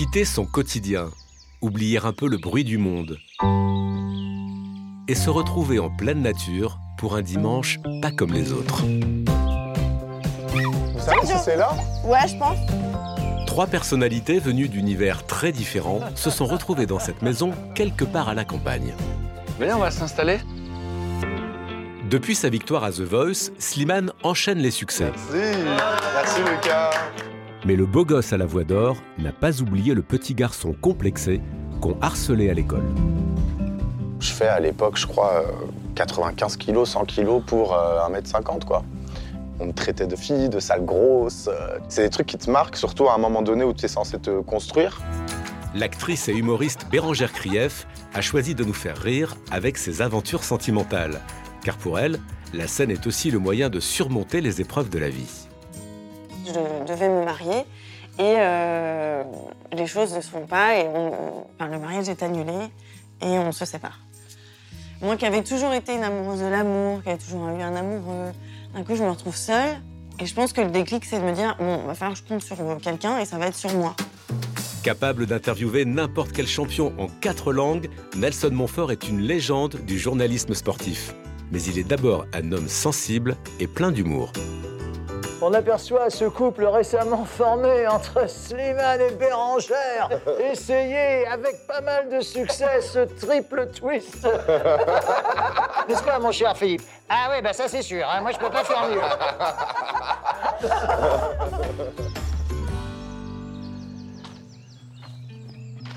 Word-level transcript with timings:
Quitter 0.00 0.24
son 0.24 0.46
quotidien, 0.46 1.10
oublier 1.60 1.98
un 2.02 2.14
peu 2.14 2.26
le 2.26 2.38
bruit 2.38 2.64
du 2.64 2.78
monde 2.78 3.18
et 5.08 5.14
se 5.14 5.28
retrouver 5.28 5.78
en 5.78 5.94
pleine 5.94 6.22
nature 6.22 6.78
pour 6.96 7.16
un 7.16 7.20
dimanche 7.20 7.78
pas 8.00 8.10
comme 8.10 8.32
les 8.32 8.50
autres. 8.50 8.82
Vous 10.54 11.00
savez 11.00 11.26
si 11.26 11.34
c'est 11.44 11.56
là? 11.56 11.76
Ouais, 12.02 12.26
je 12.26 12.34
pense. 12.38 12.56
Trois 13.46 13.66
personnalités 13.66 14.38
venues 14.38 14.70
d'univers 14.70 15.26
très 15.26 15.52
différents 15.52 16.00
se 16.14 16.30
sont 16.30 16.46
retrouvées 16.46 16.86
dans 16.86 16.98
cette 16.98 17.20
maison 17.20 17.52
quelque 17.74 18.04
part 18.06 18.30
à 18.30 18.34
la 18.34 18.46
campagne. 18.46 18.94
Venez, 19.58 19.74
on 19.74 19.80
va 19.80 19.90
s'installer. 19.90 20.38
Depuis 22.08 22.36
sa 22.36 22.48
victoire 22.48 22.84
à 22.84 22.90
The 22.90 23.00
Voice, 23.00 23.50
Slimane 23.58 24.12
enchaîne 24.22 24.60
les 24.60 24.70
succès. 24.70 25.12
Merci. 25.30 25.58
Merci 26.14 26.40
Lucas. 26.40 26.90
Mais 27.64 27.76
le 27.76 27.86
beau 27.86 28.04
gosse 28.04 28.32
à 28.32 28.36
la 28.38 28.46
voix 28.46 28.64
d'or 28.64 28.96
n'a 29.18 29.32
pas 29.32 29.60
oublié 29.60 29.94
le 29.94 30.02
petit 30.02 30.34
garçon 30.34 30.74
complexé 30.80 31.40
qu'on 31.80 31.96
harcelait 32.00 32.50
à 32.50 32.54
l'école. 32.54 32.84
Je 34.18 34.32
fais 34.32 34.48
à 34.48 34.60
l'époque, 34.60 34.98
je 34.98 35.06
crois, 35.06 35.44
euh, 35.46 35.52
95 35.94 36.56
kilos, 36.56 36.90
100 36.90 37.04
kilos 37.06 37.42
pour 37.46 37.74
euh, 37.74 38.00
1m50, 38.08 38.64
quoi. 38.64 38.82
On 39.58 39.66
me 39.66 39.72
traitait 39.72 40.06
de 40.06 40.16
fille, 40.16 40.48
de 40.48 40.58
sale 40.58 40.84
grosse. 40.84 41.48
euh, 41.48 41.78
C'est 41.88 42.02
des 42.04 42.10
trucs 42.10 42.26
qui 42.26 42.38
te 42.38 42.50
marquent, 42.50 42.76
surtout 42.76 43.08
à 43.08 43.14
un 43.14 43.18
moment 43.18 43.42
donné 43.42 43.64
où 43.64 43.72
tu 43.74 43.84
es 43.84 43.88
censé 43.88 44.18
te 44.18 44.40
construire. 44.40 45.00
L'actrice 45.74 46.28
et 46.28 46.32
humoriste 46.32 46.86
Bérangère 46.90 47.32
Krief 47.32 47.86
a 48.14 48.20
choisi 48.20 48.54
de 48.54 48.64
nous 48.64 48.72
faire 48.74 48.96
rire 48.96 49.36
avec 49.50 49.78
ses 49.78 50.02
aventures 50.02 50.44
sentimentales. 50.44 51.20
Car 51.62 51.76
pour 51.76 51.98
elle, 51.98 52.18
la 52.54 52.66
scène 52.66 52.90
est 52.90 53.06
aussi 53.06 53.30
le 53.30 53.38
moyen 53.38 53.68
de 53.68 53.80
surmonter 53.80 54.40
les 54.40 54.60
épreuves 54.60 54.88
de 54.88 54.98
la 54.98 55.10
vie. 55.10 55.46
Je 56.54 56.92
devais 56.92 57.08
me 57.08 57.24
marier 57.24 57.64
et 58.18 58.34
euh, 58.38 59.22
les 59.72 59.86
choses 59.86 60.14
ne 60.14 60.20
se 60.20 60.28
font 60.28 60.46
pas 60.46 60.76
et 60.76 60.84
le 60.84 61.78
mariage 61.78 62.08
est 62.08 62.22
annulé 62.22 62.52
et 63.22 63.38
on 63.38 63.52
se 63.52 63.64
sépare. 63.64 63.98
Moi 65.00 65.16
qui 65.16 65.24
avais 65.26 65.42
toujours 65.42 65.72
été 65.72 65.94
une 65.94 66.02
amoureuse 66.02 66.40
de 66.40 66.46
l'amour, 66.46 67.02
qui 67.02 67.08
avait 67.08 67.18
toujours 67.18 67.48
eu 67.48 67.62
un 67.62 67.74
amoureux, 67.74 68.32
d'un 68.74 68.82
coup 68.82 68.96
je 68.96 69.02
me 69.02 69.10
retrouve 69.10 69.36
seule 69.36 69.80
et 70.18 70.26
je 70.26 70.34
pense 70.34 70.52
que 70.52 70.60
le 70.60 70.70
déclic 70.70 71.04
c'est 71.04 71.18
de 71.18 71.24
me 71.24 71.32
dire 71.32 71.56
bon, 71.58 71.78
va 71.86 71.94
falloir 71.94 72.18
que 72.18 72.24
je 72.24 72.28
compte 72.28 72.42
sur 72.42 72.56
quelqu'un 72.82 73.18
et 73.18 73.24
ça 73.24 73.38
va 73.38 73.46
être 73.46 73.56
sur 73.56 73.72
moi. 73.72 73.94
Capable 74.82 75.26
d'interviewer 75.26 75.84
n'importe 75.84 76.32
quel 76.32 76.46
champion 76.46 76.92
en 76.98 77.06
quatre 77.20 77.52
langues, 77.52 77.90
Nelson 78.16 78.50
Montfort 78.50 78.92
est 78.92 79.08
une 79.08 79.20
légende 79.20 79.76
du 79.86 79.98
journalisme 79.98 80.54
sportif. 80.54 81.14
Mais 81.52 81.62
il 81.62 81.78
est 81.78 81.84
d'abord 81.84 82.24
un 82.32 82.52
homme 82.52 82.68
sensible 82.68 83.36
et 83.58 83.66
plein 83.66 83.92
d'humour. 83.92 84.32
On 85.42 85.54
aperçoit 85.54 86.10
ce 86.10 86.26
couple 86.26 86.66
récemment 86.66 87.24
formé 87.24 87.86
entre 87.86 88.28
Slimane 88.28 89.00
et 89.00 89.10
Bérangère. 89.14 90.10
Essayez 90.52 91.26
avec 91.26 91.66
pas 91.66 91.80
mal 91.80 92.10
de 92.10 92.20
succès 92.20 92.82
ce 92.82 92.98
triple 93.24 93.68
twist. 93.68 94.22
N'est-ce 95.88 96.02
pas, 96.02 96.18
mon 96.18 96.30
cher 96.30 96.54
Philippe? 96.56 96.82
Ah 97.08 97.30
oui, 97.32 97.40
bah 97.42 97.54
ça 97.54 97.68
c'est 97.68 97.82
sûr. 97.82 98.06
hein. 98.08 98.20
Moi, 98.20 98.32
je 98.32 98.38
peux 98.38 98.50
pas 98.50 98.64
faire 98.64 98.86
mieux. 98.90 99.00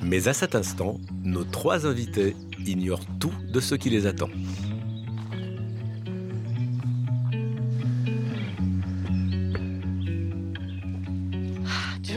Mais 0.02 0.28
à 0.28 0.34
cet 0.34 0.56
instant, 0.56 0.98
nos 1.24 1.44
trois 1.44 1.86
invités 1.88 2.36
ignorent 2.66 3.06
tout 3.20 3.34
de 3.52 3.60
ce 3.60 3.76
qui 3.76 3.90
les 3.90 4.06
attend. 4.06 4.28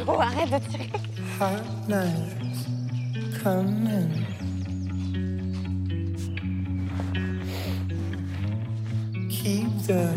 Joe, 0.06 0.20
arrête 0.20 0.50
de 0.50 0.58
tirer. 0.70 0.90
Keep 9.28 9.86
the 9.86 10.08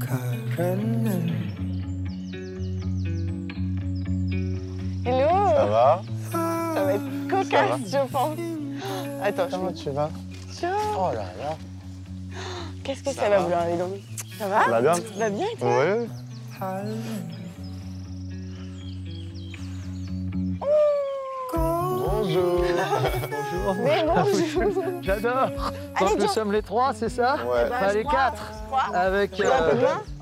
car 0.00 0.18
running. 0.58 1.32
Hello 5.04 5.28
Ça 5.54 5.66
va 5.66 6.02
Ça 6.30 6.84
va 6.84 6.92
être 6.94 7.28
cocasse, 7.28 7.80
je 7.86 8.10
pense. 8.10 8.38
Attends, 9.22 9.46
je 9.46 9.50
Comment 9.56 9.70
me... 9.70 9.72
tu 9.72 9.90
vas? 9.90 10.10
Joe, 10.60 10.70
Oh 10.96 11.10
là 11.14 11.24
là. 11.38 11.56
qu'est-ce 12.82 13.02
que 13.02 13.12
ça, 13.12 13.28
va 13.28 13.38
vouloir 13.38 13.62
aller 13.62 13.76
dans 13.76 13.86
le... 13.86 14.00
Ça 14.38 14.48
va? 14.48 14.64
Ça 14.64 14.70
va 14.70 14.80
bien? 14.80 14.94
Ça 14.94 15.00
va 15.18 15.30
bien 15.30 15.46
et 15.52 15.56
toi? 15.58 15.84
Oui. 15.84 16.08
Bonjour. 22.34 23.76
Mais 23.82 24.04
bonjour 24.06 24.82
J'adore. 25.02 25.34
Allez, 25.96 26.10
Donc 26.10 26.18
nous 26.20 26.28
sommes 26.28 26.52
les 26.52 26.62
trois, 26.62 26.92
c'est 26.94 27.08
ça 27.08 27.36
Ouais. 27.36 27.68
Bah, 27.68 27.76
Enfin, 27.82 27.92
les 27.92 28.04
crois, 28.04 28.18
quatre. 28.18 28.94
Avec. 28.94 29.40
Euh, 29.40 29.72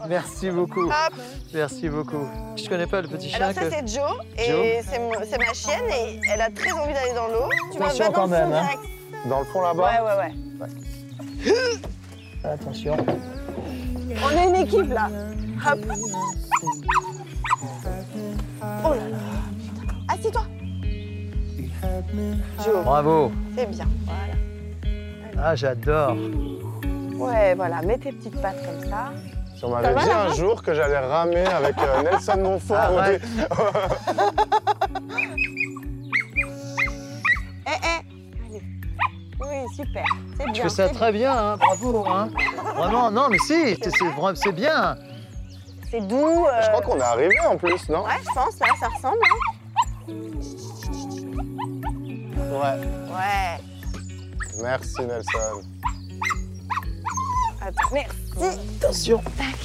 Merci 0.08 0.50
beaucoup. 0.50 0.86
Hop. 0.86 1.14
Merci 1.54 1.88
beaucoup. 1.88 2.26
Je 2.56 2.68
connais 2.68 2.86
pas 2.86 3.00
le 3.02 3.08
petit 3.08 3.28
chien 3.28 3.38
Alors 3.42 3.54
ça 3.54 3.62
que. 3.62 3.70
c'est 3.70 3.88
Joe 3.88 4.12
et 4.38 4.80
c'est 4.82 5.38
ma 5.38 5.52
chienne 5.52 5.84
et 5.90 6.20
elle 6.32 6.40
a 6.40 6.50
très 6.50 6.72
envie 6.72 6.92
d'aller 6.92 7.14
dans 7.14 7.28
l'eau. 7.28 7.48
Tu 7.72 7.78
vas 7.78 7.86
Attention 7.86 8.04
va 8.04 8.10
dans 8.10 8.14
quand 8.14 8.26
le 8.26 8.28
fond 8.28 8.40
même, 8.48 8.52
hein. 8.52 8.62
direct. 8.62 9.28
Dans 9.28 9.38
le 9.40 9.44
fond 9.46 9.60
Ouais 9.60 9.66
là-bas 9.68 10.04
ouais 10.04 10.32
ouais. 11.44 11.54
Attention. 12.44 12.96
On 14.24 14.30
est 14.38 14.48
une 14.48 14.56
équipe 14.56 14.92
là. 14.92 15.08
Hop. 15.70 15.78
Oh 18.84 18.94
là 18.94 19.08
là. 19.08 19.18
Assieds-toi. 20.08 20.42
Joe, 22.64 22.84
Bravo. 22.84 23.32
c'est 23.56 23.66
bien. 23.70 23.86
Voilà. 24.04 24.34
Ah, 25.42 25.54
j'adore. 25.56 26.16
Ouais 27.16 27.54
voilà, 27.54 27.82
mets 27.82 27.98
tes 27.98 28.12
petites 28.12 28.40
pattes 28.40 28.62
comme 28.64 28.88
ça. 28.90 29.10
On 29.62 29.70
m'avait 29.70 29.92
va, 29.92 30.02
dit 30.02 30.10
un 30.10 30.32
jour 30.34 30.62
que 30.62 30.72
j'allais 30.72 30.98
ramer 30.98 31.44
avec 31.46 31.76
euh, 31.78 32.02
Nelson 32.02 32.38
Montfort. 32.38 32.76
Arrête. 32.78 33.22
Eh 37.66 37.70
eh. 37.82 38.46
Allez. 38.48 38.62
Oui 39.38 39.74
super, 39.76 40.04
c'est 40.36 40.44
bien. 40.44 40.52
Tu 40.52 40.62
fais 40.62 40.68
ça 40.68 40.88
très 40.88 41.12
bien, 41.12 41.32
hein. 41.36 41.56
bravo. 41.56 42.04
Hein. 42.08 42.28
Vraiment, 42.76 43.10
non, 43.10 43.28
mais 43.30 43.38
si, 43.38 43.76
c'est 43.82 44.52
bien. 44.52 44.52
bien. 44.52 44.96
C'est 45.90 46.00
doux. 46.00 46.46
euh, 46.46 46.62
Je 46.62 46.68
crois 46.70 46.80
qu'on 46.82 46.98
est 46.98 47.02
arrivé 47.02 47.36
en 47.48 47.56
plus, 47.56 47.88
non? 47.88 48.04
Ouais, 48.04 48.10
je 48.20 48.32
pense 48.34 48.58
là, 48.58 48.66
ça 48.80 48.88
ressemble. 48.88 49.18
hein. 50.08 50.14
Ouais. 52.50 52.80
Ouais. 53.08 53.60
Merci 54.60 55.02
Nelson. 55.02 55.62
Attends, 57.60 57.90
merci. 57.92 58.58
Attention. 58.82 59.22
Tac. 59.36 59.56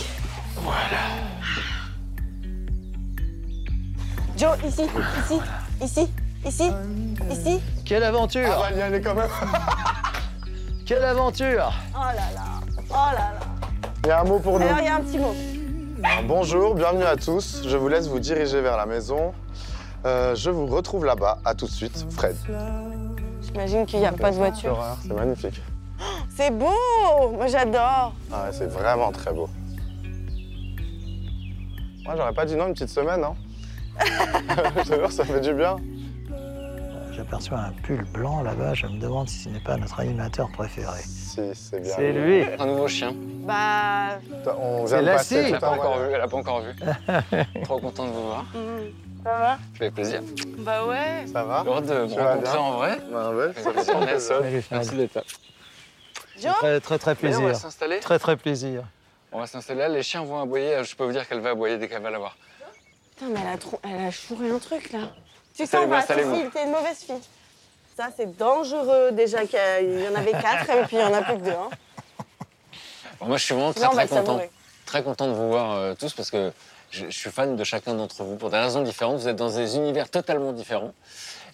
Joe, 4.38 4.58
ici, 4.68 4.84
ici, 4.84 5.40
ici, 5.82 6.08
ici, 6.46 6.72
ici. 7.32 7.62
Quelle 7.86 8.04
aventure 8.04 8.48
Ah, 8.52 8.58
on 8.58 8.62
va 8.62 8.72
y 8.72 8.82
aller 8.82 9.02
quand 9.02 9.16
même. 9.16 9.30
Quelle 10.86 11.04
aventure 11.04 11.74
Oh 11.96 12.00
là 12.00 12.14
là, 12.14 12.44
oh 12.92 12.94
là 12.94 13.14
là. 13.14 13.40
Il 14.04 14.10
y 14.10 14.12
a 14.12 14.22
un 14.22 14.24
mot 14.26 14.40
pour 14.40 14.60
nous. 14.60 14.66
Alors, 14.68 14.80
il 14.80 14.86
y 14.86 14.88
a 14.88 14.96
un 14.96 15.02
petit 15.02 15.18
mot. 15.18 15.34
Bonjour, 16.28 16.76
bienvenue 16.76 17.06
à 17.06 17.16
tous. 17.16 17.64
Je 17.66 17.78
vous 17.78 17.88
laisse 17.88 18.08
vous 18.08 18.20
diriger 18.20 18.62
vers 18.62 18.78
la 18.78 18.86
maison. 18.86 19.34
Euh, 20.06 20.36
je 20.36 20.50
vous 20.52 20.68
retrouve 20.68 21.06
là-bas. 21.06 21.40
À 21.44 21.56
tout 21.56 21.66
de 21.66 21.72
suite, 21.72 22.06
Fred. 22.12 22.36
J'imagine 23.42 23.86
qu'il 23.86 24.00
n'y 24.00 24.06
a 24.06 24.12
pas 24.12 24.31
de 24.31 24.36
voiture. 24.36 24.78
C'est 25.02 25.13
magnifique. 25.13 25.62
C'est 26.30 26.52
beau 26.52 26.68
Moi, 27.34 27.48
j'adore. 27.48 28.13
Ah 28.31 28.46
ouais, 28.46 28.52
c'est 28.52 28.68
vraiment 28.68 29.12
très 29.12 29.34
beau. 29.34 29.50
Moi, 32.04 32.13
j'aurais 32.16 32.34
pas 32.34 32.46
dit 32.46 32.56
non 32.56 32.68
une 32.68 32.74
petite 32.74 32.90
semaine, 32.90 33.24
hein. 33.24 33.36
Jure, 34.86 35.12
ça 35.12 35.25
fait 35.25 35.40
du 35.40 35.54
bien. 35.54 35.78
J'aperçois 37.13 37.60
un 37.60 37.72
pull 37.81 38.04
blanc 38.13 38.44
là-bas. 38.44 38.74
Je 38.74 38.88
me 38.88 39.00
demande 39.00 39.30
si 39.30 39.40
ce 39.40 39.50
n'est 39.50 39.62
pas 39.62 39.78
notre 39.78 40.01
animateur 40.01 40.50
préféré. 40.51 41.00
Si, 41.01 41.40
c'est 41.54 41.80
bien. 41.80 41.94
C'est 41.96 42.12
lui. 42.12 42.44
Un 42.60 42.66
nouveau 42.66 42.90
chien. 42.90 43.13
Bah. 43.46 44.19
On 44.60 44.84
vient 44.84 45.01
de 45.01 45.08
passer. 45.08 45.36
Elle 45.36 45.51
l'a 45.54 45.60
pas 45.60 45.72
encore 45.72 45.98
vu. 45.98 46.10
Elle 46.13 46.22
a 46.22 46.28
pas 46.28 46.38
encore 46.38 46.62
vu. 46.62 46.75
Trop 47.63 47.80
content 47.80 48.06
de 48.06 48.12
vous 48.12 48.28
voir. 48.28 48.46
Ça 49.25 49.39
va 49.39 49.54
Ça 49.56 49.80
fait 49.80 49.89
plaisir. 49.89 50.22
Bah 50.60 50.86
ouais. 50.86 51.25
Ça 51.33 51.44
va 51.44 51.63
Heureux 51.66 51.81
de 51.81 51.94
vous 51.95 52.13
Tu 52.13 52.16
vas 52.16 52.36
rencontrer 52.36 52.51
bien 52.51 52.60
en 52.62 52.72
vrai. 52.74 53.00
Bah 53.12 53.31
ouais, 53.31 53.54
Ça 53.56 53.74
fait 53.74 54.06
plaisir, 54.06 54.42
Merci 54.72 54.95
d'être 54.95 55.16
là. 55.16 55.24
Très, 56.60 56.80
très, 56.80 57.00
très 57.00 57.12
Allez, 57.12 57.19
on 57.30 57.31
va 57.31 57.38
plaisir. 57.39 57.56
s'installer. 57.56 58.00
Très, 58.01 58.19
très 58.19 58.38
plaisir. 58.38 58.83
On 59.31 59.39
va 59.39 59.48
s'installer 59.48 59.80
là. 59.80 59.89
Les 59.89 60.04
chiens 60.04 60.24
vont 60.24 60.39
aboyer. 60.39 60.83
Je 60.83 60.95
peux 60.95 61.06
vous 61.06 61.12
dire 61.12 61.27
qu'elle 61.27 61.39
va 61.39 61.50
aboyer 61.51 61.80
dès 61.80 61.88
qu'elle 61.88 62.04
va 62.04 62.12
l'avoir. 62.12 62.38
Putain, 63.16 63.31
mais 63.31 63.39
elle 63.42 63.54
a, 63.54 63.57
trop... 63.57 63.80
elle 63.83 64.06
a 64.06 64.12
chouré 64.12 64.51
un 64.51 64.60
truc 64.60 64.92
là. 64.92 65.00
Tu 65.56 65.66
vas, 65.66 65.98
installez-vous. 65.98 66.36
Cécile, 66.36 66.50
t'es 66.51 66.63
une 66.66 66.72
mauvaise 66.72 66.98
fille. 67.00 67.16
Ça, 67.98 68.10
c'est 68.16 68.38
dangereux 68.38 69.12
déjà 69.12 69.44
qu'il 69.48 70.04
y 70.04 70.07
en 70.07 70.13
avait 70.13 70.33
quatre 70.33 70.69
et 70.69 70.83
puis 70.83 70.98
il 70.98 71.01
y 71.01 71.04
en 71.04 71.13
a 71.13 71.24
plus 71.24 71.38
que 71.38 71.45
deux. 71.45 71.50
Hein. 71.50 71.69
Bon, 73.19 73.25
moi, 73.25 73.38
je 73.38 73.45
suis 73.45 73.56
vraiment 73.56 73.74
très 73.74 73.88
on 73.88 73.94
va 73.94 74.06
très 74.06 74.18
content. 74.18 74.42
Très 74.86 75.04
content 75.04 75.28
de 75.28 75.34
vous 75.34 75.48
voir 75.50 75.72
euh, 75.74 75.94
tous 75.98 76.14
parce 76.14 76.30
que 76.30 76.52
je, 76.92 77.06
je 77.06 77.18
suis 77.18 77.32
fan 77.32 77.56
de 77.56 77.64
chacun 77.64 77.94
d'entre 77.96 78.24
vous 78.24 78.36
pour 78.36 78.50
des 78.50 78.58
raisons 78.58 78.82
différentes. 78.84 79.18
Vous 79.20 79.28
êtes 79.28 79.36
dans 79.36 79.50
des 79.50 79.76
univers 79.76 80.10
totalement 80.10 80.52
différents. 80.54 80.94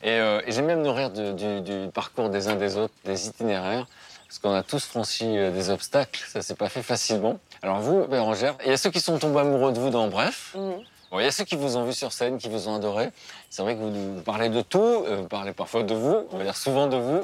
Et, 0.03 0.09
euh, 0.11 0.41
et 0.45 0.51
j'aime 0.51 0.65
même 0.65 0.81
nourrir 0.81 1.09
du, 1.11 1.33
du- 1.33 1.61
du 1.61 1.89
parcours 1.91 2.29
des 2.29 2.47
uns 2.47 2.55
des 2.55 2.75
autres, 2.77 2.93
des 3.05 3.27
itinéraires, 3.27 3.85
parce 4.27 4.39
qu'on 4.39 4.53
a 4.53 4.63
tous 4.63 4.83
franchi 4.83 5.37
euh, 5.37 5.51
des 5.51 5.69
obstacles. 5.69 6.21
Ça 6.27 6.41
s'est 6.41 6.55
pas 6.55 6.69
fait 6.69 6.83
facilement. 6.83 7.39
Alors 7.61 7.79
vous, 7.79 8.05
Bérangère, 8.07 8.55
il 8.65 8.71
y 8.71 8.73
a 8.73 8.77
ceux 8.77 8.89
qui 8.89 8.99
sont 8.99 9.17
tombés 9.19 9.39
amoureux 9.41 9.71
de 9.71 9.79
vous 9.79 9.91
dans 9.91 10.07
Bref. 10.07 10.55
Bon, 10.55 11.19
il 11.19 11.25
y 11.25 11.27
a 11.27 11.31
ceux 11.31 11.43
qui 11.43 11.55
vous 11.57 11.75
ont 11.75 11.83
vu 11.83 11.91
sur 11.93 12.13
scène, 12.13 12.37
qui 12.37 12.47
vous 12.47 12.69
ont 12.69 12.75
adoré. 12.75 13.09
C'est 13.49 13.61
vrai 13.61 13.75
que 13.75 13.81
vous 13.81 14.21
parlez 14.21 14.47
de 14.49 14.61
tout, 14.61 15.03
vous 15.05 15.27
parlez 15.27 15.51
parfois 15.51 15.83
de 15.83 15.93
vous, 15.93 16.25
on 16.31 16.37
va 16.37 16.45
dire 16.45 16.55
souvent 16.55 16.87
de 16.87 16.95
vous. 16.95 17.21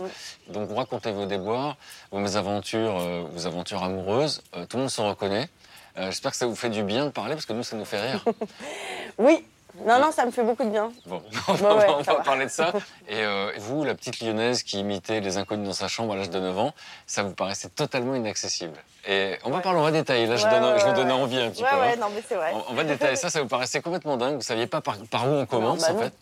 Donc 0.49 0.67
vous 0.67 0.75
racontez 0.75 1.11
vos 1.13 1.25
déboires, 1.25 1.77
vos 2.11 2.19
mésaventures, 2.19 2.97
euh, 2.99 3.23
vos 3.31 3.47
aventures 3.47 3.81
amoureuses. 3.83 4.41
Euh, 4.57 4.65
tout 4.65 4.75
le 4.75 4.81
monde 4.83 4.91
se 4.91 4.99
reconnaît. 5.01 5.47
Euh, 5.97 6.05
J'espère 6.07 6.31
que 6.31 6.37
ça 6.37 6.45
vous 6.45 6.55
fait 6.55 6.69
du 6.69 6.83
bien 6.83 7.05
de 7.05 7.09
parler 7.11 7.33
parce 7.35 7.45
que 7.45 7.53
nous, 7.53 7.63
ça 7.63 7.75
nous 7.75 7.85
fait 7.85 7.99
rire. 8.01 8.23
Oui. 9.17 9.43
Non, 9.85 9.99
non, 9.99 10.11
ça 10.11 10.25
me 10.25 10.31
fait 10.31 10.43
beaucoup 10.43 10.63
de 10.63 10.69
bien. 10.69 10.91
Bon, 11.05 11.21
on 11.47 11.53
va, 11.53 11.69
Bah 11.69 11.75
ouais, 11.75 11.85
on 11.89 12.01
va 12.01 12.13
va. 12.15 12.19
parler 12.23 12.45
de 12.45 12.49
ça. 12.51 12.71
Et 13.07 13.15
euh, 13.23 13.51
vous, 13.57 13.83
la 13.83 13.93
petite 13.93 14.19
lyonnaise 14.21 14.63
qui 14.63 14.79
imitait 14.79 15.19
les 15.21 15.37
inconnus 15.37 15.67
dans 15.67 15.73
sa 15.73 15.87
chambre 15.87 16.13
à 16.13 16.15
l'âge 16.15 16.31
de 16.31 16.39
9 16.39 16.57
ans, 16.57 16.73
ça 17.05 17.21
vous 17.21 17.33
paraissait 17.33 17.69
totalement 17.69 18.15
inaccessible. 18.15 18.73
Et 19.07 19.37
on 19.43 19.49
va 19.51 19.57
Ouais. 19.57 19.61
parler, 19.61 19.79
on 19.79 19.83
va 19.83 19.91
détailler. 19.91 20.25
Là, 20.25 20.35
je, 20.35 20.45
Ouais, 20.45 20.51
donne, 20.51 20.63
ouais, 20.63 20.79
je 20.79 20.83
vous 20.83 20.89
ouais, 20.89 20.95
donne 20.95 21.07
ouais. 21.07 21.13
envie 21.13 21.39
un 21.39 21.51
petit 21.51 21.61
Ouais, 21.63 21.69
peu. 21.69 21.75
ouais, 21.79 21.93
hein. 21.93 21.97
non, 21.99 22.07
mais 22.13 22.23
c'est 22.27 22.35
vrai. 22.35 22.51
On, 22.55 22.71
on 22.71 22.73
va 22.73 22.83
détailler 22.85 23.15
ça, 23.15 23.29
ça 23.29 23.39
vous 23.41 23.47
paraissait 23.47 23.81
complètement 23.81 24.17
dingue. 24.17 24.35
Vous 24.35 24.41
saviez 24.41 24.65
pas 24.67 24.81
par, 24.81 24.97
par 25.11 25.27
où 25.27 25.31
on 25.33 25.45
commence, 25.45 25.81
bah 25.81 25.93
en 25.93 25.97
fait. 25.99 26.13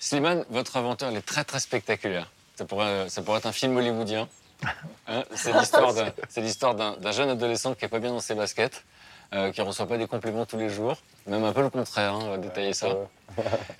Slimane, 0.00 0.44
votre 0.50 0.76
aventure, 0.76 1.08
elle 1.08 1.16
est 1.16 1.26
très, 1.26 1.44
très 1.44 1.60
spectaculaire. 1.60 2.30
Ça 2.56 2.64
pourrait, 2.64 3.08
ça 3.10 3.20
pourrait 3.22 3.38
être 3.38 3.46
un 3.46 3.52
film 3.52 3.76
hollywoodien. 3.76 4.26
Hein, 5.06 5.22
c'est 5.34 5.52
l'histoire 6.40 6.74
d'un- 6.74 7.12
jeune 7.12 7.28
adolescent 7.28 7.74
qui 7.74 7.84
est 7.84 7.88
pas 7.88 7.98
bien 7.98 8.10
dans 8.10 8.20
ses 8.20 8.34
baskets, 8.34 8.84
euh, 9.34 9.50
qui 9.52 9.60
reçoit 9.60 9.86
pas 9.86 9.98
des 9.98 10.06
compliments 10.06 10.46
tous 10.46 10.56
les 10.58 10.68
jours, 10.68 10.96
même 11.26 11.44
un 11.44 11.52
peu 11.52 11.62
le 11.62 11.70
contraire, 11.70 12.14
hein, 12.14 12.20
on 12.22 12.30
va 12.30 12.38
détailler 12.38 12.72
ça, 12.72 12.88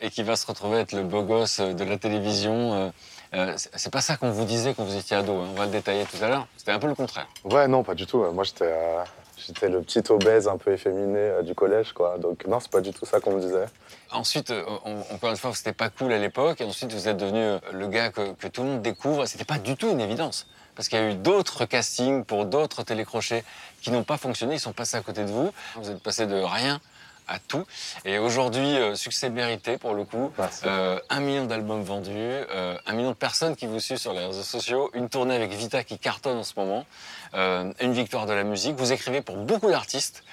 et 0.00 0.10
qui 0.10 0.22
va 0.22 0.36
se 0.36 0.46
retrouver 0.46 0.78
être 0.80 0.92
le 0.92 1.02
beau 1.02 1.22
gosse 1.22 1.60
de 1.60 1.84
la 1.84 1.96
télévision. 1.98 2.74
euh, 2.74 2.90
euh, 3.34 3.52
c'est- 3.56 3.90
pas 3.90 4.00
ça 4.00 4.16
qu'on 4.16 4.30
vous 4.30 4.44
disait 4.44 4.74
quand 4.74 4.84
vous 4.84 4.96
étiez 4.96 5.16
ado, 5.16 5.32
hein, 5.32 5.48
on 5.50 5.54
va 5.58 5.66
le 5.66 5.72
détailler 5.72 6.04
tout 6.04 6.22
à 6.22 6.28
l'heure. 6.28 6.46
C'était 6.56 6.72
un 6.72 6.78
peu 6.78 6.86
le 6.86 6.94
contraire. 6.94 7.26
Ouais, 7.44 7.66
non, 7.68 7.82
pas 7.82 7.94
du 7.94 8.06
tout. 8.06 8.18
Moi, 8.32 8.44
j'étais 8.44 8.64
euh, 8.72 9.02
j'étais 9.46 9.68
le 9.68 9.80
petit 9.82 10.02
obèse 10.10 10.48
un 10.48 10.56
peu 10.56 10.72
efféminé 10.72 11.18
euh, 11.18 11.42
du 11.42 11.54
collège, 11.54 11.92
quoi. 11.92 12.18
Donc, 12.18 12.46
non, 12.46 12.60
c'est 12.60 12.70
pas 12.70 12.80
du 12.80 12.92
tout 12.92 13.06
ça 13.06 13.20
qu'on 13.20 13.32
me 13.34 13.40
disait. 13.40 13.66
Ensuite, 14.10 14.50
euh, 14.50 14.64
on- 14.84 15.14
encore 15.14 15.30
une 15.30 15.36
fois, 15.36 15.52
c'était 15.54 15.72
pas 15.72 15.88
cool 15.90 16.12
à 16.12 16.18
l'époque. 16.18 16.60
Et 16.60 16.64
ensuite, 16.64 16.92
vous 16.92 17.08
êtes 17.08 17.16
devenu 17.16 17.38
euh, 17.40 17.58
le 17.72 17.86
gars 17.88 18.10
que, 18.10 18.32
tout 18.48 18.62
le 18.62 18.68
monde 18.68 18.82
découvre. 18.82 19.26
C'était 19.26 19.44
pas 19.44 19.58
du 19.58 19.76
tout 19.76 19.90
une 19.90 20.00
évidence. 20.00 20.46
Parce 20.74 20.88
qu'il 20.88 20.98
y 20.98 21.02
a 21.02 21.10
eu 21.10 21.14
d'autres 21.14 21.64
castings 21.64 22.24
pour 22.24 22.44
d'autres 22.44 22.82
télécrochets 22.82 23.44
qui 23.80 23.90
n'ont 23.90 24.04
pas 24.04 24.18
fonctionné. 24.18 24.56
Ils 24.56 24.60
sont 24.60 24.72
passés 24.74 24.96
à 24.96 25.00
côté 25.00 25.22
de 25.24 25.30
vous. 25.30 25.50
Vous 25.76 25.90
êtes 25.90 26.02
passé 26.02 26.26
de 26.26 26.34
rien 26.36 26.80
à 27.28 27.38
tout. 27.38 27.64
Et 28.04 28.18
aujourd'hui, 28.18 28.76
euh, 28.76 28.94
succès 28.94 29.30
mérité 29.30 29.78
pour 29.78 29.94
le 29.94 30.04
coup. 30.04 30.32
Euh, 30.64 30.98
un 31.10 31.20
million 31.20 31.44
d'albums 31.44 31.82
vendus, 31.82 32.10
euh, 32.14 32.76
un 32.86 32.92
million 32.92 33.10
de 33.10 33.16
personnes 33.16 33.56
qui 33.56 33.66
vous 33.66 33.80
suivent 33.80 33.98
sur 33.98 34.12
les 34.12 34.24
réseaux 34.26 34.42
sociaux, 34.42 34.90
une 34.94 35.08
tournée 35.08 35.34
avec 35.34 35.52
Vita 35.52 35.84
qui 35.84 35.98
cartonne 35.98 36.38
en 36.38 36.44
ce 36.44 36.54
moment, 36.56 36.86
euh, 37.34 37.72
une 37.80 37.92
victoire 37.92 38.26
de 38.26 38.32
la 38.32 38.44
musique. 38.44 38.76
Vous 38.76 38.92
écrivez 38.92 39.22
pour 39.22 39.36
beaucoup 39.36 39.70
d'artistes. 39.70 40.24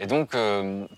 Et 0.00 0.06
donc, 0.06 0.30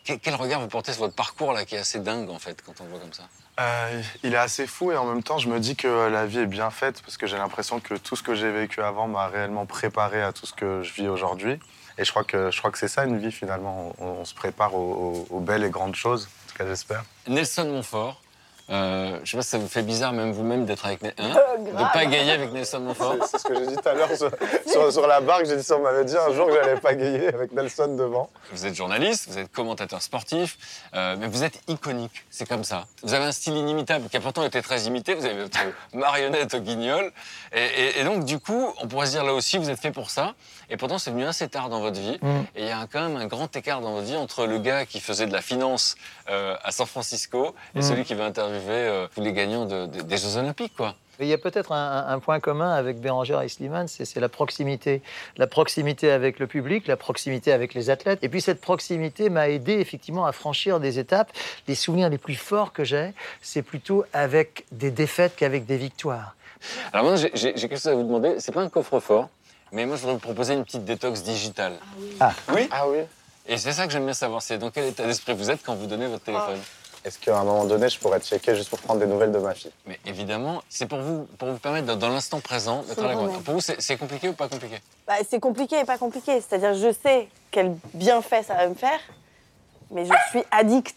quel, 0.05 0.19
quel 0.19 0.35
regard 0.35 0.61
vous 0.61 0.69
portez 0.69 0.93
sur 0.93 1.03
votre 1.03 1.15
parcours 1.15 1.53
là, 1.53 1.67
qui 1.67 1.75
est 1.75 1.79
assez 1.79 1.99
dingue 1.99 2.31
en 2.31 2.39
fait, 2.39 2.63
quand 2.65 2.73
on 2.81 2.85
le 2.85 2.91
voit 2.91 3.01
comme 3.01 3.13
ça? 3.13 3.25
Euh, 3.61 4.03
il 4.23 4.35
est 4.35 4.39
assez 4.39 4.67
fou 4.67 4.91
et 4.91 4.97
en 4.97 5.05
même 5.05 5.23
temps, 5.23 5.39
je 5.39 5.49
me 5.49 5.61
dis 5.61 5.77
que 5.77 6.09
la 6.09 6.27
vie 6.27 6.41
est 6.41 6.47
bien 6.47 6.71
faite 6.71 7.03
parce 7.03 7.17
que 7.17 7.27
j'ai 7.27 7.37
l'impression 7.37 7.81
que 7.81 7.95
tout 7.95 8.17
ce 8.17 8.23
que 8.23 8.35
j'ai 8.35 8.51
vécu 8.51 8.83
avant 8.83 9.07
m'a 9.07 9.29
réellement 9.29 9.67
préparé 9.67 10.23
à 10.23 10.33
tout 10.33 10.47
ce 10.47 10.53
que 10.53 10.83
je 10.83 10.93
vis 10.95 11.09
aujourd'hui. 11.09 11.59
Et 11.99 12.05
je 12.05 12.11
crois 12.11 12.25
que, 12.25 12.51
je 12.51 12.59
crois 12.59 12.71
que 12.71 12.79
c'est 12.79 12.89
ça 12.89 13.05
une 13.05 13.19
vie 13.19 13.33
finalement. 13.33 13.95
On, 13.99 14.25
se 14.25 14.35
prépare 14.35 14.75
aux 14.75 15.41
belles 15.41 15.65
et 15.65 15.71
grandes 15.71 15.95
choses, 15.95 16.27
en 16.27 16.51
tout 16.51 16.59
cas 16.59 16.67
j'espère. 16.67 17.05
Nelson 17.29 17.67
Montfort. 17.67 18.24
Euh, 18.71 19.19
je 19.25 19.31
sais 19.31 19.37
pas 19.37 19.43
si 19.43 19.51
ça 19.51 19.59
vous 19.59 19.69
fait 19.69 19.83
bizarre 19.83 20.15
même 20.15 20.33
vous-même 20.33 20.65
d'être 20.65 20.87
avec 20.87 21.05
hein 21.05 21.13
de 21.59 21.71
Grave. 21.71 21.91
pas 21.93 22.07
gagner 22.07 22.33
avec 22.33 22.51
Nelson 22.51 22.81
Montfort. 22.81 23.17
C'est 23.31 23.37
ce 23.39 23.45
que 23.45 23.55
j'ai 23.55 23.67
dit 23.67 23.77
tout 23.77 23.87
à 23.89 23.93
l'heure 23.93 24.09
sur, 24.17 24.31
sur- 24.67 24.91
sur 24.91 25.07
la 25.07 25.21
barque. 25.21 25.45
J'ai 25.45 25.57
dit 25.57 25.63
ça, 25.63 25.77
on 25.77 25.81
m'avait 25.83 26.05
dit 26.07 26.17
un 26.17 26.33
jour 26.33 26.47
que 26.47 26.55
j'allais 26.55 26.81
pas 26.81 26.95
gayer 26.95 27.29
avec 27.29 27.53
Nelson 27.53 27.95
devant. 27.95 28.31
Vous 28.53 28.65
êtes 28.65 28.75
journaliste, 28.75 29.29
vous 29.31 29.37
êtes 29.39 29.53
commentateur 29.53 30.01
sportif, 30.01 30.57
euh, 30.95 31.15
mais 31.19 31.27
vous 31.27 31.45
êtes 31.45 31.61
iconique. 31.69 32.25
C'est 32.31 32.49
comme 32.49 32.65
ça. 32.65 32.87
Vous 33.03 33.13
avez 33.13 33.27
un 33.27 33.33
style 33.33 33.55
inimitable 33.57 34.09
qui 34.09 34.17
a 34.17 34.21
pourtant 34.21 34.45
été 34.45 34.63
très 34.63 34.81
imité. 34.85 35.13
Vous 35.15 35.27
avez 35.27 35.43
votre 35.43 35.59
marionnette 35.93 36.55
au 36.55 36.61
guignol. 36.61 37.13
Et, 37.53 37.65
et- 37.65 38.01
et 38.01 38.05
donc, 38.05 38.25
du 38.25 38.39
coup, 38.39 38.73
on 38.81 38.89
pourrait 38.89 39.07
se 39.07 39.11
dire 39.13 39.25
là 39.25 39.35
aussi, 39.35 39.59
vous 39.59 39.69
êtes 39.69 39.81
fait 39.81 39.93
pour 39.93 40.09
ça. 40.09 40.33
Et 40.71 40.79
pourtant, 40.79 40.99
c'est 40.99 41.11
venu 41.11 41.27
assez 41.27 41.47
tard 41.49 41.69
dans 41.69 41.81
votre 41.81 42.01
vie. 42.01 42.19
Mm. 42.23 42.29
Et 42.57 42.63
il 42.63 42.67
y 42.67 42.71
a 42.71 42.87
quand 42.91 43.03
même 43.07 43.17
un 43.17 43.27
grand 43.27 43.55
écart 43.55 43.83
dans 43.83 43.93
votre 43.93 44.07
vie 44.07 44.17
entre 44.17 44.47
le 44.47 44.59
gars 44.59 44.87
qui 44.87 45.01
faisait 45.01 45.27
de 45.27 45.33
la 45.33 45.43
finance 45.43 45.97
euh, 46.31 46.57
à 46.65 46.73
San 46.73 46.87
Francisco 46.87 47.55
et 47.75 47.81
Mm. 47.81 47.83
celui 47.83 48.05
qui 48.05 48.15
va 48.15 48.25
interviewer 48.25 48.54
euh, 48.69 49.07
tous 49.15 49.21
les 49.23 49.33
gagnants 49.33 49.67
de- 49.67 49.87
de- 49.87 50.03
des 50.03 50.17
Jeux 50.17 50.37
Olympiques, 50.37 50.75
quoi. 50.77 50.95
Il 51.21 51.27
y 51.29 51.33
a 51.33 51.39
peut-être 51.39 51.71
un, 51.71 52.07
un 52.09 52.19
point 52.19 52.41
commun 52.41 52.73
avec 52.73 52.99
Bérangère 53.01 53.41
et 53.43 53.49
Slimane, 53.49 53.87
c'est 53.87 54.17
la 54.19 54.29
proximité. 54.29 55.01
La 55.37 55.47
proximité 55.47 56.11
avec 56.11 56.41
le 56.41 56.49
public, 56.49 56.89
la 56.89 56.97
proximité 56.97 57.53
avec 57.53 57.73
les 57.73 57.89
athlètes. 57.89 58.19
Et 58.23 58.29
puis 58.29 58.41
cette 58.41 58.61
proximité 58.61 59.31
m'a 59.31 59.49
aidé 59.49 59.75
effectivement 59.75 60.27
à 60.27 60.33
franchir 60.33 60.81
des 60.81 60.99
étapes. 60.99 61.31
Les 61.69 61.77
souvenirs 61.77 62.09
les 62.09 62.19
plus 62.19 62.35
forts 62.35 62.73
que 62.73 62.83
j'ai, 62.83 63.15
c'est 63.43 63.63
plutôt 63.63 64.05
avec 64.13 64.65
des 64.73 64.91
défaites 64.91 65.37
qu'avec 65.37 65.67
des 65.67 65.77
victoires. 65.77 66.35
Alors 66.93 67.07
moi, 67.07 67.15
j'ai 67.17 67.31
quelque 67.55 67.77
chose 67.77 67.87
à 67.87 67.95
vous 67.95 68.03
demander. 68.03 68.41
C'est 68.41 68.51
pas 68.53 68.63
un 68.63 68.69
coffre-fort, 68.69 69.29
mais 69.71 69.87
moi, 69.87 69.95
je 69.95 70.01
voudrais 70.01 70.15
vous 70.15 70.21
proposer 70.21 70.55
une 70.55 70.65
petite 70.65 70.85
détox 70.85 71.23
digitale. 71.23 71.75
Ah. 72.19 72.33
Oui 72.53 72.67
Ah 72.73 72.89
oui 72.89 72.99
Et 73.47 73.57
c'est 73.57 73.73
ça 73.73 73.87
que 73.87 73.93
j'aime 73.93 74.05
bien 74.07 74.15
savoir, 74.15 74.43
c'est 74.43 74.59
dans 74.59 74.71
quel 74.73 74.87
état 74.87 75.05
d'esprit 75.07 75.35
vous 75.35 75.49
êtes 75.49 75.63
quand 75.63 75.77
vous 75.77 75.87
donnez 75.87 76.09
votre 76.09 76.25
téléphone. 76.25 76.59
Est-ce 77.05 77.19
qu'à 77.19 77.37
un 77.39 77.45
moment 77.45 77.67
donné, 77.67 77.89
je 77.91 77.99
pourrais 77.99 78.19
checker 78.21 78.55
juste 78.57 78.71
pour 78.71 78.79
prendre 78.79 78.99
des 79.01 79.07
nouvelles 79.07 79.31
de 79.33 79.39
ma 79.39 79.55
fille 79.55 79.71
Mais 79.87 80.01
évidemment, 80.07 80.63
c'est 80.71 80.87
pour 80.87 81.01
vous, 81.01 81.27
pour 81.39 81.49
vous 81.51 81.59
permettre, 81.59 81.87
dans, 81.87 81.97
dans 81.97 82.09
l'instant 82.09 82.41
présent, 82.41 82.83
d'être 82.83 83.05
à 83.05 83.09
la. 83.09 83.15
Pour 83.15 83.55
vous, 83.55 83.61
c'est 83.61 83.97
compliqué 83.99 84.29
ou 84.31 84.33
pas 84.33 84.49
compliqué? 84.49 84.81
Bah, 85.07 85.15
c'est 85.29 85.39
compliqué 85.41 85.81
et 85.81 85.85
pas 85.85 85.99
compliqué. 85.99 86.41
C'est-à-dire, 86.41 86.73
je 86.75 86.93
sais 86.93 87.29
quel 87.51 87.77
bienfait 87.93 88.43
ça 88.43 88.55
va 88.55 88.69
me 88.69 88.75
faire, 88.75 88.99
mais 89.91 90.07
je 90.07 90.13
suis 90.31 90.43
addict. 90.51 90.97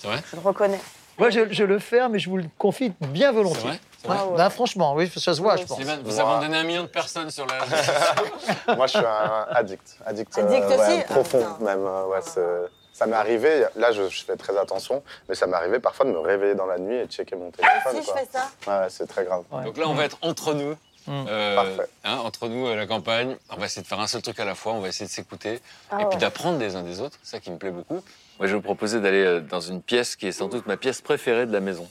C'est 0.00 0.08
vrai? 0.08 0.22
Je 0.30 0.36
le 0.36 0.42
reconnais. 0.42 0.80
Moi, 1.18 1.30
je, 1.30 1.50
je 1.50 1.64
le 1.64 1.78
fais, 1.78 2.06
mais 2.10 2.18
je 2.18 2.28
vous 2.28 2.36
le 2.38 2.44
confie 2.58 2.92
bien 3.00 3.32
volontiers. 3.32 3.60
vrai, 3.62 3.80
C'est 4.02 4.08
vrai? 4.08 4.16
Ah 4.20 4.26
ouais. 4.26 4.36
Ben, 4.36 4.50
franchement, 4.50 4.94
oui, 4.94 5.10
ça 5.14 5.32
se 5.34 5.40
voit, 5.40 5.56
je 5.56 5.64
pense. 5.64 5.76
Sylvain, 5.78 5.98
vous 6.04 6.16
Wow. 6.16 6.20
abandonnez 6.26 6.56
un 6.58 6.64
million 6.64 6.82
de 6.82 6.88
personnes 6.88 7.30
sur 7.30 7.46
la... 7.46 8.74
Moi, 8.76 8.86
je 8.86 8.96
suis 8.98 9.06
un 9.06 9.46
addict. 9.54 9.96
Addict, 10.04 10.36
euh, 10.36 10.42
Addict 10.42 10.68
ouais, 10.68 10.76
aussi? 10.94 11.02
profond, 11.04 11.46
Ah, 11.46 11.62
même. 11.64 11.86
euh, 11.86 12.06
ouais, 12.06 12.20
c'est- 12.22 12.70
ça 12.92 13.06
m'est 13.06 13.16
arrivé, 13.16 13.64
là, 13.76 13.92
je, 13.92 14.08
je 14.08 14.24
fais 14.24 14.36
très 14.36 14.56
attention, 14.58 15.02
mais 15.28 15.34
ça 15.34 15.46
m'est 15.46 15.56
arrivé 15.56 15.78
parfois 15.78 16.06
de 16.06 16.10
me 16.10 16.18
réveiller 16.18 16.54
dans 16.54 16.66
la 16.66 16.78
nuit 16.78 16.96
et 16.96 17.06
de 17.06 17.10
checker 17.12 17.36
mon 17.36 17.50
téléphone. 17.50 17.80
Ah, 17.84 17.90
Si 17.90 17.96
je 18.02 18.12
fais 18.12 18.28
ça, 18.32 18.50
Ouais, 18.66 18.86
c'est 18.90 19.06
très 19.06 19.24
grave. 19.24 19.42
Ouais. 19.50 19.64
Donc 19.64 19.76
là, 19.78 19.88
on 19.88 19.94
va 19.94 20.04
être 20.04 20.18
entre 20.22 20.54
nous. 20.54 20.76
Mm. 21.06 21.24
euh, 21.28 21.54
Parfait. 21.56 21.90
hein, 22.04 22.18
entre 22.18 22.46
nous 22.48 22.68
à 22.68 22.76
la 22.76 22.86
campagne, 22.86 23.36
on 23.50 23.56
va 23.56 23.66
essayer 23.66 23.82
de 23.82 23.88
faire 23.88 23.98
un 23.98 24.06
seul 24.06 24.22
truc 24.22 24.38
à 24.38 24.44
la 24.44 24.54
fois, 24.54 24.72
on 24.74 24.80
va 24.80 24.86
essayer 24.88 25.06
de 25.06 25.10
s'écouter 25.10 25.60
Ah 25.90 26.00
et 26.00 26.04
puis 26.06 26.16
d'apprendre 26.18 26.58
des 26.58 26.76
uns 26.76 26.82
des 26.84 27.00
autres, 27.00 27.16
c'est 27.24 27.32
ça 27.32 27.40
qui 27.40 27.50
me 27.50 27.56
plaît 27.58 27.72
beaucoup. 27.72 27.94
Moi, 28.38 28.46
je 28.46 28.46
vais 28.46 28.54
vous 28.54 28.60
proposer 28.62 29.00
d'aller 29.00 29.24
euh, 29.24 29.40
dans 29.40 29.60
une 29.60 29.82
pièce 29.82 30.14
qui 30.14 30.28
est 30.28 30.32
sans 30.32 30.46
doute 30.46 30.66
ma 30.66 30.76
pièce 30.76 31.00
préférée 31.00 31.46
de 31.46 31.52
la 31.52 31.58
maison. 31.60 31.88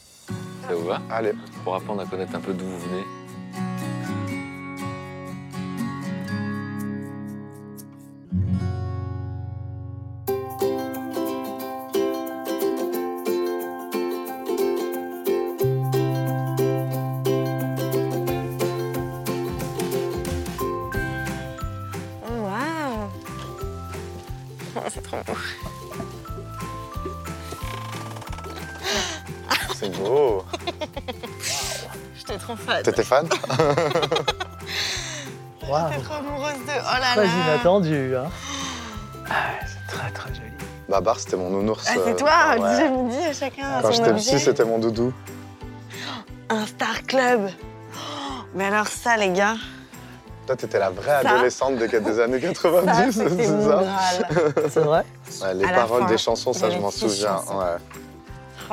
Ça 0.67 0.73
vous 0.75 0.85
va? 0.85 1.01
Allez, 1.11 1.33
Pour 1.65 1.75
apprendre 1.75 2.01
à 2.01 2.05
connaître 2.05 2.33
un 2.35 2.39
peu 2.39 2.53
d'où 2.53 2.65
vous 2.65 2.79
venez. 2.79 3.03
Fan. 32.65 32.83
T'étais 32.83 33.03
fan 33.03 33.27
Waouh, 35.67 35.91
J'étais 35.91 36.03
trop 36.03 36.13
amoureuse 36.15 36.53
de. 36.53 36.71
Oh 36.79 36.99
là 36.99 37.11
très 37.15 37.25
là. 37.25 37.31
inattendu. 37.45 38.15
Hein. 38.15 38.29
Ah, 39.29 39.29
ouais, 39.29 39.67
c'est 39.67 39.95
très 39.95 40.11
très 40.11 40.29
joli. 40.33 40.47
Babar, 40.89 41.19
c'était 41.19 41.37
mon 41.37 41.49
nounours. 41.49 41.85
Ah, 41.87 41.93
euh, 41.97 42.01
c'est 42.05 42.15
toi, 42.17 42.55
ouais. 42.59 42.77
je 42.77 42.83
me 42.91 43.09
dis 43.11 43.23
à 43.25 43.33
chacun 43.33 43.81
Quand 43.81 43.91
j'étais 43.91 44.13
petit, 44.13 44.39
c'était 44.39 44.65
mon 44.65 44.79
doudou. 44.79 45.13
Un 46.49 46.65
Star 46.65 47.03
Club. 47.07 47.49
Oh, 47.95 47.97
Mais 48.55 48.65
alors 48.65 48.87
ça, 48.87 49.15
les 49.15 49.29
gars, 49.29 49.55
Toi, 50.47 50.55
t'étais 50.57 50.79
la 50.79 50.89
vraie 50.89 51.21
Ça. 51.23 51.29
adolescente 51.31 51.77
des, 51.77 51.87
des 51.87 52.19
années 52.19 52.41
ça, 52.55 52.69
90, 52.69 53.11
c'était 53.11 53.29
c'est 53.45 53.61
ça. 53.61 53.83
C'est 54.69 54.79
vrai 54.81 55.05
Ouais, 55.43 55.53
Les 55.53 55.65
paroles 55.67 56.01
fin, 56.01 56.07
des 56.09 56.17
chansons, 56.17 56.51
ça, 56.51 56.69
je 56.69 56.77
m'en 56.77 56.91
souviens. 56.91 57.37
chansons. 57.37 57.57
Ouais. 57.59 57.77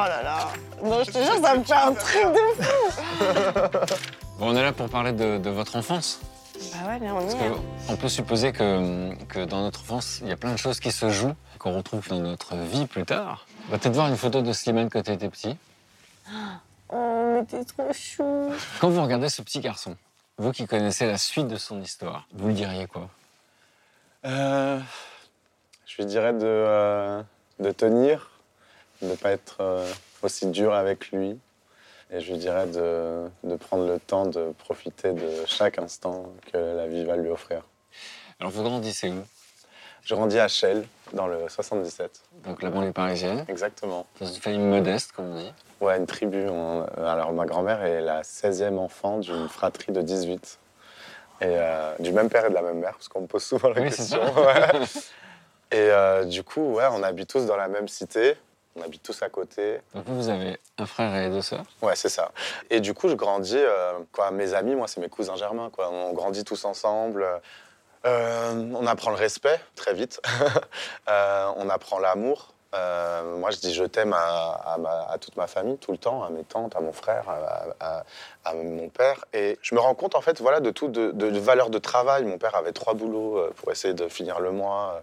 Oh 0.01 0.03
là 0.03 0.23
là. 0.23 0.49
Non, 0.81 1.03
je 1.03 1.11
te 1.11 1.19
jure, 1.19 1.41
ça 1.43 1.57
me 1.57 1.65
fait 1.65 1.73
un 1.75 1.93
truc 1.93 2.23
de 2.23 2.63
fou. 2.63 3.95
Bon, 4.39 4.51
on 4.53 4.57
est 4.57 4.63
là 4.63 4.73
pour 4.73 4.89
parler 4.89 5.11
de, 5.13 5.39
de 5.39 5.51
votre 5.51 5.75
enfance. 5.75 6.21
Bah 6.73 6.87
ouais, 6.87 6.99
mais 7.01 7.11
on 7.11 7.19
Parce 7.21 7.35
est. 7.35 7.39
que 7.39 7.45
hein. 7.53 7.63
on 7.89 7.97
peut 7.97 8.09
supposer 8.09 8.53
que, 8.53 9.13
que 9.25 9.45
dans 9.45 9.63
notre 9.63 9.81
enfance, 9.81 10.21
il 10.23 10.29
y 10.29 10.33
a 10.33 10.37
plein 10.37 10.53
de 10.53 10.57
choses 10.57 10.79
qui 10.79 10.93
se 10.93 11.11
jouent, 11.11 11.35
qu'on 11.59 11.77
retrouve 11.77 12.07
dans 12.09 12.21
notre 12.21 12.55
vie 12.55 12.87
plus 12.87 13.05
tard. 13.05 13.47
On 13.67 13.73
va 13.73 13.79
peut-être 13.79 13.95
voir 13.95 14.07
une 14.07 14.17
photo 14.17 14.41
de 14.41 14.53
Slimane 14.53 14.89
quand 14.89 15.03
tu 15.03 15.11
étais 15.11 15.29
petit. 15.29 15.57
Oh, 16.93 17.33
mais 17.35 17.45
t'es 17.45 17.65
trop 17.65 17.93
chou. 17.93 18.53
Quand 18.81 18.91
vous 18.91 19.03
regardez 19.03 19.29
ce 19.29 19.43
petit 19.43 19.59
garçon, 19.59 19.97
vous 20.37 20.53
qui 20.53 20.67
connaissez 20.67 21.07
la 21.09 21.19
suite 21.19 21.49
de 21.49 21.57
son 21.57 21.83
histoire, 21.83 22.29
vous 22.35 22.47
lui 22.49 22.55
diriez 22.55 22.87
quoi? 22.87 23.09
Euh, 24.25 24.79
je 25.87 25.97
lui 25.97 26.07
dirais 26.07 26.33
de, 26.35 26.39
euh, 26.45 27.21
de 27.59 27.71
tenir, 27.73 28.31
de 29.03 29.09
ne 29.09 29.15
pas 29.15 29.31
être 29.31 29.57
euh, 29.61 29.91
aussi 30.23 30.47
dur 30.47 30.75
avec 30.75 31.11
lui. 31.11 31.39
Et 32.11 32.21
je 32.21 32.33
lui 32.33 32.39
dirais 32.39 32.67
de, 32.67 33.29
de 33.45 33.57
prendre 33.57 33.87
le 33.87 33.99
temps 34.01 34.25
de 34.27 34.53
profiter 34.59 35.13
de 35.13 35.29
chaque 35.47 35.79
instant 35.79 36.33
que 36.53 36.57
la 36.57 36.87
vie 36.87 37.05
va 37.05 37.17
lui 37.17 37.29
offrir. 37.29 37.63
Alors 38.41 38.51
vous 38.51 38.63
grandissez 38.63 39.11
où? 39.11 39.23
Je 40.03 40.15
grandis 40.15 40.39
à 40.39 40.49
Chelles, 40.49 40.87
dans 41.13 41.27
le 41.27 41.49
77. 41.49 42.23
Donc 42.45 42.63
la 42.63 42.71
banlieue 42.71 42.93
parisienne, 42.93 43.45
Exactement. 43.49 44.07
dans 44.21 44.27
une 44.27 44.41
famille 44.41 44.59
modeste, 44.61 45.13
comme 45.13 45.27
on 45.33 45.39
dit. 45.39 45.53
Ouais, 45.83 45.99
une 45.99 46.07
tribu. 46.07 46.49
On- 46.49 46.87
alors, 46.97 47.33
ma 47.33 47.45
grand-mère 47.45 47.83
est 47.85 48.01
la 48.01 48.23
16e 48.23 48.79
enfant 48.79 49.19
d'une 49.19 49.49
fratrie 49.49 49.93
de 49.93 50.01
18. 50.01 50.59
Et 51.41 51.45
euh, 51.47 51.95
du 52.01 52.13
même 52.13 52.31
père 52.31 52.47
et 52.47 52.49
de 52.49 52.55
la 52.55 52.63
même 52.63 52.79
mère, 52.79 52.93
parce 52.93 53.09
qu'on 53.09 53.21
me 53.21 53.27
pose 53.27 53.45
souvent 53.45 53.69
la 53.69 53.83
Oui, 53.83 53.89
question. 53.91 54.19
ouais. 54.45 54.71
Et 55.73 55.77
euh, 55.77 56.25
du 56.25 56.43
coup, 56.43 56.73
ouais, 56.75 56.87
on 56.91 57.03
habite 57.03 57.29
tous 57.29 57.45
dans 57.45 57.57
la 57.57 57.69
même 57.69 57.87
cité. 57.87 58.35
On 58.79 58.83
habite 58.83 59.03
tous 59.03 59.21
à 59.23 59.29
côté. 59.29 59.81
Donc 59.95 60.05
vous, 60.07 60.29
avez 60.29 60.59
un 60.79 60.87
frère 60.87 61.15
et 61.17 61.31
deux 61.31 61.43
sœurs? 61.43 61.65
Ouais, 61.83 61.97
c'est 61.97 62.09
ça. 62.09 62.31
Et 62.71 62.81
du 62.81 62.95
coup, 62.95 63.09
je 63.09 63.15
grandis. 63.15 63.57
euh, 63.59 63.93
quoi, 64.13 64.31
mes 64.31 64.55
amis, 64.55 64.75
moi, 64.75 64.87
c'est 64.89 65.01
mes 65.01 65.09
cousins 65.09 65.37
germains. 65.37 65.71
Quoi. 65.71 65.91
On 65.91 66.13
grandit 66.13 66.45
tous 66.45 66.65
ensemble. 66.65 67.27
Euh, 68.07 68.71
on 68.75 68.87
apprend 68.87 69.11
le 69.11 69.17
respect 69.17 69.61
très 69.75 69.95
vite. 69.95 70.21
Euh, 71.09 71.51
on 71.57 71.69
apprend 71.71 71.99
l'amour. 71.99 72.53
Moi, 72.75 73.51
je 73.51 73.57
dis 73.61 73.73
je 73.75 73.85
t'aime 73.85 74.13
à, 74.13 74.53
à 74.75 74.77
ma- 74.79 75.07
à 75.11 75.17
toute 75.19 75.37
ma 75.37 75.47
famille, 75.47 75.79
tout 75.79 75.91
le 75.91 75.97
temps, 75.97 76.23
à 76.23 76.29
mes 76.29 76.45
tantes, 76.45 76.77
à 76.77 76.81
mon 76.81 76.93
frère, 76.93 77.25
à, 77.81 78.55
mon 78.55 78.89
père. 78.91 79.25
Et 79.33 79.59
je 79.63 79.75
me 79.75 79.81
rends 79.81 79.95
compte, 79.95 80.15
en 80.15 80.21
fait, 80.21 80.41
voilà, 80.41 80.61
de 80.61 80.71
tout, 80.71 80.89
de, 80.89 81.11
de, 81.13 81.31
de 81.31 81.39
valeur 81.39 81.71
de 81.71 81.79
travail. 81.79 82.25
Mon 82.25 82.37
père 82.37 82.55
avait 82.57 82.73
trois 82.73 82.93
boulots 82.95 83.51
pour 83.57 83.73
essayer 83.73 83.95
de 83.95 84.07
finir 84.09 84.39
le 84.39 84.53
mois. 84.53 85.03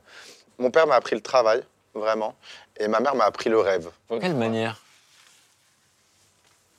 Mon 0.59 0.69
père 0.69 0.85
m'a 0.85 0.95
appris 0.95 1.15
le 1.15 1.21
travail, 1.21 1.63
vraiment. 1.95 2.35
Et 2.77 2.87
ma 2.87 2.99
mère 2.99 3.15
m'a 3.15 3.25
appris 3.25 3.49
le 3.49 3.59
rêve. 3.59 3.89
De 4.09 4.19
quelle 4.19 4.35
manière? 4.35 4.81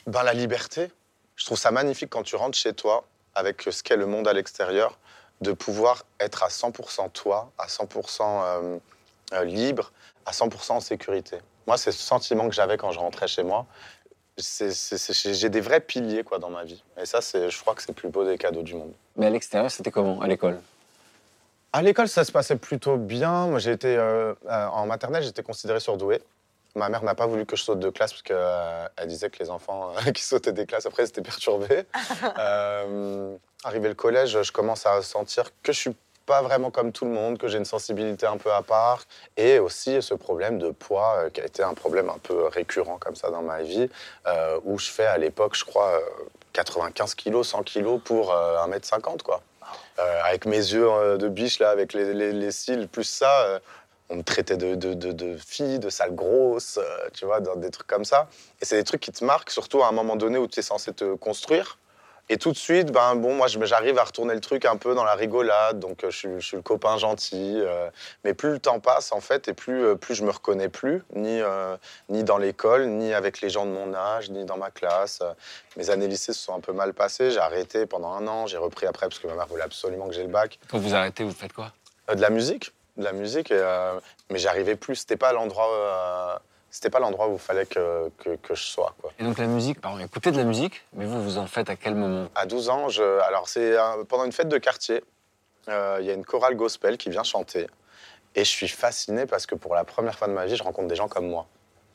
Ben, 0.07 0.23
la 0.23 0.35
liberté, 0.35 0.91
je 1.37 1.45
trouve 1.45 1.59
ça 1.59 1.71
magnifique 1.71 2.11
quand 2.11 2.23
tu 2.23 2.37
rentres 2.37 2.57
chez 2.57 2.73
toi 2.73 3.05
avec 3.35 3.63
ce 3.63 3.83
qu'est 3.83 3.97
le 3.97 4.07
monde 4.07 4.29
à 4.29 4.33
l'extérieur, 4.33 4.99
de 5.41 5.53
pouvoir 5.53 6.05
être 6.21 6.43
à 6.43 6.49
100% 6.49 7.11
toi, 7.13 7.51
à 7.59 7.67
100% 7.67 8.21
euh, 8.23 8.79
euh, 9.35 9.45
libre, 9.45 9.93
à 10.25 10.33
100% 10.33 10.73
en 10.73 10.81
sécurité. 10.81 11.39
Moi, 11.67 11.77
c'est 11.77 11.93
ce 11.93 12.03
sentiment 12.03 12.49
que 12.49 12.55
j'avais 12.55 12.77
quand 12.77 12.93
je 12.93 12.99
rentrais 12.99 13.29
chez 13.29 13.43
moi. 13.43 13.67
J'ai 14.39 15.49
des 15.49 15.61
vrais 15.61 15.81
piliers 15.81 16.23
quoi, 16.23 16.39
dans 16.39 16.51
ma 16.51 16.65
vie. 16.65 16.83
Et 17.01 17.07
ça, 17.07 17.21
je 17.21 17.61
crois 17.61 17.75
que 17.75 17.83
c'est 17.83 17.89
le 17.89 17.95
plus 17.95 18.09
beau 18.09 18.25
des 18.25 18.39
cadeaux 18.39 18.63
du 18.63 18.75
monde. 18.75 18.93
Mais 19.17 19.27
à 19.27 19.31
l'extérieur, 19.31 19.71
c'était 19.71 19.91
comment? 19.91 20.21
À 20.21 20.27
l'école? 20.27 20.61
À 21.73 21.83
l'école, 21.83 22.09
ça 22.09 22.25
se 22.25 22.33
passait 22.33 22.57
plutôt 22.57 22.97
bien. 22.97 23.47
Moi, 23.49 23.59
j'ai 23.59 23.73
été 23.73 23.97
euh, 23.97 24.35
euh, 24.49 24.67
en 24.69 24.87
maternelle, 24.87 25.23
j'étais 25.23 25.43
considéré 25.43 25.81
surdoué. 25.81 26.23
Ma 26.75 26.89
mère 26.89 27.03
n'a 27.03 27.15
pas 27.15 27.27
voulu 27.27 27.47
que 27.47 27.57
je 27.57 27.63
saute 27.63 27.81
de 27.81 27.91
classe 27.91 28.13
parce 28.13 28.23
qu'elle 28.23 29.09
disait 29.09 29.31
que 29.31 29.39
les 29.39 29.51
enfants 29.51 29.93
euh, 29.97 30.11
qui 30.13 30.23
sautaient 30.23 30.53
des 30.53 30.67
classes 30.67 30.87
après, 30.87 31.07
c'était 31.07 31.23
perturbés. 31.23 31.85
euh, 32.39 33.37
arrivé 33.65 33.89
le 33.89 33.95
collège, 33.95 34.43
je 34.43 34.53
commence 34.53 34.87
à 34.87 35.03
sentir 35.03 35.51
que 35.63 35.73
je 35.73 35.79
suis 35.79 35.97
pas 36.27 36.43
vraiment 36.43 36.71
comme 36.71 36.93
tout 36.93 37.05
le 37.05 37.13
monde, 37.13 37.39
que 37.39 37.49
j'ai 37.49 37.57
une 37.57 37.65
sensibilité 37.65 38.27
un 38.27 38.37
peu 38.37 38.53
à 38.53 38.63
part, 38.63 39.05
et 39.37 39.59
aussi 39.59 40.03
ce 40.03 40.13
problème 40.13 40.59
de 40.59 40.71
poids 40.71 41.15
euh, 41.19 41.31
qui 41.31 41.41
a 41.41 41.45
été 41.45 41.63
un 41.63 41.75
problème 41.75 42.11
un 42.11 42.19
peu 42.19 42.47
récurrent 42.47 42.99
comme 42.99 43.15
ça 43.15 43.31
dans 43.31 43.43
ma 43.43 43.63
vie, 43.63 43.89
euh, 44.27 44.61
où 44.65 44.79
je 44.79 44.91
fais 44.91 45.07
à 45.07 45.17
l'époque, 45.17 45.55
je 45.55 45.65
crois, 45.65 45.93
euh, 45.93 46.01
95 46.53 47.15
kilos, 47.15 47.49
100 47.49 47.63
kilos 47.63 48.01
pour 48.05 48.33
euh, 48.33 48.67
1m50, 48.67 49.23
quoi. 49.23 49.41
Euh, 49.99 50.21
avec 50.25 50.45
mes 50.45 50.57
yeux 50.57 50.87
euh, 50.89 51.17
de 51.17 51.29
biche, 51.29 51.59
là, 51.59 51.71
avec 51.71 51.95
les, 51.95 52.51
cils, 52.51 52.87
plus 52.87 53.05
ça, 53.05 53.47
euh, 53.47 53.59
on 54.11 54.17
me 54.17 54.23
traitait 54.23 54.57
de, 54.57 54.75
de, 54.75 55.37
fille, 55.37 55.79
de 55.79 55.89
sale 55.89 56.15
grosse, 56.15 56.79
tu 57.15 57.25
vois, 57.25 57.41
des 57.41 57.71
trucs 57.71 57.87
comme 57.87 58.05
ça. 58.05 58.29
Et 58.61 58.65
c'est 58.65 58.77
des 58.77 58.85
trucs 58.85 59.01
qui 59.01 59.11
te 59.11 59.25
marquent, 59.25 59.51
surtout 59.51 59.83
à 59.83 59.89
un 59.89 59.93
moment 59.93 60.17
donné 60.17 60.39
où 60.39 60.47
tu 60.47 60.61
es 60.61 60.63
censé 60.63 60.93
te 60.93 61.15
construire. 61.15 61.79
Et 62.29 62.39
tout 62.39 62.51
de 62.51 62.57
suite, 62.57 62.91
ben 62.91 63.15
bon, 63.15 63.35
moi 63.35 63.47
j'arrive 63.47 63.99
à 63.99 64.05
retourner 64.05 64.35
le 64.35 64.41
truc 64.41 64.65
un 64.65 64.77
peu 64.77 64.97
dans 64.97 65.05
la 65.05 65.15
rigolade, 65.15 65.79
donc 65.79 66.03
euh, 66.03 66.11
je, 66.11 66.17
suis- 66.17 66.41
je 66.41 66.45
suis 66.47 66.57
le 66.57 66.63
copain 66.63 66.97
gentil. 66.99 67.55
euh, 67.61 67.89
mais 68.25 68.35
plus 68.35 68.51
le 68.51 68.59
temps 68.59 68.81
passe 68.81 69.13
en 69.13 69.21
fait, 69.21 69.47
et 69.47 69.53
plus, 69.53 69.85
euh, 69.85 69.95
plus 69.95 70.17
je 70.17 70.25
me 70.25 70.31
reconnais 70.31 70.69
plus, 70.69 71.05
ni, 71.15 71.41
euh, 71.41 71.77
ni 72.09 72.25
dans 72.25 72.39
l'école, 72.39 72.87
ni 72.89 73.15
avec 73.15 73.41
les 73.41 73.49
gens 73.49 73.65
de 73.65 73.71
mon 73.71 73.95
âge, 73.95 74.31
ni 74.31 74.45
dans 74.45 74.57
ma 74.57 74.71
classe. 74.73 75.23
Mes 75.77 75.89
années 75.91 76.09
lycée 76.09 76.33
se 76.33 76.41
sont 76.41 76.55
un 76.57 76.61
peu 76.61 76.73
mal 76.73 76.95
passées. 76.95 77.31
J'ai 77.31 77.39
arrêté 77.39 77.87
pendant 77.87 78.13
un 78.13 78.27
an, 78.27 78.49
j'ai 78.49 78.57
repris 78.59 78.87
après 78.87 79.07
parce 79.09 79.21
que 79.21 79.29
ma 79.29 79.35
mère 79.35 79.47
voulait 79.47 79.63
absolument 79.63 80.09
que 80.09 80.15
j'ai 80.15 80.23
le 80.23 80.29
bac. 80.29 80.59
Quand 80.69 80.79
vous 80.79 80.95
arrêtez, 80.97 81.23
vous 81.23 81.33
faites 81.33 81.53
quoi? 81.53 81.73
Euh, 82.11 82.17
de 82.17 82.21
la 82.23 82.31
musique, 82.31 82.73
de 82.97 83.05
la 83.05 83.13
musique, 83.13 83.53
mais 84.31 84.39
j'arrivais 84.39 84.75
plus. 84.75 84.97
C'était 84.97 85.17
pas 85.17 85.33
l'endroit, 85.33 86.43
c'était 86.77 86.91
pas 86.91 86.99
l'endroit 87.01 87.27
où 87.29 87.33
il 87.33 87.39
fallait 87.39 87.65
que, 87.65 88.11
que, 88.19 88.37
que 88.37 88.55
je 88.55 88.63
sois. 88.63 88.95
Quoi. 89.01 89.11
Et 89.19 89.25
donc 89.25 89.39
la 89.39 89.47
musique, 89.47 89.81
pardon, 89.81 89.99
écoutez 89.99 90.31
de 90.31 90.37
la 90.37 90.45
musique, 90.45 90.85
mais 90.93 91.07
vous, 91.07 91.23
vous 91.23 91.39
en 91.39 91.47
faites 91.47 91.71
à 91.71 91.77
quel 91.77 91.95
moment? 91.95 92.29
À 92.35 92.45
12 92.45 92.69
ans, 92.69 92.91
je, 92.91 93.03
alors 93.21 93.49
c'est 93.49 93.79
euh, 93.79 94.05
pendant 94.07 94.27
une 94.27 94.33
fête 94.33 94.51
de 94.51 94.59
quartier. 94.59 95.03
euh, 95.71 95.97
Il 96.01 96.07
y 96.07 96.11
a 96.11 96.13
une 96.13 96.25
chorale 96.27 96.55
gospel 96.55 96.99
qui 96.99 97.09
vient 97.09 97.23
chanter, 97.23 97.67
et 98.35 98.41
je 98.45 98.51
suis 98.51 98.69
fasciné 98.69 99.25
parce 99.25 99.47
que 99.47 99.55
pour 99.55 99.75
la 99.75 99.85
première 99.85 100.19
fois 100.19 100.29
de 100.29 100.35
ma 100.35 100.45
vie, 100.45 100.55
je 100.55 100.63
rencontre 100.63 100.89
des 100.89 100.97
gens 100.97 101.09
comme 101.09 101.27
moi. 101.29 101.47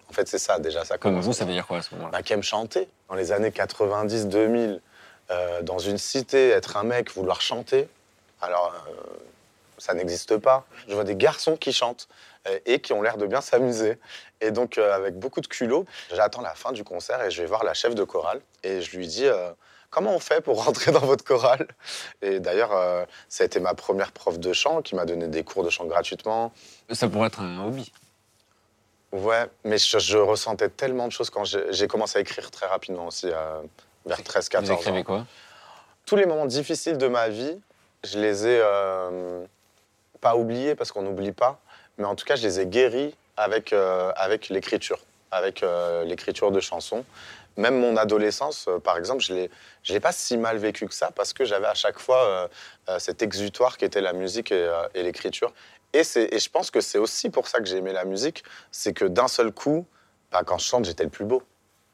En 0.10 0.14
fait, 0.14 0.28
c'est 0.28 0.40
ça 0.40 0.58
déjà. 0.58 0.84
Ça 0.84 0.98
Comme 0.98 1.20
vous, 1.20 1.32
ça 1.32 1.46
veut 1.46 1.54
dire 1.54 1.68
quoi 1.68 1.78
à 1.78 1.82
ce 1.84 1.94
moment-là? 1.94 2.12
Bah, 2.18 2.24
qui 2.24 2.34
aiment 2.34 2.42
chanter. 2.42 2.90
Dans 3.08 3.14
les 3.16 3.32
années 3.32 3.52
90-2000, 3.52 4.80
euh, 5.30 5.62
dans 5.62 5.78
une 5.78 6.00
cité, 6.00 6.50
être 6.50 6.76
un 6.78 6.84
mec, 6.84 7.12
vouloir 7.14 7.40
chanter, 7.40 7.88
alors 8.42 8.74
euh, 8.90 8.92
ça 9.78 9.94
n'existe 9.94 10.38
pas. 10.38 10.66
Je 10.88 10.96
vois 10.96 11.04
des 11.04 11.16
garçons 11.16 11.56
qui 11.56 11.72
chantent 11.72 12.08
et 12.66 12.80
qui 12.80 12.94
ont 12.94 13.02
l'air 13.02 13.18
de 13.18 13.26
bien 13.26 13.42
s'amuser. 13.42 13.98
Et 14.40 14.52
donc, 14.52 14.78
euh, 14.78 14.94
avec 14.96 15.18
beaucoup 15.20 15.42
de 15.42 15.48
culot, 15.48 15.86
j'attends 16.14 16.42
la 16.42 16.56
fin 16.56 16.72
du 16.72 16.84
concert 16.84 17.22
et 17.24 17.32
je 17.32 17.42
vais 17.42 17.48
voir 17.48 17.64
la 17.64 17.74
chef 17.74 17.94
de 17.96 18.04
chorale 18.04 18.42
et 18.64 18.82
je 18.82 18.98
lui 18.98 19.08
dis 19.08 19.26
euh, 19.28 19.52
Comment 19.92 20.16
on 20.16 20.20
fait 20.20 20.40
pour 20.40 20.64
rentrer 20.64 20.94
dans 20.94 21.02
votre 21.02 21.26
chorale? 21.26 21.68
Et 22.22 22.40
d'ailleurs, 22.40 22.72
euh, 22.72 23.04
ça 23.28 23.44
a 23.44 23.46
été 23.46 23.60
ma 23.60 23.74
première 23.74 24.14
prof 24.14 24.40
de 24.40 24.54
chant 24.54 24.82
qui 24.82 24.96
m'a 24.96 25.04
donné 25.06 25.28
des 25.28 25.44
cours 25.44 25.64
de 25.66 25.70
chant 25.70 25.84
gratuitement. 25.86 26.54
Ça 26.92 27.10
pourrait 27.10 27.28
être 27.28 27.42
un 27.42 27.66
hobby. 27.68 27.92
Ouais, 29.12 29.48
mais 29.66 29.78
je, 29.78 30.00
je 30.00 30.18
ressentais 30.18 30.70
tellement 30.70 31.08
de 31.08 31.12
choses 31.12 31.30
quand 31.30 31.44
j'ai 31.44 31.88
commencé 31.90 32.18
à 32.18 32.22
écrire 32.22 32.50
très 32.50 32.68
rapidement 32.68 33.08
aussi, 33.08 33.28
euh, 33.30 33.62
vers 34.06 34.22
13-14 34.22 34.62
Vous 34.64 34.72
ans. 34.72 34.76
écrivez 34.76 35.04
quoi? 35.04 35.26
Tous 36.06 36.16
les 36.16 36.26
moments 36.26 36.46
difficiles 36.46 36.98
de 36.98 37.10
ma 37.10 37.28
vie, 37.28 37.60
je 38.06 38.18
les 38.18 38.48
ai 38.48 38.60
euh, 38.64 39.44
pas 40.22 40.38
oubliés 40.38 40.76
parce 40.76 40.94
qu'on 40.94 41.02
n'oublie 41.02 41.34
pas, 41.34 41.60
mais 42.02 42.08
en 42.08 42.16
tout 42.16 42.26
cas, 42.26 42.36
je 42.36 42.42
les 42.42 42.60
ai 42.60 42.66
guéris 42.66 43.16
avec, 43.38 43.74
euh, 43.74 44.12
avec 44.16 44.50
l'écriture, 44.50 45.00
avec 45.30 45.62
euh, 45.62 46.04
l'écriture 46.04 46.52
de 46.52 46.60
chansons. 46.60 47.06
Même 47.58 47.80
mon 47.80 47.96
adolescence, 47.96 48.66
euh, 48.68 48.80
par 48.80 48.98
exemple, 48.98 49.22
je 49.22 49.34
ne 49.34 49.48
l'ai 49.90 50.00
pas 50.00 50.12
si 50.12 50.36
mal 50.36 50.58
vécu 50.58 50.88
que 50.88 50.96
ça 50.96 51.12
parce 51.12 51.32
que 51.32 51.46
j'avais 51.46 51.68
à 51.68 51.76
chaque 51.76 52.00
fois 52.00 52.50
cet 52.98 53.22
exutoire 53.22 53.78
qui 53.78 53.86
était 53.86 54.02
la 54.02 54.14
musique 54.14 54.52
et, 54.52 54.70
l'écriture. 54.96 55.54
Et, 55.94 56.02
et 56.16 56.40
je 56.40 56.50
pense 56.50 56.72
que 56.72 56.82
c'est 56.82 56.98
aussi 56.98 57.30
pour 57.30 57.48
ça 57.48 57.60
que 57.60 57.66
j'ai 57.66 57.78
aimé 57.78 57.94
la 57.94 58.06
musique, 58.06 58.44
c'est 58.72 58.94
que 58.94 59.06
d'un 59.06 59.28
seul 59.28 59.52
coup, 59.52 59.86
bah, 60.32 60.42
quand 60.44 60.58
je 60.58 60.66
chante, 60.66 60.86
j'étais 60.86 61.04
le 61.04 61.10
plus 61.10 61.26
beau. 61.26 61.44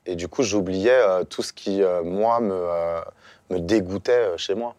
Et 0.06 0.16
du 0.16 0.30
coup, 0.30 0.44
j'oubliais 0.44 1.02
tout 1.26 1.44
ce 1.44 1.52
qui, 1.52 1.82
moi, 2.04 2.40
me, 2.40 3.02
me 3.50 3.60
dégoûtait 3.60 4.38
chez 4.38 4.56
moi. 4.56 4.74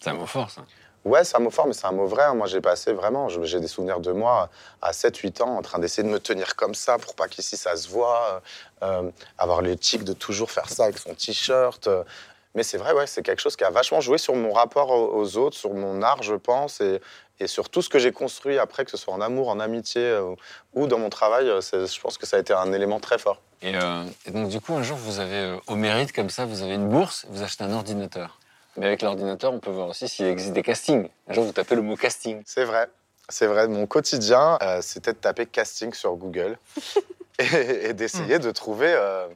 C'est 0.00 0.10
un 0.10 0.14
mot 0.14 0.26
fort, 0.26 0.50
ça. 0.50 0.62
Ouais, 1.04 1.22
c'est 1.24 1.36
un 1.36 1.40
mot 1.40 1.50
fort, 1.50 1.66
mais 1.66 1.74
c'est 1.74 1.86
un 1.86 1.92
mot 1.92 2.06
vrai. 2.06 2.24
hein. 2.24 2.34
Moi, 2.34 2.46
j'ai 2.46 2.60
passé 2.62 2.92
vraiment, 2.92 3.28
j'ai 3.28 3.60
des 3.60 3.68
souvenirs 3.68 4.00
de 4.00 4.12
moi 4.12 4.48
à 4.80 4.92
7-8 4.92 5.42
ans 5.42 5.56
en 5.56 5.62
train 5.62 5.78
d'essayer 5.78 6.02
de 6.02 6.12
me 6.12 6.18
tenir 6.18 6.56
comme 6.56 6.74
ça 6.74 6.96
pour 6.98 7.14
pas 7.14 7.28
qu'ici 7.28 7.56
ça 7.58 7.76
se 7.76 7.88
voit, 7.88 8.42
euh, 8.82 9.10
avoir 9.36 9.60
les 9.60 9.76
tics 9.76 10.04
de 10.04 10.14
toujours 10.14 10.50
faire 10.50 10.68
ça 10.68 10.84
avec 10.84 10.98
son 10.98 11.14
t-shirt. 11.14 11.86
euh. 11.88 12.04
Mais 12.54 12.62
c'est 12.62 12.78
vrai, 12.78 12.92
ouais, 12.92 13.06
c'est 13.06 13.22
quelque 13.22 13.42
chose 13.42 13.56
qui 13.56 13.64
a 13.64 13.70
vachement 13.70 14.00
joué 14.00 14.16
sur 14.16 14.34
mon 14.36 14.52
rapport 14.52 14.90
aux, 14.90 15.36
autres, 15.36 15.56
sur 15.56 15.74
mon 15.74 16.00
art, 16.02 16.22
je 16.22 16.34
pense, 16.36 16.80
et, 16.80 17.00
sur 17.46 17.68
tout 17.68 17.82
ce 17.82 17.88
que 17.88 17.98
j'ai 17.98 18.12
construit 18.12 18.58
après, 18.58 18.84
que 18.84 18.92
ce 18.92 18.96
soit 18.96 19.12
en 19.12 19.20
amour, 19.20 19.48
en 19.48 19.58
amitié 19.58 20.00
euh, 20.02 20.34
ou 20.72 20.86
dans 20.86 20.98
mon 20.98 21.10
travail. 21.10 21.48
euh, 21.48 21.60
Je 21.60 22.00
pense 22.00 22.16
que 22.16 22.26
ça 22.26 22.36
a 22.36 22.40
été 22.40 22.52
un 22.54 22.72
élément 22.72 23.00
très 23.00 23.18
fort. 23.18 23.40
Et, 23.60 23.74
euh, 23.74 24.04
et 24.24 24.30
donc, 24.30 24.48
du 24.48 24.60
coup, 24.60 24.72
un 24.74 24.82
jour, 24.84 24.96
vous 24.96 25.18
avez, 25.18 25.34
euh, 25.40 25.56
au 25.66 25.74
mérite, 25.74 26.12
comme 26.12 26.30
ça, 26.30 26.46
vous 26.46 26.62
avez 26.62 26.74
une 26.74 26.88
bourse, 26.88 27.26
vous 27.28 27.42
achetez 27.42 27.64
un 27.64 27.72
ordinateur. 27.72 28.38
Mais 28.76 28.86
avec 28.86 29.02
l'ordinateur, 29.02 29.52
on 29.52 29.60
peut 29.60 29.70
voir 29.70 29.88
aussi 29.88 30.08
s'il 30.08 30.26
existe 30.26 30.52
des 30.52 30.62
castings. 30.62 31.08
Un 31.28 31.32
jour, 31.34 31.44
vous 31.44 31.52
tapez 31.52 31.74
le 31.76 31.82
mot 31.82 31.96
casting. 31.96 32.42
C'est 32.46 32.64
vrai. 32.64 32.88
C'est 33.28 33.46
vrai. 33.46 33.68
Mon 33.68 33.86
quotidien, 33.86 34.58
euh, 34.62 34.80
c'était 34.82 35.12
de 35.12 35.18
taper 35.18 35.46
casting 35.46 35.92
sur 35.94 36.14
Google 36.16 36.58
et, 37.38 37.88
et 37.88 37.92
d'essayer 37.92 38.38
de 38.38 38.50
trouver 38.50 38.92
euh, 38.92 39.28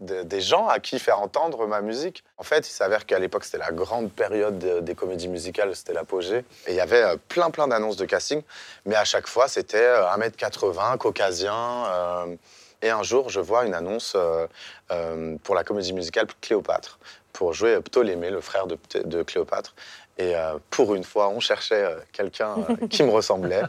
de- 0.00 0.22
des 0.22 0.40
gens 0.40 0.66
à 0.66 0.78
qui 0.80 0.98
faire 0.98 1.20
entendre 1.20 1.66
ma 1.66 1.80
musique. 1.80 2.24
En 2.38 2.42
fait, 2.42 2.66
il 2.68 2.72
s'avère 2.72 3.06
qu'à 3.06 3.18
l'époque, 3.18 3.44
c'était 3.44 3.58
la 3.58 3.70
grande 3.70 4.10
période 4.10 4.58
de- 4.58 4.80
des 4.80 4.94
comédies 4.94 5.28
musicales, 5.28 5.74
c'était 5.76 5.92
l'apogée. 5.92 6.38
Et 6.66 6.70
il 6.72 6.74
y 6.74 6.80
avait 6.80 7.02
euh, 7.02 7.16
plein, 7.28 7.50
plein 7.50 7.68
d'annonces 7.68 7.96
de 7.96 8.04
casting. 8.06 8.42
Mais 8.86 8.96
à 8.96 9.04
chaque 9.04 9.26
fois, 9.26 9.46
c'était 9.48 9.76
euh, 9.78 10.06
1m80, 10.16 10.96
caucasien. 10.98 11.54
euh, 11.86 12.34
et 12.82 12.90
un 12.90 13.02
jour, 13.02 13.30
je 13.30 13.40
vois 13.40 13.64
une 13.64 13.74
annonce 13.74 14.12
euh, 14.16 14.46
euh, 14.90 15.36
pour 15.44 15.54
la 15.54 15.64
comédie 15.64 15.94
musicale 15.94 16.26
Cléopâtre, 16.42 16.98
pour 17.36 17.52
jouer 17.52 17.78
Ptolémée, 17.82 18.30
le 18.30 18.40
frère 18.40 18.66
de, 18.66 19.22
Cléopâtre. 19.22 19.74
Et 20.16 20.34
euh, 20.34 20.56
pour 20.70 20.94
une 20.94 21.04
fois, 21.04 21.28
on 21.28 21.38
cherchait 21.38 21.84
euh, 21.84 21.96
quelqu'un 22.10 22.54
euh, 22.70 22.86
qui 22.90 23.02
me 23.02 23.10
ressemblait. 23.10 23.60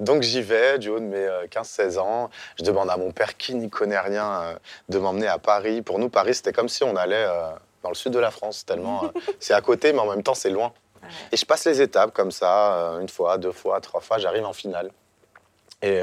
Donc 0.00 0.22
j'y 0.22 0.40
vais, 0.40 0.78
du 0.78 0.88
haut 0.88 0.98
de 0.98 1.04
mes 1.04 1.26
euh, 1.26 1.46
15-16 1.48 1.98
ans. 1.98 2.30
Je 2.58 2.64
demande 2.64 2.88
à 2.88 2.96
mon 2.96 3.12
père, 3.12 3.36
qui 3.36 3.54
n'y 3.54 3.68
connaît 3.68 4.00
rien, 4.00 4.56
de 4.88 4.98
m'emmener 4.98 5.26
à 5.26 5.36
Paris. 5.36 5.82
Pour 5.82 5.98
nous, 5.98 6.08
Paris, 6.08 6.34
c'était 6.34 6.54
comme 6.54 6.70
si 6.70 6.82
on 6.82 6.96
allait 6.96 7.26
dans 7.82 7.90
le 7.90 7.94
sud 7.94 8.12
de 8.12 8.18
la 8.18 8.30
France, 8.30 8.64
tellement 8.64 9.12
c'est 9.38 9.52
à 9.52 9.60
côté, 9.60 9.92
mais 9.92 9.98
en 9.98 10.06
même 10.06 10.22
temps, 10.22 10.34
c'est 10.34 10.50
loin. 10.50 10.72
Et 11.30 11.36
je 11.36 11.44
passe 11.44 11.66
les 11.66 11.82
étapes 11.82 12.14
comme 12.14 12.30
ça, 12.30 12.96
une 13.02 13.10
fois, 13.10 13.36
deux 13.36 13.52
fois, 13.52 13.82
trois 13.82 14.00
fois, 14.00 14.16
j'arrive 14.16 14.46
en 14.46 14.54
finale. 14.54 14.90
Et, 15.82 16.00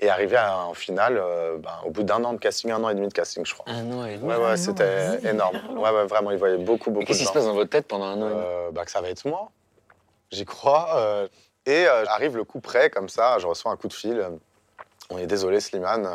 et 0.00 0.08
arrivé 0.10 0.36
à- 0.36 0.58
en 0.58 0.74
finale, 0.74 1.18
euh, 1.18 1.56
ben, 1.58 1.74
au 1.84 1.90
bout 1.90 2.02
d'un 2.02 2.22
an 2.24 2.32
de 2.32 2.38
casting, 2.38 2.70
un 2.70 2.82
an 2.82 2.88
et 2.88 2.94
demi 2.94 3.08
de 3.08 3.12
casting, 3.12 3.44
je 3.44 3.54
crois. 3.54 3.64
Un 3.68 3.90
an 3.92 4.04
et 4.06 4.16
demi. 4.16 4.28
Ouais, 4.28 4.36
ouais, 4.36 4.56
c'était 4.56 5.20
énorme. 5.28 5.56
Ouais, 5.76 5.90
ouais, 5.90 6.06
vraiment, 6.06 6.30
ils 6.30 6.38
voyaient 6.38 6.56
beaucoup, 6.58 6.90
Et 6.90 6.92
beaucoup 6.92 7.04
de 7.04 7.06
qu'est-ce 7.08 7.20
qui 7.20 7.26
se 7.26 7.32
passe 7.32 7.44
dans 7.44 7.54
votre 7.54 7.70
tête 7.70 7.86
pendant 7.86 8.06
un 8.06 8.20
an 8.22 8.26
et 8.26 8.30
demi? 8.30 8.42
Euh, 8.44 8.70
bah, 8.72 8.84
que 8.84 8.90
ça 8.90 9.00
va 9.00 9.08
être 9.10 9.24
moi. 9.26 9.50
J'y 10.30 10.44
crois. 10.44 10.96
euh, 10.96 11.28
et 11.66 11.86
euh, 11.86 12.04
arrive 12.06 12.36
le 12.36 12.44
coup 12.44 12.60
près, 12.60 12.88
comme 12.90 13.08
ça, 13.08 13.38
je 13.38 13.46
reçois 13.46 13.70
un 13.70 13.76
coup 13.76 13.88
de 13.88 13.92
fil. 13.92 14.26
On 15.10 15.18
est 15.18 15.26
désolé, 15.26 15.60
Slimane, 15.60 16.08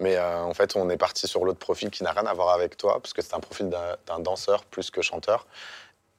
mais 0.00 0.16
euh, 0.16 0.40
en 0.42 0.52
fait, 0.54 0.74
on 0.76 0.90
est 0.90 0.96
parti 0.96 1.26
sur 1.28 1.44
l'autre 1.44 1.60
profil 1.60 1.88
qui 1.90 2.02
n'a 2.02 2.10
rien 2.10 2.26
à 2.26 2.32
voir 2.34 2.50
avec 2.50 2.76
toi, 2.76 2.94
parce 3.00 3.12
que 3.12 3.22
c'est 3.22 3.34
un 3.34 3.40
profil 3.40 3.68
d'un 3.70 4.18
danseur 4.18 4.64
plus 4.64 4.90
que 4.90 5.02
chanteur. 5.02 5.46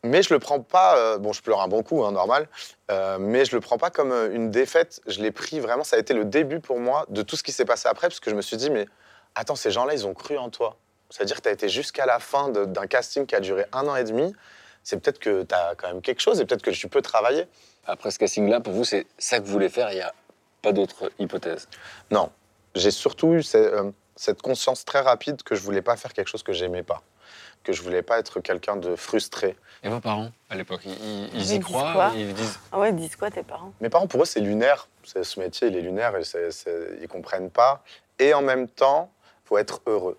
Mais 0.06 0.24
je 0.24 0.34
le 0.34 0.40
prends 0.40 0.60
pas. 0.62 0.98
euh, 0.98 1.18
bon, 1.18 1.34
je 1.34 1.42
pleure 1.42 1.62
un 1.62 1.68
bon 1.68 1.84
coup, 1.84 2.04
hein, 2.06 2.12
normal. 2.12 2.48
euh, 2.92 3.18
mais 3.20 3.46
je 3.46 3.56
le 3.56 3.62
prends 3.62 3.78
pas 3.78 3.90
comme 3.90 4.12
euh, 4.12 4.34
une 4.34 4.52
défaite. 4.52 5.02
Je 5.08 5.20
l'ai 5.22 5.32
pris 5.32 5.60
vraiment. 5.60 5.84
Ça 5.84 5.96
a 5.96 6.00
été 6.00 6.14
le 6.14 6.26
début 6.26 6.60
pour 6.60 6.80
moi 6.80 7.06
de 7.10 7.22
tout 7.22 7.36
ce 7.36 7.44
qui 7.44 7.52
s'est 7.52 7.66
passé 7.66 7.88
après, 7.88 8.08
parce 8.08 8.20
que 8.20 8.30
je 8.30 8.36
me 8.36 8.42
suis 8.42 8.58
dit, 8.58 8.70
mais 8.70 8.86
attends, 9.36 9.56
ces 9.56 9.72
gens-là, 9.72 9.94
ils 9.94 10.06
ont 10.06 10.14
cru 10.14 10.38
en 10.38 10.50
toi. 10.50 10.78
C'est-à-dire 11.10 11.38
que 11.38 11.42
tu 11.42 11.50
as 11.50 11.52
été 11.52 11.70
jusqu'à 11.70 12.06
la 12.06 12.20
fin 12.20 12.50
d'un 12.50 12.88
casting 12.88 13.26
qui 13.26 13.36
a 13.36 13.40
duré 13.40 13.66
un 13.74 13.88
an 13.88 13.96
et 13.96 14.04
demi. 14.04 14.34
C'est 14.84 15.00
peut-être 15.00 15.20
que 15.20 15.44
tu 15.44 15.56
as 15.56 15.74
quand 15.76 15.88
même 15.88 16.02
quelque 16.02 16.22
chose 16.22 16.40
et 16.40 16.46
peut-être 16.46 16.62
que 16.62 16.72
tu 16.72 16.88
peux 16.88 17.02
travailler. 17.02 17.48
Après 17.88 18.12
ce 18.12 18.20
casting-là, 18.20 18.60
pour 18.60 18.74
vous, 18.74 18.84
c'est 18.86 19.06
ça 19.18 19.40
que 19.40 19.46
vous 19.46 19.52
voulez 19.52 19.70
faire, 19.70 19.92
il 19.92 19.96
n'y 19.96 20.02
a 20.02 20.14
pas 20.62 20.72
d'autre 20.72 21.12
hypothèse. 21.20 21.68
Non, 22.12 22.32
j'ai 22.76 22.92
surtout 22.92 23.34
eu 23.34 23.44
ce- 23.44 23.58
euh, 23.58 23.92
cette 24.16 24.42
conscience 24.42 24.86
très 24.86 25.02
rapide 25.02 25.42
que 25.44 25.56
je 25.56 25.62
voulais 25.62 25.82
pas 25.82 25.96
faire 25.96 26.14
quelque 26.14 26.28
chose 26.28 26.44
que 26.44 26.54
j'aimais 26.54 26.84
pas, 26.84 27.02
que 27.66 27.74
je 27.74 27.82
voulais 27.82 28.02
pas 28.04 28.20
être 28.20 28.40
quelqu'un 28.40 28.78
de 28.78 28.96
frustré. 28.96 29.58
Et 29.84 29.90
vos 29.90 30.00
parents, 30.00 30.30
à 30.50 30.56
l'époque, 30.56 30.82
ils, 30.86 30.92
ils- 30.94 31.30
ils 31.34 31.42
Ils 31.42 31.54
y 31.56 31.60
croient 31.60 31.92
quoi 31.94 32.12
Ils 32.16 32.34
disent 32.34 32.60
Ah 32.72 32.80
ouais, 32.80 32.94
disent 32.94 33.16
quoi 33.18 33.30
tes 33.30 33.44
parents? 33.44 33.74
Mes 33.82 33.90
parents, 33.90 34.08
pour 34.08 34.22
eux, 34.22 34.26
c'est 34.26 34.40
lunaire. 34.40 34.88
C'est- 35.04 35.24
Ce 35.24 35.40
métier, 35.40 35.68
il 35.68 35.76
est 35.76 35.82
lunaire 35.82 36.16
et 36.16 36.24
c'est- 36.24 36.52
c'est- 36.52 36.98
ils 37.02 37.08
comprennent 37.08 37.50
pas. 37.52 37.84
Et 38.20 38.34
en 38.34 38.42
même 38.42 38.68
temps, 38.70 39.12
faut 39.44 39.58
être 39.58 39.82
heureux. 39.88 40.18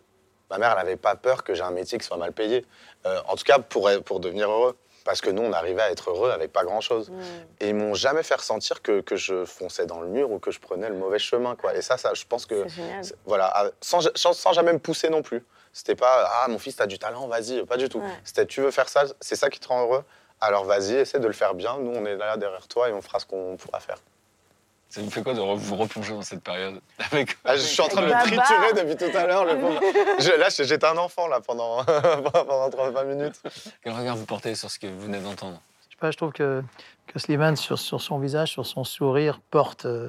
Ma 0.50 0.58
mère, 0.58 0.70
elle 0.72 0.76
n'avait 0.84 0.96
pas 0.96 1.16
peur 1.16 1.42
que 1.44 1.54
j'ai 1.54 1.62
un 1.62 1.70
métier 1.70 1.98
qui 1.98 2.04
soit 2.04 2.16
mal 2.18 2.32
payé. 2.32 2.64
Euh, 3.06 3.18
en 3.28 3.36
tout 3.36 3.44
cas, 3.44 3.58
pour, 3.58 3.88
pour 4.04 4.20
devenir 4.20 4.50
heureux. 4.50 4.76
Parce 5.04 5.20
que 5.20 5.30
nous, 5.30 5.42
on 5.42 5.52
arrivait 5.52 5.82
à 5.82 5.90
être 5.92 6.10
heureux 6.10 6.32
avec 6.32 6.52
pas 6.52 6.64
grand-chose. 6.64 7.10
Hmm. 7.10 7.20
Et 7.60 7.68
ils 7.68 7.74
m'ont 7.76 7.94
jamais 7.94 8.24
fait 8.24 8.34
ressentir 8.34 8.82
que, 8.82 9.00
que 9.00 9.14
je 9.14 9.44
fonçais 9.44 9.86
dans 9.86 10.00
le 10.00 10.08
mur 10.08 10.32
ou 10.32 10.40
que 10.40 10.50
je 10.50 10.58
prenais 10.58 10.88
le 10.88 10.96
mauvais 10.96 11.20
chemin. 11.20 11.54
Quoi. 11.54 11.76
Et 11.76 11.80
ça, 11.82 11.96
ça, 11.96 12.12
je 12.14 12.24
pense 12.24 12.44
que 12.44 12.64
C'est 12.68 12.82
génial. 12.82 13.04
C'est- 13.04 13.14
Voilà, 13.24 13.48
ah, 13.54 13.66
sans, 13.80 14.00
sans, 14.16 14.32
sans 14.32 14.52
jamais 14.52 14.72
me 14.72 14.80
pousser 14.80 15.08
non 15.08 15.22
plus. 15.22 15.44
C'était 15.76 15.94
pas 15.94 16.26
ah 16.42 16.48
mon 16.48 16.58
fils 16.58 16.74
t'as 16.74 16.86
du 16.86 16.98
talent, 16.98 17.26
vas-y, 17.28 17.62
pas 17.66 17.76
du 17.76 17.90
tout. 17.90 17.98
Ouais. 17.98 18.08
C'était 18.24 18.46
tu 18.46 18.62
veux 18.62 18.70
faire 18.70 18.88
ça, 18.88 19.04
c'est 19.20 19.36
ça 19.36 19.50
qui 19.50 19.60
te 19.60 19.68
rend 19.68 19.82
heureux? 19.82 20.04
Alors 20.40 20.64
vas-y, 20.64 20.94
essaie 20.94 21.20
de 21.20 21.26
le 21.26 21.34
faire 21.34 21.52
bien. 21.54 21.76
Nous 21.78 21.90
on 21.94 22.06
est 22.06 22.16
là 22.16 22.38
derrière 22.38 22.66
toi 22.66 22.88
et 22.88 22.92
on 22.94 23.02
fera 23.02 23.18
ce 23.20 23.26
qu'on 23.26 23.58
pourra 23.58 23.78
faire. 23.80 23.98
Ça 24.88 25.02
vous 25.02 25.10
fait 25.10 25.22
quoi 25.22 25.34
de 25.34 25.40
re- 25.40 25.54
vous 25.56 25.76
replonger 25.76 26.14
dans 26.14 26.22
cette 26.22 26.42
période? 26.42 26.80
Avec... 27.12 27.36
Ah, 27.44 27.56
je 27.56 27.60
suis 27.60 27.82
en 27.82 27.88
train 27.88 28.00
de 28.00 28.06
le 28.06 28.12
triturer 28.12 28.72
depuis 28.86 28.96
tout 28.96 29.14
à 29.18 29.26
l'heure. 29.26 29.44
le 29.44 29.58
pauvre. 29.60 29.78
Je- 30.18 30.30
Là 30.40 30.46
j'étais 30.48 30.86
un 30.86 30.96
enfant 30.96 31.26
là 31.26 31.40
pendant 31.42 31.84
pendant 32.32 32.70
30 32.70 33.04
minutes. 33.04 33.42
Quel 33.84 33.92
regard 33.92 34.16
vous 34.16 34.24
portez 34.24 34.54
sur 34.54 34.70
ce 34.70 34.78
que 34.78 34.86
vous 34.86 35.00
venez 35.02 35.18
d'entendre? 35.20 35.60
Je 35.88 35.94
sais 35.94 36.00
pas, 36.00 36.10
je 36.10 36.16
trouve 36.16 36.32
que, 36.32 36.62
que 37.06 37.18
Slimane, 37.18 37.56
sur, 37.56 37.78
sur 37.78 38.00
son 38.00 38.18
visage, 38.18 38.50
sur 38.52 38.64
son 38.64 38.84
sourire, 38.84 39.40
porte 39.50 39.84
euh, 39.84 40.08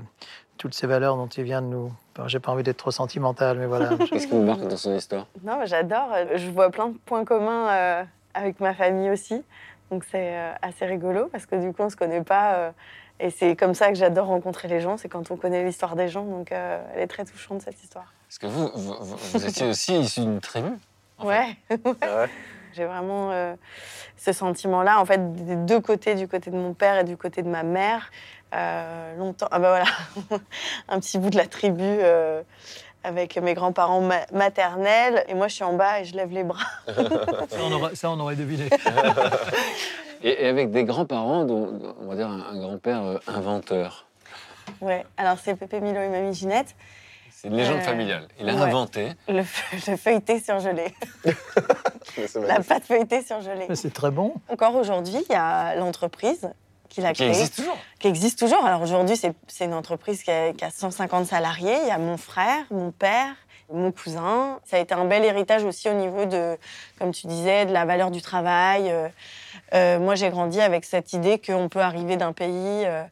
toutes 0.57 0.73
ces 0.73 0.87
valeurs 0.87 1.15
dont 1.15 1.27
il 1.27 1.43
vient 1.43 1.61
de 1.61 1.67
nous. 1.67 1.91
Enfin, 2.13 2.27
J'ai 2.27 2.39
pas 2.39 2.51
envie 2.51 2.63
d'être 2.63 2.77
trop 2.77 2.91
sentimental, 2.91 3.57
mais 3.57 3.65
voilà. 3.65 3.89
Qu'est-ce 4.09 4.27
qui 4.27 4.33
vous 4.33 4.43
marque 4.43 4.67
dans 4.67 4.77
son 4.77 4.95
histoire? 4.95 5.27
Non, 5.43 5.59
j'adore. 5.65 6.09
Je 6.35 6.49
vois 6.49 6.69
plein 6.69 6.89
de 6.89 6.97
points 7.05 7.25
communs 7.25 7.69
euh, 7.69 8.03
avec 8.33 8.59
ma 8.59 8.73
famille 8.73 9.09
aussi. 9.09 9.43
Donc 9.91 10.03
c'est 10.11 10.35
euh, 10.35 10.51
assez 10.61 10.85
rigolo 10.85 11.29
parce 11.31 11.45
que 11.45 11.55
du 11.55 11.71
coup, 11.73 11.83
on 11.83 11.89
se 11.89 11.95
connaît 11.95 12.23
pas. 12.23 12.55
euh, 12.55 12.71
et 13.19 13.31
c'est 13.31 13.55
comme 13.55 13.73
ça 13.73 13.89
que 13.89 13.95
j'adore 13.95 14.27
rencontrer 14.27 14.67
les 14.67 14.79
gens, 14.79 14.97
c'est 14.97 15.09
quand 15.09 15.31
on 15.31 15.37
connaît 15.37 15.63
l'histoire 15.63 15.95
des 15.95 16.07
gens. 16.07 16.23
Donc 16.23 16.51
euh, 16.51 16.79
elle 16.93 17.01
est 17.01 17.07
très 17.07 17.25
touchante, 17.25 17.61
cette 17.61 17.81
histoire. 17.83 18.13
Parce 18.27 18.37
que 18.37 18.47
vous, 18.47 18.69
vous, 18.75 19.45
étiez 19.45 19.67
aussi 19.69 19.99
issu 19.99 20.21
d'une 20.21 20.39
tribu. 20.39 20.69
Ouais. 21.23 21.57
Ouais. 21.69 22.29
J'ai 22.73 22.85
vraiment 22.85 23.31
euh, 23.31 23.55
ce 24.17 24.33
sentiment-là, 24.33 24.99
en 24.99 25.05
fait, 25.05 25.33
des 25.33 25.55
deux 25.55 25.79
côtés, 25.79 26.13
du 26.13 26.27
côté 26.27 26.51
de 26.51 26.57
mon 26.57 26.73
père 26.73 26.99
et 26.99 27.03
du 27.03 27.17
côté 27.17 27.41
de 27.41 27.49
ma 27.49 27.63
mère. 27.63 28.11
Euh, 28.55 29.15
longtemps, 29.17 29.47
ah 29.51 29.59
bah 29.59 29.69
voilà, 29.69 30.39
un 30.89 30.99
petit 30.99 31.17
bout 31.17 31.29
de 31.29 31.35
la 31.37 31.47
tribu 31.47 31.81
euh, 31.83 32.41
avec 33.03 33.35
mes 33.37 33.53
grands-parents 33.53 33.99
ma- 34.01 34.25
maternels. 34.31 35.25
Et 35.27 35.33
moi, 35.33 35.47
je 35.49 35.55
suis 35.55 35.63
en 35.65 35.73
bas 35.73 35.99
et 35.99 36.05
je 36.05 36.15
lève 36.15 36.31
les 36.31 36.43
bras. 36.45 36.63
Ça, 36.87 37.57
on 37.61 37.71
aurait, 37.73 37.95
ça, 37.95 38.09
on 38.09 38.19
aurait 38.19 38.35
deviné. 38.37 38.69
Et, 40.23 40.45
et 40.45 40.47
avec 40.47 40.71
des 40.71 40.83
grands-parents, 40.83 41.45
dont, 41.45 41.95
on 42.01 42.07
va 42.07 42.15
dire 42.15 42.27
un, 42.27 42.41
un 42.51 42.59
grand-père 42.59 43.03
euh, 43.03 43.19
inventeur. 43.27 44.07
Ouais, 44.81 45.05
alors 45.15 45.37
c'est 45.37 45.53
Pépé 45.55 45.79
Milo 45.79 46.01
et 46.01 46.09
Mamie 46.09 46.33
Ginette. 46.33 46.75
C'est 47.29 47.49
une 47.49 47.55
légende 47.55 47.77
Euh, 47.77 47.81
familiale. 47.83 48.27
Il 48.39 48.49
a 48.49 48.55
ouais. 48.55 48.61
inventé. 48.61 49.11
Le, 49.27 49.43
le 49.87 49.95
feuilleté 49.95 50.39
surgelé, 50.39 50.85
la 52.47 52.61
pâte 52.61 52.85
feuilletée 52.85 53.21
surgelée. 53.21 53.67
Mais 53.69 53.75
C'est 53.75 53.93
très 53.93 54.09
bon. 54.09 54.33
Encore 54.49 54.75
aujourd'hui, 54.75 55.23
il 55.29 55.31
y 55.31 55.35
a 55.35 55.75
l'entreprise 55.75 56.49
qui 56.89 57.01
l'a 57.01 57.13
Qui 57.13 57.23
créée. 57.23 57.29
existe 57.29 57.55
toujours. 57.57 57.77
qui 57.99 58.07
existe 58.07 58.39
toujours. 58.39 58.65
Alors 58.65 58.81
aujourd'hui, 58.81 59.17
c'est 59.17 59.65
une 59.65 59.73
entreprise 59.73 60.23
qui 60.23 60.31
a, 60.31 60.53
qui 60.53 60.63
a 60.65 60.71
150 60.71 61.25
salariés. 61.27 61.77
Il 61.83 61.87
y 61.87 61.91
a 61.91 61.97
mon 61.97 62.17
frère, 62.17 62.65
mon 62.71 62.91
père, 62.91 63.33
mon 63.71 63.91
cousin. 63.91 64.59
Ça 64.65 64.77
a 64.77 64.79
été 64.79 64.93
un 64.93 65.05
bel 65.05 65.23
héritage 65.25 65.63
aussi 65.63 65.89
au 65.89 65.93
niveau 65.93 66.25
de, 66.25 66.57
comme 66.99 67.11
tu 67.11 67.27
disais, 67.27 67.65
de 67.65 67.73
la 67.73 67.85
valeur 67.85 68.11
du 68.11 68.21
travail. 68.21 68.89
Euh, 68.89 69.07
euh, 69.73 69.99
moi, 69.99 70.15
j'ai 70.15 70.29
grandi 70.29 70.61
avec 70.61 70.85
cette 70.85 71.13
idée 71.13 71.39
qu'on 71.39 71.67
peut 71.69 71.81
arriver 71.81 72.15
d'un 72.15 72.31
pays 72.33 72.85
euh, 72.85 73.03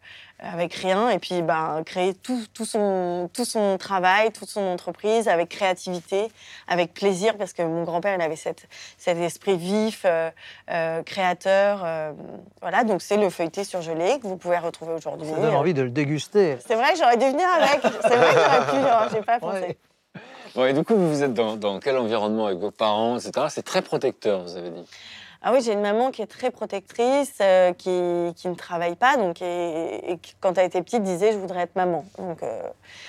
avec 0.51 0.73
rien 0.75 1.09
et 1.09 1.19
puis 1.19 1.41
ben, 1.41 1.81
créer 1.85 2.13
tout, 2.13 2.41
tout, 2.53 2.65
son, 2.65 3.29
tout 3.33 3.45
son 3.45 3.77
travail, 3.77 4.31
toute 4.31 4.49
son 4.49 4.61
entreprise 4.61 5.27
avec 5.27 5.49
créativité, 5.49 6.27
avec 6.67 6.93
plaisir, 6.93 7.37
parce 7.37 7.53
que 7.53 7.61
mon 7.61 7.83
grand-père, 7.83 8.15
il 8.15 8.21
avait 8.21 8.35
cette, 8.35 8.67
cet 8.97 9.17
esprit 9.17 9.57
vif, 9.57 10.03
euh, 10.05 10.29
euh, 10.69 11.03
créateur. 11.03 11.81
euh, 11.83 12.11
voilà, 12.61 12.83
donc 12.83 13.01
c'est 13.01 13.17
le 13.17 13.29
feuilleté 13.29 13.63
surgelé 13.63 14.19
que 14.21 14.27
vous 14.27 14.37
pouvez 14.37 14.57
retrouver 14.57 14.93
aujourd'hui. 14.93 15.29
Ça 15.29 15.35
donne 15.35 15.55
envie 15.55 15.73
de 15.73 15.81
le 15.81 15.89
déguster. 15.89 16.57
C'est 16.65 16.75
vrai 16.75 16.93
que 16.93 16.99
j'aurais 16.99 17.17
dû 17.17 17.25
venir 17.25 17.47
avec. 17.49 17.81
C'est 18.01 18.15
vrai 18.15 18.33
que 18.33 18.39
j'aurais 18.39 18.65
pu, 18.65 18.87
genre, 18.87 19.07
j'ai 19.11 19.21
pas 19.21 19.39
pensé. 19.39 19.59
Ouais. 19.59 19.77
Bon, 20.55 20.65
et 20.65 20.73
du 20.73 20.83
coup, 20.83 20.95
vous 20.95 21.09
vous 21.09 21.23
êtes 21.23 21.33
dans, 21.33 21.57
dans 21.57 21.79
quel 21.79 21.97
environnement 21.97 22.45
avec 22.45 22.59
vos 22.59 22.71
parents, 22.71 23.17
etc. 23.17 23.47
C'est 23.49 23.63
très 23.65 23.81
protecteur, 23.81 24.43
vous 24.43 24.55
avez 24.55 24.69
dit. 24.69 24.85
Ah 25.47 25.51
oui, 25.53 25.61
j'ai 25.61 25.73
une 25.73 25.81
maman 25.81 26.09
qui 26.09 26.23
est 26.23 26.27
très 26.27 26.49
protectrice, 26.49 27.35
euh, 27.39 27.71
qui, 27.71 28.33
qui 28.35 28.47
ne 28.47 28.55
travaille 28.55 28.95
pas, 28.95 29.15
donc, 29.15 29.43
et, 29.43 30.13
et 30.13 30.17
qui, 30.17 30.33
quand 30.39 30.57
elle 30.57 30.65
était 30.65 30.81
petite, 30.81 31.03
disait 31.03 31.33
je 31.33 31.37
voudrais 31.37 31.61
être 31.61 31.75
maman. 31.75 32.03
Donc, 32.17 32.41
euh, 32.41 32.63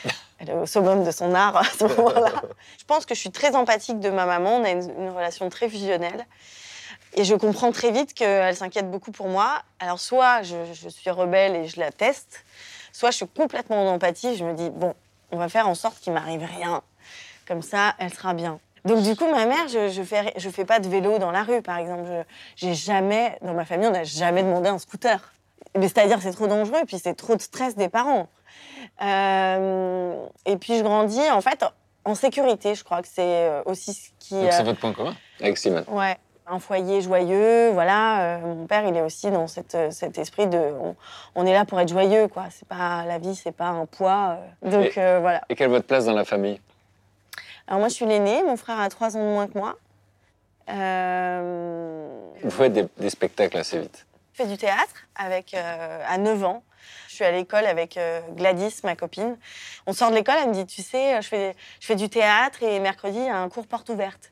elle 0.38 0.50
est 0.50 0.52
au 0.52 0.66
summum 0.66 1.02
de 1.02 1.10
son 1.10 1.34
art 1.34 1.56
à 1.56 1.64
ce 1.64 1.84
moment-là. 1.96 2.42
Je 2.78 2.84
pense 2.84 3.06
que 3.06 3.14
je 3.14 3.20
suis 3.20 3.30
très 3.30 3.56
empathique 3.56 4.00
de 4.00 4.10
ma 4.10 4.26
maman, 4.26 4.58
on 4.58 4.64
a 4.64 4.68
une, 4.68 4.90
une 4.98 5.08
relation 5.08 5.48
très 5.48 5.70
fusionnelle. 5.70 6.26
Et 7.14 7.24
je 7.24 7.34
comprends 7.34 7.72
très 7.72 7.90
vite 7.90 8.12
qu'elle 8.12 8.54
s'inquiète 8.54 8.90
beaucoup 8.90 9.12
pour 9.12 9.28
moi. 9.28 9.62
Alors, 9.80 9.98
soit 9.98 10.42
je, 10.42 10.56
je 10.74 10.90
suis 10.90 11.08
rebelle 11.08 11.56
et 11.56 11.68
je 11.68 11.80
la 11.80 11.90
teste, 11.90 12.44
soit 12.92 13.12
je 13.12 13.16
suis 13.16 13.28
complètement 13.28 13.82
en 13.88 13.94
empathie. 13.94 14.36
Je 14.36 14.44
me 14.44 14.52
dis, 14.52 14.68
bon, 14.68 14.92
on 15.32 15.38
va 15.38 15.48
faire 15.48 15.70
en 15.70 15.74
sorte 15.74 16.00
qu'il 16.00 16.12
m'arrive 16.12 16.46
rien. 16.58 16.82
Comme 17.48 17.62
ça, 17.62 17.94
elle 17.98 18.12
sera 18.12 18.34
bien. 18.34 18.60
Donc, 18.86 19.02
du 19.02 19.14
coup, 19.16 19.26
ma 19.30 19.44
mère, 19.46 19.68
je, 19.68 19.88
je 19.90 20.02
fais, 20.02 20.32
je 20.36 20.48
fais 20.48 20.64
pas 20.64 20.78
de 20.78 20.88
vélo 20.88 21.18
dans 21.18 21.30
la 21.30 21.42
rue, 21.42 21.60
par 21.62 21.76
exemple. 21.78 22.04
Je- 22.08 22.22
J'ai 22.56 22.74
jamais, 22.74 23.36
dans 23.42 23.52
ma 23.54 23.64
famille, 23.64 23.86
on 23.88 23.92
n'a 23.92 24.04
jamais 24.04 24.42
demandé 24.42 24.68
un 24.68 24.78
scooter. 24.78 25.32
Mais 25.76 25.88
c'est-à-dire, 25.88 26.18
c'est 26.22 26.30
trop 26.32 26.46
dangereux, 26.46 26.80
puis 26.86 26.98
c'est 26.98 27.14
trop 27.14 27.36
de 27.36 27.42
stress 27.42 27.76
des 27.76 27.88
parents. 27.88 28.28
Euh, 29.02 30.26
et 30.46 30.56
puis, 30.56 30.78
je 30.78 30.82
grandis, 30.82 31.20
en 31.30 31.40
fait, 31.40 31.64
en 32.04 32.14
sécurité. 32.14 32.74
Je 32.74 32.84
crois 32.84 33.02
que 33.02 33.08
c'est 33.08 33.22
euh, 33.24 33.62
aussi 33.66 33.92
ce 33.94 34.08
qui. 34.18 34.34
Donc 34.40 34.52
c'est 34.52 34.60
euh, 34.60 34.64
votre 34.64 34.80
point 34.80 34.92
commun 34.92 35.14
avec 35.40 35.58
Simone. 35.58 35.84
Ouais, 35.88 36.16
un 36.46 36.58
foyer 36.60 37.00
joyeux, 37.00 37.70
voilà. 37.72 38.36
euh, 38.36 38.54
mon 38.54 38.66
père, 38.66 38.86
il 38.86 38.96
est 38.96 39.02
aussi 39.02 39.30
dans 39.30 39.46
cette, 39.48 39.76
cet 39.92 40.16
esprit 40.18 40.46
de, 40.46 40.58
on, 40.58 40.94
on 41.34 41.44
est 41.46 41.52
là 41.52 41.64
pour 41.64 41.80
être 41.80 41.88
joyeux, 41.88 42.28
quoi. 42.28 42.44
C'est 42.50 42.68
pas 42.68 43.04
la 43.06 43.18
vie, 43.18 43.34
c'est 43.34 43.52
pas 43.52 43.66
un 43.68 43.86
poids. 43.86 44.38
euh. 44.64 44.70
donc 44.70 44.96
Et- 44.96 45.00
euh, 45.00 45.18
voilà. 45.20 45.42
Et 45.48 45.56
quelle 45.56 45.66
est 45.66 45.70
votre 45.74 45.86
place 45.86 46.04
dans 46.06 46.12
la 46.14 46.24
famille? 46.24 46.60
Alors 47.66 47.80
moi, 47.80 47.88
je 47.88 47.94
suis 47.94 48.06
l'aînée. 48.06 48.42
Mon 48.44 48.56
frère 48.56 48.78
a 48.78 48.88
trois 48.88 49.16
ans 49.16 49.20
de 49.20 49.24
moins 49.24 49.48
que 49.48 49.58
moi. 49.58 49.76
Euh, 50.68 52.30
Vous 52.42 52.50
faites 52.50 52.72
des, 52.72 52.86
des 52.98 53.10
spectacles 53.10 53.56
assez 53.56 53.78
vite. 53.78 54.06
Je 54.32 54.42
fais 54.42 54.48
du 54.48 54.56
théâtre 54.56 55.06
avec, 55.14 55.54
euh, 55.54 56.04
à 56.06 56.18
9 56.18 56.44
ans. 56.44 56.62
Je 57.08 57.14
suis 57.14 57.24
à 57.24 57.32
l'école 57.32 57.66
avec 57.66 57.96
euh, 57.96 58.20
Gladys, 58.32 58.80
ma 58.84 58.94
copine. 58.94 59.36
On 59.86 59.92
sort 59.92 60.10
de 60.10 60.16
l'école, 60.16 60.36
elle 60.42 60.48
me 60.50 60.54
dit, 60.54 60.66
tu 60.66 60.82
sais, 60.82 61.20
je 61.22 61.26
fais, 61.26 61.56
je 61.80 61.86
fais 61.86 61.96
du 61.96 62.08
théâtre 62.08 62.62
et 62.62 62.78
mercredi, 62.78 63.16
il 63.18 63.24
y 63.24 63.28
a 63.28 63.38
un 63.38 63.48
cours 63.48 63.66
porte 63.66 63.88
ouverte. 63.88 64.30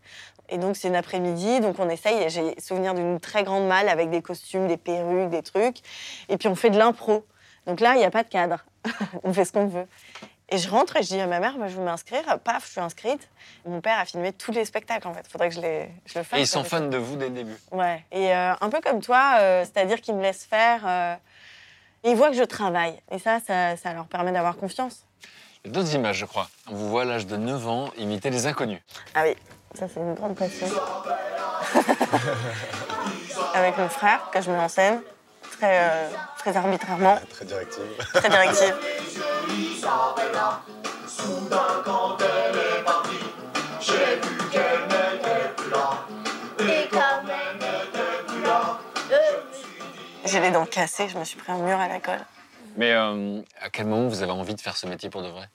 Et 0.50 0.58
donc, 0.58 0.76
c'est 0.76 0.88
une 0.88 0.96
après-midi, 0.96 1.60
donc 1.60 1.78
on 1.78 1.88
essaye. 1.88 2.28
J'ai 2.28 2.60
souvenir 2.60 2.94
d'une 2.94 3.18
très 3.18 3.44
grande 3.44 3.66
malle 3.66 3.88
avec 3.88 4.10
des 4.10 4.20
costumes, 4.20 4.68
des 4.68 4.76
perruques, 4.76 5.30
des 5.30 5.42
trucs. 5.42 5.78
Et 6.28 6.36
puis, 6.36 6.48
on 6.48 6.54
fait 6.54 6.70
de 6.70 6.78
l'impro. 6.78 7.24
Donc 7.66 7.80
là, 7.80 7.94
il 7.94 7.98
n'y 7.98 8.04
a 8.04 8.10
pas 8.10 8.22
de 8.22 8.28
cadre. 8.28 8.64
on 9.22 9.32
fait 9.32 9.46
ce 9.46 9.52
qu'on 9.52 9.66
veut. 9.66 9.86
Et 10.50 10.58
je 10.58 10.68
rentre 10.68 10.96
et 10.96 11.02
je 11.02 11.08
dis 11.08 11.20
à 11.20 11.26
ma 11.26 11.40
mère, 11.40 11.56
bah, 11.56 11.68
je 11.68 11.76
veux 11.76 11.84
m'inscrire. 11.84 12.22
Paf, 12.44 12.66
je 12.66 12.72
suis 12.72 12.80
inscrite. 12.80 13.28
Mon 13.66 13.80
père 13.80 13.98
a 13.98 14.04
filmé 14.04 14.32
tous 14.32 14.52
les 14.52 14.64
spectacles, 14.64 15.08
en 15.08 15.14
fait. 15.14 15.26
Faudrait 15.26 15.48
que 15.48 15.54
je, 15.54 15.60
les, 15.60 15.88
je 16.06 16.18
le 16.18 16.24
fasse. 16.24 16.38
Et 16.38 16.42
ils 16.42 16.46
sont 16.46 16.64
fans 16.64 16.80
de 16.80 16.96
vous 16.98 17.16
dès 17.16 17.28
le 17.28 17.34
début. 17.34 17.56
Ouais. 17.72 18.04
Et 18.12 18.34
euh, 18.34 18.52
un 18.60 18.68
peu 18.68 18.80
comme 18.82 19.00
toi, 19.00 19.36
euh, 19.40 19.64
c'est-à-dire 19.64 20.00
qu'ils 20.00 20.14
me 20.14 20.22
laissent 20.22 20.44
faire. 20.44 20.82
euh, 20.86 21.14
et 22.04 22.10
ils 22.10 22.16
voient 22.16 22.28
que 22.30 22.36
je 22.36 22.42
travaille. 22.44 23.00
Et 23.10 23.18
ça, 23.18 23.38
ça, 23.46 23.76
ça 23.78 23.94
leur 23.94 24.04
permet 24.06 24.32
d'avoir 24.32 24.56
confiance. 24.56 25.06
Il 25.64 25.68
y 25.68 25.70
a 25.70 25.72
d'autres 25.72 25.94
images, 25.94 26.18
je 26.18 26.26
crois. 26.26 26.48
On 26.70 26.74
vous 26.74 26.90
voit 26.90 27.02
à 27.02 27.04
l'âge 27.06 27.26
de 27.26 27.38
9 27.38 27.66
ans 27.68 27.90
imiter 27.96 28.28
les 28.28 28.46
inconnus. 28.46 28.82
Ah 29.14 29.22
oui, 29.24 29.34
ça, 29.74 29.86
c'est 29.88 30.00
une 30.00 30.12
grande 30.12 30.36
passion. 30.36 30.66
Avec 33.54 33.78
mon 33.78 33.88
frère, 33.88 34.30
que 34.30 34.42
je 34.42 34.50
mets 34.50 34.58
en 34.58 34.68
scène, 34.68 35.00
très, 35.56 35.78
euh, 35.80 36.08
très 36.38 36.56
arbitrairement, 36.56 37.18
Très 37.30 37.44
directive. 37.44 37.84
très 38.14 38.28
directive. 38.28 38.74
J'ai 50.24 50.40
les 50.40 50.50
dents 50.50 50.64
cassées, 50.66 51.08
je 51.08 51.18
me 51.18 51.24
suis 51.24 51.36
pris 51.38 51.52
un 51.52 51.58
mur 51.58 51.78
à 51.78 51.88
la 51.88 52.00
colle. 52.00 52.20
Mais 52.76 52.92
euh, 52.92 53.40
à 53.60 53.68
quel 53.70 53.86
moment 53.86 54.08
vous 54.08 54.22
avez 54.22 54.32
envie 54.32 54.54
de 54.54 54.60
faire 54.60 54.76
ce 54.76 54.86
métier 54.86 55.10
pour 55.10 55.22
de 55.22 55.28
vrai? 55.28 55.48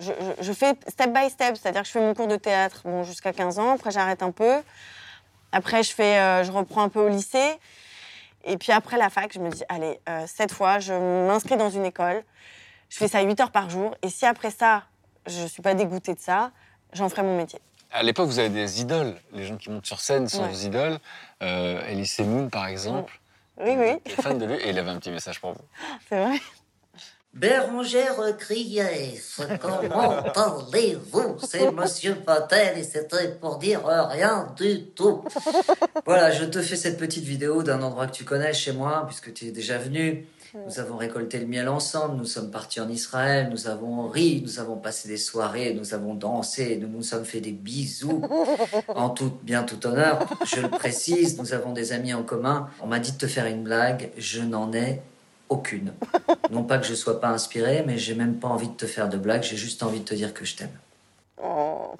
Je, 0.00 0.06
je- 0.12 0.42
je 0.42 0.52
fais 0.52 0.74
step 0.88 1.12
by 1.12 1.30
step, 1.30 1.56
c'est-à-dire 1.56 1.82
que 1.82 1.86
je 1.86 1.92
fais 1.92 2.00
mon 2.00 2.14
cours 2.14 2.26
de 2.26 2.36
théâtre 2.36 2.80
bon, 2.84 3.04
jusqu'à 3.04 3.32
15 3.32 3.58
ans, 3.58 3.74
après 3.74 3.90
j'arrête 3.92 4.22
un 4.22 4.32
peu. 4.32 4.60
Après, 5.52 5.82
je, 5.82 5.92
fais, 5.92 6.18
euh, 6.18 6.44
je 6.44 6.50
reprends 6.50 6.82
un 6.82 6.88
peu 6.88 7.00
au 7.00 7.08
lycée. 7.08 7.58
Et 8.44 8.58
puis 8.58 8.72
après 8.72 8.96
la 8.98 9.10
fac, 9.10 9.32
je 9.32 9.38
me 9.38 9.50
dis, 9.50 9.62
allez, 9.68 10.00
euh, 10.08 10.24
cette 10.26 10.52
fois, 10.52 10.78
je 10.78 10.92
m'inscris 10.92 11.56
dans 11.56 11.70
une 11.70 11.84
école. 11.84 12.22
Je 12.88 12.96
fais 12.98 13.08
ça 13.08 13.20
8 13.22 13.40
heures 13.40 13.50
par 13.52 13.70
jour. 13.70 13.94
Et 14.02 14.08
si 14.08 14.26
après 14.26 14.50
ça, 14.50 14.82
je 15.26 15.42
ne 15.42 15.46
suis 15.48 15.62
pas 15.62 15.74
dégoûtée 15.74 16.14
de 16.14 16.20
ça, 16.20 16.50
j'en 16.92 17.08
ferai 17.08 17.22
mon 17.22 17.36
métier. 17.36 17.60
À 17.92 18.02
l'époque, 18.02 18.26
vous 18.26 18.38
avez 18.38 18.48
des 18.48 18.80
idoles. 18.80 19.14
Les 19.32 19.44
gens 19.44 19.56
qui 19.56 19.70
montent 19.70 19.86
sur 19.86 20.00
scène 20.00 20.28
sont 20.28 20.42
Ouais. 20.42 20.48
vos 20.48 20.54
idoles. 20.58 20.98
Euh, 21.42 21.82
Elie 21.90 22.10
Moon, 22.20 22.48
par 22.48 22.66
exemple. 22.66 23.18
Oui, 23.58 23.76
oui, 23.76 24.12
fan 24.20 24.38
de 24.38 24.46
lui 24.46 24.54
et 24.54 24.70
il 24.70 24.78
avait 24.78 24.90
un 24.90 24.98
petit 24.98 25.10
message 25.10 25.38
pour 25.40 25.52
vous. 25.52 25.60
c'est 26.08 26.18
vrai. 26.24 26.38
Bérangère 27.34 28.36
Criès, 28.38 29.40
comment 29.60 30.22
parlez-vous 30.34 31.38
C'est 31.42 31.72
Monsieur 31.72 32.14
Patel 32.14 32.76
et 32.76 32.82
c'était 32.82 33.32
pour 33.40 33.56
dire 33.56 33.86
rien 33.86 34.52
du 34.54 34.84
tout. 34.90 35.24
Voilà, 36.04 36.30
je 36.30 36.44
te 36.44 36.60
fais 36.60 36.76
cette 36.76 36.98
petite 36.98 37.24
vidéo 37.24 37.62
d'un 37.62 37.80
endroit 37.80 38.06
que 38.06 38.12
tu 38.12 38.24
connais 38.24 38.52
chez 38.52 38.72
moi, 38.72 39.04
puisque 39.06 39.32
tu 39.32 39.46
es 39.46 39.50
déjà 39.50 39.78
venu. 39.78 40.26
Nous 40.66 40.78
avons 40.78 40.98
récolté 40.98 41.38
le 41.38 41.46
miel 41.46 41.70
ensemble, 41.70 42.16
nous 42.16 42.26
sommes 42.26 42.50
partis 42.50 42.80
en 42.80 42.88
Israël, 42.90 43.48
nous 43.50 43.66
avons 43.66 44.08
ri, 44.08 44.42
nous 44.44 44.60
avons 44.60 44.76
passé 44.76 45.08
des 45.08 45.16
soirées, 45.16 45.72
nous 45.72 45.94
avons 45.94 46.12
dansé, 46.14 46.76
nous 46.76 46.88
nous 46.88 47.02
sommes 47.02 47.24
fait 47.24 47.40
des 47.40 47.52
bisous. 47.52 48.22
En 48.88 49.08
tout 49.08 49.32
bien 49.42 49.62
tout 49.62 49.86
honneur, 49.86 50.26
je 50.44 50.60
le 50.60 50.68
précise, 50.68 51.38
nous 51.38 51.54
avons 51.54 51.72
des 51.72 51.92
amis 51.92 52.12
en 52.12 52.22
commun. 52.22 52.68
On 52.82 52.86
m'a 52.86 52.98
dit 52.98 53.12
de 53.12 53.16
te 53.16 53.26
faire 53.26 53.46
une 53.46 53.62
blague, 53.62 54.10
je 54.18 54.42
n'en 54.42 54.70
ai 54.74 55.00
aucune. 55.52 55.92
Non 56.50 56.64
pas 56.64 56.78
que 56.78 56.86
je 56.86 56.94
sois 56.94 57.18
pas 57.18 57.28
inspiré, 57.28 57.82
mais 57.86 57.96
j'ai 57.96 58.14
même 58.14 58.34
pas 58.34 58.48
envie 58.48 58.68
de 58.68 58.74
te 58.74 58.86
faire 58.86 59.08
de 59.08 59.16
blagues, 59.16 59.42
j'ai 59.42 59.56
juste 59.56 59.82
envie 59.82 60.00
de 60.00 60.04
te 60.04 60.14
dire 60.14 60.34
que 60.34 60.44
je 60.44 60.56
t'aime. 60.56 60.76
Oh. 61.42 61.94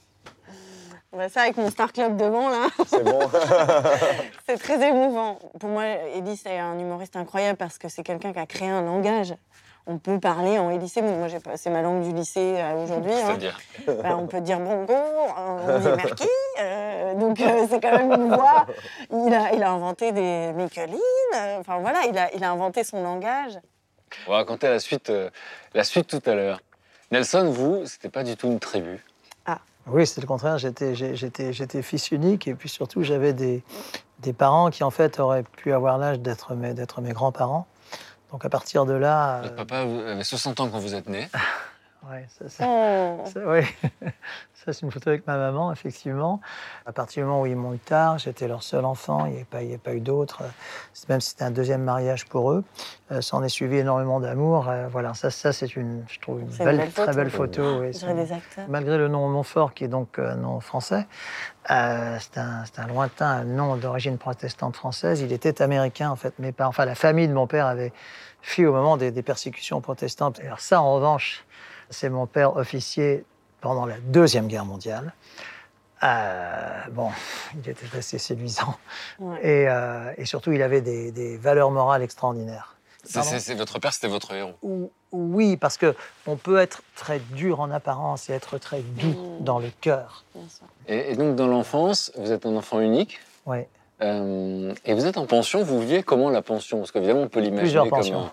Bah, 1.16 1.28
ça, 1.28 1.42
avec 1.42 1.56
mon 1.56 1.70
Star 1.70 1.92
Club 1.92 2.16
devant, 2.16 2.48
là. 2.48 2.66
C'est 2.86 3.04
bon. 3.04 3.20
C'est 4.46 4.58
très 4.58 4.88
émouvant. 4.88 5.38
Pour 5.58 5.70
moi, 5.70 5.84
Eddie, 6.14 6.36
c'est 6.36 6.58
un 6.58 6.78
humoriste 6.78 7.16
incroyable 7.16 7.58
parce 7.58 7.78
que 7.78 7.88
c'est 7.88 8.02
quelqu'un 8.02 8.32
qui 8.32 8.38
a 8.38 8.46
créé 8.46 8.68
un 8.68 8.82
langage. 8.82 9.34
On 9.86 9.98
peut 9.98 10.20
parler 10.20 10.58
en 10.58 10.68
lycée, 10.70 11.02
moi 11.02 11.26
j'ai 11.28 11.40
pas- 11.40 11.56
c'est 11.56 11.68
ma 11.70 11.82
langue 11.82 12.02
du 12.02 12.12
lycée 12.12 12.54
euh, 12.56 12.84
aujourd'hui. 12.84 13.12
hein. 13.12 13.26
Ben, 14.02 14.16
on 14.16 14.26
peut 14.28 14.40
dire 14.40 14.60
bonjour, 14.60 14.88
euh, 14.90 15.76
on 15.76 15.78
dit 15.80 15.88
merci. 15.96 16.28
euh, 16.60 17.14
donc 17.14 17.40
euh, 17.40 17.66
c'est 17.68 17.80
quand 17.80 17.90
même 17.98 18.12
une 18.12 18.28
voix. 18.28 18.66
Il 19.10 19.34
a, 19.34 19.52
il 19.52 19.62
a 19.62 19.70
inventé 19.72 20.12
des 20.12 20.52
Michelin. 20.54 20.96
euh, 21.36 21.58
Enfin 21.58 21.78
voilà, 21.80 22.02
il 22.08 22.16
a, 22.16 22.32
il 22.34 22.44
a 22.44 22.50
inventé 22.52 22.84
son 22.84 23.02
langage. 23.02 23.58
On 24.28 24.30
va 24.30 24.36
raconter 24.38 24.68
la 24.68 24.78
suite, 24.78 25.10
euh, 25.10 25.30
la 25.74 25.82
suite 25.84 26.06
tout 26.06 26.30
à 26.30 26.34
l'heure. 26.34 26.60
Nelson, 27.10 27.50
vous, 27.50 27.84
c'était 27.86 28.08
pas 28.08 28.22
du 28.22 28.36
tout 28.36 28.46
une 28.46 28.60
tribu. 28.60 29.02
Oui, 29.88 30.06
c'est 30.06 30.20
le 30.20 30.28
contraire. 30.28 30.58
J'étais, 30.58 30.94
j'ai- 30.94 31.16
j'étais, 31.16 31.52
j'étais 31.52 31.82
fils 31.82 32.12
unique 32.12 32.46
et 32.46 32.54
puis 32.54 32.68
surtout 32.68 33.02
j'avais 33.02 33.32
des, 33.32 33.64
des 34.20 34.32
parents 34.32 34.70
qui 34.70 34.84
en 34.84 34.90
fait 34.92 35.18
auraient 35.18 35.42
pu 35.42 35.72
avoir 35.72 35.98
l'âge 35.98 36.20
d'être 36.20 36.54
mes, 36.54 36.72
d'être 36.72 37.00
mes 37.00 37.12
grands-parents. 37.12 37.66
Donc 38.32 38.44
à 38.46 38.48
partir 38.48 38.86
de 38.86 38.94
là, 38.94 39.42
Votre 39.42 39.54
papa 39.56 39.80
avait 39.80 40.24
60 40.24 40.60
ans 40.60 40.68
quand 40.70 40.78
vous 40.78 40.94
êtes 40.94 41.08
né. 41.08 41.28
ouais, 42.10 42.26
ça, 42.28 42.48
ça- 42.48 42.64
Oh. 42.66 43.20
ça- 43.26 43.40
oui. 43.46 43.62
ça 44.54 44.72
c'est 44.72 44.82
une 44.82 44.90
photo 44.92 45.10
avec 45.10 45.26
ma 45.26 45.36
maman 45.36 45.72
effectivement. 45.72 46.40
À 46.86 46.92
partir 46.92 47.22
du 47.22 47.28
moment 47.28 47.42
où 47.42 47.46
ils 47.46 47.56
m'ont 47.56 47.74
eu 47.74 47.78
tard, 47.78 48.18
j'étais 48.18 48.46
leur 48.48 48.62
seul 48.62 48.84
enfant. 48.84 49.26
Il 49.26 49.30
n'y 49.32 49.36
avait 49.36 49.44
pas, 49.44 49.58
avait 49.58 49.96
eu 49.96 50.00
d'autres. 50.00 50.42
C'est- 50.92 51.08
Même 51.08 51.20
si 51.20 51.30
c'était 51.30 51.44
un 51.44 51.50
deuxième 51.50 51.82
mariage 51.82 52.26
pour 52.26 52.52
eux, 52.52 52.64
euh, 53.10 53.20
ça 53.20 53.36
en 53.36 53.42
est 53.42 53.48
suivi 53.48 53.78
énormément 53.78 54.20
d'amour. 54.20 54.68
Euh, 54.68 54.88
voilà, 54.88 55.14
ça, 55.14 55.30
ça 55.30 55.52
c'est 55.52 55.74
une, 55.76 56.04
je 56.08 56.20
trouve 56.20 56.40
une 56.40 56.46
belle, 56.48 56.90
très 56.92 57.12
belle 57.14 57.30
photo. 57.30 57.80
des 57.82 58.32
acteurs. 58.32 58.66
Malgré 58.68 58.98
le 58.98 59.08
nom 59.08 59.28
Montfort, 59.28 59.74
qui 59.74 59.84
est 59.84 59.88
donc 59.88 60.18
un 60.18 60.36
nom 60.36 60.60
français, 60.60 61.06
euh, 61.70 62.16
c'est 62.20 62.38
un, 62.38 62.86
lointain 62.88 63.44
nom 63.44 63.76
d'origine 63.76 64.18
protestante 64.18 64.76
française. 64.76 65.20
Il 65.20 65.32
était 65.32 65.62
américain, 65.62 66.10
en 66.10 66.16
fait. 66.16 66.34
Parents, 66.52 66.70
enfin, 66.70 66.84
la 66.84 66.94
famille 66.94 67.28
de 67.28 67.32
mon 67.34 67.46
père 67.46 67.66
avait 67.66 67.92
fui 68.42 68.66
au 68.66 68.72
moment 68.72 68.96
des, 68.96 69.10
des 69.12 69.22
persécutions 69.22 69.80
protestantes. 69.80 70.40
Alors 70.40 70.60
ça, 70.60 70.82
en 70.82 70.94
revanche, 70.94 71.44
c'est 71.92 72.08
mon 72.10 72.26
père 72.26 72.56
officier 72.56 73.24
pendant 73.60 73.86
la 73.86 73.98
Deuxième 73.98 74.48
Guerre 74.48 74.64
mondiale. 74.64 75.12
Euh, 76.02 76.80
bon, 76.90 77.10
il 77.54 77.68
était 77.70 77.96
assez 77.96 78.18
séduisant. 78.18 78.74
Ouais. 79.20 79.36
Et, 79.42 79.68
euh, 79.68 80.12
et 80.16 80.24
surtout, 80.24 80.50
il 80.52 80.60
avait 80.62 80.80
des, 80.80 81.12
des 81.12 81.36
valeurs 81.36 81.70
morales 81.70 82.02
extraordinaires. 82.02 82.76
C'est- 83.04 83.14
Pardon 83.14 83.30
c'est- 83.30 83.38
c'est- 83.40 83.54
votre 83.54 83.78
père, 83.78 83.92
c'était 83.92 84.08
votre 84.08 84.32
héros. 84.32 84.54
Ou- 84.62 84.90
Oui, 85.12 85.56
parce 85.58 85.76
que 85.76 85.94
on 86.26 86.36
peut 86.36 86.58
être 86.58 86.82
très 86.96 87.18
dur 87.18 87.60
en 87.60 87.70
apparence 87.70 88.30
et 88.30 88.32
être 88.32 88.56
très 88.58 88.80
doux 88.80 89.38
Mm. 89.40 89.44
dans 89.44 89.58
le 89.58 89.68
cœur. 89.80 90.24
Et, 90.88 91.12
et 91.12 91.16
donc, 91.16 91.36
dans 91.36 91.46
l'enfance, 91.46 92.10
vous 92.16 92.32
êtes 92.32 92.46
un 92.46 92.56
enfant 92.56 92.80
unique. 92.80 93.20
Oui. 93.46 93.58
euh, 94.00 94.74
et 94.84 94.94
vous 94.94 95.06
êtes 95.06 95.16
en 95.18 95.26
pension. 95.26 95.62
Vous 95.62 95.78
viviez 95.80 96.02
comment 96.02 96.28
la 96.30 96.42
pension? 96.42 96.78
Parce 96.78 96.90
qu'évidemment, 96.90 97.20
on 97.20 97.28
peut 97.28 97.38
l'imaginer 97.38 97.60
Plusieurs 97.62 97.84
comme 97.84 97.98
pensions. 98.00 98.20
un- 98.22 98.32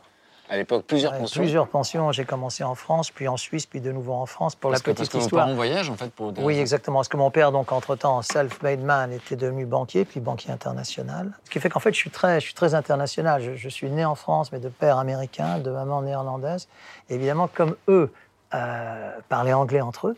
à 0.50 0.58
l'époque 0.58 0.86
plusieurs 0.86 1.14
Ouais, 1.14 1.20
pensions. 1.20 1.42
Plusieurs 1.42 1.68
pensions. 1.68 2.12
J'ai 2.12 2.26
commencé 2.26 2.64
en 2.64 2.76
France, 2.76 3.12
puis 3.12 3.28
en 3.28 3.38
Suisse, 3.38 3.66
puis 3.66 3.82
de 3.82 3.92
nouveau 3.92 4.14
en 4.14 4.26
France 4.26 4.56
pour 4.56 4.72
parce 4.72 4.82
la 4.82 4.86
que, 4.86 4.98
parce 4.98 5.00
petite 5.08 5.12
que 5.12 5.18
vos 5.18 5.24
histoire. 5.24 5.46
parents 5.46 5.56
voyagent 5.56 5.90
en 5.90 5.96
fait 5.96 6.12
pour. 6.12 6.32
des 6.32 6.42
Oui, 6.42 6.58
exactement. 6.58 6.98
Parce 7.00 7.08
que 7.08 7.18
mon 7.18 7.32
père, 7.32 7.52
donc, 7.52 7.72
entre-temps, 7.72 8.22
self-made 8.22 8.82
man, 8.82 9.12
était 9.14 9.36
devenu 9.36 9.66
banquier, 9.66 10.06
puis 10.06 10.20
banquier 10.20 10.52
international. 10.52 11.32
Ce 11.46 11.50
qui 11.52 11.60
fait 11.60 11.70
qu'en 11.70 11.80
fait, 11.80 11.94
je 11.94 11.98
suis 12.00 12.10
très, 12.10 12.40
je 12.40 12.46
suis 12.46 12.54
très 12.56 12.74
international. 12.74 13.42
Je, 13.42 13.56
je 13.56 13.70
suis 13.70 13.90
né 13.90 14.04
en 14.06 14.16
France, 14.16 14.52
mais 14.52 14.60
de 14.60 14.70
père 14.70 14.98
américain, 14.98 15.60
de 15.60 15.70
maman 15.70 16.02
néerlandaise. 16.02 16.68
Et 17.10 17.16
évidemment, 17.16 17.48
comme 17.48 17.76
eux 17.88 18.12
euh, 18.56 19.12
parlaient 19.30 19.54
anglais 19.54 19.82
entre 19.82 20.08
eux, 20.08 20.18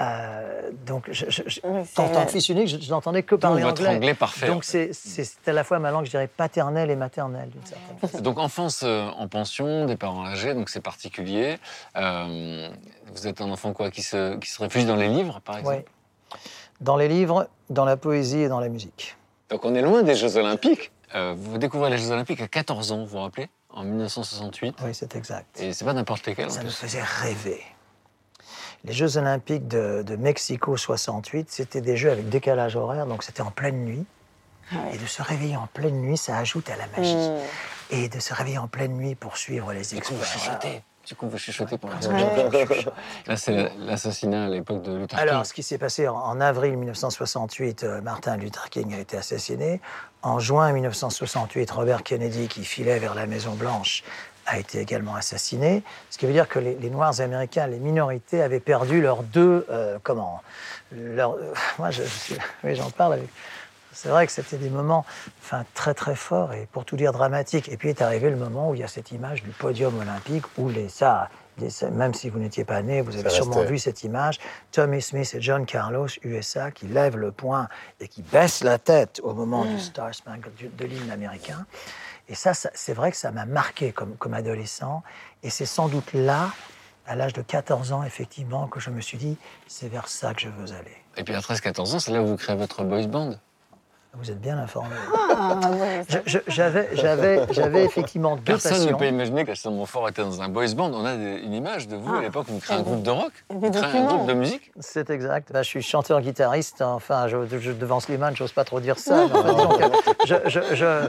Euh, 0.00 0.70
donc, 0.86 1.08
je, 1.10 1.28
je, 1.28 1.42
je- 1.46 1.60
Oui, 1.64 1.80
c'est- 1.84 1.94
t'entends 1.94 2.26
fils 2.28 2.48
unique, 2.48 2.68
je, 2.68 2.78
je 2.80 2.90
n'entendais 2.90 3.24
que 3.24 3.34
parler 3.34 3.62
votre 3.62 3.82
anglais. 3.82 3.96
anglais 3.96 4.14
parfait, 4.14 4.48
en 4.48 4.54
Donc, 4.54 4.64
c'est 4.64 4.92
à 5.46 5.52
la 5.52 5.64
fois 5.64 5.78
ma 5.80 5.90
langue, 5.90 6.04
je 6.04 6.10
dirais, 6.10 6.28
paternelle 6.28 6.90
et 6.90 6.96
maternelle, 6.96 7.48
d'une 7.50 7.66
certaine 7.66 7.98
façon. 7.98 8.18
Donc 8.20 8.38
enfance 8.38 8.82
euh, 8.84 9.08
en 9.16 9.26
pension, 9.26 9.86
des 9.86 9.96
parents 9.96 10.24
âgés, 10.26 10.54
donc 10.54 10.68
c'est 10.68 10.80
particulier. 10.80 11.58
Euh, 11.96 12.68
vous 13.12 13.26
êtes 13.26 13.40
un 13.40 13.50
enfant 13.50 13.72
quoi 13.72 13.90
qui 13.90 14.02
se, 14.02 14.36
qui 14.36 14.48
se 14.48 14.62
réfugie 14.62 14.86
dans 14.86 14.96
les 14.96 15.08
livres, 15.08 15.40
par 15.44 15.58
exemple? 15.58 15.76
Ouais. 15.78 15.84
Dans 16.80 16.96
les 16.96 17.08
livres, 17.08 17.48
dans 17.70 17.84
la 17.84 17.96
poésie 17.96 18.38
et 18.40 18.48
dans 18.48 18.60
la 18.60 18.68
musique. 18.68 19.16
Donc 19.50 19.64
on 19.64 19.74
est 19.74 19.82
loin 19.82 20.02
des 20.02 20.14
Jeux 20.14 20.36
Olympiques. 20.36 20.92
Euh, 21.16 21.34
vous 21.36 21.58
découvrez 21.58 21.90
les 21.90 21.98
Jeux 21.98 22.10
Olympiques 22.12 22.40
à 22.42 22.46
14 22.48 22.92
ans, 22.92 22.98
vous 22.98 23.06
vous 23.06 23.18
rappelez? 23.18 23.48
En 23.70 23.82
1968. 23.82 24.76
Oui, 24.84 24.94
c'est 24.94 25.16
exact. 25.16 25.60
Et 25.60 25.72
c'est 25.72 25.84
pas 25.84 25.92
n'importe 25.92 26.26
lesquels. 26.26 26.46
en 26.46 26.50
Ça 26.50 26.60
me 26.60 26.66
plus. 26.66 26.74
faisait 26.76 27.02
rêver. 27.02 27.62
Les 28.84 28.92
Jeux 28.92 29.16
Olympiques 29.18 29.66
de, 29.68 30.02
de 30.02 30.16
Mexico 30.16 30.76
68, 30.76 31.50
c'était 31.50 31.80
des 31.80 31.96
jeux 31.96 32.10
avec 32.12 32.28
décalage 32.28 32.76
horaire, 32.76 33.06
donc 33.06 33.22
c'était 33.24 33.42
en 33.42 33.50
pleine 33.50 33.84
nuit. 33.84 34.04
Et 34.92 34.98
de 34.98 35.06
se 35.06 35.22
réveiller 35.22 35.56
en 35.56 35.66
pleine 35.72 35.96
nuit, 36.00 36.18
ça 36.18 36.36
ajoute 36.36 36.68
à 36.68 36.76
la 36.76 36.86
magie. 36.96 37.14
Mm. 37.16 37.38
Et 37.90 38.08
de 38.10 38.20
se 38.20 38.34
réveiller 38.34 38.58
en 38.58 38.68
pleine 38.68 38.92
nuit 38.92 39.14
pour 39.14 39.38
suivre 39.38 39.72
les 39.72 39.80
Du 39.80 40.00
coup, 40.02 40.14
exploits. 40.14 40.58
Du 41.06 41.14
coup, 41.14 41.26
vous 41.26 41.38
chuchotez 41.38 41.78
pour 41.78 41.88
Ouais. 41.88 42.66
Là, 43.26 43.36
c'est 43.38 43.52
la- 43.52 43.70
l'assassinat 43.78 44.44
à 44.44 44.48
l'époque 44.48 44.82
de 44.82 44.94
Luther 44.94 45.18
Alors, 45.18 45.36
King. 45.36 45.44
ce 45.44 45.54
qui 45.54 45.62
s'est 45.62 45.78
passé 45.78 46.06
en, 46.06 46.16
en 46.16 46.38
avril 46.38 46.76
1968, 46.76 47.82
euh, 47.84 48.02
Martin 48.02 48.36
Luther 48.36 48.68
King 48.68 48.92
a 48.94 48.98
été 48.98 49.16
assassiné. 49.16 49.80
En 50.20 50.38
juin 50.38 50.70
1968, 50.72 51.70
Robert 51.70 52.02
Kennedy, 52.02 52.46
qui 52.48 52.62
filait 52.62 52.98
vers 52.98 53.14
la 53.14 53.24
Maison-Blanche, 53.26 54.04
a 54.50 54.58
été 54.58 54.80
également 54.80 55.14
assassiné. 55.14 55.82
Ce 56.10 56.18
qui 56.18 56.26
veut 56.26 56.32
dire 56.32 56.48
que 56.48 56.58
les, 56.58 56.74
les 56.76 56.90
Noirs 56.90 57.20
américains, 57.20 57.66
les 57.66 57.78
minorités, 57.78 58.42
avaient 58.42 58.60
perdu 58.60 59.00
leurs 59.02 59.22
deux. 59.22 59.66
euh, 59.70 59.98
comment 60.02 60.42
leurs- 60.92 61.34
euh, 61.34 61.52
Moi, 61.78 61.90
je, 61.90 62.02
je 62.02 62.08
suis- 62.08 62.36
oui, 62.64 62.74
j'en 62.74 62.90
parle 62.90 63.14
avec. 63.14 63.28
C'est 63.92 64.08
vrai 64.10 64.26
que 64.26 64.32
c'était 64.32 64.58
des 64.58 64.70
moments 64.70 65.04
enfin, 65.42 65.64
très 65.74 65.92
très 65.92 66.14
forts 66.14 66.52
et 66.52 66.68
pour 66.72 66.84
tout 66.84 66.96
dire 66.96 67.12
dramatiques. 67.12 67.68
Et 67.68 67.76
puis 67.76 67.88
est 67.88 68.00
arrivé 68.00 68.30
le 68.30 68.36
moment 68.36 68.70
où 68.70 68.74
il 68.74 68.80
y 68.80 68.84
a 68.84 68.88
cette 68.88 69.10
image 69.12 69.42
du 69.42 69.50
podium 69.50 69.98
olympique 69.98 70.44
où 70.56 70.68
les 70.68 70.88
ça, 70.88 71.28
même 71.90 72.14
si 72.14 72.30
vous 72.30 72.38
n'étiez 72.38 72.64
pas 72.64 72.80
né, 72.82 73.00
vous 73.00 73.14
avez 73.16 73.24
sûrement 73.30 73.56
vu 73.68 73.78
cette 73.78 74.04
image. 74.04 74.38
Tommy 74.70 75.02
Smith 75.02 75.34
et 75.34 75.40
John 75.40 75.66
Carlos, 75.66 76.06
USA, 76.22 76.70
qui 76.70 76.86
lèvent 76.86 77.16
le 77.16 77.32
poing 77.32 77.66
et 77.98 78.06
qui 78.06 78.22
baissent 78.22 78.62
la 78.62 78.78
tête 78.78 79.20
au 79.24 79.34
moment 79.34 79.64
du 79.64 79.80
Star 79.80 80.14
Spangled 80.14 80.52
de 80.76 80.84
l'hymne 80.84 81.10
américain. 81.10 81.66
Et 82.28 82.34
ça, 82.34 82.52
c'est 82.54 82.92
vrai 82.92 83.10
que 83.10 83.16
ça 83.16 83.30
m'a 83.30 83.46
marqué 83.46 83.92
comme, 83.92 84.16
comme 84.16 84.34
adolescent. 84.34 85.02
Et 85.42 85.50
c'est 85.50 85.66
sans 85.66 85.88
doute 85.88 86.12
là, 86.12 86.50
à 87.06 87.16
l'âge 87.16 87.32
de 87.32 87.42
14 87.42 87.92
ans, 87.92 88.02
effectivement, 88.02 88.68
que 88.68 88.80
je 88.80 88.90
me 88.90 89.00
suis 89.00 89.16
dit, 89.16 89.38
c'est 89.66 89.88
vers 89.88 90.08
ça 90.08 90.34
que 90.34 90.42
je 90.42 90.48
veux 90.48 90.72
aller. 90.72 90.96
Et 91.16 91.24
puis 91.24 91.34
à 91.34 91.40
13-14 91.40 91.94
ans, 91.94 91.98
c'est 91.98 92.12
là 92.12 92.22
où 92.22 92.26
vous 92.26 92.36
créez 92.36 92.56
votre 92.56 92.84
boys 92.84 93.06
band. 93.06 93.34
Vous 94.14 94.30
êtes 94.32 94.40
bien 94.40 94.58
informé. 94.58 94.96
Ah, 95.36 95.60
ouais, 95.70 96.04
J'avais, 96.48 96.88
j'avais, 96.94 97.40
j'avais 97.52 97.84
effectivement 97.84 98.34
deux 98.36 98.42
Personne 98.42 98.72
ne 98.72 98.78
passions. 98.84 98.96
peut 98.98 99.06
imaginer 99.06 99.42
que 99.42 99.48
Gaston 99.48 99.70
Montfort 99.72 100.08
était 100.08 100.22
dans 100.22 100.42
un 100.42 100.48
boys 100.48 100.74
band. 100.74 100.90
On 100.92 101.04
a 101.04 101.14
des- 101.16 101.40
une 101.44 101.52
image 101.52 101.86
de 101.86 101.94
vous 101.96 102.12
à 102.14 102.18
Ah. 102.18 102.22
l'époque 102.22 102.46
où 102.48 102.54
vous 102.54 102.58
créez 102.58 102.78
un 102.78 102.82
groupe 102.82 103.02
de 103.02 103.10
rock, 103.10 103.30
vous 103.50 103.70
créez 103.70 104.00
un 104.00 104.06
groupe 104.06 104.26
de 104.26 104.32
musique. 104.32 104.72
C'est 104.80 105.10
exact. 105.10 105.52
Bah, 105.52 105.62
je 105.62 105.68
suis 105.68 105.82
chanteur-guitariste. 105.82 106.82
Enfin, 106.82 107.28
je, 107.28 107.36
je- 107.58 107.70
devant 107.72 108.00
Slimane, 108.00 108.34
j'ose 108.34 108.52
pas 108.52 108.64
trop 108.64 108.80
dire 108.80 108.98
ça. 108.98 109.26
que 109.28 110.26
je, 110.26 110.34
je, 110.46 110.60
je, 110.74 111.08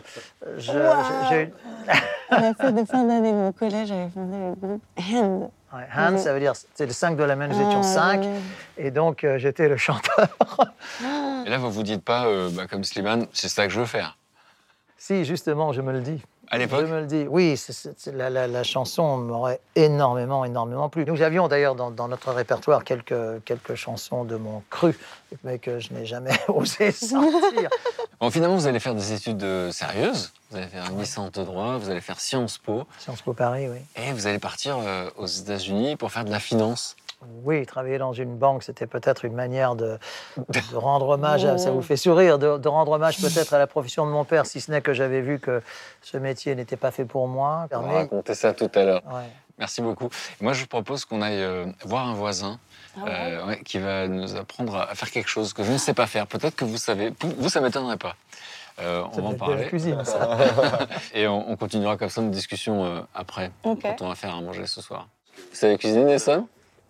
je- 0.57 0.71
je- 0.71 0.71
j'ai- 1.29 1.53
À 2.29 2.41
la 2.41 2.53
fête 2.53 2.75
de 2.75 2.85
fin 2.85 3.03
d'année 3.05 3.31
de 3.31 3.38
mon 3.38 3.51
collège, 3.53 3.88
j'avais 3.88 4.09
fondé 4.09 4.38
le 4.38 4.53
groupe 4.55 4.83
Hand. 5.13 5.49
Ouais, 5.73 5.88
Hans, 5.95 6.17
ça 6.17 6.34
veut 6.34 6.39
dire 6.39 6.53
c'est 6.73 6.86
le 6.86 6.91
5 6.93 7.15
de 7.17 7.23
la 7.23 7.36
main, 7.36 7.47
nous 7.47 7.55
étions 7.55 7.82
Ah, 7.82 7.84
5. 7.84 8.21
ouais. 8.21 8.29
Et 8.77 8.91
donc, 8.91 9.23
euh, 9.23 9.38
j'étais 9.38 9.67
le 9.69 9.77
chanteur. 9.77 10.27
Et 11.45 11.49
là, 11.49 11.58
vous 11.58 11.71
vous 11.71 11.84
dites 11.84 12.03
pas, 12.03 12.25
euh, 12.27 12.49
bah, 12.51 12.67
comme 12.67 12.84
Slimane, 12.84 13.27
c'est 13.34 13.49
ça 13.49 13.65
que 13.67 13.73
je 13.73 13.79
veux 13.79 13.86
faire. 13.86 14.17
si, 14.97 15.25
justement, 15.25 15.71
je 15.73 15.82
me 15.82 15.91
le 15.91 16.01
dis. 16.01 16.21
À 16.51 16.57
l'époque 16.57 16.85
Je 16.88 16.91
me 16.93 17.01
le 17.01 17.05
dis. 17.05 17.25
Oui, 17.29 17.55
la, 18.13 18.29
la- 18.29 18.47
la 18.47 18.63
chanson 18.63 19.17
m'aurait 19.17 19.59
énormément, 19.75 20.43
énormément 20.45 20.89
plu. 20.89 21.05
Nous 21.05 21.21
avions 21.21 21.47
d'ailleurs 21.47 21.75
dans, 21.75 21.91
dans 21.91 22.07
notre 22.07 22.31
répertoire 22.31 22.83
quelques, 22.83 23.43
quelques 23.45 23.75
chansons 23.75 24.23
de 24.23 24.35
mon 24.35 24.63
cru, 24.69 24.97
mais 25.43 25.59
que 25.59 25.79
je 25.79 25.93
n'ai 25.93 26.05
jamais 26.05 26.31
osé 26.47 26.91
sortir. 26.91 27.69
Bon, 28.19 28.29
finalement, 28.31 28.57
vous 28.57 28.67
allez 28.67 28.81
faire 28.81 28.95
des 28.95 29.13
études 29.13 29.41
euh, 29.43 29.71
sérieuses. 29.71 30.33
Vous 30.51 30.57
allez 30.57 30.67
faire 30.67 30.85
une 30.91 30.99
licence 30.99 31.31
de 31.31 31.41
droit, 31.41 31.77
vous 31.77 31.89
allez 31.89 32.01
faire 32.01 32.19
Sciences 32.19 32.57
Po, 32.57 32.83
Sciences 32.99 33.21
Po 33.21 33.31
Paris, 33.31 33.69
oui. 33.69 33.77
et 33.95 34.12
vous 34.12 34.27
allez 34.27 34.39
partir 34.39 34.77
euh, 34.77 35.09
aux 35.17 35.25
États-Unis 35.25 35.95
pour 35.95 36.12
faire 36.12 36.25
de 36.25 36.29
la 36.31 36.41
finance. 36.41 36.97
Oui, 37.43 37.65
travailler 37.65 37.97
dans 37.97 38.13
une 38.13 38.38
banque, 38.38 38.63
c'était 38.63 38.88
peut-être 38.88 39.25
une 39.25 39.34
manière 39.34 39.75
de, 39.75 39.97
de 40.38 40.60
rendre 40.75 41.10
hommage, 41.10 41.43
à, 41.45 41.58
ça 41.58 41.71
vous 41.71 41.82
fait 41.82 41.97
sourire, 41.97 42.39
de, 42.39 42.58
de 42.58 42.67
rendre 42.69 42.93
hommage 42.93 43.17
peut-être 43.21 43.53
à 43.53 43.58
la 43.60 43.67
profession 43.67 44.05
de 44.05 44.12
mon 44.12 44.23
père, 44.23 44.45
si 44.45 44.62
ce 44.62 44.71
n'est 44.71 44.82
que 44.82 44.93
j'avais 44.93 45.21
vu 45.21 45.39
que 45.39 45.62
ce 46.01 46.17
métier 46.17 46.55
n'était 46.55 46.77
pas 46.77 46.91
fait 46.91 47.05
pour 47.05 47.27
moi. 47.27 47.67
On 47.71 47.79
va 47.82 47.93
raconter 47.93 48.36
ça 48.36 48.53
tout 48.53 48.71
à 48.75 48.84
l'heure. 48.84 49.01
ouais. 49.08 49.29
Merci 49.58 49.82
beaucoup. 49.82 50.08
Moi, 50.39 50.53
je 50.53 50.62
vous 50.62 50.67
propose 50.67 51.03
qu'on 51.03 51.21
aille 51.21 51.41
euh, 51.43 51.65
voir 51.84 52.08
un 52.08 52.13
voisin 52.13 52.58
Ah 52.95 53.03
ouais 53.03 53.12
euh, 53.12 53.45
ouais, 53.47 53.62
qui 53.63 53.77
va 53.77 54.08
nous 54.08 54.38
apprendre 54.38 54.73
à 54.77 54.95
faire 54.95 55.12
quelque 55.12 55.27
chose 55.27 55.51
que 55.51 55.65
je 55.65 55.71
ne 55.73 55.77
sais 55.77 55.93
pas 55.93 56.08
faire. 56.08 56.27
Peut-être 56.27 56.55
que 56.55 56.63
vous 56.63 56.77
savez. 56.77 57.12
Vous, 57.38 57.49
ça 57.49 57.60
m'étonnerait 57.60 57.97
pas. 57.97 58.15
Euh, 58.79 59.03
Ça 59.03 59.10
on 59.12 59.21
va 59.21 59.27
en 59.27 59.34
de 59.34 59.34
la 59.34 59.38
parler. 59.45 59.65
cuisine, 59.65 60.01
ça. 60.05 60.38
Et 61.13 61.27
on, 61.27 61.49
on 61.51 61.58
continuera 61.58 61.97
comme 61.97 62.08
ça 62.08 62.21
notre 62.21 62.34
discussion 62.34 62.86
euh, 62.86 63.01
après, 63.13 63.51
quand 63.62 64.01
on 64.01 64.08
va 64.08 64.15
faire 64.15 64.34
à 64.34 64.39
manger 64.39 64.65
ce 64.65 64.82
soir. 64.82 65.10
Vous 65.36 65.55
savez 65.58 65.77
cuisiner, 65.77 66.05
Nelson 66.05 66.47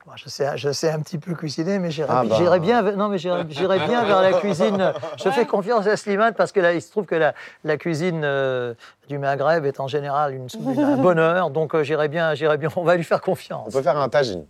Moi, 0.10 0.15
je, 0.17 0.28
sais, 0.28 0.58
je 0.58 0.72
sais 0.72 0.89
un 0.89 1.02
petit 1.02 1.19
peu 1.19 1.36
cuisiner, 1.36 1.78
mais 1.78 1.91
j'irai 1.91 2.08
Ah 2.12 2.24
bah. 2.26 2.58
bien, 2.58 2.82
vers- 2.82 2.98
non, 2.98 3.10
mais 3.10 3.19
j'irai 3.19 3.43
bien 3.43 4.04
vers 4.06 4.22
la 4.24 4.34
cuisine. 4.34 4.91
Je 5.24 5.30
fais 5.30 5.45
confiance 5.45 5.86
à 5.86 5.95
Slimane 5.98 6.34
parce 6.34 6.52
que 6.52 6.60
là, 6.60 6.74
il 6.74 6.82
se 6.82 6.89
trouve 6.89 7.06
que 7.06 7.13
la, 7.13 7.36
la 7.63 7.78
cuisine 7.78 8.22
euh, 8.24 8.74
du 9.08 9.19
Maghreb 9.19 9.65
est 9.65 9.80
en 9.80 9.88
général 9.88 10.34
une, 10.34 10.48
une- 10.65 10.80
un 10.84 10.98
bonheur, 10.98 11.52
donc 11.52 11.76
euh, 11.76 11.84
j'irai 11.84 12.08
bien, 12.08 12.34
j'irai 12.34 12.58
bien. 12.58 12.69
On 12.76 12.84
va 12.84 12.95
lui 12.95 13.04
faire 13.04 13.19
On 13.22 13.26
confiance. 13.26 13.72
peut 13.72 13.84
faire 13.84 13.98
un 13.98 14.10
tagine. 14.10 14.45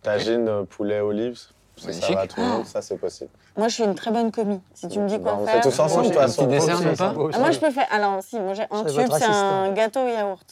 Tagine, 0.00 0.46
euh, 0.48 0.62
poulet, 0.62 1.00
olives. 1.00 1.40
Ça 1.76 1.90
va 2.14 2.28
tout 2.28 2.38
le 2.40 2.46
monde, 2.46 2.66
ça 2.66 2.80
c'est 2.80 2.96
possible. 2.96 3.30
Moi, 3.56 3.66
je 3.66 3.74
suis 3.74 3.82
une 3.84 3.96
très 3.96 4.12
bonne 4.12 4.30
commis. 4.30 4.60
Si 4.74 4.86
tu 4.86 5.00
me 5.00 5.08
dis 5.08 5.18
quoi 5.20 5.32
Bah, 5.32 5.38
on 5.40 5.44
faire. 5.46 5.54
fait 5.56 5.60
tous 5.70 5.80
ensemble, 5.80 6.12
façon. 6.12 6.42
Un 6.44 6.46
petit 6.46 6.54
dessert, 6.54 6.78
pas. 6.96 7.14
Ah, 7.34 7.38
moi, 7.40 7.50
je 7.50 7.58
peux 7.58 7.70
faire. 7.72 7.86
Alors, 7.90 8.22
si, 8.22 8.38
moi, 8.38 8.54
j'ai 8.54 8.62
un 8.70 8.84
tube, 8.84 9.10
c'est 9.12 9.24
un 9.24 9.72
gâteau 9.72 10.02
au 10.04 10.08
yaourt. 10.08 10.46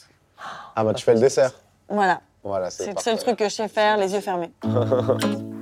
Ah 0.75 0.83
bah 0.83 0.93
tu 0.93 1.03
fais 1.05 1.13
le 1.13 1.19
dessert. 1.21 1.51
Voilà. 1.87 2.19
Voilà, 2.43 2.69
C'est 2.69 2.93
le 2.93 3.01
seul 3.01 3.17
truc 3.17 3.37
que 3.37 3.45
je 3.45 3.55
sais 3.55 3.67
faire, 3.67 3.97
les 3.97 4.13
yeux 4.13 4.21
fermés. 4.21 4.51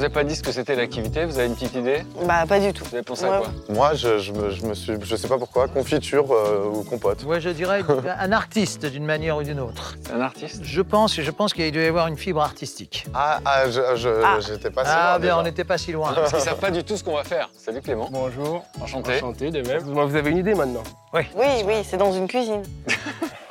vous 0.00 0.06
ai 0.06 0.08
pas 0.08 0.24
dit 0.24 0.34
ce 0.34 0.42
que 0.42 0.50
c'était 0.50 0.74
l'activité. 0.74 1.26
Vous 1.26 1.38
avez 1.38 1.46
une 1.48 1.54
petite 1.54 1.74
idée 1.74 2.02
Bah, 2.24 2.44
pas 2.48 2.58
du 2.58 2.72
tout. 2.72 2.84
Vous 2.86 2.94
avez 2.94 3.02
pensé 3.04 3.26
à 3.26 3.38
quoi? 3.38 3.48
Moi, 3.68 3.92
je, 3.94 4.18
je 4.18 4.32
me, 4.32 4.48
je 4.50 4.64
me 4.64 4.72
suis, 4.74 4.94
je 5.02 5.14
sais 5.16 5.28
pas 5.28 5.36
pourquoi, 5.36 5.68
confiture 5.68 6.32
euh, 6.32 6.64
ou 6.72 6.82
compote. 6.84 7.22
Ouais, 7.24 7.38
je 7.38 7.50
dirais 7.50 7.82
un 8.18 8.32
artiste 8.32 8.86
d'une 8.86 9.04
manière 9.04 9.36
ou 9.36 9.42
d'une 9.42 9.60
autre. 9.60 9.96
Un 10.14 10.20
artiste? 10.22 10.62
Je 10.64 10.80
pense, 10.80 11.20
je 11.20 11.30
pense 11.30 11.52
qu'il 11.52 11.70
doit 11.70 11.82
y 11.82 11.86
avoir 11.86 12.06
une 12.06 12.16
fibre 12.16 12.40
artistique. 12.40 13.06
Ah, 13.12 13.40
ah, 13.44 13.64
Ah. 13.64 14.38
j'étais 14.40 14.70
pas 14.70 14.84
si 14.84 14.90
Ah, 14.90 15.10
loin, 15.10 15.18
bien, 15.18 15.38
on 15.38 15.42
n'était 15.42 15.64
pas 15.64 15.76
si 15.76 15.92
loin. 15.92 16.12
Parce 16.14 16.32
qu'ils 16.32 16.40
savent 16.40 16.58
pas 16.58 16.70
du 16.70 16.82
tout 16.82 16.96
ce 16.96 17.04
qu'on 17.04 17.16
va 17.16 17.24
faire. 17.24 17.50
Salut 17.58 17.82
Clément. 17.82 18.08
Bonjour. 18.10 18.64
Enchanté. 18.80 19.16
Enchanté 19.16 19.50
de 19.50 19.60
même. 19.68 19.84
Moi, 19.84 20.06
vous 20.06 20.16
avez 20.16 20.30
une 20.30 20.38
idée 20.38 20.54
maintenant 20.54 20.82
Oui, 21.12 21.22
oui, 21.36 21.74
c'est 21.84 21.98
dans 21.98 22.12
une 22.12 22.26
cuisine. 22.26 22.62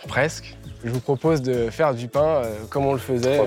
Presque. 0.07 0.55
Je 0.83 0.89
vous 0.89 1.01
propose 1.01 1.41
de 1.41 1.69
faire 1.69 1.93
du 1.93 2.07
pain 2.07 2.41
euh, 2.43 2.55
comme 2.69 2.85
on 2.85 2.93
le 2.93 2.99
faisait 2.99 3.39
euh, 3.39 3.45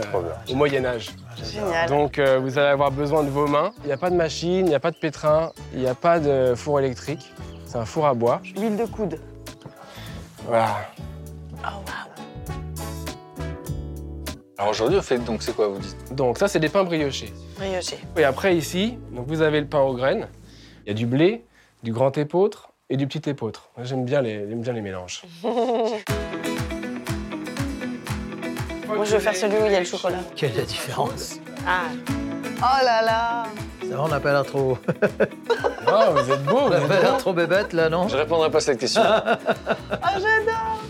au 0.51 0.55
Moyen 0.55 0.85
Âge. 0.85 1.11
Génial. 1.43 1.89
Donc 1.89 2.19
euh, 2.19 2.39
vous 2.39 2.59
allez 2.59 2.69
avoir 2.69 2.91
besoin 2.91 3.23
de 3.25 3.31
vos 3.31 3.47
mains. 3.47 3.73
Il 3.85 3.87
n'y 3.87 3.93
a 3.93 3.97
pas 3.97 4.11
de 4.11 4.17
machine, 4.17 4.59
il 4.59 4.65
n'y 4.65 4.75
a 4.75 4.81
pas 4.81 4.91
de 4.91 4.99
pétrin, 4.99 5.53
il 5.73 5.81
n'y 5.81 5.87
a 5.87 5.95
pas 5.95 6.21
de 6.21 6.55
four 6.55 6.79
électrique. 6.79 7.33
C'est 7.65 7.79
un 7.79 7.87
four 7.87 8.07
à 8.07 8.13
bois. 8.13 8.43
L'huile 8.55 8.77
de 8.77 8.85
coude. 8.85 9.19
Voilà. 10.47 10.77
Alors 14.59 14.71
aujourd'hui, 14.71 14.99
on 14.99 15.03
fait 15.03 15.19
donc 15.19 15.43
c'est 15.43 15.57
quoi 15.57 15.69
vous 15.69 15.79
dites? 15.79 16.15
Donc 16.15 16.37
ça, 16.37 16.49
c'est 16.49 16.61
des 16.61 16.69
pains 16.69 16.85
briochés. 16.85 17.33
Brioché. 17.57 17.99
Et 18.19 18.25
après 18.25 18.57
ici, 18.57 18.99
donc 19.11 19.27
vous 19.27 19.41
avez 19.41 19.61
le 19.61 19.67
pain 19.67 19.81
aux 19.81 19.95
graines. 19.95 20.29
Il 20.85 20.89
y 20.89 20.93
a 20.93 20.95
du 20.95 21.07
blé, 21.07 21.47
du 21.83 21.93
grand 21.93 22.17
épeautre 22.19 22.73
et 22.91 22.99
du 22.99 23.07
petit 23.07 23.31
épeautre. 23.31 23.71
Moi, 23.77 23.87
J'aime 23.87 24.05
bien 24.05 24.21
les, 24.21 24.47
j'aime 24.49 24.61
bien 24.61 24.75
les 24.75 24.83
mélanges. 24.83 25.23
Moi, 28.95 29.05
je 29.05 29.13
veux 29.15 29.21
faire 29.21 29.37
celui 29.37 29.57
où 29.57 29.67
il 29.67 29.73
y 29.73 29.77
a 29.77 29.81
le 29.81 29.85
chocolat. 29.85 30.19
Quelle 30.37 30.53
est 30.53 30.59
la 30.59 30.65
différence 30.65 31.37
Ah. 31.67 31.83
Oh 32.59 32.85
là 32.85 33.03
là. 33.03 33.45
Ça 33.89 33.97
va, 33.97 34.03
on 34.05 34.09
n'a 34.09 34.21
pas 34.21 34.33
l'air 34.33 34.45
trop, 34.45 34.79
Ah, 35.87 36.11
vous 36.15 36.31
êtes 36.31 36.45
beau, 36.45 36.59
on 36.59 36.65
vous 36.67 36.71
n'a 36.71 36.81
pas 36.81 37.01
l'air 37.01 37.17
trop 37.17 37.33
bébête 37.33 37.73
là, 37.73 37.89
non 37.89 38.07
Je 38.09 38.17
répondrai 38.17 38.51
pas 38.51 38.59
à 38.59 38.61
cette 38.61 38.79
question. 38.79 39.03
Oh, 39.05 40.07
j'adore. 40.15 40.81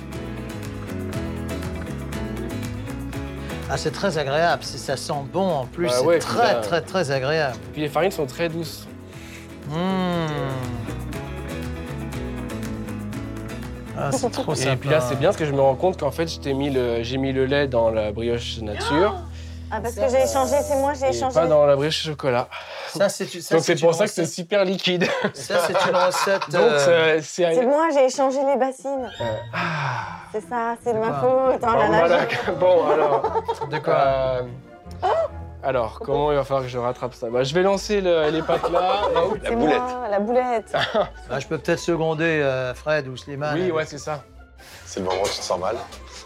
Ah, 3.71 3.79
c'est 3.79 3.91
très 3.91 4.19
agréable. 4.19 4.63
Ça 4.63 4.99
sent 4.99 5.15
bon 5.33 5.49
en 5.49 5.65
plus. 5.65 5.87
Bah 5.87 5.95
c'est 5.99 6.05
ouais, 6.05 6.19
très, 6.19 6.61
très, 6.61 6.83
très 6.83 7.11
agréable. 7.11 7.57
Puis 7.73 7.81
les 7.81 7.89
farines 7.89 8.11
sont 8.11 8.27
très 8.27 8.51
douces. 8.51 8.87
Mmh. 9.71 10.27
Ah, 14.05 14.11
c'est 14.13 14.31
trop 14.31 14.55
Et 14.55 14.77
puis 14.77 14.89
là, 14.89 15.01
c'est 15.01 15.17
bien 15.19 15.29
parce 15.29 15.37
que 15.37 15.45
je 15.45 15.53
me 15.53 15.61
rends 15.61 15.75
compte 15.77 15.99
qu'en 16.01 16.11
fait, 16.11 16.29
mis 16.55 16.71
le- 16.71 17.03
j'ai 17.03 17.17
mis 17.19 17.33
le 17.33 17.45
lait 17.47 17.69
dans 17.69 17.91
la 17.91 18.13
brioche 18.13 18.59
nature 18.61 19.15
Ah, 19.71 19.81
parce 19.83 19.95
que 19.95 20.03
j'ai 20.09 20.23
échangé, 20.25 20.57
c'est 20.63 20.77
moi, 20.77 20.93
j'ai 20.99 21.09
échangé. 21.17 21.35
pas 21.35 21.47
dans 21.47 21.65
la 21.65 21.77
brioche 21.77 22.03
chocolat. 22.05 22.49
Ça, 22.95 23.09
c'est 23.09 23.25
Donc 23.25 23.63
c'est 23.65 23.81
pour 23.81 23.91
une 23.91 23.95
ça 23.95 24.05
que 24.05 24.11
c'est 24.11 24.23
recette- 24.23 24.35
super 24.35 24.65
liquide. 24.67 25.07
Ça, 25.33 25.55
c'est 25.67 25.89
une 25.89 25.97
recette. 25.97 26.43
Donc 26.51 26.61
euh, 26.63 27.21
c'est- 27.23 27.63
moi, 27.65 27.89
j'ai 27.95 28.05
échangé 28.07 28.39
les 28.45 28.57
bassines. 28.57 29.09
Euh, 29.21 29.25
C'est 30.33 30.47
ça, 30.49 30.75
c'est 30.85 30.93
de 30.95 30.99
ma 30.99 31.13
faute. 31.15 31.63
Oh 31.63 32.53
Bon, 32.61 32.91
alors. 32.91 33.43
De 33.71 33.79
quoi 33.79 33.95
euh, 33.95 34.43
Alors, 35.65 36.01
comment 36.01 36.33
il 36.33 36.37
va 36.37 36.45
falloir 36.45 36.65
que 36.65 36.69
je 36.69 36.79
rattrape 36.79 37.15
ça? 37.15 37.29
Bah, 37.31 37.45
Je 37.45 37.55
vais 37.55 37.63
lancer 37.63 38.01
le- 38.01 38.31
les 38.31 38.43
pâtes 38.43 38.69
là. 38.71 39.03
C'est 39.45 39.55
moi, 39.57 40.09
la 40.11 40.19
boulette. 40.19 40.75
Ah, 41.31 41.39
Je 41.39 41.47
peux 41.47 41.59
peut-être 41.59 41.79
seconder 41.79 42.41
euh, 42.43 42.75
Fred 42.75 43.07
ou 43.09 43.17
Slimane. 43.17 43.55
Oui, 43.59 43.71
ouais, 43.71 43.85
c'est 43.87 43.99
ça. 43.99 44.23
C'est 44.85 45.01
le 45.01 45.07
moment 45.07 45.23
où 45.23 45.27
tu 45.27 45.39
te 45.39 45.45
sens 45.45 45.61
mal. 45.61 45.77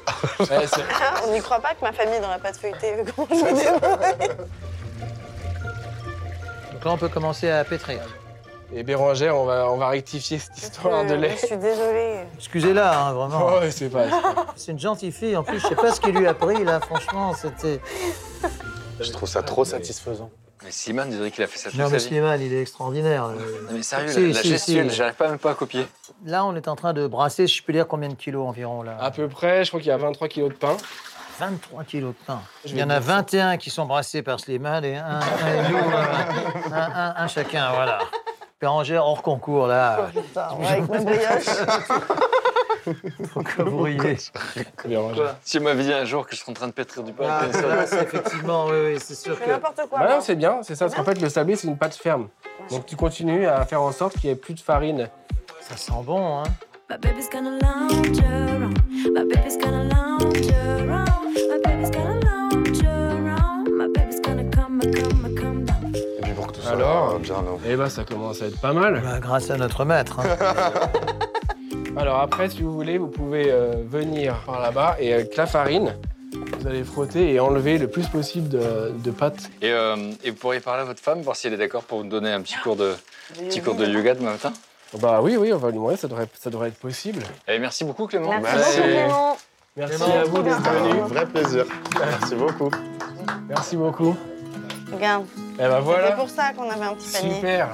Ouais, 0.40 0.66
c'est- 0.66 0.80
Ah, 0.90 1.20
on 1.26 1.32
n'y 1.32 1.40
croit 1.40 1.60
pas 1.60 1.74
que 1.74 1.82
ma 1.84 1.92
famille 1.92 2.18
n'aurait 2.20 2.38
pas 2.38 2.52
de 2.52 2.56
feuilleté. 2.56 2.94
Comment 3.14 3.28
je 3.30 3.34
me 3.34 3.52
débrouille 3.52 4.36
Donc 6.72 6.84
là, 6.84 6.90
on 6.92 6.96
peut 6.96 7.08
commencer 7.08 7.50
à 7.50 7.64
pétrir. 7.64 8.00
Et 8.72 8.82
Bérangère, 8.82 9.36
on 9.36 9.44
va, 9.44 9.70
on 9.70 9.76
va 9.76 9.88
rectifier 9.88 10.38
cette 10.40 10.56
histoire 10.58 11.04
de 11.04 11.14
lait. 11.14 11.36
Je 11.40 11.46
suis 11.46 11.56
désolée. 11.56 12.16
Excusez-la, 12.36 12.98
hein, 12.98 13.12
vraiment. 13.12 13.46
Oh, 13.56 13.60
ouais, 13.60 13.70
c'est 13.70 13.88
pas. 13.90 14.04
c'est 14.04 14.10
pas- 14.10 14.46
C'est 14.56 14.72
une 14.72 14.80
gentille 14.80 15.12
fille. 15.12 15.36
En 15.36 15.44
plus, 15.44 15.60
je 15.60 15.66
sais 15.68 15.76
pas 15.76 15.92
ce 15.92 16.00
qu'il 16.00 16.16
lui 16.16 16.26
a 16.26 16.34
pris, 16.34 16.64
là. 16.64 16.80
Franchement, 16.80 17.32
c'était. 17.34 17.80
Je 19.00 19.10
trouve 19.12 19.28
ça 19.28 19.42
trop 19.42 19.64
satisfaisant. 19.64 20.30
Mais 20.64 20.70
Simon 20.70 21.04
dirait 21.06 21.30
qu'il 21.30 21.44
a 21.44 21.46
fait 21.46 21.58
ça 21.58 21.70
toute 21.70 21.78
Non, 21.78 21.86
sa 21.86 21.92
mais 21.92 21.98
vie. 21.98 22.04
Slimane, 22.04 22.40
il 22.40 22.52
est 22.52 22.62
extraordinaire. 22.62 23.28
Non, 23.28 23.34
mais 23.72 23.82
sérieux, 23.82 24.08
Si, 24.08 24.20
la, 24.20 24.26
la 24.28 24.42
si, 24.42 24.48
gestuelle, 24.48 24.90
si. 24.90 24.96
j'arrive 24.96 25.14
pas 25.14 25.28
même 25.28 25.38
pas 25.38 25.50
à 25.50 25.54
copier. 25.54 25.86
Là, 26.24 26.44
on 26.46 26.56
est 26.56 26.66
en 26.66 26.76
train 26.76 26.94
de 26.94 27.06
brasser, 27.06 27.46
si 27.46 27.56
je 27.56 27.62
peux 27.62 27.72
dire, 27.74 27.86
combien 27.86 28.08
de 28.08 28.14
kilos 28.14 28.48
environ, 28.48 28.82
là? 28.82 28.96
À 29.00 29.10
peu 29.10 29.28
près, 29.28 29.64
je 29.64 29.70
crois 29.70 29.80
qu'il 29.80 29.90
y 29.90 29.92
a 29.92 29.98
23 29.98 30.28
kilos 30.28 30.48
de 30.48 30.54
pain. 30.54 30.76
23 31.38 31.84
kilos 31.84 32.14
de 32.18 32.26
pain. 32.26 32.40
Je 32.64 32.70
Il 32.70 32.78
y 32.78 32.82
en 32.82 32.88
a 32.88 32.98
dire 32.98 33.06
ça. 33.06 33.16
21 33.16 33.56
qui 33.58 33.68
sont 33.68 33.84
brassés 33.84 34.22
par 34.22 34.40
Slimane 34.40 34.84
et 34.86 34.96
un, 34.96 35.04
un, 35.04 35.20
et 35.20 35.68
nous, 35.70 35.76
euh, 35.76 36.72
un, 36.72 36.74
un- 36.80 37.14
un 37.18 37.28
chacun, 37.28 37.70
voilà. 37.74 37.98
Bérangère 38.58 39.04
hors 39.04 39.20
concours, 39.20 39.66
là. 39.66 40.08
Putain, 40.14 40.48
ouais, 40.58 40.66
avec 40.66 40.88
ma 40.88 40.98
brioche. 41.00 41.20
Que 43.56 43.62
vous 43.62 43.82
riez. 43.82 44.16
Si 45.42 45.58
on 45.58 45.62
m'avait 45.62 45.82
dit 45.84 45.92
un 45.92 46.04
jour 46.04 46.26
que 46.26 46.34
je 46.34 46.40
serais 46.40 46.50
en 46.50 46.54
train 46.54 46.66
de 46.68 46.72
pétrir 46.72 47.02
du 47.02 47.12
pain, 47.12 47.24
Ah, 47.28 47.46
là, 47.46 47.86
c'est 47.86 48.02
effectivement, 48.02 48.66
oui, 48.66 48.76
oui, 48.92 48.96
c'est 49.00 49.14
sûr 49.14 49.38
que. 49.38 49.48
n'importe 49.48 49.80
quoi. 49.88 49.98
Bah 49.98 50.08
non, 50.10 50.20
c'est 50.20 50.36
bien, 50.36 50.60
c'est 50.62 50.74
ça. 50.74 50.86
Parce 50.86 50.94
qu'en 50.96 51.04
fait, 51.04 51.20
le 51.20 51.28
sablé, 51.28 51.56
c'est 51.56 51.68
une 51.68 51.76
pâte 51.78 51.94
ferme. 51.94 52.28
Donc 52.70 52.86
tu 52.86 52.96
continues 52.96 53.46
à 53.46 53.64
faire 53.64 53.82
en 53.82 53.92
sorte 53.92 54.14
qu'il 54.18 54.30
n'y 54.30 54.34
ait 54.34 54.40
plus 54.40 54.54
de 54.54 54.60
farine. 54.60 55.08
Ça 55.60 55.76
sent 55.76 55.92
bon, 56.04 56.38
hein. 56.38 56.44
My 56.88 56.96
baby's 56.98 57.28
gonna 57.28 57.50
lounge 57.58 58.20
around. 58.20 58.78
My 59.12 59.24
baby's 59.24 59.58
gonna 59.58 59.82
lounge 59.84 60.48
around. 60.52 61.06
My 61.34 61.58
baby's 61.64 61.90
gonna 61.90 62.20
lounge 62.20 62.84
around. 62.84 63.68
My 63.76 63.88
baby's 63.92 64.20
gonna 64.20 64.44
come, 64.44 64.80
come, 64.80 65.34
come 65.34 65.64
down. 65.64 65.92
Et 65.94 66.20
puis 66.22 66.32
pour 66.32 66.46
que 66.46 66.52
tout 66.52 66.60
soit 66.60 66.70
Alors 66.72 67.18
bien 67.18 67.34
Et 67.68 67.74
bah, 67.74 67.90
ça 67.90 68.04
commence 68.04 68.40
à 68.40 68.46
être 68.46 68.60
pas 68.60 68.72
mal. 68.72 69.00
Bah, 69.02 69.18
grâce 69.20 69.50
à 69.50 69.56
notre 69.56 69.84
maître. 69.84 70.20
hein. 70.20 70.36
Alors 71.96 72.20
après, 72.20 72.50
si 72.50 72.62
vous 72.62 72.72
voulez, 72.72 72.98
vous 72.98 73.08
pouvez 73.08 73.50
euh, 73.50 73.72
venir 73.86 74.36
par 74.44 74.60
là-bas 74.60 74.96
et 75.00 75.12
avec 75.14 75.34
la 75.36 75.46
farine, 75.46 75.96
vous 76.58 76.66
allez 76.66 76.84
frotter 76.84 77.32
et 77.32 77.40
enlever 77.40 77.78
le 77.78 77.88
plus 77.88 78.06
possible 78.08 78.48
de, 78.48 78.92
de 79.02 79.10
pâte. 79.10 79.50
Et, 79.62 79.70
euh, 79.72 79.96
et 80.22 80.30
vous 80.30 80.36
pourriez 80.36 80.60
parler 80.60 80.82
à 80.82 80.84
votre 80.84 81.00
femme, 81.00 81.22
voir 81.22 81.36
si 81.36 81.46
elle 81.46 81.54
est 81.54 81.58
d'accord 81.58 81.84
pour 81.84 81.98
vous 82.02 82.08
donner 82.08 82.30
un 82.32 82.42
petit 82.42 82.56
cours 82.62 82.76
de, 82.76 82.94
petit 83.38 83.62
cours 83.62 83.74
de 83.74 83.86
yoga 83.86 84.14
demain 84.14 84.32
matin. 84.32 84.52
Bah 85.00 85.20
oui, 85.22 85.36
oui, 85.36 85.52
on 85.52 85.56
va 85.58 85.68
lui 85.68 85.76
demander, 85.76 85.96
ça 85.96 86.06
devrait, 86.06 86.28
ça 86.38 86.50
devrait 86.50 86.68
être 86.68 86.78
possible. 86.78 87.22
Et 87.48 87.58
merci 87.58 87.84
beaucoup 87.84 88.06
Clément. 88.06 88.28
Merci 88.40 88.44
Merci. 88.56 88.76
beaucoup, 88.78 88.88
Clément. 88.92 89.36
Merci 89.76 90.02
à 90.12 90.24
vous 90.24 90.42
d'être 90.42 90.70
venu. 90.70 91.00
Vrai 91.00 91.26
plaisir. 91.26 91.64
Merci 91.98 92.34
beaucoup. 92.34 92.70
Merci 93.48 93.76
beaucoup. 93.76 94.16
Regarde, 94.92 95.24
Et 95.58 95.62
bah 95.62 95.76
c'est 95.76 95.80
voilà. 95.82 96.12
pour 96.12 96.28
ça 96.30 96.52
qu'on 96.56 96.70
avait 96.70 96.84
un 96.84 96.94
petit 96.94 97.10
panier. 97.10 97.34
Super. 97.34 97.68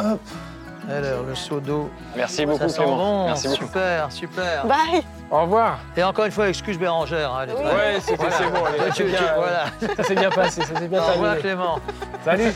Alors, 0.90 1.22
le 1.26 1.34
seau 1.34 1.60
d'eau. 1.60 1.90
Merci 2.16 2.44
beaucoup 2.44 2.58
Ça 2.58 2.68
sent 2.68 2.76
Clément. 2.82 2.96
bon. 2.96 3.26
Merci 3.26 3.48
beaucoup. 3.48 3.64
Super, 3.66 4.12
super. 4.12 4.66
Bye 4.66 5.02
Au 5.30 5.42
revoir. 5.42 5.78
Et 5.96 6.02
encore 6.02 6.24
une 6.24 6.32
fois, 6.32 6.48
excuse 6.48 6.78
Bérangère. 6.78 7.32
hein, 7.32 7.46
très- 7.46 7.64
Ouais, 7.64 8.00
c'était 8.00 8.16
Voilà. 8.16 8.36
c'est 8.36 8.50
bon. 8.50 8.64
allez, 8.66 8.78
Tu- 8.78 8.84
c'est 8.96 9.04
tu- 9.04 9.10
bien, 9.10 9.34
voilà. 9.36 9.64
Ça 9.96 10.02
s'est 10.02 10.14
bien 10.14 10.30
passé, 10.30 10.62
ça 10.62 10.78
s'est 10.78 10.88
bien 10.88 11.00
Au 11.02 11.12
revoir. 11.12 11.38
Clément. 11.38 11.78
Salut. 12.24 12.52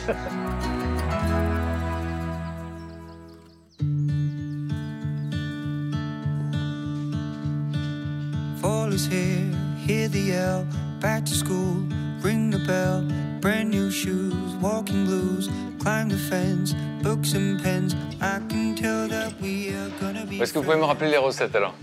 Fall 8.61 8.93
is 8.93 9.07
here, 9.07 9.51
hear 9.77 10.09
the 10.09 10.19
yell. 10.19 10.67
Back 10.99 11.25
to 11.25 11.33
school, 11.33 11.83
ring 12.21 12.49
the 12.49 12.59
bell. 12.59 13.01
Brand 13.39 13.69
new 13.69 13.91
shoes, 13.91 14.55
walking 14.61 15.05
blues. 15.05 15.49
Climb 15.87 16.09
the 16.09 16.17
fence, 16.17 16.73
books 17.01 17.33
and 17.33 17.63
pens. 17.63 17.95
I 18.19 18.41
can 18.49 18.75
tell 18.75 19.07
that 19.07 19.39
we 19.39 19.69
are 19.69 19.89
gonna 20.01 20.25
be. 20.25 20.41
Est-ce 20.41 20.51
que 20.51 20.59
vous 20.59 20.65
pouvez 20.65 20.75
me 20.75 20.83
rappeler 20.83 21.09
les 21.09 21.17
recettes 21.17 21.55
alors 21.55 21.75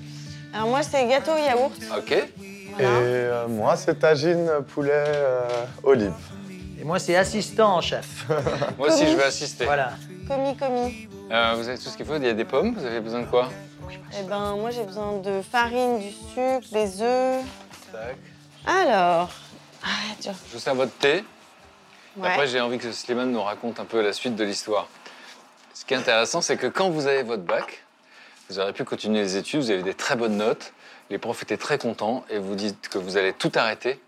Alors 0.53 0.69
moi, 0.69 0.83
c'est 0.83 1.09
gâteau 1.09 1.33
au 1.33 1.39
yaourt. 1.39 1.73
Ok. 1.97 2.13
Et 2.13 2.27
euh, 2.83 3.49
moi, 3.49 3.77
c'est 3.77 3.99
tagine, 3.99 4.47
poulet, 4.75 4.93
euh, 4.93 5.49
olive. 5.83 6.13
Et 6.79 6.85
moi, 6.85 6.99
c'est 6.99 7.17
assistant 7.17 7.77
en 7.77 7.81
chef. 7.81 8.27
Moi 8.79 8.89
aussi 8.89 9.07
je 9.07 9.17
vais 9.17 9.25
assister. 9.25 9.65
Voilà. 9.65 9.93
Commis, 10.29 10.55
commis. 10.55 11.09
Euh, 11.31 11.55
vous 11.57 11.67
avez 11.67 11.79
tout 11.79 11.89
ce 11.89 11.97
qu'il 11.97 12.05
faut, 12.05 12.17
il 12.17 12.25
y 12.25 12.29
a 12.29 12.35
des 12.35 12.45
pommes, 12.45 12.75
vous 12.75 12.85
avez 12.85 13.01
besoin 13.01 13.23
de 13.23 13.27
quoi 13.27 13.49
Eh 14.21 14.29
ben, 14.29 14.55
moi, 14.57 14.71
j'ai 14.71 14.85
besoin 14.85 15.17
de 15.17 15.41
farine, 15.41 15.99
du 16.01 16.11
sucre, 16.11 16.71
des 16.71 17.01
œufs. 17.01 17.43
Alors, 18.67 19.31
ah. 19.83 19.89
Je 20.23 20.31
vous 20.53 20.59
sers 20.59 20.75
votre 20.75 20.93
thé. 20.93 21.25
Ouais. 22.17 22.29
Après, 22.29 22.47
j'ai 22.47 22.61
envie 22.61 22.79
que 22.79 22.93
Slimane 22.93 23.33
nous 23.33 23.43
raconte 23.43 23.81
un 23.81 23.85
peu 23.85 24.01
la 24.01 24.13
suite 24.13 24.37
de 24.37 24.45
l'histoire. 24.45 24.89
Ce 25.75 25.85
qui 25.85 25.95
est 25.95 25.97
intéressant, 25.97 26.41
c'est 26.41 26.57
que 26.57 26.69
quand 26.69 26.91
vous 26.91 27.07
avez 27.07 27.23
votre 27.23 27.43
bac, 27.43 27.85
vous 28.49 28.59
aurez 28.59 28.73
pu 28.73 28.85
continuer 28.85 29.21
les 29.21 29.37
études, 29.37 29.61
vous 29.61 29.71
avez 29.71 29.83
des 29.83 29.95
très 29.95 30.15
bonnes 30.15 30.37
notes, 30.37 30.73
les 31.11 31.19
profs 31.19 31.43
étaient 31.43 31.57
très 31.57 31.79
contents 31.79 32.25
et 32.31 32.39
vous 32.39 32.55
dites 32.55 32.89
que 32.89 32.99
vous 32.99 33.17
allez 33.17 33.33
tout 33.33 33.51
arrêter 33.57 34.01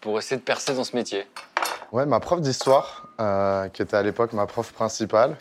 pour 0.00 0.18
essayer 0.18 0.36
de 0.36 0.42
percer 0.42 0.74
dans 0.74 0.84
ce 0.84 0.96
métier. 0.96 1.26
Ouais, 1.92 2.06
ma 2.06 2.20
prof 2.20 2.40
d'histoire, 2.40 3.08
euh, 3.20 3.68
qui 3.68 3.82
était 3.82 3.96
à 3.96 4.02
l'époque 4.02 4.32
ma 4.32 4.46
prof 4.46 4.72
principale, 4.72 5.36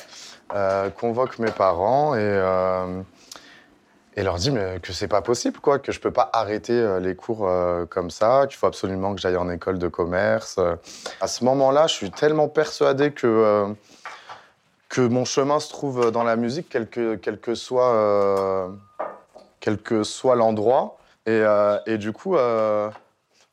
euh, 0.54 0.90
convoque 0.90 1.40
mes 1.40 1.52
parents 1.52 2.16
et, 2.16 2.20
euh, 2.20 3.02
et 4.16 4.24
leur 4.24 4.36
dit 4.36 4.52
mais 4.52 4.80
que 4.82 4.92
c'est 4.92 5.08
pas 5.08 5.22
possible, 5.22 5.60
quoi, 5.60 5.80
que 5.80 5.92
je 5.92 6.00
peux 6.00 6.12
pas 6.12 6.30
arrêter 6.34 6.74
euh, 6.74 7.00
les 7.00 7.16
cours 7.16 7.48
euh, 7.48 7.86
comme 7.86 8.10
ça, 8.10 8.46
qu'il 8.48 8.58
faut 8.58 8.68
absolument 8.68 9.14
que 9.16 9.22
j'aille 9.22 9.38
en 9.38 9.50
école 9.50 9.78
de 9.80 9.88
commerce. 9.88 10.56
Euh, 10.58 10.76
À 11.22 11.28
ce 11.28 11.44
moment-là, 11.46 11.88
je 11.88 11.94
suis 11.94 12.12
tellement 12.12 12.48
persuadé 12.48 13.12
que, 13.12 13.28
euh, 13.28 13.68
que 14.90 15.02
mon 15.02 15.26
chemin 15.26 15.60
se 15.60 15.70
trouve 15.70 16.12
dans 16.12 16.24
la 16.24 16.36
musique, 16.36 16.68
quel 16.70 16.90
que, 16.90 17.16
quel 17.16 17.40
que 17.40 17.56
soit, 17.56 17.94
euh, 17.94 18.70
quel 19.60 19.78
que 19.78 20.04
soit 20.04 20.36
l'endroit. 20.36 20.98
Et, 21.26 21.44
et 21.86 22.00
du 22.00 22.12
coup, 22.12 22.36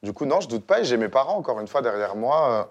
du 0.02 0.12
coup, 0.14 0.24
non, 0.24 0.40
je 0.40 0.48
doute 0.48 0.64
pas. 0.64 0.80
Et 0.80 0.84
j'ai 0.84 0.96
mes 0.96 1.10
parents 1.10 1.36
encore 1.36 1.60
une 1.60 1.68
fois 1.68 1.82
derrière 1.82 2.16
moi. 2.16 2.70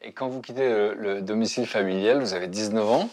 Et 0.00 0.12
quand 0.12 0.28
vous 0.28 0.40
quittez 0.40 0.66
le, 0.70 0.94
le 0.94 1.20
domicile 1.20 1.66
familial, 1.66 2.20
vous 2.20 2.32
avez 2.32 2.46
19 2.46 2.88
ans, 2.88 3.10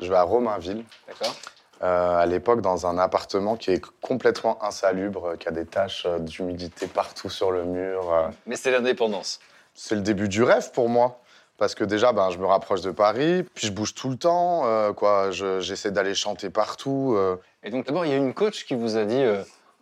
Je 0.00 0.08
vais 0.08 0.14
à 0.14 0.22
Romainville, 0.22 0.84
d'accord 1.08 1.34
euh, 1.82 2.18
à 2.18 2.26
l'époque 2.26 2.60
dans 2.62 2.86
un 2.86 2.96
appartement 2.98 3.56
qui 3.56 3.70
est 3.70 3.82
complètement 4.00 4.62
insalubre, 4.64 5.26
euh, 5.32 5.36
qui 5.36 5.48
a 5.48 5.50
des 5.50 5.66
taches 5.66 6.04
euh, 6.06 6.18
d'humidité 6.18 6.86
partout 6.86 7.28
sur 7.28 7.50
le 7.50 7.64
mur. 7.64 8.30
Mais 8.46 8.56
c'est 8.56 8.70
l'indépendance. 8.70 9.40
C'est 9.74 9.94
le 9.94 10.00
début 10.00 10.28
du 10.28 10.42
rêve 10.42 10.70
pour 10.72 10.88
moi. 10.88 11.20
Parce 11.58 11.74
que 11.74 11.84
déjà, 11.84 12.12
ben, 12.12 12.28
je 12.30 12.36
me 12.38 12.44
rapproche 12.46 12.82
de 12.82 12.90
Paris, 12.90 13.42
puis 13.54 13.66
je 13.68 13.72
bouge 13.72 13.94
tout 13.94 14.10
le 14.10 14.16
temps, 14.16 14.66
euh, 14.66 14.92
quoi. 14.92 15.30
Je- 15.30 15.60
J'essaie 15.60 15.90
d'aller 15.90 16.14
chanter 16.14 16.50
partout. 16.50 17.14
euh. 17.16 17.36
Et 17.62 17.70
donc 17.70 17.86
d'abord, 17.86 18.04
il 18.04 18.10
y 18.10 18.14
a 18.14 18.18
une 18.18 18.34
coach 18.34 18.66
qui 18.66 18.74
vous 18.74 18.98
a 18.98 19.04
dit 19.06 19.22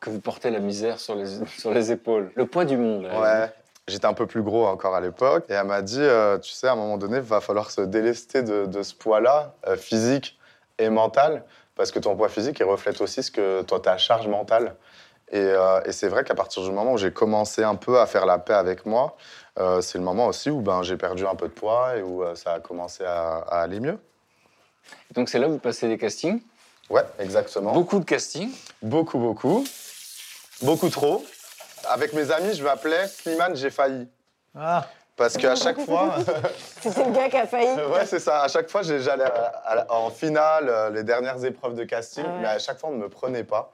que 0.00 0.08
vous 0.10 0.20
portez 0.20 0.50
la 0.50 0.60
misère 0.60 1.00
sur 1.00 1.14
les, 1.16 1.26
sur 1.58 1.72
les 1.72 1.90
épaules. 1.90 2.30
Le 2.36 2.46
poids 2.46 2.64
du 2.64 2.76
monde. 2.76 3.04
Ouais. 3.06 3.52
J'étais 3.88 4.06
un 4.06 4.14
peu 4.14 4.26
plus 4.26 4.42
gros 4.42 4.66
encore 4.66 4.94
à 4.94 5.00
l'époque. 5.00 5.44
Et 5.48 5.52
elle 5.54 5.66
m'a 5.66 5.82
dit, 5.82 6.00
tu 6.42 6.50
sais, 6.52 6.68
à 6.68 6.72
un 6.72 6.76
moment 6.76 6.96
donné, 6.96 7.16
il 7.16 7.22
va 7.22 7.40
falloir 7.40 7.70
se 7.70 7.80
délester 7.82 8.42
de, 8.42 8.66
de 8.66 8.82
ce 8.82 8.94
poids-là, 8.94 9.54
physique 9.76 10.38
et 10.78 10.88
mental, 10.90 11.44
parce 11.76 11.90
que 11.90 11.98
ton 11.98 12.16
poids 12.16 12.28
physique, 12.28 12.58
il 12.60 12.64
reflète 12.64 13.00
aussi 13.00 13.22
ce 13.22 13.30
que 13.30 13.62
toi, 13.62 13.80
ta 13.80 13.98
charge 13.98 14.28
mentale. 14.28 14.76
Et, 15.30 15.38
euh, 15.38 15.80
et 15.84 15.92
c'est 15.92 16.08
vrai 16.08 16.22
qu'à 16.22 16.34
partir 16.34 16.62
du 16.62 16.70
moment 16.70 16.92
où 16.92 16.98
j'ai 16.98 17.12
commencé 17.12 17.62
un 17.62 17.74
peu 17.74 17.98
à 17.98 18.06
faire 18.06 18.26
la 18.26 18.38
paix 18.38 18.54
avec 18.54 18.84
moi, 18.84 19.16
euh, 19.58 19.80
c'est 19.80 19.98
le 19.98 20.04
moment 20.04 20.26
aussi 20.26 20.50
où 20.50 20.60
ben, 20.60 20.82
j'ai 20.82 20.96
perdu 20.96 21.26
un 21.26 21.34
peu 21.34 21.48
de 21.48 21.52
poids 21.52 21.96
et 21.96 22.02
où 22.02 22.22
euh, 22.22 22.34
ça 22.34 22.52
a 22.52 22.60
commencé 22.60 23.04
à, 23.04 23.38
à 23.38 23.62
aller 23.62 23.80
mieux. 23.80 23.98
Donc 25.14 25.28
c'est 25.28 25.38
là 25.38 25.48
où 25.48 25.52
vous 25.52 25.58
passez 25.58 25.88
des 25.88 25.96
castings? 25.98 26.40
Ouais, 26.90 27.04
exactement. 27.18 27.72
Beaucoup 27.72 27.98
de 27.98 28.04
castings? 28.04 28.52
Beaucoup, 28.82 29.18
beaucoup. 29.18 29.64
Beaucoup 30.62 30.90
trop. 30.90 31.24
Avec 31.88 32.12
mes 32.12 32.30
amis, 32.30 32.54
je 32.54 32.62
m'appelais 32.62 33.08
Slimane, 33.08 33.56
j'ai 33.56 33.70
failli. 33.70 34.06
Ah, 34.54 34.86
Parce 35.16 35.36
qu'à 35.36 35.54
chaque 35.54 35.78
fois, 35.86 36.16
C'était 36.80 37.04
le 37.04 37.12
gars 37.12 37.28
qui 37.28 37.36
a 37.36 37.46
failli. 37.46 37.68
ouais, 37.92 38.06
c'est 38.06 38.18
ça. 38.18 38.42
À 38.42 38.48
chaque 38.48 38.68
fois, 38.68 38.82
j'allais 38.82 39.24
en 39.88 40.10
finale, 40.10 40.68
euh, 40.68 40.90
les 40.90 41.04
dernières 41.04 41.44
épreuves 41.44 41.74
de 41.74 41.84
casting, 41.84 42.24
Ah 42.26 42.32
ouais. 42.32 42.38
mais 42.42 42.48
à 42.48 42.58
chaque 42.58 42.78
fois, 42.78 42.90
on 42.90 42.94
ne 42.94 42.98
me 43.02 43.08
prenait 43.08 43.44
pas. 43.44 43.72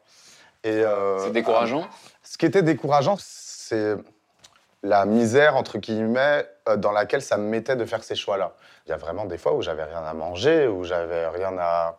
Euh, 0.66 1.18
C'est 1.24 1.32
décourageant 1.32 1.86
Ce 2.22 2.36
qui 2.36 2.45
était 2.47 2.62
décourageant, 2.62 3.16
c'est 3.18 3.95
la 4.82 5.05
misère, 5.07 5.57
entre 5.57 5.78
guillemets, 5.78 6.47
euh, 6.68 6.76
dans 6.76 6.93
laquelle 6.93 7.22
ça 7.22 7.36
me 7.38 7.45
mettait 7.49 7.76
de 7.76 7.84
faire 7.86 8.05
ces 8.05 8.14
choix-là. 8.14 8.53
Il 8.86 8.91
y 8.91 8.93
a 8.93 8.97
vraiment 8.97 9.24
des 9.24 9.38
fois 9.38 9.55
où 9.55 9.62
j'avais 9.62 9.84
rien 9.84 10.03
à 10.05 10.12
manger, 10.14 10.66
où 10.66 10.84
j'avais 10.84 11.26
rien 11.28 11.57
à... 11.59 11.99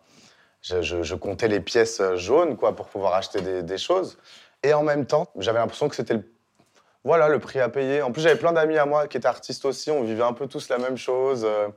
Je, 0.62 0.82
je- 0.84 1.02
je 1.02 1.16
comptais 1.16 1.48
les 1.48 1.60
pièces 1.60 2.02
jaunes, 2.16 2.56
quoi, 2.58 2.76
pour 2.76 2.88
pouvoir 2.88 3.16
acheter 3.16 3.42
des, 3.42 3.64
des 3.64 3.78
choses. 3.80 4.18
Et 4.62 4.76
en 4.76 4.84
même 4.84 5.08
temps, 5.08 5.26
j'avais 5.38 5.58
l'impression 5.58 5.90
que 5.90 5.96
c'était 5.96 6.14
le... 6.14 6.24
Voilà, 7.04 7.30
le 7.30 7.40
prix 7.40 7.60
à 7.60 7.70
payer. 7.70 8.02
En 8.02 8.12
plus, 8.12 8.22
j'avais 8.22 8.36
plein 8.36 8.54
d'amis 8.54 8.78
à 8.78 8.86
moi 8.86 9.08
qui 9.08 9.18
étaient 9.18 9.28
artistes 9.28 9.66
aussi. 9.66 9.90
On 9.92 10.04
vivait 10.04 10.24
un 10.24 10.34
peu 10.34 10.48
tous 10.48 10.70
la 10.70 10.78
même 10.78 10.98
chose. 10.98 11.44
euh. 11.46 11.68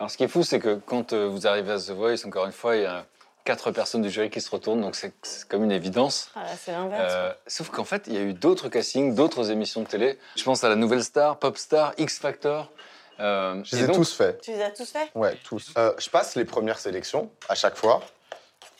Alors, 0.00 0.10
ce 0.10 0.16
qui 0.16 0.24
est 0.24 0.28
fou, 0.28 0.42
c'est 0.42 0.58
que 0.58 0.74
quand 0.86 1.12
euh, 1.12 1.28
vous 1.28 1.46
arrivez 1.46 1.72
à 1.72 1.78
The 1.78 1.90
Voice, 1.90 2.26
encore 2.26 2.44
une 2.46 2.52
fois, 2.52 2.74
il 2.76 2.82
y 2.82 2.86
a 2.86 3.04
quatre 3.44 3.70
personnes 3.70 4.02
du 4.02 4.10
jury 4.10 4.30
qui 4.30 4.40
se 4.40 4.50
retournent, 4.50 4.80
donc 4.80 4.96
c'est 4.96 5.12
comme 5.48 5.62
une 5.64 5.70
évidence. 5.70 6.30
Ah, 6.34 6.46
c'est 6.58 6.72
l'inverse. 6.72 7.12
Euh, 7.14 7.32
sauf 7.46 7.68
qu'en 7.70 7.84
fait, 7.84 8.04
il 8.08 8.14
y 8.14 8.16
a 8.16 8.22
eu 8.22 8.32
d'autres 8.32 8.68
castings, 8.68 9.14
d'autres 9.14 9.50
émissions 9.50 9.82
de 9.82 9.86
télé. 9.86 10.18
Je 10.34 10.42
pense 10.42 10.64
à 10.64 10.68
la 10.68 10.76
Nouvelle 10.76 11.04
Star, 11.04 11.38
Pop 11.38 11.56
Star, 11.58 11.92
X 11.98 12.18
Factor. 12.18 12.72
Euh, 13.20 13.62
Je 13.62 13.76
les 13.76 13.84
ai 13.84 13.86
donc- 13.86 13.96
tous 13.96 14.14
faits. 14.14 14.40
Tu 14.40 14.50
les 14.50 14.62
as 14.62 14.70
tous 14.70 14.90
faits? 14.90 15.10
Ouais, 15.14 15.36
tous. 15.44 15.72
Euh, 15.78 15.92
je 15.98 16.08
passe 16.10 16.34
les 16.34 16.44
premières 16.44 16.78
sélections 16.80 17.30
à 17.48 17.54
chaque 17.54 17.76
fois. 17.76 18.00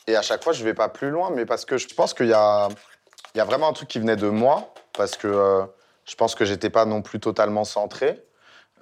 Et 0.07 0.15
à 0.17 0.21
chaque 0.21 0.43
fois, 0.43 0.51
je 0.51 0.63
vais 0.65 0.73
pas 0.73 0.89
plus 0.89 1.11
loin, 1.11 1.29
mais 1.29 1.45
parce 1.45 1.63
que 1.63 1.77
je 1.77 1.87
pense 1.93 2.13
qu'il 2.13 2.27
y 2.27 2.33
a, 2.33 2.67
il 3.33 3.37
y 3.37 3.41
a 3.41 3.45
vraiment 3.45 3.69
un 3.69 3.73
truc 3.73 3.87
qui 3.87 3.99
venait 3.99 4.17
de 4.17 4.27
moi, 4.29 4.73
parce 4.97 5.15
que 5.17 5.27
euh, 5.27 5.63
je 6.05 6.15
pense 6.15 6.35
que 6.35 6.45
j'étais 6.45 6.69
pas 6.69 6.85
non 6.85 7.01
plus 7.01 7.19
totalement 7.19 7.63
centré. 7.63 8.21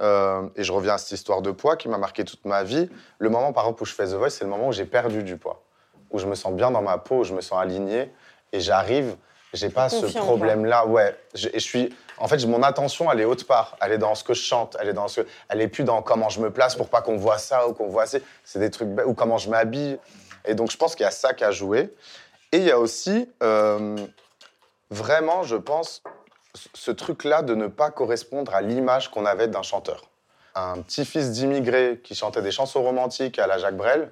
Euh, 0.01 0.43
et 0.55 0.63
je 0.63 0.71
reviens 0.71 0.95
à 0.95 0.97
cette 0.97 1.11
histoire 1.11 1.41
de 1.41 1.51
poids 1.51 1.77
qui 1.77 1.87
m'a 1.87 1.97
marqué 1.99 2.23
toute 2.25 2.43
ma 2.45 2.63
vie. 2.63 2.89
Le 3.19 3.29
moment, 3.29 3.53
par 3.53 3.65
exemple, 3.65 3.83
où 3.83 3.85
je 3.85 3.93
fais 3.93 4.05
The 4.05 4.13
Voice, 4.13 4.31
c'est 4.31 4.43
le 4.43 4.49
moment 4.49 4.69
où 4.69 4.71
j'ai 4.71 4.85
perdu 4.85 5.21
du 5.23 5.37
poids, 5.37 5.61
où 6.09 6.17
je 6.19 6.25
me 6.25 6.33
sens 6.35 6.51
bien 6.53 6.71
dans 6.71 6.81
ma 6.81 6.97
peau, 6.97 7.19
où 7.19 7.23
je 7.23 7.33
me 7.33 7.41
sens 7.41 7.59
aligné, 7.61 8.11
et 8.51 8.59
j'arrive. 8.59 9.15
J'ai 9.53 9.69
pas 9.69 9.87
ce 9.89 10.07
problème-là, 10.25 10.87
ouais. 10.87 11.15
Je- 11.35 11.47
Et 11.49 11.53
je 11.59 11.59
suis, 11.59 11.95
en 12.17 12.27
fait, 12.27 12.43
mon 12.47 12.63
attention, 12.63 13.11
elle 13.11 13.19
est 13.21 13.25
autre 13.25 13.45
part. 13.45 13.77
Elle 13.81 13.91
est 13.91 13.97
dans 13.99 14.15
ce 14.15 14.23
que 14.23 14.33
je 14.33 14.41
chante, 14.41 14.75
elle 14.81 14.89
est 14.89 14.93
dans 14.93 15.07
ce, 15.07 15.21
elle 15.47 15.61
est 15.61 15.67
plus 15.67 15.83
dans 15.83 16.01
comment 16.01 16.27
je 16.29 16.41
me 16.41 16.49
place 16.49 16.75
pour 16.75 16.89
pas 16.89 17.03
qu'on 17.03 17.17
voit 17.17 17.37
ça 17.37 17.67
ou 17.67 17.73
qu'on 17.73 17.87
voit 17.87 18.07
ça. 18.07 18.17
C'est 18.43 18.57
des 18.57 18.71
trucs 18.71 18.89
ou 19.05 19.13
comment 19.13 19.37
je 19.37 19.51
m'habille. 19.51 19.99
Et 20.45 20.55
donc, 20.55 20.71
je 20.71 20.77
pense 20.77 20.95
qu'il 20.95 21.03
y 21.03 21.07
a 21.07 21.11
ça 21.11 21.33
qui 21.35 21.43
a 21.43 21.51
joué. 21.51 21.93
Et 22.51 22.57
il 22.57 22.63
y 22.63 22.71
a 22.71 22.79
aussi, 22.79 23.29
euh, 23.43 23.95
vraiment, 24.93 25.43
je 25.43 25.55
pense, 25.55 26.01
ce- 26.73 26.91
truc-là 26.91 27.41
de 27.41 27.55
ne 27.55 27.67
pas 27.67 27.89
correspondre 27.91 28.53
à 28.53 28.61
l'image 28.61 29.09
qu'on 29.11 29.25
avait 29.25 29.47
d'un 29.47 29.63
chanteur. 29.63 30.03
Un 30.55 30.81
petit-fils 30.81 31.31
d'immigré 31.31 31.99
qui 32.03 32.13
chantait 32.15 32.41
des 32.41 32.51
chansons 32.51 32.83
romantiques 32.83 33.39
à 33.39 33.47
la 33.47 33.57
Jacques 33.57 33.75
Brel, 33.77 34.11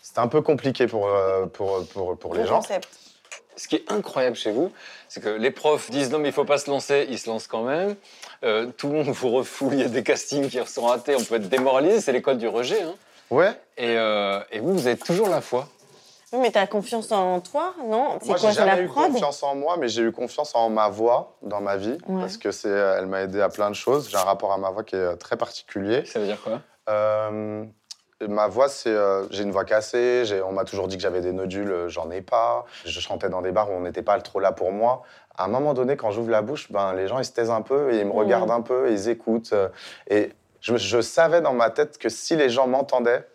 c'était 0.00 0.20
un 0.20 0.28
peu 0.28 0.40
compliqué 0.40 0.86
pour, 0.86 1.08
euh, 1.08 1.46
pour, 1.46 1.84
pour, 1.88 2.16
pour 2.16 2.34
les 2.34 2.42
Bon 2.42 2.46
gens. 2.46 2.56
concept. 2.60 2.88
Ce 3.56 3.68
qui 3.68 3.76
est 3.76 3.92
incroyable 3.92 4.36
chez 4.36 4.52
vous, 4.52 4.72
c'est 5.08 5.20
que 5.20 5.28
les 5.28 5.50
profs 5.50 5.90
disent 5.90 6.10
non 6.10 6.18
mais 6.18 6.28
il 6.28 6.32
faut 6.32 6.46
pas 6.46 6.56
se 6.56 6.70
lancer, 6.70 7.06
ils 7.10 7.18
se 7.18 7.28
lancent 7.28 7.48
quand 7.48 7.62
même. 7.64 7.94
Euh, 8.42 8.66
tout 8.78 8.86
le 8.88 8.94
monde 8.94 9.08
vous 9.08 9.30
refoule, 9.30 9.74
il 9.74 9.80
y 9.80 9.84
a 9.84 9.88
des 9.88 10.02
castings 10.02 10.48
qui 10.48 10.58
sont 10.66 10.86
ratés, 10.86 11.14
on 11.16 11.24
peut 11.24 11.34
être 11.34 11.48
démoralisé, 11.50 12.00
c'est 12.00 12.12
l'école 12.12 12.38
du 12.38 12.48
rejet. 12.48 12.80
hein. 12.82 12.94
Ouais, 13.28 13.50
Et, 13.76 13.96
euh, 13.98 14.40
et 14.50 14.60
vous, 14.60 14.72
vous 14.72 14.86
avez 14.86 14.96
toujours 14.96 15.28
la 15.28 15.40
foi. 15.42 15.68
Oui, 16.32 16.38
mais 16.40 16.50
t'as 16.52 16.66
confiance 16.68 17.10
en 17.10 17.40
toi, 17.40 17.74
non? 17.84 18.18
C'est 18.20 18.28
Moi, 18.28 18.38
quoi 18.38 18.48
j'ai 18.50 18.54
C'est 18.54 18.60
la 18.64 18.70
jamais 18.72 18.82
eu 18.82 18.86
prod 18.88 19.06
confiance 19.12 19.42
en 19.42 19.54
moi, 19.56 19.76
mais 19.76 19.88
j'ai 19.88 20.02
eu 20.02 20.12
confiance 20.12 20.54
en 20.54 20.70
ma 20.70 20.88
voix 20.88 21.36
dans 21.42 21.60
ma 21.60 21.76
vie 21.76 21.98
Ouais. 22.08 22.20
parce 22.20 22.36
que 22.36 22.52
c'est, 22.52 22.68
elle 22.68 23.06
m'a 23.06 23.22
aidé 23.22 23.40
à 23.40 23.48
plein 23.48 23.68
de 23.68 23.74
choses. 23.74 24.08
J'ai 24.08 24.16
un 24.16 24.22
rapport 24.22 24.52
à 24.52 24.58
ma 24.58 24.70
voix 24.70 24.84
qui 24.84 24.94
est 24.94 24.98
euh, 24.98 25.16
très 25.16 25.36
particulier. 25.36 26.04
Ça 26.04 26.20
veut 26.20 26.26
dire 26.26 26.40
quoi? 26.40 26.60
Euh, 26.88 27.64
ma 28.28 28.46
voix, 28.46 28.68
c'est, 28.68 28.90
euh, 28.94 29.26
j'ai 29.30 29.42
une 29.42 29.50
voix 29.50 29.64
cassée. 29.64 30.24
j'ai- 30.24 30.40
on 30.42 30.52
m'a 30.52 30.64
toujours 30.64 30.86
dit 30.86 30.96
que 30.96 31.02
j'avais 31.02 31.20
des 31.20 31.32
nodules, 31.32 31.70
euh, 31.72 31.88
j'en 31.88 32.08
ai 32.12 32.20
pas. 32.22 32.64
Je 32.84 33.00
chantais 33.00 33.28
dans 33.28 33.42
des 33.42 33.50
bars 33.50 33.68
où 33.70 33.74
on 33.74 33.80
n'était 33.80 34.02
pas 34.02 34.20
trop 34.20 34.38
là 34.38 34.52
pour 34.52 34.70
moi. 34.70 35.02
À 35.36 35.44
un 35.44 35.48
moment 35.48 35.74
donné, 35.74 35.96
quand 35.96 36.12
j'ouvre 36.12 36.30
la 36.30 36.42
bouche, 36.42 36.70
ben 36.70 36.92
les 36.92 37.08
gens 37.08 37.18
ils 37.18 37.24
se 37.24 37.32
taisent 37.32 37.50
un 37.50 37.62
peu 37.62 37.92
et 37.92 37.98
ils 38.00 38.04
me 38.06 38.12
Mhm. 38.12 38.18
regardent 38.18 38.50
un 38.52 38.60
peu, 38.60 38.88
et 38.88 38.92
ils 38.92 39.08
écoutent. 39.08 39.52
euh, 39.52 39.68
et 40.08 40.32
je, 40.60 40.76
je 40.76 41.00
savais 41.00 41.40
dans 41.40 41.54
ma 41.54 41.70
tête 41.70 41.98
que 41.98 42.08
si 42.08 42.36
les 42.36 42.50
gens 42.50 42.66
m'entendaient, 42.68 43.26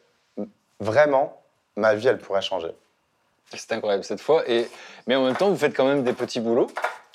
vraiment, 0.80 1.42
ma 1.76 1.94
vie 1.96 2.08
elle 2.08 2.20
pourrait 2.20 2.42
changer. 2.42 2.74
C'est 3.54 3.72
incroyable 3.74 4.04
cette 4.04 4.22
fois. 4.22 4.44
Et, 4.50 4.68
mais 5.08 5.16
en 5.16 5.24
même 5.24 5.36
temps, 5.36 5.50
vous 5.50 5.56
faites 5.58 5.76
quand 5.76 5.86
même 5.86 6.04
des 6.04 6.14
petits 6.14 6.40
boulots. 6.40 6.68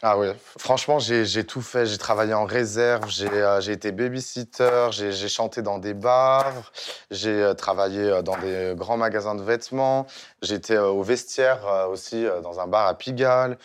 Ah 0.03 0.17
oui, 0.17 0.29
franchement, 0.57 0.99
j'ai 0.99 1.45
tout 1.45 1.61
fait. 1.61 1.85
J'ai 1.85 1.99
travaillé 1.99 2.33
en 2.33 2.47
réserve, 2.47 3.11
j'ai 3.11 3.29
euh, 3.31 3.61
été 3.61 3.93
babysitter, 3.93 4.89
j'ai 4.93 5.29
chanté 5.29 5.61
dans 5.61 5.77
des 5.77 5.93
bars, 5.93 6.73
j'ai 7.11 7.29
euh, 7.43 7.53
travaillé 7.53 8.01
euh, 8.01 8.23
dans 8.23 8.39
des 8.39 8.73
grands 8.77 8.97
magasins 8.97 9.35
de 9.35 9.43
vêtements, 9.43 10.07
j'étais 10.41 10.77
euh, 10.77 10.87
au 10.89 11.03
vestiaire 11.03 11.67
euh, 11.67 11.87
aussi, 11.89 12.25
dans 12.43 12.61
un 12.61 12.67
bar 12.67 12.87
à 12.87 12.95
Pigalle, 12.95 13.59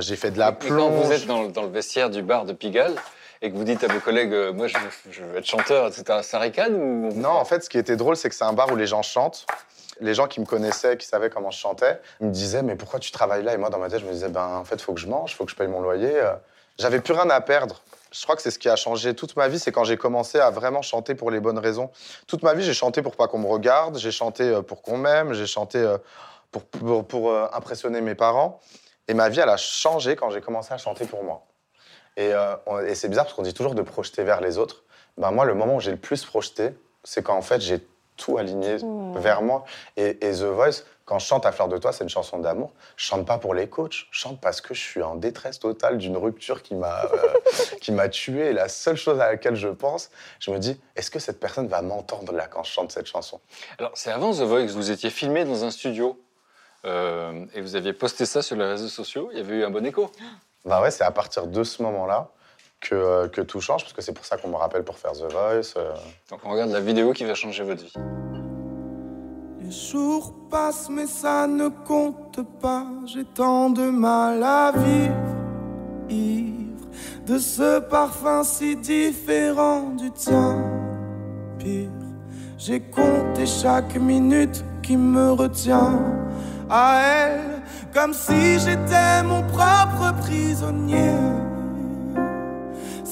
j'ai 0.00 0.16
fait 0.16 0.32
de 0.32 0.40
la 0.40 0.48
Et 0.48 0.68
quand 0.68 0.88
vous 0.88 1.12
êtes 1.12 1.26
dans, 1.26 1.42
le- 1.44 1.52
dans 1.52 1.62
le 1.62 1.68
vestiaire 1.70 2.10
du 2.10 2.22
bar 2.22 2.46
de 2.46 2.52
Pigalle 2.52 2.96
et 3.40 3.52
que 3.52 3.56
vous 3.56 3.62
dites 3.62 3.84
à 3.84 3.86
vos 3.86 4.00
collègues, 4.00 4.34
moi 4.56 4.66
je, 4.66 4.76
veux- 4.76 5.12
je 5.12 5.22
veux 5.22 5.36
être 5.38 5.46
chanteur, 5.46 5.86
etc., 5.86 6.18
ça 6.22 6.40
ricane 6.40 6.74
ou 6.74 7.12
Non, 7.14 7.28
en 7.30 7.44
fait, 7.44 7.62
ce 7.62 7.68
qui 7.70 7.78
était 7.78 7.94
drôle, 7.94 8.16
c'est 8.16 8.28
que 8.28 8.34
c'est 8.34 8.42
un 8.42 8.54
bar 8.54 8.72
où 8.72 8.76
les 8.76 8.88
gens 8.88 9.02
chantent. 9.02 9.46
Les 10.00 10.14
gens 10.14 10.26
qui 10.26 10.40
me 10.40 10.46
connaissaient, 10.46 10.96
qui 10.96 11.06
savaient 11.06 11.30
comment 11.30 11.50
je 11.50 11.58
chantais, 11.58 12.00
me 12.20 12.30
disaient 12.30 12.62
Mais 12.62 12.76
pourquoi 12.76 13.00
tu 13.00 13.10
travailles 13.10 13.42
là? 13.42 13.54
Et 13.54 13.56
moi, 13.56 13.70
dans 13.70 13.78
ma 13.78 13.88
tête, 13.88 14.00
je 14.00 14.06
me 14.06 14.12
disais 14.12 14.28
Ben, 14.28 14.46
en 14.46 14.64
fait, 14.64 14.80
faut 14.80 14.92
que 14.92 15.00
je 15.00 15.06
mange, 15.06 15.34
faut 15.34 15.44
que 15.44 15.50
je 15.50 15.56
paye 15.56 15.68
mon 15.68 15.80
loyer. 15.80 16.14
Euh, 16.14 16.32
J'avais 16.78 17.00
plus 17.00 17.14
rien 17.14 17.28
à 17.30 17.40
perdre. 17.40 17.82
Je 18.12 18.22
crois 18.22 18.36
que 18.36 18.42
c'est 18.42 18.50
ce 18.50 18.58
qui 18.58 18.68
a 18.68 18.76
changé 18.76 19.14
toute 19.14 19.36
ma 19.36 19.48
vie, 19.48 19.58
c'est 19.58 19.72
quand 19.72 19.84
j'ai 19.84 19.96
commencé 19.96 20.38
à 20.38 20.50
vraiment 20.50 20.80
chanter 20.82 21.14
pour 21.14 21.30
les 21.30 21.40
bonnes 21.40 21.58
raisons. 21.58 21.90
Toute 22.26 22.42
ma 22.42 22.54
vie, 22.54 22.62
j'ai 22.62 22.74
chanté 22.74 23.02
pour 23.02 23.16
pas 23.16 23.28
qu'on 23.28 23.38
me 23.38 23.48
regarde, 23.48 23.98
j'ai 23.98 24.10
chanté 24.10 24.44
euh, 24.44 24.62
pour 24.62 24.82
qu'on 24.82 24.96
m'aime, 24.96 25.32
j'ai 25.34 25.46
chanté 25.46 25.78
euh, 25.78 25.98
pour, 26.50 27.06
pour, 27.06 27.36
impressionner 27.54 28.00
mes 28.00 28.14
parents. 28.14 28.60
Et 29.08 29.14
ma 29.14 29.28
vie, 29.28 29.40
elle 29.40 29.48
a 29.48 29.58
changé 29.58 30.16
quand 30.16 30.30
j'ai 30.30 30.40
commencé 30.40 30.72
à 30.72 30.78
chanter 30.78 31.04
pour 31.04 31.22
moi. 31.22 31.44
Et, 32.16 32.32
et 32.86 32.94
c'est 32.94 33.08
bizarre 33.08 33.26
parce 33.26 33.36
qu'on 33.36 33.42
dit 33.42 33.52
toujours 33.52 33.74
de 33.74 33.82
projeter 33.82 34.24
vers 34.24 34.40
les 34.40 34.56
autres. 34.56 34.84
Ben 35.18 35.30
moi, 35.30 35.44
le 35.44 35.54
moment 35.54 35.76
où 35.76 35.80
j'ai 35.80 35.90
le 35.90 35.96
plus 35.98 36.24
projeté, 36.24 36.70
c'est 37.04 37.22
quand 37.22 37.36
en 37.36 37.42
fait 37.42 37.60
j'ai 37.60 37.86
tout 38.16 38.38
aligné 38.38 38.76
Mmh. 38.82 39.18
vers 39.18 39.42
moi. 39.42 39.64
Et, 39.96 40.18
et 40.26 40.32
The 40.32 40.42
Voice, 40.42 40.82
quand 41.04 41.18
je 41.18 41.26
chante 41.26 41.46
à 41.46 41.52
Fleur 41.52 41.68
de 41.68 41.78
Toi, 41.78 41.92
c'est 41.92 42.04
une 42.04 42.10
chanson 42.10 42.38
d'amour. 42.38 42.72
Je 42.96 43.04
chante 43.06 43.26
pas 43.26 43.38
pour 43.38 43.54
les 43.54 43.68
coachs, 43.68 44.06
je 44.10 44.18
chante 44.20 44.40
parce 44.40 44.60
que 44.60 44.74
je 44.74 44.80
suis 44.80 45.02
en 45.02 45.14
détresse 45.14 45.58
totale 45.60 45.98
d'une 45.98 46.16
rupture 46.16 46.62
qui 46.62 46.74
m'a 46.74 47.02
euh, 47.12 47.18
qui 47.80 47.92
m'a 47.92 48.08
tué. 48.08 48.46
Et 48.46 48.52
la 48.52 48.68
seule 48.68 48.96
chose 48.96 49.20
à 49.20 49.28
laquelle 49.30 49.54
je 49.54 49.68
pense, 49.68 50.10
je 50.40 50.50
me 50.50 50.58
dis, 50.58 50.80
est-ce 50.96 51.10
que 51.10 51.18
cette 51.18 51.38
personne 51.40 51.68
va 51.68 51.82
m'entendre 51.82 52.32
là 52.32 52.46
quand 52.46 52.64
je 52.64 52.72
chante 52.72 52.92
cette 52.92 53.06
chanson? 53.06 53.40
Alors, 53.78 53.92
c'est 53.94 54.10
avant 54.10 54.32
The 54.32 54.40
Voice, 54.42 54.66
vous 54.72 54.90
étiez 54.90 55.10
filmé 55.10 55.44
dans 55.44 55.64
un 55.64 55.70
studio 55.70 56.20
euh, 56.84 57.44
et 57.54 57.60
vous 57.60 57.76
aviez 57.76 57.92
posté 57.92 58.26
ça 58.26 58.42
sur 58.42 58.56
les 58.56 58.66
réseaux 58.66 58.88
sociaux. 58.88 59.28
Il 59.32 59.38
y 59.38 59.40
avait 59.40 59.56
eu 59.56 59.64
un 59.64 59.70
bon 59.70 59.84
écho. 59.86 60.10
Bah 60.64 60.82
ouais, 60.82 60.90
c'est 60.90 61.04
à 61.04 61.10
partir 61.12 61.46
de 61.46 61.62
ce 61.64 61.82
moment-là 61.82 62.28
que, 62.80 62.94
euh, 62.94 63.28
que 63.28 63.40
tout 63.40 63.60
change, 63.60 63.82
parce 63.82 63.92
que 63.92 64.02
c'est 64.02 64.12
pour 64.12 64.24
ça 64.24 64.36
qu'on 64.36 64.48
me 64.48 64.56
rappelle 64.56 64.84
pour 64.84 64.98
faire 64.98 65.12
The 65.12 65.30
Voice. 65.32 65.74
euh. 65.76 65.94
Donc, 66.30 66.40
on 66.44 66.50
regarde 66.50 66.70
la 66.70 66.80
vidéo 66.80 67.12
qui 67.12 67.24
va 67.24 67.34
changer 67.34 67.64
votre 67.64 67.82
vie. 67.84 67.92
Les 69.60 69.70
jours 69.72 70.34
passent, 70.50 70.88
mais 70.90 71.06
ça 71.06 71.46
ne 71.46 71.68
compte 71.68 72.40
pas. 72.60 72.86
J'ai 73.06 73.24
tant 73.24 73.70
de 73.70 73.90
mal 73.90 74.42
à 74.42 74.72
vivre, 74.72 75.14
ivre 76.08 76.86
de 77.26 77.38
ce 77.38 77.80
parfum 77.80 78.44
si 78.44 78.76
différent 78.76 79.90
du 79.98 80.12
tien. 80.12 80.62
Pire, 81.58 81.90
j'ai 82.56 82.80
compté 82.80 83.44
chaque 83.46 83.96
minute 83.96 84.64
qui 84.82 84.96
me 84.96 85.32
retient 85.32 85.98
à 86.70 87.00
elle, 87.02 87.62
comme 87.92 88.14
si 88.14 88.60
j'étais 88.60 89.22
mon 89.24 89.42
propre 89.42 90.14
prisonnier. 90.20 91.10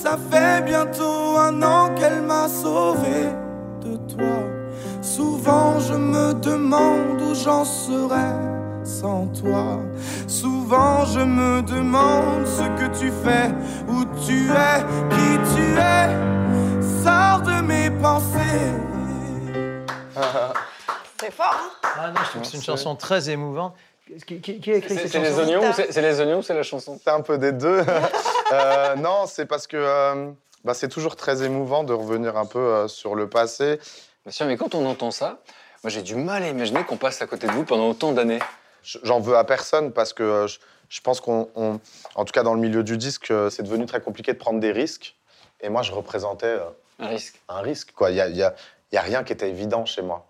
Ça 0.04 0.18
fait 0.30 0.62
bientôt 0.66 1.38
un 1.38 1.62
an 1.62 1.94
qu'elle 1.94 2.20
m'a 2.20 2.46
sauvé 2.46 3.30
de 3.80 3.96
toi. 4.14 4.36
Souvent 5.00 5.80
je 5.80 5.94
me 5.94 6.34
demande 6.34 7.22
où 7.22 7.34
j'en 7.34 7.64
serais 7.64 8.36
sans 8.84 9.26
toi. 9.28 9.80
Souvent 10.28 11.06
je 11.06 11.20
me 11.20 11.62
demande 11.62 12.46
ce 12.46 12.64
que 12.78 12.98
tu 12.98 13.10
fais, 13.24 13.48
où 13.88 14.04
tu 14.26 14.50
es, 14.50 14.84
qui 15.08 15.38
tu 15.56 15.72
es. 15.72 16.10
Sors 17.02 17.40
de 17.40 17.62
mes 17.62 17.88
pensées. 17.90 18.74
C'est 21.18 21.32
fort, 21.32 21.56
hein? 21.56 21.70
Ah 21.96 22.08
non, 22.08 22.20
je 22.24 22.28
trouve 22.28 22.42
que 22.42 22.48
c'est 22.48 22.56
une 22.58 22.62
chanson 22.62 22.94
très 22.96 23.30
émouvante. 23.30 23.74
Qui, 24.26 24.40
qui- 24.40 24.60
qui 24.60 24.70
a 24.72 24.76
écrit 24.76 24.94
C'est 24.94 25.02
cette 25.08 25.12
c'est 25.12 25.18
les 25.20 25.30
chanson 25.30 25.40
oignons 25.40 25.70
ou 25.70 25.72
c'est 25.72 26.00
les 26.02 26.20
oignons 26.20 26.38
ou 26.38 26.42
c'est 26.42 26.54
la 26.54 26.62
chanson 26.62 27.00
C'est 27.02 27.10
un 27.10 27.20
peu 27.22 27.38
des 27.38 27.52
deux. 27.52 27.82
Euh, 28.52 28.94
non, 28.96 29.24
c'est 29.26 29.46
parce 29.46 29.66
que 29.66 29.76
euh, 29.78 30.30
bah, 30.64 30.74
c'est 30.74 30.88
toujours 30.90 31.16
très 31.16 31.42
émouvant 31.42 31.82
de 31.82 31.94
revenir 31.94 32.36
un 32.36 32.44
peu 32.44 32.58
euh, 32.58 32.88
sur 32.88 33.14
le 33.14 33.26
passé. 33.28 33.80
Bien 34.24 34.32
sûr, 34.32 34.44
mais 34.46 34.58
quand 34.58 34.74
on 34.74 34.84
entend 34.86 35.10
ça, 35.10 35.38
moi 35.82 35.88
j'ai 35.90 36.02
du 36.02 36.14
mal 36.14 36.42
à 36.42 36.48
imaginer 36.48 36.84
qu'on 36.84 36.98
passe 36.98 37.22
à 37.22 37.26
côté 37.26 37.46
de 37.46 37.52
vous 37.52 37.64
pendant 37.64 37.88
autant 37.88 38.12
d'années. 38.12 38.40
J'en 38.82 39.18
veux 39.18 39.36
à 39.38 39.44
personne 39.44 39.92
parce 39.92 40.12
que 40.12 40.22
euh, 40.22 40.46
je, 40.46 40.58
je 40.90 41.00
pense 41.00 41.22
qu'on, 41.22 41.48
on- 41.56 41.80
en 42.14 42.24
tout 42.26 42.32
cas 42.32 42.42
dans 42.42 42.52
le 42.54 42.60
milieu 42.60 42.84
du 42.84 42.98
disque, 42.98 43.30
euh, 43.30 43.48
c'est 43.48 43.62
devenu 43.62 43.86
très 43.86 44.02
compliqué 44.02 44.34
de 44.34 44.38
prendre 44.38 44.60
des 44.60 44.72
risques. 44.72 45.16
Et 45.62 45.70
moi, 45.70 45.80
je 45.80 45.92
représentais 45.92 46.46
euh, 46.46 46.60
Un 46.98 47.08
risque. 47.08 47.40
un 47.48 47.60
risque. 47.62 47.92
quoi. 47.92 48.10
Il 48.10 48.14
n'y 48.16 48.20
a, 48.20 48.28
il 48.28 48.36
y 48.36 48.42
a- 48.42 48.54
y 48.92 48.98
a 48.98 49.00
rien 49.00 49.24
qui 49.24 49.32
était 49.32 49.48
évident 49.48 49.86
chez 49.86 50.02
moi. 50.02 50.26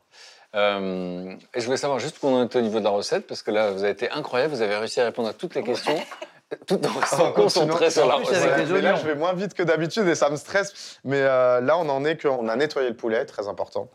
Euh, 0.55 1.35
et 1.55 1.61
je 1.61 1.65
voulais 1.65 1.77
savoir 1.77 1.99
juste 1.99 2.19
où 2.23 2.27
on 2.29 2.41
en 2.41 2.47
était 2.47 2.59
au 2.59 2.63
niveau 2.63 2.79
de 2.79 2.85
la 2.85 2.91
recette, 2.91 3.27
parce 3.27 3.43
que 3.43 3.51
là, 3.51 3.71
vous 3.73 3.83
avez 3.83 3.93
été 3.93 4.11
incroyable, 4.11 4.55
vous 4.55 4.63
avez 4.63 4.77
réussi 4.77 5.01
à 5.01 5.05
répondre 5.05 5.29
à 5.29 5.33
toutes 5.33 5.55
les 5.57 5.63
questions, 5.65 5.97
tout 6.67 6.81
en 6.87 7.01
restant 7.01 7.33
concentré 7.33 7.91
sur 7.91 8.07
la 8.07 8.15
En 8.15 8.19
avec 8.19 8.29
recette. 8.29 8.71
mais 8.71 8.81
là, 8.81 8.95
je 8.95 9.05
vais 9.07 9.15
moins 9.17 9.33
vite 9.33 9.55
que 9.55 9.63
d'habitude 9.65 10.07
et 10.07 10.15
ça 10.15 10.31
me 10.31 10.37
stresse. 10.37 10.99
Mais 11.05 11.21
euh, 11.23 11.61
là, 11.61 11.77
on 11.77 11.89
en 11.89 12.05
est 12.05 12.21
qu'on 12.23 12.49
a 12.49 12.57
nettoyé 12.57 12.89
le 12.89 12.97
poulet, 12.97 13.25
très 13.25 13.49
important. 13.49 13.89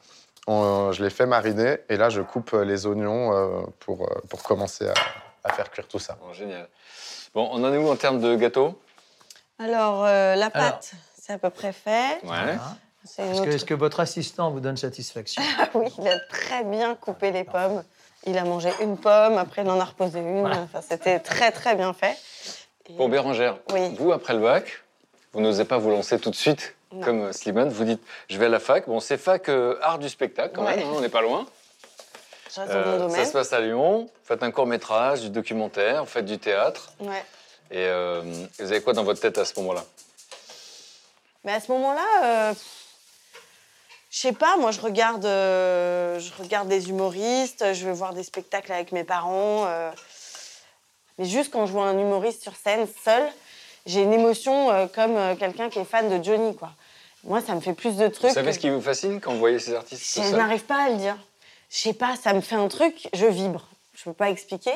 On- 0.48 0.92
je 0.92 1.04
l'ai 1.04 1.10
fait 1.10 1.26
mariner 1.28 1.78
et 1.90 1.96
là, 1.96 2.10
je 2.10 2.22
coupe 2.22 2.54
euh, 2.54 2.66
les 2.66 2.86
oignons 2.88 3.34
euh, 3.34 3.62
pour, 3.80 4.04
euh, 4.04 4.16
pour 4.30 4.44
commencer 4.44 4.88
à, 4.90 4.94
à 5.50 5.54
faire 5.54 5.70
cuire 5.72 5.88
tout 5.88 6.00
ça. 6.00 6.18
Bon, 6.22 6.34
génial. 6.34 6.68
Bon, 7.34 7.48
on 7.54 7.64
en 7.64 7.72
est 7.74 7.78
où 7.78 7.88
en 7.90 7.96
termes 7.96 8.20
de 8.20 8.36
gâteau? 8.36 8.82
Alors, 9.60 10.06
euh, 10.06 10.36
la 10.36 10.50
pâte, 10.50 10.92
c'est 11.22 11.34
à 11.34 11.38
peu 11.38 11.50
près 11.52 11.72
fait. 11.72 12.20
Ouais. 12.24 12.58
Est-ce 13.18 13.66
que, 13.66 13.74
votre 13.74 14.00
assistant 14.00 14.52
vous 14.52 14.60
donne 14.60 14.78
satisfaction 14.78 15.42
Ah 15.60 15.70
oui, 15.74 15.88
il 15.98 16.08
a 16.08 16.20
très 16.20 16.64
bien 16.64 16.96
coupé 16.96 17.32
les 17.32 17.44
pommes. 17.44 17.84
Il 18.26 18.38
a 18.38 18.44
mangé 18.44 18.70
une 18.82 18.98
pomme, 18.98 19.38
après 19.38 19.62
il 19.64 19.70
en 19.70 19.80
a 19.80 19.86
reposé 19.86 20.20
une. 20.20 20.46
Enfin, 20.48 20.82
c'était 20.82 21.20
très 21.20 21.52
très 21.52 21.76
bien 21.76 21.94
fait. 21.94 22.18
Et- 22.90 22.94
Bon, 22.94 23.08
Bérangère, 23.08 23.58
Oui. 23.72 23.96
vous, 23.98 24.12
après 24.12 24.34
le 24.34 24.40
bac, 24.40 24.84
vous 25.34 25.42
n'osez 25.42 25.64
pas 25.64 25.78
vous 25.78 25.90
lancer 25.90 26.20
tout 26.20 26.30
de 26.30 26.36
suite, 26.36 26.76
Non. 26.92 27.02
comme 27.06 27.22
euh, 27.22 27.32
Slimane, 27.32 27.70
vous 27.70 27.86
dites, 27.86 28.02
je 28.30 28.38
vais 28.38 28.48
à 28.48 28.50
la 28.50 28.60
fac. 28.60 28.88
Bon, 28.88 29.00
c'est 29.00 29.18
fac 29.18 29.48
euh, 29.48 29.78
art 29.82 30.00
du 30.00 30.10
spectacle, 30.10 30.54
quand 30.56 30.66
Ouais. 30.66 30.76
même, 30.76 30.88
hein, 30.88 30.92
on 30.96 31.00
n'est 31.02 31.08
pas 31.10 31.22
loin. 31.22 31.46
Je 32.54 32.60
reste 32.62 32.74
dans 32.74 32.80
mon 32.80 33.06
Euh, 33.06 33.10
ça 33.10 33.26
se 33.26 33.32
passe 33.32 33.54
à 33.54 33.62
Lyon, 33.62 34.02
vous 34.06 34.10
faites 34.26 34.44
un 34.44 34.52
court-métrage, 34.52 35.22
du 35.22 35.30
documentaire, 35.30 36.04
vous 36.04 36.10
faites 36.10 36.26
du 36.26 36.40
théâtre. 36.40 36.92
Ouais. 37.00 37.24
Et 37.72 37.86
euh, 37.86 38.22
vous 38.60 38.72
avez 38.72 38.82
quoi 38.82 38.94
dans 38.94 39.04
votre 39.04 39.22
tête 39.22 39.38
à 39.38 39.46
ce 39.46 39.58
moment-là? 39.60 39.84
Mais 41.46 41.54
à 41.54 41.60
ce 41.60 41.72
moment-là, 41.72 42.06
euh, 42.50 42.54
je 44.10 44.18
sais 44.20 44.32
pas, 44.34 44.58
moi 44.58 44.72
je 44.72 44.82
regarde, 44.82 45.26
euh, 45.26 46.20
je 46.20 46.32
regarde 46.42 46.68
des 46.68 46.90
humoristes, 46.90 47.74
je 47.74 47.86
vais 47.86 47.94
voir 47.94 48.14
des 48.14 48.24
spectacles 48.24 48.72
avec 48.72 48.92
mes 48.92 49.04
parents. 49.04 49.66
euh, 49.68 49.92
mais 51.18 51.26
juste 51.26 51.52
quand 51.52 51.66
je 51.66 51.72
vois 51.74 51.86
un 51.86 51.98
humoriste 52.00 52.44
sur 52.44 52.56
scène 52.56 52.88
seul, 53.04 53.24
j'ai 53.86 54.02
une 54.02 54.14
émotion 54.14 54.72
euh, 54.72 54.88
comme 54.88 55.16
euh, 55.18 55.36
quelqu'un 55.36 55.70
qui 55.70 55.80
est 55.80 55.86
fan 55.86 56.10
de 56.10 56.24
Johnny, 56.24 56.56
quoi. 56.56 56.70
Moi, 57.26 57.42
ça 57.42 57.54
me 57.54 57.60
fait 57.60 57.74
plus 57.74 57.98
de 57.98 58.08
trucs. 58.08 58.30
Vous 58.30 58.34
savez 58.36 58.48
que- 58.52 58.56
ce 58.56 58.60
qui 58.60 58.70
vous 58.70 58.82
fascine 58.82 59.20
quand 59.20 59.34
vous 59.34 59.40
voyez 59.40 59.60
ces 59.60 59.74
artistes 59.76 60.02
Je 60.16 60.22
seuls 60.22 60.36
n'arrive 60.38 60.64
pas 60.64 60.84
à 60.86 60.90
le 60.90 60.96
dire. 60.96 61.18
Je 61.70 61.78
sais 61.78 61.94
pas, 61.94 62.16
ça 62.16 62.32
me 62.34 62.40
fait 62.42 62.56
un 62.56 62.70
truc, 62.70 63.10
je 63.14 63.26
vibre. 63.26 63.68
Je 63.94 64.06
peux 64.06 64.14
pas 64.14 64.30
expliquer. 64.30 64.72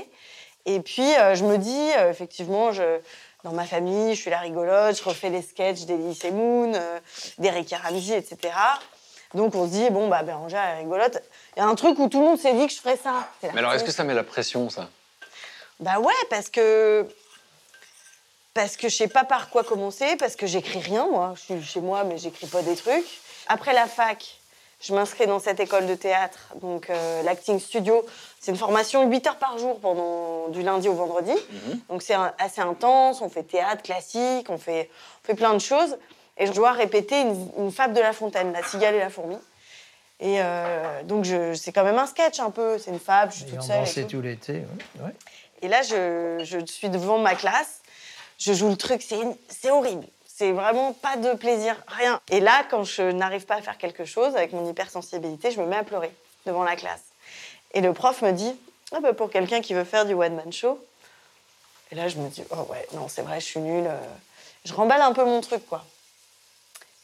Et 0.65 0.81
puis, 0.81 1.09
euh, 1.15 1.36
je 1.36 1.45
me 1.45 1.57
dis, 1.57 1.89
euh, 1.97 2.09
effectivement, 2.11 2.73
je, 2.73 2.99
dans 3.45 3.53
ma 3.53 3.63
famille, 3.65 4.13
je 4.13 4.19
suis 4.21 4.29
la 4.29 4.39
rigolote, 4.39 4.97
je 4.97 5.03
refais 5.03 5.29
les 5.29 5.41
sketchs 5.41 5.86
d'Elise 5.86 6.23
et 6.25 6.31
Moon, 6.31 6.73
euh, 6.75 6.99
d'Eric 7.38 7.73
Ramsey, 7.81 8.17
etc. 8.17 8.53
Donc, 9.34 9.55
on 9.55 9.65
se 9.65 9.71
dit, 9.71 9.89
bon, 9.89 10.07
bah, 10.07 10.23
Bérangère 10.23 10.63
est 10.63 10.77
rigolote. 10.79 11.21
Il 11.55 11.59
y 11.59 11.63
a 11.63 11.67
un 11.67 11.75
truc 11.75 11.97
où 11.99 12.07
tout 12.07 12.19
le 12.19 12.25
monde 12.25 12.39
s'est 12.39 12.53
dit 12.53 12.67
que 12.67 12.73
je 12.73 12.79
ferais 12.79 12.97
ça. 12.97 13.27
Mais 13.41 13.59
alors, 13.59 13.73
est-ce 13.73 13.84
que 13.84 13.91
ça 13.91 14.03
met 14.03 14.13
la 14.13 14.23
pression, 14.23 14.69
ça? 14.69 14.89
Bah 15.79 15.99
ouais, 15.99 16.13
parce 16.29 16.49
que. 16.49 17.07
Parce 18.53 18.77
que 18.77 18.88
je 18.88 18.95
sais 18.95 19.07
pas 19.07 19.23
par 19.23 19.49
quoi 19.49 19.63
commencer, 19.63 20.15
parce 20.17 20.36
que 20.36 20.45
j'écris 20.45 20.79
rien, 20.79 21.07
moi. 21.09 21.34
Je 21.36 21.41
suis 21.41 21.63
chez 21.63 21.81
moi, 21.81 22.03
mais 22.03 22.19
j'écris 22.19 22.45
pas 22.45 22.61
des 22.61 22.75
trucs. 22.75 23.03
Après 23.47 23.73
la 23.73 23.88
fac, 23.88 24.39
je 24.79 24.93
m'inscris 24.93 25.25
dans 25.27 25.39
cette 25.39 25.59
école 25.59 25.88
de 25.88 25.95
théâtre, 25.95 26.53
donc 26.61 26.89
euh, 26.89 27.23
l'acting 27.23 27.59
studio. 27.59 28.05
C'est 28.39 28.51
une 28.51 28.57
formation 28.57 29.09
8 29.09 29.27
heures 29.27 29.38
par 29.38 29.57
jour, 29.57 29.79
pendant, 29.79 30.49
du 30.49 30.61
lundi 30.61 30.89
au 30.89 30.93
vendredi. 30.93 31.31
Donc 31.89 32.03
c'est 32.03 32.15
assez 32.38 32.61
intense, 32.61 33.21
on 33.21 33.29
fait 33.29 33.43
théâtre 33.43 33.81
classique, 33.81 34.47
on 34.49 34.57
fait, 34.57 34.89
on 35.23 35.27
fait 35.27 35.36
plein 35.36 35.53
de 35.53 35.59
choses. 35.59 35.97
Et 36.38 36.47
je 36.47 36.51
dois 36.51 36.71
répéter 36.71 37.21
une, 37.21 37.49
une 37.57 37.71
fable 37.71 37.93
de 37.93 37.99
La 38.01 38.13
Fontaine, 38.13 38.51
La 38.53 38.63
cigale 38.63 38.95
et 38.95 38.99
la 38.99 39.09
fourmi. 39.09 39.38
Et 40.19 40.38
euh, 40.41 41.03
donc 41.03 41.25
je- 41.25 41.53
c'est 41.53 41.71
quand 41.71 41.84
même 41.84 41.97
un 41.97 42.07
sketch 42.07 42.39
un 42.39 42.49
peu, 42.51 42.77
c'est 42.77 42.91
une 42.91 42.99
fable, 42.99 43.31
je 43.31 43.38
suis 43.38 43.45
toute 43.45 43.61
seule. 43.61 43.84
et 43.84 44.03
tout. 44.03 44.09
tout 44.17 44.21
l'été. 44.21 44.53
ouais, 44.53 45.05
ouais. 45.05 45.15
Et 45.61 45.67
là, 45.67 45.81
je, 45.81 46.41
je 46.43 46.65
suis 46.65 46.89
devant 46.89 47.17
ma 47.19 47.36
classe, 47.36 47.81
je 48.38 48.53
joue 48.53 48.69
le 48.69 48.75
truc, 48.77 49.01
c'est 49.01 49.69
horrible. 49.71 50.05
C'est 50.27 50.51
vraiment 50.51 50.93
pas 50.93 51.15
de 51.17 51.34
plaisir, 51.34 51.75
rien. 51.88 52.19
Et 52.29 52.39
là, 52.39 52.63
quand 52.69 52.84
je 52.84 53.03
n'arrive 53.03 53.45
pas 53.45 53.55
à 53.55 53.61
faire 53.61 53.77
quelque 53.77 54.03
chose 54.05 54.36
avec 54.36 54.51
mon 54.53 54.67
hypersensibilité, 54.69 55.51
je 55.51 55.61
me 55.61 55.67
mets 55.67 55.75
à 55.77 55.84
pleurer 55.84 56.11
devant 56.45 56.63
la 56.63 56.75
classe. 56.75 57.03
Et 57.73 57.81
le 57.81 57.93
prof 57.93 58.21
me 58.23 58.31
dit 58.31 58.53
ah 58.93 58.99
bah, 58.99 59.13
pour 59.13 59.29
quelqu'un 59.29 59.61
qui 59.61 59.73
veut 59.73 59.84
faire 59.84 60.05
du 60.05 60.13
one-man 60.13 60.51
show. 60.51 60.84
Et 61.91 61.95
là, 61.95 62.07
je 62.07 62.17
me 62.17 62.27
dis 62.29 62.43
oh 62.51 62.67
ouais, 62.69 62.88
non, 62.93 63.07
c'est 63.07 63.21
vrai, 63.21 63.39
je 63.39 63.45
suis 63.45 63.59
nulle. 63.59 63.86
euh. 63.88 63.99
Je 64.65 64.73
remballe 64.73 65.01
un 65.01 65.13
peu 65.13 65.23
mon 65.25 65.41
truc, 65.41 65.65
quoi. 65.67 65.86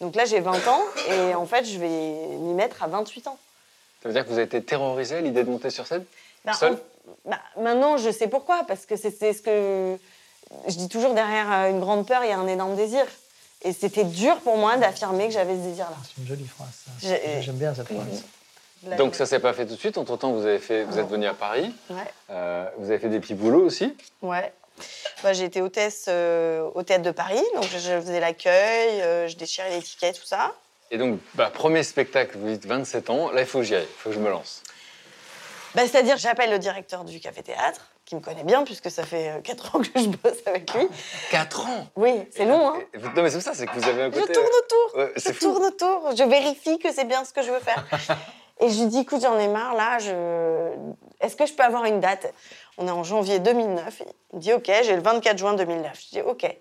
Donc 0.02 0.16
là, 0.16 0.26
j'ai 0.26 0.40
20 0.40 0.68
ans 0.68 0.82
et 1.10 1.36
en 1.36 1.46
fait, 1.46 1.66
je 1.66 1.78
vais 1.80 1.88
m'y 1.88 2.54
mettre 2.54 2.84
à 2.84 2.88
28 2.88 3.28
ans. 3.28 3.38
Ça 4.02 4.08
veut 4.10 4.14
dire 4.14 4.24
que 4.24 4.30
vous 4.30 4.36
avez 4.36 4.44
été 4.46 4.64
terrorisé 4.64 5.16
à 5.18 5.22
l'idée 5.22 5.44
de 5.44 5.50
monter 5.50 5.70
sur 5.70 5.86
scène 5.86 6.06
Bah, 6.46 6.54
Seul 6.54 6.74
en- 6.74 6.78
bah, 7.30 7.40
Maintenant, 7.58 7.98
je 7.98 8.10
sais 8.12 8.28
pourquoi, 8.28 8.64
parce 8.68 8.86
que 8.86 8.96
c'est 8.96 9.12
ce 9.12 9.42
que 9.42 9.98
je 10.68 10.76
dis 10.78 10.88
toujours 10.88 11.14
derrière 11.14 11.52
euh, 11.52 11.70
une 11.70 11.80
grande 11.82 12.08
peur, 12.08 12.24
il 12.24 12.30
y 12.30 12.34
a 12.34 12.40
un 12.40 12.48
énorme 12.48 12.76
désir. 12.76 13.04
Et 13.62 13.74
c'était 13.74 14.06
dur 14.06 14.38
pour 14.38 14.56
moi 14.58 14.78
d'affirmer 14.78 15.28
que 15.28 15.34
j'avais 15.34 15.54
ce 15.56 15.62
désir-là. 15.64 15.98
C'est 16.04 16.22
une 16.22 16.28
jolie 16.28 16.48
phrase. 16.48 16.70
J'ai- 17.02 17.42
J'aime 17.42 17.58
bien 17.58 17.74
cette 17.76 17.88
phrase. 17.88 18.24
Là, 18.88 18.96
Donc 18.96 19.16
ça 19.16 19.26
s'est 19.26 19.40
pas 19.40 19.52
fait 19.52 19.66
tout 19.66 19.74
de 19.74 19.80
suite. 19.80 19.98
Entre 19.98 20.16
temps, 20.16 20.32
vous 20.32 20.46
avez 20.46 20.60
fait, 20.60 20.86
vous 20.86 20.98
êtes 20.98 21.10
venu 21.10 21.26
à 21.28 21.34
Paris. 21.34 21.74
Ouais. 21.90 21.98
Euh, 22.30 22.66
vous 22.78 22.90
avez 22.90 23.00
fait 23.00 23.10
des 23.10 23.20
petits 23.20 23.34
boulots 23.34 23.66
aussi. 23.66 23.94
Ouais. 24.22 24.54
Bah, 25.24 25.34
j'ai 25.34 25.46
été 25.46 25.62
hôtesse 25.62 26.06
euh, 26.08 26.70
au 26.76 26.84
théâtre 26.84 27.04
de 27.04 27.12
Paris, 27.12 27.44
donc 27.56 27.64
je, 27.72 27.78
je 27.78 28.00
faisais 28.02 28.20
l'accueil, 28.20 29.02
euh, 29.02 29.28
je 29.28 29.36
déchirais 29.36 29.70
les 29.72 29.82
tickets, 29.82 30.20
tout 30.20 30.26
ça. 30.26 30.54
Et 30.92 30.98
donc, 30.98 31.20
bah, 31.36 31.52
premier 31.54 31.84
spectacle, 31.84 32.38
vous 32.38 32.48
dites 32.50 32.66
27 32.66 33.10
ans. 33.10 33.32
Là, 33.32 33.42
il 33.42 33.48
faut 33.48 33.60
que 33.60 33.64
j'y 33.66 33.76
aille. 33.76 33.84
Il 33.90 34.00
faut 34.02 34.10
que 34.10 34.16
je 34.16 34.20
me 34.20 34.30
lance. 34.30 34.64
Bah, 35.76 35.82
C'est-à-dire, 35.88 36.18
j'appelle 36.18 36.50
le 36.50 36.58
directeur 36.60 37.04
du 37.04 37.20
café-théâtre, 37.20 37.82
qui 38.06 38.16
me 38.16 38.22
connaît 38.22 38.44
bien, 38.44 38.64
puisque 38.64 38.90
ça 38.90 39.04
fait 39.04 39.40
4 39.44 39.76
ans 39.76 39.80
que 39.82 40.00
je 40.00 40.08
bosse 40.08 40.40
avec 40.48 40.74
lui. 40.74 40.88
4 41.30 41.68
ans? 41.68 41.88
Oui, 41.96 42.24
c'est 42.36 42.46
long, 42.46 42.70
hein 42.74 42.80
Et- 42.96 42.98
Non, 42.98 43.22
mais 43.22 43.30
c'est 43.30 43.40
ça, 43.42 43.54
c'est 43.54 43.68
que 43.68 43.74
vous 43.78 43.88
avez 43.88 44.02
un 44.04 44.12
Je 44.12 44.20
côté. 44.20 44.34
tourne 44.34 44.48
autour, 44.48 44.98
Ouais, 45.00 45.12
je 45.16 45.32
fou. 45.32 45.40
tourne 45.40 45.64
autour, 45.66 46.10
je 46.18 46.24
vérifie 46.24 46.80
que 46.80 46.92
c'est 46.92 47.06
bien 47.06 47.24
ce 47.24 47.34
que 47.34 47.44
je 47.44 47.52
veux 47.52 47.60
faire. 47.60 47.86
Et 48.62 48.70
je 48.70 48.80
lui 48.82 48.88
dis, 48.88 49.00
écoute, 49.02 49.22
j'en 49.22 49.38
ai 49.40 49.48
marre, 49.48 49.76
là, 49.76 50.00
je... 50.00 50.72
est-ce 51.22 51.36
que 51.36 51.46
je 51.46 51.54
peux 51.54 51.64
avoir 51.64 51.86
une 51.86 52.00
date? 52.02 52.34
On 52.82 52.88
est 52.88 52.92
en 52.92 53.04
janvier 53.04 53.40
2009. 53.40 54.04
Il 54.32 54.38
me 54.38 54.42
dit, 54.42 54.54
ok, 54.54 54.72
j'ai 54.84 54.96
le 54.96 55.02
24 55.02 55.38
juin 55.38 55.54
2009. 55.54 56.02
Je 56.02 56.10
dis, 56.18 56.22
ok. 56.22 56.58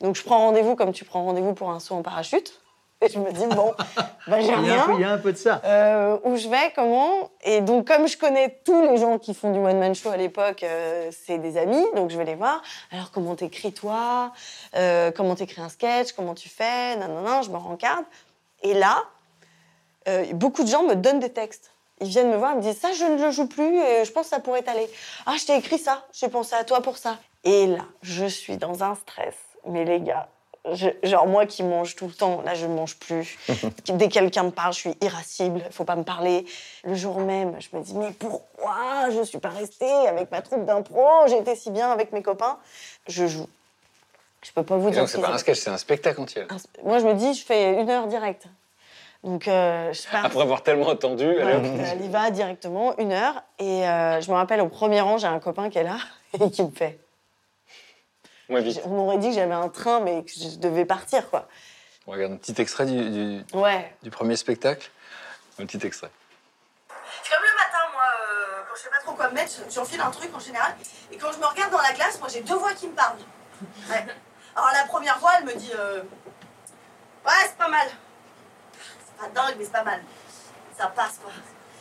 Donc 0.00 0.14
je 0.14 0.22
prends 0.22 0.38
rendez-vous 0.38 0.76
comme 0.76 0.92
tu 0.92 1.04
prends 1.06 1.24
rendez-vous 1.24 1.54
pour 1.54 1.70
un 1.70 1.80
saut 1.80 1.94
en 1.94 2.02
parachute. 2.02 2.60
Et 3.00 3.08
je 3.08 3.18
me 3.18 3.32
dis, 3.32 3.46
bon, 3.46 3.72
bah, 4.28 4.40
j'ai 4.40 4.52
Il 4.52 4.66
y, 4.66 4.70
a 4.70 4.82
un 4.82 4.86
peu, 4.86 4.92
il 4.92 5.00
y 5.00 5.04
rien. 5.04 5.10
a 5.10 5.12
un 5.14 5.18
peu 5.18 5.32
de 5.32 5.38
ça. 5.38 5.62
Euh, 5.64 6.18
où 6.24 6.36
je 6.36 6.48
vais, 6.48 6.70
comment? 6.74 7.30
Et 7.42 7.62
donc, 7.62 7.86
comme 7.88 8.06
je 8.06 8.16
connais 8.18 8.60
tous 8.64 8.80
les 8.82 8.98
gens 8.98 9.18
qui 9.18 9.32
font 9.34 9.52
du 9.52 9.58
one-man 9.58 9.94
show 9.94 10.10
à 10.10 10.16
l'époque, 10.18 10.62
euh, 10.62 11.10
c'est 11.10 11.38
des 11.38 11.56
amis, 11.56 11.84
donc 11.96 12.10
je 12.10 12.18
vais 12.18 12.24
les 12.24 12.34
voir. 12.34 12.62
Alors, 12.92 13.10
comment 13.10 13.34
t'écris 13.34 13.72
toi? 13.72 14.32
Euh, 14.76 15.10
Comment 15.12 15.34
t'écris 15.34 15.62
un 15.62 15.68
sketch? 15.70 16.12
Comment 16.12 16.34
tu 16.34 16.48
fais? 16.50 16.96
Non, 16.96 17.08
non, 17.08 17.20
non, 17.22 17.42
je 17.42 17.50
me 17.50 17.56
rencarde. 17.56 18.04
Et 18.62 18.74
là, 18.74 19.02
beaucoup 20.32 20.62
de 20.62 20.68
gens 20.68 20.82
me 20.84 20.94
donnent 20.94 21.20
des 21.20 21.32
textes. 21.32 21.73
Ils 22.00 22.08
viennent 22.08 22.30
me 22.30 22.36
voir, 22.36 22.52
ils 22.52 22.56
me 22.58 22.62
disent 22.62 22.78
ça, 22.80 22.92
je 22.92 23.04
ne 23.04 23.22
le 23.22 23.30
joue 23.30 23.46
plus, 23.46 23.76
et 23.78 24.04
je 24.04 24.12
pense 24.12 24.24
que 24.24 24.30
ça 24.30 24.40
pourrait 24.40 24.62
t'aller. 24.62 24.88
Ah, 25.26 25.34
je 25.38 25.44
t'ai 25.46 25.56
écrit 25.56 25.78
ça, 25.78 26.04
j'ai 26.12 26.28
pensé 26.28 26.54
à 26.54 26.64
toi 26.64 26.80
pour 26.82 26.98
ça. 26.98 27.18
Et 27.44 27.66
là, 27.66 27.84
je 28.02 28.24
suis 28.26 28.56
dans 28.56 28.82
un 28.82 28.94
stress. 28.96 29.34
Mais 29.66 29.84
les 29.84 30.00
gars, 30.00 30.28
je- 30.72 30.88
genre 31.04 31.26
moi 31.26 31.46
qui 31.46 31.62
mange 31.62 31.94
tout 31.94 32.06
le 32.06 32.12
temps, 32.12 32.42
là 32.42 32.54
je 32.54 32.66
ne 32.66 32.74
mange 32.74 32.96
plus. 32.98 33.38
Dès 33.86 34.08
que 34.08 34.14
quelqu'un 34.14 34.42
me 34.44 34.50
parle, 34.50 34.72
je 34.72 34.78
suis 34.80 34.96
irascible, 35.00 35.62
il 35.64 35.72
faut 35.72 35.84
pas 35.84 35.96
me 35.96 36.02
parler. 36.04 36.44
Le 36.84 36.94
jour 36.94 37.18
même, 37.20 37.56
je 37.60 37.74
me 37.76 37.82
dis 37.82 37.94
mais 37.94 38.10
pourquoi 38.12 39.08
je 39.10 39.22
suis 39.22 39.38
pas 39.38 39.50
restée 39.50 39.90
avec 40.08 40.30
ma 40.30 40.42
troupe 40.42 40.64
d'impro? 40.64 41.04
J'ai 41.28 41.38
été 41.38 41.54
si 41.54 41.70
bien 41.70 41.90
avec 41.90 42.12
mes 42.12 42.22
copains. 42.22 42.58
Je 43.06 43.26
joue. 43.26 43.46
Je 44.42 44.52
peux 44.52 44.62
pas 44.62 44.76
vous 44.76 44.88
Et 44.88 44.92
dire. 44.92 45.00
donc, 45.00 45.08
ce 45.10 45.16
c'est 45.16 45.22
pas 45.22 45.32
un 45.32 45.38
sketch, 45.38 45.58
c'est 45.60 45.70
un 45.70 45.78
spectacle 45.78 46.20
entier. 46.20 46.44
Moi 46.82 46.98
je 46.98 47.06
me 47.06 47.14
dis, 47.14 47.32
je 47.34 47.44
fais 47.44 47.80
une 47.80 47.88
heure 47.88 48.06
directe. 48.06 48.44
Donc 49.24 49.48
euh, 49.48 49.92
je 49.92 50.06
pars. 50.10 50.26
Après 50.26 50.40
avoir 50.42 50.62
tellement 50.62 50.90
attendu, 50.90 51.26
Ouais, 51.26 51.40
allez, 51.42 51.68
hop. 51.68 51.74
elle 51.92 52.04
y 52.04 52.08
va 52.08 52.30
directement, 52.30 52.96
une 52.98 53.10
heure. 53.12 53.42
Et 53.58 53.88
euh, 53.88 54.20
je 54.20 54.30
me 54.30 54.36
rappelle, 54.36 54.60
au 54.60 54.68
premier 54.68 55.00
rang, 55.00 55.16
j'ai 55.18 55.26
un 55.26 55.40
copain 55.40 55.70
qui 55.70 55.78
est 55.78 55.82
là 55.82 55.96
et 56.40 56.50
qui 56.50 56.62
me 56.62 56.70
fait. 56.70 56.98
moins 58.50 58.60
vite. 58.60 58.80
On 58.84 58.90
m'aurait 58.90 59.16
dit 59.18 59.28
que 59.30 59.34
j'avais 59.34 59.54
un 59.54 59.68
train, 59.70 60.00
mais 60.00 60.22
que 60.24 60.30
je 60.30 60.58
devais 60.58 60.84
partir, 60.84 61.28
quoi. 61.30 61.48
On 62.06 62.12
regarde 62.12 62.32
un 62.32 62.36
petit 62.36 62.60
extrait 62.60 62.84
du, 62.84 63.10
du- 63.10 63.44
Ouais. 63.56 63.90
du 64.02 64.10
premier 64.10 64.36
spectacle. 64.36 64.90
Un 65.58 65.64
petit 65.64 65.84
extrait. 65.86 66.10
Comme 66.88 67.42
le 67.42 67.56
matin, 67.56 67.78
moi, 67.94 68.02
euh, 68.02 68.62
quand 68.68 68.74
je 68.76 68.82
sais 68.82 68.90
pas 68.90 68.98
trop 69.02 69.12
quoi 69.14 69.30
me 69.30 69.34
mettre, 69.34 69.52
j'enfile 69.70 70.00
un 70.02 70.10
truc 70.10 70.30
en 70.36 70.38
général. 70.38 70.74
Et 71.10 71.16
quand 71.16 71.32
je 71.32 71.38
me 71.38 71.46
regarde 71.46 71.70
dans 71.72 71.80
la 71.80 71.92
glace, 71.94 72.18
moi 72.20 72.28
j'ai 72.30 72.42
deux 72.42 72.56
voix 72.56 72.74
qui 72.74 72.88
me 72.88 72.92
parlent. 72.92 73.16
Ouais. 73.88 74.04
Alors 74.54 74.68
la 74.74 74.84
première 74.86 75.18
voix, 75.18 75.30
elle 75.38 75.46
me 75.46 75.54
dit 75.54 75.70
euh, 75.78 76.02
Ouais, 77.24 77.32
c'est 77.44 77.56
pas 77.56 77.68
mal. 77.68 77.86
Pas 79.18 79.28
dingue, 79.28 79.54
mais 79.58 79.64
c'est 79.64 79.72
pas 79.72 79.84
mal. 79.84 80.02
Ça 80.76 80.86
passe 80.88 81.18
quoi. 81.22 81.32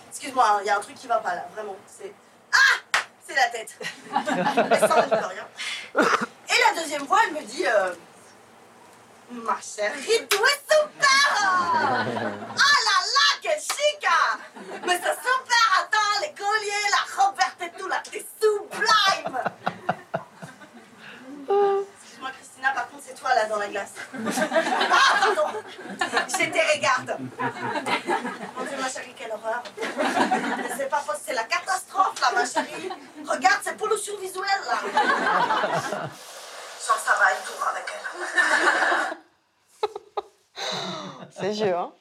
Excuse-moi, 0.09 0.59
il 0.61 0.67
y 0.67 0.69
a 0.69 0.77
un 0.77 0.81
truc 0.81 0.95
qui 0.95 1.07
va 1.07 1.17
pas 1.17 1.35
là, 1.35 1.45
vraiment. 1.53 1.75
C'est. 1.87 2.13
Ah 2.51 3.01
C'est 3.27 3.35
la 3.35 3.49
tête. 3.49 3.75
Ça, 4.79 5.27
rien. 5.27 5.47
Et 5.95 6.75
la 6.75 6.81
deuxième 6.81 7.03
voix, 7.03 7.19
elle 7.27 7.33
me 7.33 7.41
dit 7.41 7.65
euh, 7.65 7.93
Ma 9.31 9.57
chérie, 9.61 10.27
tu 10.29 10.37
es 10.37 10.59
super 10.69 11.41
Oh 11.41 12.55
là 12.55 12.97
là, 13.15 13.39
quel 13.41 13.59
chic 13.59 14.07
hein. 14.07 14.39
Mais 14.85 14.99
c'est 15.01 15.15
super 15.15 15.63
collier, 16.35 16.71
la 16.91 17.23
robe 17.23 17.35
verte 17.37 17.61
et 17.61 17.71
tout, 17.77 17.87
là, 17.87 18.01
t'es 18.03 18.25
sublime 18.41 19.39
là, 23.35 23.45
dans 23.45 23.57
la 23.57 23.67
glace. 23.67 23.93
Ah, 24.95 25.33
pardon 25.35 25.59
te 26.53 26.77
regarde. 26.77 27.17
Mon 28.57 28.63
Dieu, 28.65 28.77
ma 28.79 28.89
chérie, 28.89 29.13
quelle 29.17 29.31
horreur. 29.31 29.63
C'est 30.77 30.89
pas 30.89 30.97
possible, 30.99 31.23
c'est 31.25 31.33
la 31.33 31.43
catastrophe, 31.43 32.19
là, 32.21 32.31
ma 32.35 32.45
chérie. 32.45 32.89
Regarde, 33.27 33.59
c'est 33.63 33.77
pollution 33.77 34.17
visuelle, 34.17 34.43
là. 34.67 34.79
Genre, 36.85 36.99
ça 36.99 37.13
va, 37.19 37.25
il 37.31 37.45
tourne 37.45 37.69
avec 37.71 37.85
elle. 37.87 39.17
C'est 41.31 41.53
jeu, 41.53 41.73
hein 41.75 41.91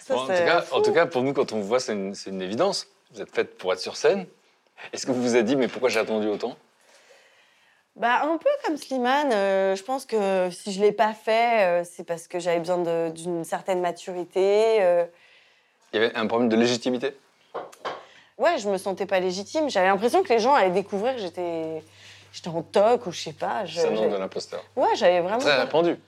Ça, 0.00 0.14
Bon, 0.14 0.20
en, 0.20 0.26
tout 0.26 0.32
cas, 0.32 0.62
fou. 0.62 0.74
en 0.74 0.82
tout 0.82 0.92
cas, 0.92 1.06
pour 1.06 1.22
nous, 1.22 1.32
quand 1.32 1.52
on 1.52 1.60
vous 1.60 1.66
voit, 1.68 1.80
c'est 1.80 1.92
une, 1.92 2.14
c'est 2.14 2.30
une 2.30 2.42
évidence. 2.42 2.86
Vous 3.12 3.22
êtes 3.22 3.34
faite 3.34 3.56
pour 3.56 3.72
être 3.72 3.80
sur 3.80 3.96
scène. 3.96 4.26
Est-ce 4.92 5.06
que 5.06 5.12
vous 5.12 5.22
vous 5.22 5.36
êtes 5.36 5.44
dit, 5.44 5.56
mais 5.56 5.68
pourquoi 5.68 5.88
j'ai 5.88 6.00
attendu 6.00 6.28
autant? 6.28 6.56
Bah, 8.00 8.22
un 8.24 8.38
peu 8.38 8.48
comme 8.64 8.78
Slimane, 8.78 9.30
euh, 9.30 9.76
je 9.76 9.82
pense 9.82 10.06
que 10.06 10.48
si 10.50 10.72
je 10.72 10.80
l'ai 10.80 10.90
pas 10.90 11.12
fait, 11.12 11.64
euh, 11.82 11.84
c'est 11.84 12.02
parce 12.02 12.26
que 12.28 12.38
j'avais 12.38 12.58
besoin 12.58 12.78
d'une 13.10 13.44
certaine 13.44 13.82
maturité. 13.82 14.78
euh. 14.80 15.04
Il 15.92 16.00
y 16.00 16.04
avait 16.04 16.16
un 16.16 16.26
problème 16.26 16.48
de 16.48 16.56
légitimité? 16.56 17.14
Ouais, 18.38 18.56
je 18.56 18.70
me 18.70 18.78
sentais 18.78 19.04
pas 19.04 19.20
légitime. 19.20 19.68
J'avais 19.68 19.88
l'impression 19.88 20.22
que 20.22 20.30
les 20.30 20.38
gens 20.38 20.54
allaient 20.54 20.70
découvrir 20.70 21.14
que 21.14 21.20
j'étais 21.20 21.82
j'étais 22.32 22.48
en 22.48 22.62
toc 22.62 23.06
ou 23.06 23.12
je 23.12 23.20
sais 23.20 23.32
pas. 23.34 23.66
je- 23.66 23.80
C'est 23.80 23.88
un 23.88 23.90
nom 23.90 24.08
de 24.08 24.16
l'imposteur. 24.16 24.64
Ouais, 24.76 24.96
j'avais 24.96 25.20
vraiment. 25.20 25.40
Très 25.40 25.60
répandu. 25.60 25.98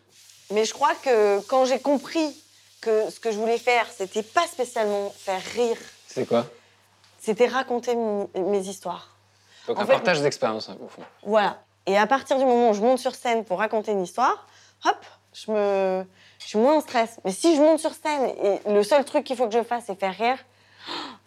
Mais 0.50 0.64
je 0.64 0.72
crois 0.72 0.94
que 0.94 1.40
quand 1.40 1.66
j'ai 1.66 1.78
compris 1.78 2.34
que 2.80 3.10
ce 3.10 3.20
que 3.20 3.30
je 3.32 3.36
voulais 3.36 3.58
faire, 3.58 3.86
c'était 3.94 4.22
pas 4.22 4.46
spécialement 4.46 5.10
faire 5.10 5.42
rire, 5.54 5.76
C'est 6.06 6.24
quoi? 6.26 6.46
C'était 7.20 7.48
raconter 7.48 7.94
mes 8.34 8.60
histoires. 8.66 9.14
Donc 9.68 9.76
En 9.78 9.82
un 9.82 9.86
fait- 9.86 9.92
partage 9.92 10.22
d'expérience, 10.22 10.70
hein, 10.70 10.76
au 10.82 10.88
fond. 10.88 11.02
Voilà. 11.22 11.60
Et 11.86 11.98
à 11.98 12.06
partir 12.06 12.38
du 12.38 12.44
moment 12.44 12.70
où 12.70 12.74
je 12.74 12.80
monte 12.80 12.98
sur 12.98 13.14
scène 13.14 13.44
pour 13.44 13.58
raconter 13.58 13.92
une 13.92 14.02
histoire, 14.02 14.46
hop, 14.84 14.96
je 15.34 15.50
me, 15.50 16.04
je 16.38 16.46
suis 16.46 16.58
moins 16.58 16.76
en 16.76 16.80
stress. 16.80 17.18
Mais 17.24 17.32
si 17.32 17.56
je 17.56 17.60
monte 17.60 17.80
sur 17.80 17.92
scène 17.92 18.32
et 18.42 18.60
le 18.70 18.82
seul 18.82 19.04
truc 19.04 19.24
qu'il 19.24 19.36
faut 19.36 19.48
que 19.48 19.54
je 19.54 19.62
fasse, 19.62 19.84
c'est 19.86 19.98
faire 19.98 20.14
rire, 20.16 20.38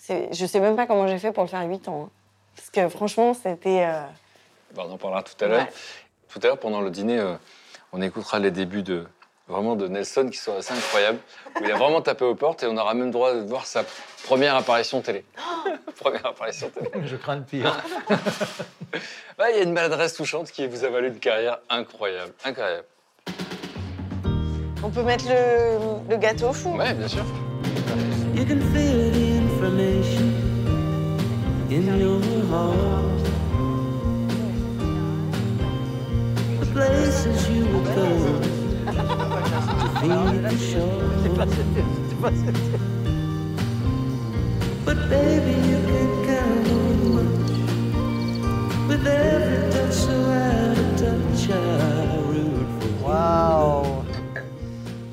je 0.10 0.46
sais 0.46 0.60
même 0.60 0.76
pas 0.76 0.86
comment 0.86 1.08
j'ai 1.08 1.20
fait 1.20 1.32
pour 1.32 1.44
le 1.44 1.50
faire 1.50 1.62
8 1.68 1.88
ans. 1.88 2.04
hein. 2.06 2.10
Parce 2.56 2.70
que 2.70 2.88
franchement, 2.90 3.34
c'était. 3.34 3.86
euh, 3.86 4.02
Bon, 4.74 4.84
on 4.90 4.94
en 4.94 4.98
parlera 4.98 5.24
tout 5.24 5.34
à 5.44 5.48
l'heure. 5.48 5.64
Ouais. 5.66 5.72
Tout 6.30 6.40
à 6.44 6.48
l'heure, 6.48 6.60
pendant 6.60 6.82
le 6.82 6.90
dîner, 6.90 7.18
euh, 7.20 7.36
on 7.92 8.02
écoutera 8.02 8.40
les 8.40 8.52
débuts 8.52 8.84
de 8.84 9.08
vraiment 9.48 9.76
de 9.76 9.88
Nelson 9.88 10.30
qui 10.32 10.38
sont 10.38 10.58
assez 10.58 10.74
incroyables. 10.74 11.20
Où 11.60 11.64
il 11.64 11.72
a 11.72 11.78
vraiment 11.78 12.02
tapé 12.02 12.26
aux 12.26 12.36
portes 12.36 12.64
et 12.64 12.68
on 12.68 12.78
aura 12.78 12.94
même 12.94 13.12
droit 13.12 13.34
de 13.34 13.42
voir 13.42 13.66
sa 13.66 13.84
première 14.24 14.56
apparition 14.56 15.02
télé. 15.02 15.24
première 16.00 16.26
apparition 16.26 16.70
télé. 16.70 16.90
Je 17.06 17.16
crains 17.16 17.38
le 17.38 17.44
pire. 17.44 17.76
Ouais, 19.38 19.52
il 19.52 19.58
y 19.58 19.60
a 19.60 19.64
une 19.64 19.74
maladresse 19.74 20.14
touchante 20.14 20.50
qui 20.50 20.66
vous 20.68 20.86
a 20.86 20.90
valu 20.90 21.10
une 21.10 21.20
carrière 21.20 21.60
incroyable. 21.70 22.32
Incroyable. 22.46 22.86
On 24.82 24.90
peut 24.90 25.04
mettre 25.04 25.26
le, 25.28 26.10
le 26.10 26.16
gâteau 26.16 26.50
au 26.50 26.54
four. 26.54 26.76
Ouais, 26.76 26.94
bien 26.94 27.10
sûr. 27.10 27.26
You 28.34 28.46
can 28.46 28.62
feel 28.74 29.12
the 29.12 29.42
information 29.42 30.32
in 31.70 32.00
your 32.00 32.22
heart. 32.50 33.24
The 36.62 36.66
places 36.74 37.50
you 37.50 37.66
would 37.66 37.86
go 37.96 38.55
But 44.86 45.10
baby, 45.10 45.56
you 45.68 45.80
can 45.90 46.10
count 46.26 46.68
on 46.70 46.98
much. 47.16 47.52
With 48.88 49.08
every 49.08 49.72
touch, 49.72 49.94
so 49.94 50.12
out 50.12 50.78
of 50.78 50.88
touch, 51.00 51.50
I 51.50 52.18
root 52.30 52.68
for 52.80 52.88
you. 52.88 53.04
Waouh 53.04 54.04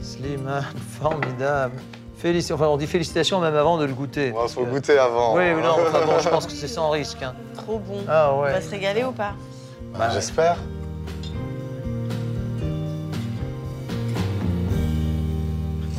Slimane, 0.03 0.65
formidable. 1.01 1.79
Félici- 2.23 2.53
enfin, 2.53 2.67
on 2.67 2.77
dit 2.77 2.87
félicitations 2.87 3.41
même 3.41 3.57
avant 3.57 3.79
de 3.79 3.85
le 3.87 3.95
goûter. 3.95 4.29
Il 4.29 4.49
faut 4.49 4.65
que- 4.65 4.71
goûter 4.71 4.99
avant. 4.99 5.35
Oui, 5.37 5.43
hein. 5.45 5.55
oui, 5.57 5.63
non, 5.63 5.71
enfin 5.89 6.05
bon, 6.07 6.19
je 6.21 6.29
pense 6.29 6.47
que 6.51 6.53
c'est 6.53 6.69
sans 6.69 6.91
risque. 6.91 7.23
hein. 7.23 7.35
Trop 7.57 7.79
bon. 7.79 8.05
Ah 8.09 8.33
On 8.35 8.43
ouais. 8.43 8.53
va 8.53 8.61
se 8.61 8.71
régaler 8.71 9.05
ou 9.05 9.13
pas? 9.13 9.33
Bah, 9.99 10.11
J'espère. 10.13 10.57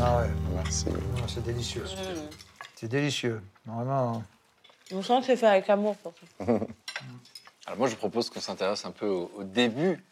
Ah 0.06 0.18
ouais. 0.18 0.28
Merci. 0.56 0.86
Non, 0.90 1.28
C'est 1.28 1.44
délicieux. 1.44 1.86
C'est 2.76 2.88
délicieux. 2.88 3.42
Vraiment. 3.66 4.24
On 4.92 5.02
sent 5.02 5.20
que 5.22 5.26
c'est 5.28 5.38
fait 5.38 5.48
avec 5.48 5.70
amour. 5.70 5.96
Alors 6.40 7.78
moi, 7.78 7.88
je 7.88 7.96
propose 7.96 8.30
qu'on 8.30 8.42
s'intéresse 8.42 8.86
un 8.86 8.92
peu 8.92 9.08
au, 9.08 9.32
au 9.38 9.44
début 9.44 10.04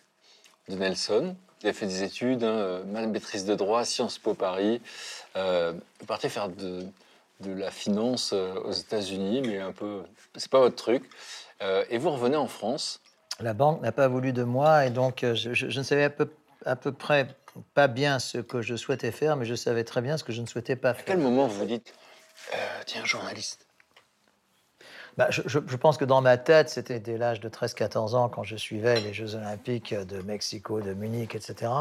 de 0.70 0.76
Nelson. 0.76 1.36
Il 1.64 1.68
a 1.70 1.74
fait 1.74 1.86
des 1.86 2.04
études, 2.04 2.44
hein, 2.44 2.48
euh, 2.48 2.84
maîtrise 3.08 3.46
de 3.46 3.54
droit, 3.54 3.84
Sciences 3.84 4.18
Po 4.18 4.34
Paris. 4.34 4.82
Euh, 5.36 5.74
il 6.00 6.08
parti 6.08 6.30
faire 6.30 6.48
de, 6.50 6.86
de 7.42 7.52
la 7.52 7.70
finance 7.70 8.32
euh, 8.34 8.54
aux 8.64 8.72
États-Unis, 8.72 9.42
mais 9.46 9.60
un 9.60 9.74
peu, 9.74 10.04
c'est 10.38 10.50
pas 10.50 10.60
votre 10.60 10.78
truc. 10.78 11.04
Euh, 11.62 11.84
et 11.90 11.98
vous 11.98 12.10
revenez 12.10 12.38
en 12.38 12.48
France. 12.48 13.02
La 13.42 13.54
banque 13.54 13.82
n'a 13.82 13.92
pas 13.92 14.08
voulu 14.08 14.32
de 14.34 14.44
moi 14.44 14.86
et 14.86 14.90
donc 14.90 15.20
je, 15.22 15.54
je- 15.54 15.70
je 15.70 15.78
ne 15.80 15.84
savais 15.84 16.06
à 16.06 16.10
peu, 16.10 16.32
à 16.66 16.76
peu 16.76 16.92
près 16.92 17.28
pas 17.74 17.88
bien 17.88 18.20
ce 18.20 18.38
que 18.38 18.62
je 18.62 18.76
souhaitais 18.76 19.12
faire, 19.12 19.36
mais 19.36 19.46
je 19.46 19.56
savais 19.56 19.84
très 19.84 20.02
bien 20.02 20.18
ce 20.18 20.24
que 20.24 20.32
je 20.32 20.42
ne 20.42 20.48
souhaitais 20.48 20.76
pas 20.76 20.90
À 20.90 20.94
faire. 20.94 21.06
quel 21.06 21.20
moment 21.20 21.48
vous 21.48 21.60
vous 21.60 21.66
dites, 21.66 21.94
euh, 22.54 22.58
tiens, 22.86 23.04
journaliste? 23.06 23.66
Bah, 25.18 25.28
je, 25.30 25.42
je- 25.46 25.60
je 25.68 25.76
pense 25.76 25.98
que 25.98 26.06
dans 26.06 26.22
ma 26.22 26.38
tête, 26.38 26.70
c'était 26.70 27.00
dès 27.00 27.18
l'âge 27.18 27.42
de 27.42 27.50
13-14 27.50 28.16
ans, 28.16 28.30
quand 28.30 28.44
je 28.44 28.56
suivais 28.56 29.00
les 29.02 29.14
Jeux 29.14 29.36
Olympiques 29.36 29.94
de 29.94 30.22
Mexico, 30.22 30.80
de 30.80 30.94
Munich, 30.94 31.36
etc. 31.36 31.72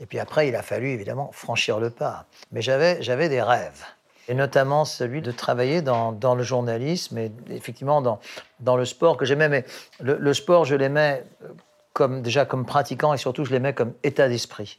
Et 0.00 0.06
puis 0.06 0.18
après, 0.18 0.48
il 0.48 0.54
a 0.56 0.62
fallu 0.62 0.90
évidemment 0.90 1.30
franchir 1.32 1.80
le 1.80 1.88
pas. 1.90 2.26
Mais 2.52 2.60
j'avais, 2.60 3.28
des 3.28 3.40
rêves. 3.42 3.84
Et 4.30 4.34
notamment 4.34 4.84
celui 4.84 5.22
de 5.22 5.32
travailler 5.32 5.80
dans, 5.80 6.12
dans 6.12 6.34
le 6.34 6.42
journalisme 6.42 7.16
et 7.16 7.32
effectivement 7.48 8.02
dans, 8.02 8.20
dans 8.60 8.76
le 8.76 8.84
sport 8.84 9.16
que 9.16 9.24
j'aimais. 9.24 9.48
Mais 9.48 9.64
le, 10.00 10.18
le 10.18 10.34
sport, 10.34 10.66
je 10.66 10.74
l'aimais 10.74 11.24
euh, 11.42 11.48
comme, 11.92 12.22
déjà 12.22 12.44
comme 12.44 12.64
pratiquant 12.66 13.12
et 13.14 13.18
surtout, 13.18 13.44
je 13.44 13.50
l'aimais 13.52 13.74
comme 13.74 13.92
état 14.02 14.28
d'esprit. 14.28 14.78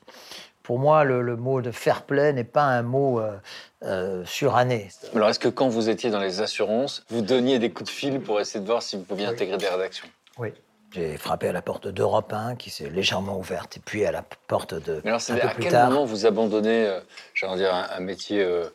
Pour 0.64 0.78
moi, 0.80 1.03
le, 1.03 1.22
le 1.22 1.36
mot 1.36 1.62
de 1.62 1.72
fair 1.72 2.03
play 2.03 2.32
n'est 2.32 2.43
pas 2.43 2.64
un 2.64 2.84
mot 2.84 3.20
euh, 3.20 3.36
euh, 3.84 4.24
suranné. 4.26 4.89
Alors, 5.16 5.30
est-ce 5.30 5.39
que 5.39 5.47
quand 5.47 5.68
vous 5.68 5.89
étiez 5.89 6.12
dans 6.12 6.20
les 6.20 6.41
assurances, 6.41 7.03
vous 7.10 7.22
donniez 7.22 7.57
des 7.57 7.72
coups 7.72 7.89
de 7.89 7.95
fil 7.95 8.20
pour 8.20 8.39
essayer 8.39 8.60
de 8.60 8.66
voir 8.68 8.84
si 8.84 8.95
vous 8.95 9.03
pouviez 9.03 9.26
Oui. 9.28 9.34
intégrer 9.34 9.57
des 9.57 9.68
rédactions? 9.68 10.07
Oui. 10.38 10.53
J'ai 10.91 11.18
frappé 11.18 11.47
à 11.47 11.51
la 11.51 11.62
porte 11.62 11.88
d'Europe 11.88 12.34
1 12.34 12.55
qui 12.55 12.70
s'est 12.72 12.89
légèrement 12.89 13.38
ouverte 13.38 13.78
et 13.78 13.80
puis 13.80 14.05
à 14.05 14.12
la 14.12 14.24
porte 14.47 14.74
de 14.74 15.01
Mais 15.03 15.10
alors, 15.10 15.22
c'est 15.22 15.34
un 15.34 15.38
peu 15.38 15.47
à 15.47 15.51
plus 15.51 15.64
quel 15.64 15.72
tard 15.72 15.89
moment 15.91 16.05
vous 16.05 16.26
abandonnez, 16.26 16.88
euh, 16.88 16.99
j'allais 17.36 17.57
dire, 17.57 17.74
un, 17.74 17.88
un 17.95 17.99
métier 17.99 18.43
euh, 18.43 18.70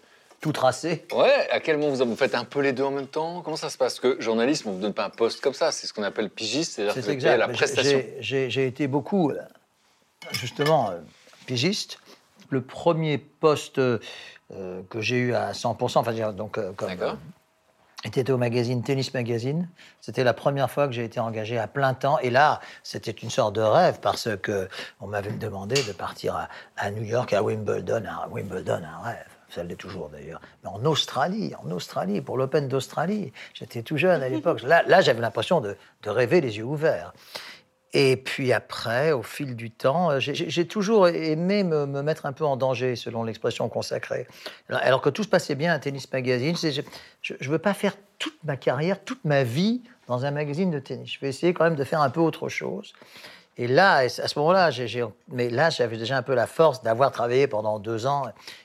tout 0.45 0.53
tracé. 0.53 1.07
Ouais, 1.14 1.49
à 1.51 1.59
quel 1.59 1.78
moment 1.78 1.95
vous, 1.95 2.05
vous 2.05 2.16
faites 2.16 2.34
un 2.34 2.45
peu 2.45 2.61
les 2.61 2.74
deux 2.74 2.82
en 2.82 2.90
même 2.90 3.07
temps? 3.07 3.40
Comment 3.40 3.57
ça 3.57 3.70
se 3.70 3.78
passe? 3.78 3.99
Parce 3.99 4.16
que 4.16 4.20
journalisme, 4.20 4.68
on 4.68 4.72
ne 4.72 4.76
vous 4.76 4.82
donne 4.82 4.92
pas 4.92 5.07
un 5.07 5.11
poste 5.11 5.40
comme 5.40 5.55
ça, 5.55 5.72
c'est 5.72 5.86
ce 5.86 5.95
qu'on 5.95 6.03
appelle 6.03 6.28
pigiste, 6.28 6.74
c'est-à-dire 6.74 7.03
que 7.03 7.18
vous 7.18 7.26
à 7.26 7.36
la 7.38 7.49
prestation. 7.49 8.03
j'ai- 8.20 8.66
été 8.66 8.86
beaucoup, 8.86 9.30
euh, 9.30 9.38
justement, 10.32 10.90
euh, 10.90 10.99
pigiste. 11.47 11.99
Le 12.51 12.61
premier 12.61 13.16
poste 13.16 13.78
euh, 13.78 13.99
que 14.90 15.01
j'ai 15.01 15.16
eu 15.16 15.34
à 15.34 15.55
100%, 15.55 16.01
enfin, 16.01 16.12
dire, 16.12 16.34
donc, 16.34 16.59
euh, 16.59 16.72
comme, 16.76 16.90
D'accord. 16.90 17.16
était 18.05 18.30
au 18.30 18.36
magazine 18.36 18.82
Tennis 18.82 19.14
Magazine. 19.14 19.66
C'était 20.03 20.24
la 20.24 20.34
première 20.34 20.70
fois 20.70 20.88
que 20.88 20.92
j'ai 20.92 21.05
été 21.05 21.20
engagé 21.20 21.57
à 21.57 21.68
plein 21.68 21.95
temps. 21.95 22.18
Et 22.18 22.28
là, 22.28 22.61
c'était 22.82 23.12
une 23.12 23.30
sorte 23.30 23.55
de 23.55 23.62
rêve 23.62 24.01
parce 24.03 24.28
que 24.42 24.68
on 25.01 25.07
m'avait 25.07 25.30
demandé 25.32 25.82
de 25.82 25.92
partir 25.92 26.36
à, 26.36 26.49
à 26.76 26.90
New 26.90 27.03
York, 27.03 27.32
à 27.32 27.42
Wimbledon. 27.42 28.03
À 28.05 28.28
Wimbledon, 28.28 28.82
un 28.84 29.03
rêve. 29.03 29.34
Ça 29.55 29.62
l'est 29.62 29.76
toujours 29.76 30.09
d'ailleurs. 30.09 30.40
Mais 30.62 30.70
en 30.70 30.84
Australie, 30.84 31.52
en 31.64 31.70
Australie, 31.70 32.20
pour 32.20 32.36
l'Open 32.36 32.66
d'Australie. 32.68 33.32
J'étais 33.55 33.82
tout 33.82 33.96
jeune 33.96 34.22
à 34.22 34.28
l'époque. 34.28 34.62
Là, 34.62 34.82
là 34.86 35.00
j'avais 35.00 35.20
l'impression 35.20 35.61
de, 35.61 35.76
de 36.02 36.11
rêver 36.11 36.40
les 36.40 36.57
yeux 36.57 36.64
ouverts. 36.64 37.12
Et 37.96 38.16
puis 38.16 38.52
après, 38.52 39.12
au 39.12 39.22
fil 39.22 39.55
du 39.55 39.70
temps, 39.70 40.11
euh, 40.11 40.18
j'ai- 40.18 40.66
toujours 40.66 41.07
aimé 41.07 41.62
me, 41.62 41.86
me 41.86 42.02
mettre 42.02 42.26
un 42.26 42.32
peu 42.32 42.44
en 42.44 42.57
danger, 42.57 42.96
selon 42.96 43.22
l'expression 43.22 43.68
consacrée. 43.68 44.26
Alors, 44.68 45.00
que 45.00 45.11
tout 45.11 45.22
se 45.22 45.28
passait 45.28 45.55
bien 45.55 45.72
à 45.72 45.78
Tennis 45.78 46.12
Magazine, 46.12 46.57
je 46.57 47.34
ne 47.40 47.48
veux 47.48 47.59
pas 47.59 47.72
faire 47.72 47.94
toute 48.18 48.42
ma 48.42 48.57
carrière, 48.57 49.05
toute 49.05 49.24
ma 49.24 49.44
vie 49.44 49.82
dans 50.09 50.24
un 50.24 50.32
magazine 50.32 50.72
de 50.72 50.80
tennis. 50.80 51.12
Je 51.12 51.20
vais 51.20 51.28
essayer 51.28 51.55
quand 51.55 51.62
même 51.64 51.76
de 51.76 51.84
faire 51.84 52.00
un 52.00 52.11
peu 52.11 52.20
autre 52.20 52.48
chose. 52.48 52.94
Et 53.57 53.68
là, 53.68 53.96
à 53.98 54.09
ce 54.09 54.38
moment-là, 54.38 54.70
mais 55.28 55.48
là, 55.48 55.70
j'avais 55.70 55.96
déjà 55.96 56.16
un 56.16 56.22
peu 56.22 56.34
la 56.34 56.46
force 56.46 56.82
d'avoir 56.82 57.12
travaillé 57.12 57.46
pendant 57.46 57.78
deux 57.78 58.07
ans. 58.07 58.24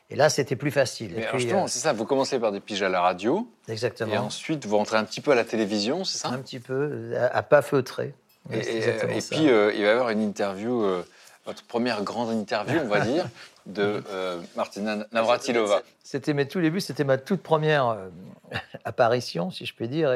Et 0.09 0.15
là, 0.15 0.29
c'était 0.29 0.55
plus 0.55 0.71
facile. 0.71 1.11
Mais 1.13 1.21
Et 1.21 1.23
alors 1.23 1.31
puis, 1.33 1.41
justement, 1.41 1.63
euh, 1.65 1.67
c'est 1.67 1.79
ça, 1.79 1.93
vous 1.93 2.05
commencez 2.05 2.39
par 2.39 2.51
des 2.51 2.59
piges 2.59 2.81
à 2.81 2.89
la 2.89 3.01
radio, 3.01 3.47
exactement. 3.67 4.13
et 4.13 4.17
ensuite 4.17 4.65
vous 4.65 4.77
rentrez 4.77 4.97
un 4.97 5.03
petit 5.03 5.21
peu 5.21 5.31
à 5.31 5.35
la 5.35 5.43
télévision, 5.45 6.03
c'est 6.03 6.17
ça? 6.17 6.29
Un 6.29 6.39
petit 6.39 6.59
peu, 6.59 7.11
à, 7.15 7.27
à 7.37 7.43
pas 7.43 7.61
feutrer. 7.61 8.15
Et, 8.51 8.57
et- 8.57 9.21
puis, 9.29 9.49
euh, 9.49 9.71
il 9.75 9.81
va 9.83 9.87
y 9.87 9.91
avoir 9.91 10.09
une 10.09 10.23
interview 10.23 10.83
euh, 10.83 11.03
votre 11.45 11.63
première 11.63 12.03
grande 12.03 12.31
interview, 12.31 12.79
on 12.83 12.87
va 12.87 13.01
dire, 13.01 13.27
de 13.67 14.03
euh, 14.09 14.39
Martina 14.55 15.05
Navratilova. 15.11 15.81
C'était 16.03 16.33
mes 16.33 16.47
tout 16.47 16.61
débuts, 16.61 16.81
c'était 16.81 17.03
ma 17.03 17.17
toute 17.17 17.43
première 17.43 17.89
euh, 17.89 18.09
apparition, 18.85 19.51
si 19.51 19.65
je 19.65 19.75
puis 19.75 19.87
dire. 19.87 20.11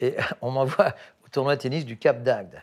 Et 0.00 0.14
on 0.42 0.50
m'envoie 0.52 0.94
au 1.24 1.28
tournoi 1.30 1.56
de 1.56 1.60
tennis 1.62 1.84
du 1.84 1.96
Cap 1.96 2.22
d'Agde. 2.22 2.62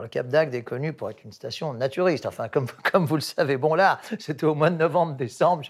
Le 0.00 0.08
Cap 0.08 0.28
d'Agde 0.28 0.54
est 0.54 0.62
connu 0.62 0.92
pour 0.92 1.10
être 1.10 1.22
une 1.24 1.32
station 1.32 1.74
naturiste. 1.74 2.24
Enfin, 2.26 2.48
comme, 2.48 2.66
comme 2.92 3.04
vous 3.04 3.16
le 3.16 3.20
savez, 3.20 3.56
bon, 3.56 3.74
là, 3.74 4.00
c'était 4.18 4.44
au 4.44 4.54
mois 4.54 4.70
de 4.70 4.76
novembre, 4.76 5.14
décembre. 5.14 5.64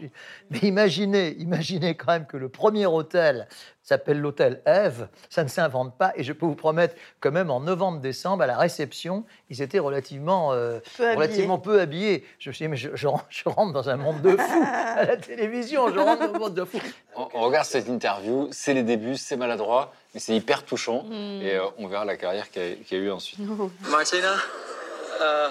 Mais 0.51 0.59
imaginez, 0.59 1.35
imaginez 1.39 1.97
quand 1.97 2.13
même 2.13 2.27
que 2.27 2.37
le 2.37 2.49
premier 2.49 2.87
hôtel 2.87 3.49
s'appelle 3.83 4.21
l'hôtel 4.21 4.61
Eve. 4.67 5.09
Ça 5.31 5.43
ne 5.45 5.49
s'invente 5.49 5.97
pas. 5.99 6.13
Et 6.17 6.23
je 6.25 6.33
peux 6.33 6.47
vous 6.47 6.55
promettre 6.55 6.95
que 7.21 7.29
même 7.29 7.51
en 7.51 7.61
novembre, 7.61 8.01
décembre, 8.01 8.43
à 8.45 8.47
la 8.47 8.57
réception, 8.57 9.25
ils 9.51 9.61
étaient 9.63 9.79
relativement, 9.79 10.53
euh, 10.53 10.79
Peu 10.97 11.05
habillés. 11.05 11.17
relativement 11.17 11.59
peu 11.59 11.81
habillés. 11.81 12.27
Je 12.39 12.51
me 12.51 12.55
suis 12.55 12.65
dit, 12.65 12.69
mais 12.69 12.77
je, 12.77 12.91
je 12.95 13.07
rentre- 13.09 13.27
je 13.29 13.49
rentre 13.49 13.73
dans 13.73 13.89
un 13.89 13.97
monde 13.97 14.21
de 14.23 14.37
fous 14.37 14.65
à 14.67 15.05
la 15.05 15.17
télévision. 15.17 15.89
Je 15.93 15.99
rentre 15.99 16.27
dans 16.29 16.35
un 16.35 16.39
monde 16.39 16.55
de 16.55 16.65
fous. 16.65 16.79
On, 17.17 17.29
on 17.35 17.41
regarde 17.43 17.67
cette 17.67 17.89
interview, 17.89 18.49
c'est 18.53 18.75
les 18.75 18.83
débuts, 18.85 19.17
c'est 19.17 19.37
maladroit, 19.37 19.93
mais 20.15 20.21
c'est 20.21 20.35
hyper 20.35 20.65
touchant. 20.65 21.03
Hmm. 21.05 21.41
Et 21.43 21.55
euh, 21.57 21.65
on 21.79 21.89
verra 21.89 22.05
la 22.05 22.17
carrière 22.17 22.51
qu'il 22.51 22.63
y, 22.63 22.73
a- 22.73 22.77
qu'il 22.77 22.99
y 22.99 23.01
a 23.01 23.05
eu 23.05 23.11
ensuite. 23.11 23.41
Martina, 23.89 24.35
uh, 25.21 25.49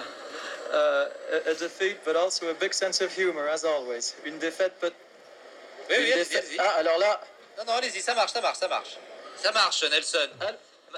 uh, 0.72 1.50
a, 1.50 1.54
defeat, 1.60 1.98
but 2.04 2.16
also 2.16 2.48
a 2.48 2.54
big 2.54 2.72
sense 2.72 3.00
of 3.02 3.16
humor, 3.16 3.44
as 3.52 3.64
always. 3.64 4.14
Une 4.24 4.38
défaite, 4.38 4.72
but. 4.80 4.92
Oui, 5.90 5.96
oui, 5.98 6.12
défaite-. 6.14 6.46
Ah, 6.58 6.78
alors 6.80 6.98
là, 6.98 7.20
Non, 7.64 7.72
non, 7.74 7.78
allez-y, 7.78 8.00
ça 8.02 8.14
marche, 8.14 8.32
ça 8.32 8.40
marche, 8.40 8.58
ça 8.58 8.66
marche. 8.68 8.96
Ça 9.36 9.52
marche, 9.52 9.84
Nelson. 9.84 10.28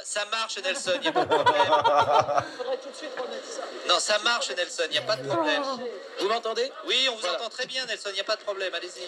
Ça 0.03 0.25
marche, 0.31 0.57
Nelson, 0.59 0.93
il 0.97 1.01
n'y 1.03 1.09
a 1.09 1.12
pas 1.12 1.25
de 1.25 1.35
problème. 1.35 1.65
faudrait 2.59 2.79
tout 2.79 2.89
de 2.91 2.97
suite 2.97 3.11
remettre 3.17 3.47
ça. 3.47 3.61
Non, 3.89 4.01
ça 4.01 4.19
marche, 4.21 4.51
Nelson, 4.51 4.83
il 4.87 4.93
n'y 4.93 4.99
a 4.99 5.03
pas 5.03 5.17
de 5.17 5.29
problème. 5.29 5.62
Vous 6.21 6.29
m'entendez? 6.29 6.73
Oui, 6.87 7.07
on 7.11 7.15
vous 7.15 7.21
Voilà. 7.21 7.37
entend 7.39 7.51
très 7.51 7.67
bien, 7.67 7.85
Nelson, 7.87 8.09
il 8.09 8.15
n'y 8.15 8.21
a 8.21 8.25
pas 8.25 8.37
de 8.37 8.43
problème, 8.43 8.75
allez-y. 8.75 9.05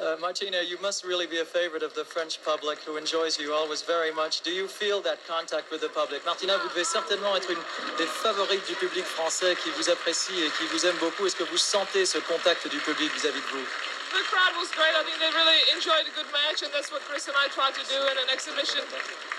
Uh, 0.00 0.16
Martina, 0.20 0.62
you 0.62 0.78
must 0.80 1.02
really 1.04 1.26
be 1.26 1.40
a 1.40 1.44
favorite 1.44 1.82
of 1.82 1.92
the 1.94 2.04
French 2.04 2.38
public 2.44 2.78
who 2.86 2.96
enjoys 2.98 3.36
you 3.36 3.52
always 3.52 3.82
very 3.82 4.12
much. 4.12 4.42
Do 4.42 4.52
you 4.52 4.68
feel 4.68 5.00
that 5.02 5.16
contact 5.26 5.72
with 5.72 5.80
the 5.80 5.88
public? 5.88 6.24
Martina, 6.24 6.56
vous 6.58 6.68
devez 6.68 6.84
certainement 6.84 7.34
être 7.36 7.50
une 7.50 7.58
des 7.96 8.06
favorites 8.06 8.64
du 8.68 8.74
public 8.76 9.04
français 9.04 9.56
qui 9.56 9.70
vous 9.70 9.90
apprécie 9.90 10.38
et 10.40 10.50
qui 10.50 10.66
vous 10.70 10.86
aime 10.86 10.96
beaucoup. 10.98 11.26
Est-ce 11.26 11.34
que 11.34 11.42
vous 11.42 11.58
sentez 11.58 12.06
ce 12.06 12.18
contact 12.18 12.68
du 12.68 12.78
public 12.78 13.12
vis-à-vis 13.14 13.40
de 13.40 13.46
vous? 13.46 13.66
The 14.08 14.24
crowd 14.24 14.56
was 14.56 14.72
great. 14.72 14.94
I 14.96 15.04
think 15.04 15.20
they 15.20 15.28
really 15.30 15.60
enjoyed 15.76 16.08
a 16.08 16.14
good 16.16 16.28
match, 16.32 16.64
and 16.64 16.72
that's 16.72 16.90
what 16.90 17.04
Chris 17.04 17.28
and 17.28 17.36
I 17.36 17.48
tried 17.52 17.76
to 17.76 17.84
do 17.92 17.98
in 18.08 18.16
an 18.16 18.28
exhibition. 18.32 18.80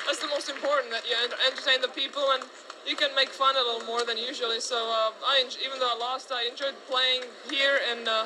That's 0.05 0.22
the 0.22 0.30
most 0.30 0.49
important 0.49 0.93
that 0.93 1.09
you 1.09 1.17
entertain 1.17 1.82
the 1.82 1.89
people 1.89 2.22
and 2.34 2.43
you 2.86 2.95
can 2.95 3.13
make 3.15 3.30
fun 3.30 3.55
a 3.57 3.63
little 3.65 3.86
more 3.86 4.05
than 4.05 4.17
usually. 4.17 4.59
So 4.61 4.78
uh, 4.78 5.11
I, 5.26 5.41
en- 5.45 5.57
even 5.65 5.80
though 5.80 5.89
I 5.89 5.97
lost, 5.97 6.32
I 6.32 6.45
enjoyed 6.45 6.78
playing 6.89 7.26
here 7.49 7.82
and 7.91 8.07
uh, 8.07 8.26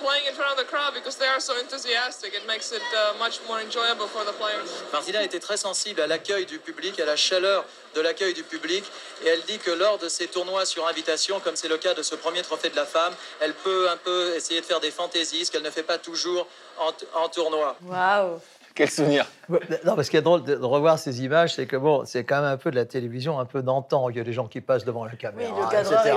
playing 0.00 0.24
in 0.28 0.34
front 0.34 0.50
of 0.52 0.58
the 0.58 0.68
crowd 0.72 0.92
because 0.94 1.16
they 1.16 1.28
are 1.28 1.40
so 1.40 1.54
enthusiastic. 1.60 2.34
It 2.34 2.46
makes 2.46 2.72
it 2.72 2.82
uh, 2.96 3.18
much 3.18 3.40
more 3.46 3.60
enjoyable 3.60 4.06
for 4.06 4.24
the 4.24 4.32
players. 4.32 4.68
Martina 4.92 5.22
était 5.22 5.40
très 5.40 5.56
sensible 5.56 6.00
à 6.00 6.06
l'accueil 6.06 6.46
du 6.46 6.58
public, 6.58 6.98
à 6.98 7.04
la 7.04 7.16
chaleur 7.16 7.64
de 7.94 8.00
l'accueil 8.00 8.34
du 8.34 8.42
public, 8.42 8.84
et 9.24 9.28
elle 9.28 9.42
dit 9.42 9.58
que 9.58 9.70
lors 9.70 9.98
de 9.98 10.08
ces 10.08 10.26
tournois 10.26 10.64
sur 10.64 10.86
invitation, 10.86 11.40
comme 11.40 11.56
c'est 11.56 11.68
le 11.68 11.76
cas 11.76 11.94
de 11.94 12.02
ce 12.02 12.14
premier 12.14 12.42
trophée 12.42 12.70
de 12.70 12.76
la 12.76 12.86
femme, 12.86 13.12
elle 13.40 13.52
peut 13.52 13.88
un 13.90 13.96
peu 13.96 14.34
essayer 14.36 14.60
de 14.60 14.66
faire 14.66 14.80
des 14.80 14.90
fantaisies, 14.90 15.44
ce 15.44 15.50
qu'elle 15.50 15.62
ne 15.62 15.70
fait 15.70 15.82
pas 15.82 15.98
toujours 15.98 16.46
en, 16.78 17.28
tournoi. 17.28 17.76
Waouh 17.82 18.40
Quel 18.74 18.90
souvenir 18.90 19.26
Ouais, 19.48 19.60
Non, 19.84 19.96
parce 19.96 20.08
qu'il 20.08 20.18
est 20.18 20.22
drôle 20.22 20.44
de 20.44 20.54
revoir 20.56 20.98
ces 20.98 21.22
images, 21.22 21.54
c'est 21.54 21.66
que 21.66 21.76
bon, 21.76 22.04
c'est 22.06 22.24
quand 22.24 22.36
même 22.36 22.52
un 22.52 22.56
peu 22.56 22.70
de 22.70 22.76
la 22.76 22.86
télévision, 22.86 23.38
un 23.38 23.44
peu 23.44 23.60
d'antan. 23.62 24.08
Il 24.08 24.16
y 24.16 24.20
a 24.20 24.24
des 24.24 24.32
gens 24.32 24.46
qui 24.46 24.60
passent 24.60 24.84
devant 24.84 25.04
la 25.04 25.16
caméra, 25.16 25.70
le 25.70 25.78
etc. 25.78 26.16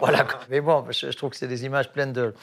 Voilà. 0.00 0.26
Mais 0.48 0.60
bon, 0.60 0.84
je 0.90 1.16
trouve 1.16 1.30
que 1.30 1.36
c'est 1.36 1.48
des 1.48 1.64
images 1.64 1.90
pleines 1.92 2.12
de, 2.12 2.34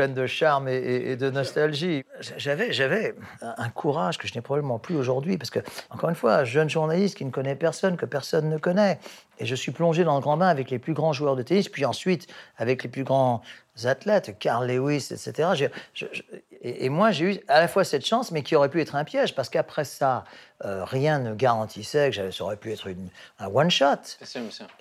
pleines 0.00 0.14
de 0.14 0.26
charme 0.26 0.66
et, 0.66 0.76
et- 0.76 1.10
et 1.10 1.16
de 1.16 1.28
nostalgie. 1.28 2.04
J'avais, 2.38 2.72
j'avais 2.72 3.14
un 3.42 3.68
courage 3.68 4.16
que 4.16 4.26
je 4.26 4.34
n'ai 4.34 4.40
probablement 4.40 4.78
plus 4.78 4.96
aujourd'hui, 4.96 5.36
parce 5.36 5.50
que, 5.50 5.58
encore 5.90 6.08
une 6.08 6.16
fois, 6.16 6.44
jeune 6.44 6.70
journaliste 6.70 7.18
qui 7.18 7.24
ne 7.26 7.30
connaît 7.30 7.54
personne, 7.54 7.98
que 7.98 8.06
personne 8.06 8.48
ne 8.48 8.56
connaît, 8.56 8.98
et 9.38 9.44
je 9.44 9.54
suis 9.54 9.72
plongé 9.72 10.02
dans 10.04 10.14
le 10.14 10.22
grand 10.22 10.38
bain 10.38 10.48
avec 10.48 10.70
les 10.70 10.78
plus 10.78 10.94
grands 10.94 11.12
joueurs 11.12 11.36
de 11.36 11.42
tennis, 11.42 11.68
puis 11.68 11.84
ensuite 11.84 12.28
avec 12.56 12.82
les 12.82 12.88
plus 12.88 13.04
grands 13.04 13.42
athlètes, 13.84 14.38
Carl 14.38 14.66
Lewis, 14.66 15.08
etc. 15.10 15.50
J'ai- 15.54 15.70
je- 15.92 16.06
je- 16.12 16.22
et, 16.62 16.86
et 16.86 16.88
moi, 16.88 17.10
j'ai 17.10 17.24
eu 17.34 17.38
à 17.48 17.60
la 17.60 17.68
fois 17.68 17.84
cette 17.84 18.04
chance, 18.06 18.30
mais 18.32 18.42
qui 18.42 18.56
aurait 18.56 18.68
pu 18.70 18.80
être 18.80 18.94
un 18.94 19.04
piège, 19.04 19.34
parce 19.34 19.50
qu'après 19.50 19.84
ça, 19.84 20.24
euh, 20.64 20.82
rien 20.84 21.18
ne 21.18 21.34
garantissait 21.34 22.08
que 22.08 22.16
j'avais- 22.16 22.32
ça 22.32 22.44
aurait 22.44 22.56
pu 22.56 22.72
être 22.72 22.86
une- 22.86 23.08
un 23.38 23.48
one-shot. 23.48 23.86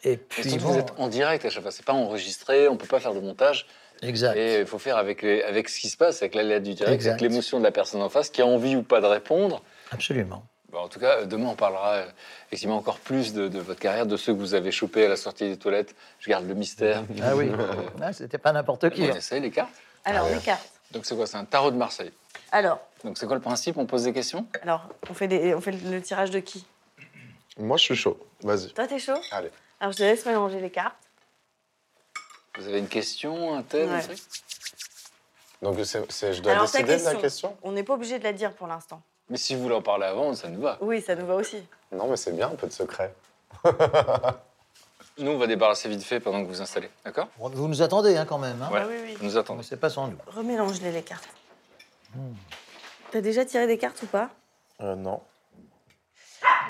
Et 0.03 0.13
Et 0.13 0.17
puis, 0.17 0.43
surtout, 0.43 0.63
bon, 0.65 0.71
vous 0.71 0.79
êtes 0.79 0.93
en 0.97 1.07
direct 1.09 1.43
à 1.45 1.49
chaque 1.49 1.61
fois, 1.63 1.71
c'est 1.71 1.85
pas 1.85 1.93
enregistré, 1.93 2.69
on 2.69 2.77
peut 2.77 2.87
pas 2.87 2.99
faire 3.01 3.13
de 3.13 3.19
montage. 3.21 3.65
Exact. 4.01 4.35
Et 4.37 4.59
il 4.61 4.65
faut 4.65 4.79
faire 4.79 4.97
avec, 4.97 5.21
les- 5.21 5.43
avec 5.43 5.69
ce 5.69 5.79
qui 5.79 5.89
se 5.89 5.97
passe, 5.97 6.21
avec 6.21 6.35
l'aléa 6.35 6.59
du 6.59 6.73
direct, 6.73 6.93
Exact. 6.93 7.11
avec 7.11 7.21
l'émotion 7.21 7.59
de 7.59 7.63
la 7.63 7.71
personne 7.71 8.01
en 8.01 8.09
face 8.09 8.29
qui 8.29 8.41
a 8.41 8.45
envie 8.45 8.75
ou 8.75 8.83
pas 8.83 9.01
de 9.01 9.05
répondre. 9.05 9.61
Absolument. 9.91 10.43
Bon, 10.71 10.79
en 10.79 10.87
tout 10.87 10.99
cas, 10.99 11.25
demain, 11.25 11.47
on 11.49 11.55
parlera 11.55 11.93
euh, 11.95 12.05
effectivement 12.47 12.77
encore 12.77 12.99
plus 12.99 13.33
de, 13.33 13.47
de 13.47 13.59
votre 13.59 13.79
carrière, 13.79 14.05
de 14.05 14.15
ceux 14.17 14.33
que 14.33 14.37
vous 14.39 14.53
avez 14.53 14.71
chopés 14.71 15.05
à 15.05 15.09
la 15.09 15.15
sortie 15.15 15.49
des 15.49 15.57
toilettes. 15.57 15.95
Je 16.19 16.29
garde 16.29 16.47
le 16.47 16.53
mystère. 16.53 17.03
Ah 17.23 17.35
oui, 17.35 17.49
Euh, 17.49 17.65
Ah, 18.01 18.13
c'était 18.13 18.37
pas 18.37 18.51
n'importe 18.51 18.89
qui. 18.91 19.01
on 19.01 19.05
hein. 19.11 19.15
essaie 19.15 19.39
les 19.39 19.49
cartes. 19.51 19.73
Alors, 20.05 20.29
les 20.29 20.37
cartes. 20.37 20.69
Donc 20.91 21.05
c'est 21.05 21.15
quoi 21.15 21.25
C'est 21.25 21.37
un 21.37 21.45
tarot 21.45 21.71
de 21.71 21.75
Marseille. 21.77 22.11
Alors, 22.51 22.79
Donc 23.03 23.17
c'est 23.17 23.25
quoi 23.25 23.35
le 23.35 23.41
principe? 23.41 23.77
On 23.77 23.85
pose 23.85 24.03
des 24.03 24.13
questions? 24.13 24.45
Alors 24.61 24.87
on, 25.09 25.13
fait 25.13 25.27
des, 25.27 25.53
on 25.55 25.61
fait 25.61 25.71
le, 25.71 25.91
le 25.91 26.01
tirage 26.01 26.29
de 26.31 26.39
qui? 26.39 26.65
Moi, 27.57 27.77
je 27.77 27.83
suis 27.83 27.95
chaud. 27.95 28.17
Vas-y. 28.43 28.71
Toi, 28.71 28.87
t'es 28.87 28.99
chaud? 28.99 29.19
Allez. 29.31 29.49
Alors, 29.79 29.91
je 29.91 29.97
te 29.97 30.03
laisse 30.03 30.25
mélanger 30.25 30.59
les 30.61 30.69
cartes. 30.69 30.95
Vous 32.59 32.67
avez 32.67 32.79
une 32.79 32.87
question, 32.87 33.55
un 33.55 33.63
thème, 33.63 33.89
Ouais. 33.89 34.15
Donc, 35.61 35.77
je 35.77 36.41
dois 36.41 36.51
Alors, 36.53 36.63
décider 36.63 36.97
de 36.97 37.03
la 37.03 37.15
question. 37.15 37.57
On 37.63 37.71
n'est 37.71 37.83
pas 37.83 37.93
obligé 37.93 38.17
de 38.17 38.23
la 38.23 38.31
dire 38.31 38.53
pour 38.53 38.67
l'instant. 38.67 39.01
Mais 39.29 39.37
si 39.37 39.55
vous 39.55 39.61
voulez 39.61 39.75
en 39.75 39.81
parler 39.81 40.05
avant, 40.05 40.33
ça 40.33 40.47
nous 40.47 40.61
va. 40.61 40.77
Oui, 40.81 41.01
ça 41.01 41.15
nous 41.15 41.25
va 41.25 41.35
aussi. 41.35 41.61
Non, 41.91 42.07
mais 42.07 42.17
c'est 42.17 42.31
bien, 42.31 42.47
un 42.47 42.55
peu 42.55 42.67
de 42.67 42.71
secret. 42.71 43.13
Nous, 45.17 45.31
on 45.31 45.37
va 45.37 45.47
débarrasser 45.47 45.89
vite 45.89 46.03
fait 46.03 46.21
pendant 46.21 46.41
que 46.41 46.47
vous 46.47 46.61
installez. 46.61 46.89
D'accord? 47.03 47.27
Vous 47.37 47.67
nous 47.67 47.81
attendez 47.81 48.15
hein, 48.15 48.25
quand 48.25 48.37
même. 48.37 48.61
Hein 48.61 48.69
Ouais. 48.71 48.79
Ah 48.81 48.87
oui, 48.87 48.95
oui. 49.03 49.15
Vous 49.15 49.25
nous 49.25 49.37
attendez. 49.37 49.63
C'est 49.63 49.77
pas 49.77 49.89
sans 49.89 50.07
nous. 50.07 50.17
Remélange-les 50.27 50.93
les 50.93 51.03
cartes. 51.03 51.27
T'as 53.11 53.21
déjà 53.21 53.43
tiré 53.43 53.67
des 53.67 53.77
cartes 53.77 54.01
ou 54.03 54.05
pas? 54.05 54.29
Euh, 54.81 54.95
non. 54.95 55.21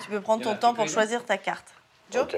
Tu 0.04 0.10
peux 0.10 0.22
prendre 0.22 0.44
ton 0.44 0.56
temps 0.56 0.74
pour 0.74 0.88
choisir 0.88 1.24
ta 1.26 1.38
carte. 1.38 1.68
Joe 2.12 2.24
Ok. 2.24 2.38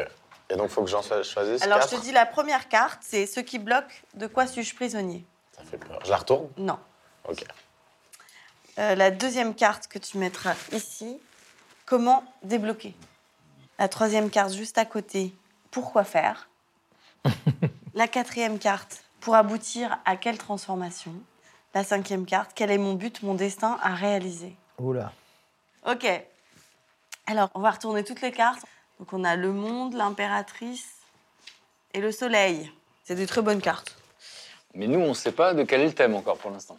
Et 0.51 0.57
donc, 0.57 0.69
faut 0.69 0.83
que 0.83 0.89
j'en 0.89 1.01
cho- 1.01 1.23
choisisse 1.23 1.61
Alors, 1.61 1.79
quatre 1.79 1.91
je 1.91 1.95
te 1.95 2.01
dis, 2.01 2.11
la 2.11 2.25
première 2.25 2.67
carte, 2.67 2.99
c'est 3.01 3.25
ce 3.25 3.39
qui 3.39 3.57
bloque 3.57 4.03
de 4.15 4.27
quoi 4.27 4.45
suis-je 4.47 4.75
prisonnier 4.75 5.25
Ça 5.55 5.63
fait 5.63 5.77
peur. 5.77 5.97
Je 6.03 6.09
la 6.11 6.17
retourne? 6.17 6.49
Non. 6.57 6.77
Ok. 7.29 7.45
Euh, 8.77 8.95
la 8.95 9.11
deuxième 9.11 9.55
carte 9.55 9.87
que 9.87 9.97
tu 9.97 10.17
mettras 10.17 10.55
ici, 10.73 11.19
comment 11.85 12.23
débloquer? 12.43 12.93
La 13.79 13.87
troisième 13.87 14.29
carte 14.29 14.51
juste 14.53 14.77
à 14.77 14.83
côté, 14.85 15.33
pourquoi 15.71 16.03
faire? 16.03 16.49
La 17.93 18.07
quatrième 18.07 18.57
carte, 18.59 19.03
pour 19.19 19.35
aboutir 19.35 19.99
à 20.05 20.15
quelle 20.15 20.37
transformation? 20.37 21.13
La 21.73 21.83
cinquième 21.83 22.25
carte, 22.25 22.51
quel 22.55 22.71
est 22.71 22.77
mon 22.77 22.93
but, 22.93 23.21
mon 23.23 23.35
destin 23.35 23.77
à 23.83 23.93
réaliser? 23.95 24.55
Oula. 24.79 25.11
Ok. 25.85 26.05
Alors, 27.27 27.49
on 27.53 27.59
va 27.59 27.71
retourner 27.71 28.03
toutes 28.03 28.21
les 28.21 28.31
cartes. 28.31 28.63
Donc, 29.01 29.13
on 29.13 29.23
a 29.23 29.35
le 29.35 29.51
monde, 29.51 29.95
l'impératrice 29.95 30.85
et 31.95 31.99
le 32.01 32.11
soleil. 32.11 32.71
C'est 33.03 33.15
des 33.15 33.25
très 33.25 33.41
bonnes 33.41 33.59
cartes. 33.59 33.97
Mais 34.75 34.85
nous, 34.85 34.99
on 34.99 35.09
ne 35.09 35.13
sait 35.15 35.31
pas 35.31 35.55
de 35.55 35.63
quel 35.63 35.81
est 35.81 35.87
le 35.87 35.93
thème 35.93 36.13
encore 36.13 36.37
pour 36.37 36.51
l'instant. 36.51 36.77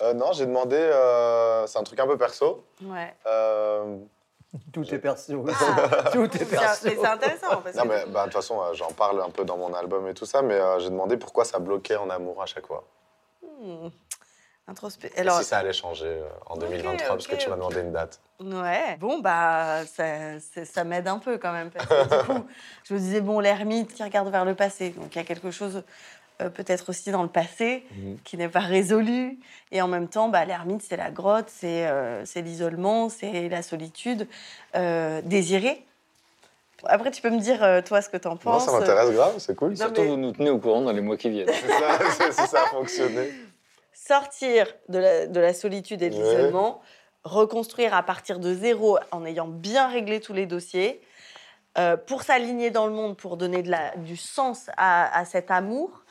Euh, 0.00 0.14
non, 0.14 0.30
j'ai 0.32 0.46
demandé. 0.46 0.76
euh, 0.76 1.66
c'est 1.66 1.76
un 1.78 1.82
truc 1.82 1.98
un 1.98 2.06
peu 2.06 2.16
perso. 2.16 2.64
Ouais. 2.82 3.12
Euh, 3.26 3.96
Tout 4.72 4.84
est 4.94 4.98
perso. 5.00 5.44
Ah. 5.50 6.04
Tout 6.12 6.22
est 6.36 6.44
perso. 6.44 6.86
mais 6.86 6.94
c'est 6.94 7.04
intéressant. 7.04 7.60
Parce 7.62 7.74
non, 7.74 7.82
que- 7.82 7.88
mais 7.88 8.04
bah, 8.06 8.20
de 8.20 8.24
toute 8.26 8.34
façon, 8.34 8.62
euh, 8.62 8.72
j'en 8.74 8.92
parle 8.92 9.20
un 9.20 9.30
peu 9.30 9.44
dans 9.44 9.56
mon 9.56 9.74
album 9.74 10.06
et 10.06 10.14
tout 10.14 10.26
ça, 10.26 10.40
mais 10.40 10.54
euh, 10.54 10.78
j'ai 10.78 10.90
demandé 10.90 11.16
pourquoi 11.16 11.44
ça 11.44 11.58
bloquait 11.58 11.96
en 11.96 12.10
amour 12.10 12.40
à 12.42 12.46
chaque 12.46 12.68
fois. 12.68 12.84
Hmm. 13.42 13.88
Introspe- 14.66 15.10
Et 15.14 15.20
Alors, 15.20 15.38
si 15.40 15.44
ça 15.44 15.58
allait 15.58 15.74
changer 15.74 16.06
euh, 16.06 16.26
en 16.46 16.56
2023, 16.56 17.08
parce 17.16 17.26
que 17.26 17.36
tu 17.36 17.50
m'as 17.50 17.56
demandé 17.56 17.80
une 17.80 17.92
date. 17.92 18.18
Ouais, 18.40 18.96
bon, 18.98 19.18
bah, 19.20 19.80
ça, 19.86 20.84
m'aide 20.84 21.06
un 21.06 21.18
peu 21.18 21.36
quand 21.36 21.52
même. 21.52 21.70
Parce 21.70 21.86
que, 21.86 22.18
du 22.18 22.24
coup, 22.40 22.46
je 22.84 22.94
me 22.94 22.98
disais, 22.98 23.20
bon, 23.20 23.40
l'ermite 23.40 23.92
qui 23.92 24.02
regarde 24.02 24.28
vers 24.30 24.44
le 24.46 24.54
passé. 24.54 24.90
Donc, 24.90 25.14
il 25.14 25.18
y 25.18 25.20
a 25.20 25.24
quelque 25.24 25.50
chose 25.50 25.82
euh, 26.40 26.48
peut-être 26.48 26.88
aussi 26.88 27.10
dans 27.10 27.22
le 27.22 27.28
passé 27.28 27.84
Mhm. 27.94 28.16
qui 28.24 28.38
n'est 28.38 28.48
pas 28.48 28.60
résolu. 28.60 29.38
Et 29.70 29.82
en 29.82 29.88
même 29.88 30.08
temps, 30.08 30.28
bah, 30.28 30.46
l'ermite, 30.46 30.80
c'est 30.82 30.96
la 30.96 31.10
grotte, 31.10 31.48
c'est 31.48 31.86
euh, 31.86 32.24
c'est 32.24 32.40
l'isolement, 32.40 33.10
c'est 33.10 33.50
la 33.50 33.60
solitude 33.62 34.26
euh, 34.76 35.20
désirée. 35.22 35.84
Après, 36.86 37.10
tu 37.10 37.22
peux 37.22 37.30
me 37.30 37.38
dire, 37.38 37.82
toi, 37.84 38.02
ce 38.02 38.08
que 38.10 38.16
tu 38.18 38.28
en 38.28 38.32
Non, 38.32 38.36
penses. 38.36 38.64
ça 38.66 38.72
m'intéresse 38.72 39.10
grave, 39.10 39.34
c'est 39.38 39.54
cool. 39.54 39.70
Non, 39.70 39.76
Surtout, 39.76 40.02
mais- 40.02 40.08
vous 40.08 40.16
nous 40.16 40.32
tenez 40.32 40.50
au 40.50 40.58
courant 40.58 40.80
dans 40.82 40.92
les 40.92 41.00
mois 41.00 41.16
qui 41.16 41.30
viennent. 41.30 41.48
C'est 41.52 42.32
ça, 42.32 42.32
si 42.32 42.46
ça 42.50 42.62
a 42.62 42.66
fonctionné. 42.66 43.30
Sortir 44.06 44.66
de 44.88 44.98
la, 44.98 45.26
de 45.26 45.40
la 45.40 45.54
solitude 45.54 46.02
et 46.02 46.10
de 46.10 46.14
Ouais. 46.14 46.20
l'isolement, 46.22 46.80
reconstruire 47.24 47.94
à 47.94 48.02
partir 48.02 48.38
de 48.38 48.52
zéro 48.54 48.98
en 49.10 49.24
ayant 49.24 49.48
bien 49.48 49.88
réglé 49.88 50.20
tous 50.20 50.34
les 50.34 50.46
dossiers, 50.46 51.00
euh, 51.78 51.96
pour 51.96 52.22
s'aligner 52.22 52.70
dans 52.70 52.86
le 52.86 52.92
monde, 52.92 53.16
pour 53.16 53.36
donner 53.36 53.62
de 53.62 53.70
la- 53.70 53.96
du 53.96 54.16
sens 54.16 54.68
à, 54.76 55.18
à 55.18 55.24
cet 55.24 55.50
amour, 55.50 56.04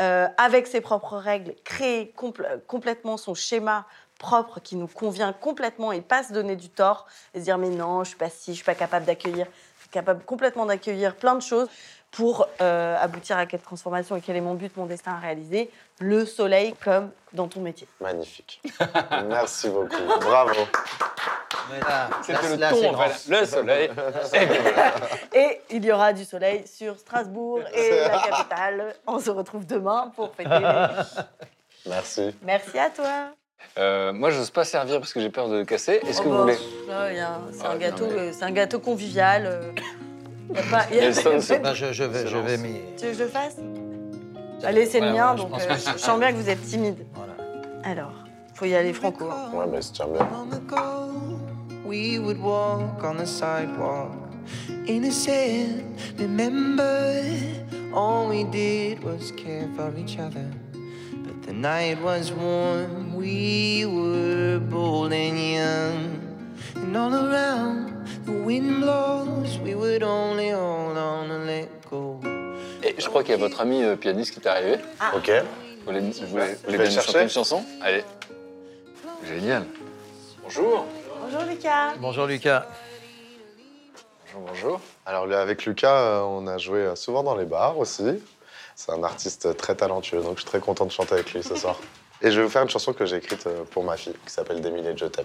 euh, 0.00 0.28
avec 0.38 0.66
ses 0.66 0.80
propres 0.80 1.16
règles, 1.16 1.54
créer 1.64 2.14
compl- 2.16 2.60
complètement 2.66 3.16
son 3.16 3.34
schéma 3.34 3.84
propre 4.18 4.60
qui 4.60 4.76
nous 4.76 4.86
convient 4.86 5.32
complètement 5.32 5.92
et 5.92 6.00
pas 6.02 6.22
se 6.22 6.32
donner 6.32 6.54
du 6.56 6.68
tort 6.68 7.06
et 7.34 7.40
se 7.40 7.44
dire 7.44 7.58
mais 7.58 7.70
non, 7.70 8.04
je 8.04 8.10
suis 8.10 8.18
pas 8.18 8.30
si, 8.30 8.52
je 8.52 8.56
suis 8.56 8.64
pas 8.64 8.74
capable 8.74 9.06
d'accueillir, 9.06 9.46
je 9.76 9.80
suis 9.82 9.90
capable 9.90 10.24
complètement 10.24 10.66
d'accueillir 10.66 11.16
plein 11.16 11.34
de 11.34 11.42
choses 11.42 11.68
pour 12.10 12.48
euh, 12.60 12.96
aboutir 13.00 13.36
à 13.38 13.46
quelle 13.46 13.60
transformation 13.60 14.16
et 14.16 14.20
quel 14.20 14.36
est 14.36 14.40
mon 14.40 14.54
but, 14.54 14.76
mon 14.76 14.86
destin 14.86 15.12
à 15.12 15.18
réaliser, 15.18 15.70
le 16.00 16.26
soleil 16.26 16.74
comme 16.82 17.10
dans 17.32 17.46
ton 17.46 17.60
métier. 17.60 17.86
Magnifique. 18.00 18.60
Merci 19.28 19.68
beaucoup. 19.68 19.94
Bravo. 20.20 20.52
C'était 22.22 22.56
le 22.56 22.70
ton, 22.70 22.94
en 22.94 22.98
fait. 23.08 23.28
Le 23.40 23.46
soleil. 23.46 23.90
Et 25.34 25.60
il 25.70 25.84
y 25.84 25.92
aura 25.92 26.12
du 26.12 26.24
soleil 26.24 26.64
sur 26.66 26.98
Strasbourg 26.98 27.60
et 27.72 27.90
la 28.00 28.18
capitale. 28.28 28.94
On 29.06 29.20
se 29.20 29.30
retrouve 29.30 29.66
demain 29.66 30.12
pour 30.16 30.34
fêter. 30.34 30.50
les- 30.50 31.90
Merci. 31.90 32.34
Merci 32.42 32.78
à 32.78 32.90
toi. 32.90 33.28
Euh, 33.78 34.12
moi, 34.12 34.30
j'ose 34.30 34.50
pas 34.50 34.64
servir 34.64 34.98
parce 34.98 35.12
que 35.12 35.20
j'ai 35.20 35.30
peur 35.30 35.48
de 35.48 35.58
le 35.58 35.64
casser. 35.64 36.00
Est-ce 36.06 36.20
que 36.20 36.26
Oh 36.28 36.30
vous 36.32 36.38
voulez 36.42 36.58
là, 36.88 37.02
un- 37.04 37.40
Ah, 37.62 37.74
mais- 37.78 37.92
euh, 38.02 38.32
c'est 38.32 38.44
un 38.44 38.50
gâteau 38.50 38.80
convivial. 38.80 39.72
Il 40.50 40.56
y 40.56 40.58
a 40.58 40.62
pas- 40.70 40.86
y 40.94 40.98
a- 40.98 41.58
Ben, 41.60 41.74
je, 41.74 41.92
je 41.92 42.04
vais, 42.04 42.26
je 42.26 42.36
vais 42.38 42.56
m'y. 42.58 42.74
Tu 42.96 43.06
veux 43.06 43.10
que 43.12 43.18
je 43.18 43.22
le 43.24 43.28
fasse 43.28 43.56
Allez, 44.62 44.84
c'est 44.86 45.00
le 45.00 45.12
mien, 45.12 45.34
donc 45.34 45.52
euh, 45.54 45.74
je 45.74 45.98
sens 45.98 46.18
bien 46.18 46.32
que 46.32 46.36
vous 46.36 46.48
êtes 46.50 46.60
timide. 46.62 47.06
Alors, 47.82 48.12
faut 48.54 48.66
y 48.66 48.74
aller 48.74 48.92
franco. 48.92 49.24
hein. 49.30 49.50
Ouais, 49.56 49.64
mais 49.70 49.80
c'est 49.80 50.04
bien. 50.04 50.28
We 51.86 52.18
would 52.18 52.38
walk 52.40 53.02
on 53.02 53.16
the 53.16 53.26
sidewalk, 53.26 54.12
innocent. 54.86 55.82
Remember, 56.18 57.22
all 57.94 58.28
we 58.28 58.44
did 58.44 59.02
was 59.02 59.32
care 59.32 59.66
for 59.76 59.90
each 59.98 60.18
other. 60.18 60.44
But 61.24 61.42
the 61.46 61.52
night 61.52 62.00
was 62.02 62.30
warm, 62.32 63.14
we 63.16 63.86
were 63.86 64.60
bold 64.60 65.12
and 65.12 65.38
young. 65.38 66.20
And 66.76 66.96
all 66.96 67.14
around, 67.14 67.99
the 68.24 68.32
wind 68.32 68.80
blows, 68.80 69.58
we 69.58 69.74
would 69.74 70.02
only 70.02 70.50
hold 70.50 70.96
on 70.96 71.30
and 71.30 71.46
let 71.46 71.68
go. 71.90 72.20
Et 72.82 72.94
je 72.98 73.08
crois 73.08 73.22
qu'il 73.22 73.32
y 73.32 73.34
a 73.34 73.38
votre 73.38 73.60
ami 73.60 73.82
euh, 73.82 73.96
pianiste 73.96 74.34
qui 74.34 74.40
est 74.40 74.48
arrivé. 74.48 74.76
Ok. 75.14 75.30
Vous 75.30 75.86
voulez, 75.86 76.00
vous 76.00 76.26
voulez, 76.26 76.54
vous 76.54 76.58
voulez 76.64 76.78
bien 76.78 76.90
chercher 76.90 77.06
chanter 77.06 77.22
une 77.22 77.28
chanson? 77.28 77.64
Allez. 77.82 78.04
Génial. 79.26 79.64
Bonjour. 80.42 80.86
Bonjour 81.22 81.42
Lucas. 81.48 81.94
Bonjour 81.98 82.26
Lucas. 82.26 82.66
Bonjour, 84.26 84.48
bonjour. 84.48 84.80
Alors 85.06 85.30
avec 85.32 85.64
Lucas, 85.66 85.96
euh, 85.96 86.20
on 86.20 86.46
a 86.46 86.58
joué 86.58 86.80
euh, 86.80 86.96
souvent 86.96 87.22
dans 87.22 87.36
les 87.36 87.44
bars 87.44 87.78
aussi. 87.78 88.22
C'est 88.76 88.92
un 88.92 89.02
artiste 89.02 89.56
très 89.56 89.74
talentueux, 89.74 90.22
donc 90.22 90.36
je 90.36 90.42
suis 90.42 90.50
très 90.50 90.60
content 90.60 90.86
de 90.86 90.92
chanter 90.92 91.14
avec 91.14 91.32
lui 91.32 91.42
ce 91.42 91.56
soir. 91.56 91.78
Et 92.22 92.30
je 92.30 92.38
vais 92.38 92.44
vous 92.44 92.50
faire 92.50 92.62
une 92.62 92.70
chanson 92.70 92.92
que 92.92 93.06
j'ai 93.06 93.16
écrite 93.16 93.48
pour 93.70 93.82
ma 93.82 93.96
fille, 93.96 94.14
qui 94.26 94.32
s'appelle 94.32 94.60
Des 94.60 94.70
milliers 94.70 94.92
de 94.92 94.98
je 94.98 95.06
t'aime. 95.06 95.24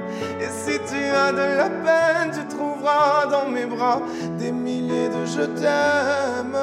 De 1.11 1.57
la 1.57 1.69
peine, 1.69 2.31
tu 2.33 2.45
trouveras 2.47 3.25
dans 3.29 3.47
mes 3.49 3.65
bras 3.65 4.01
des 4.37 4.51
milliers 4.51 5.09
de 5.09 5.25
je 5.25 5.41
t'aime. 5.59 6.57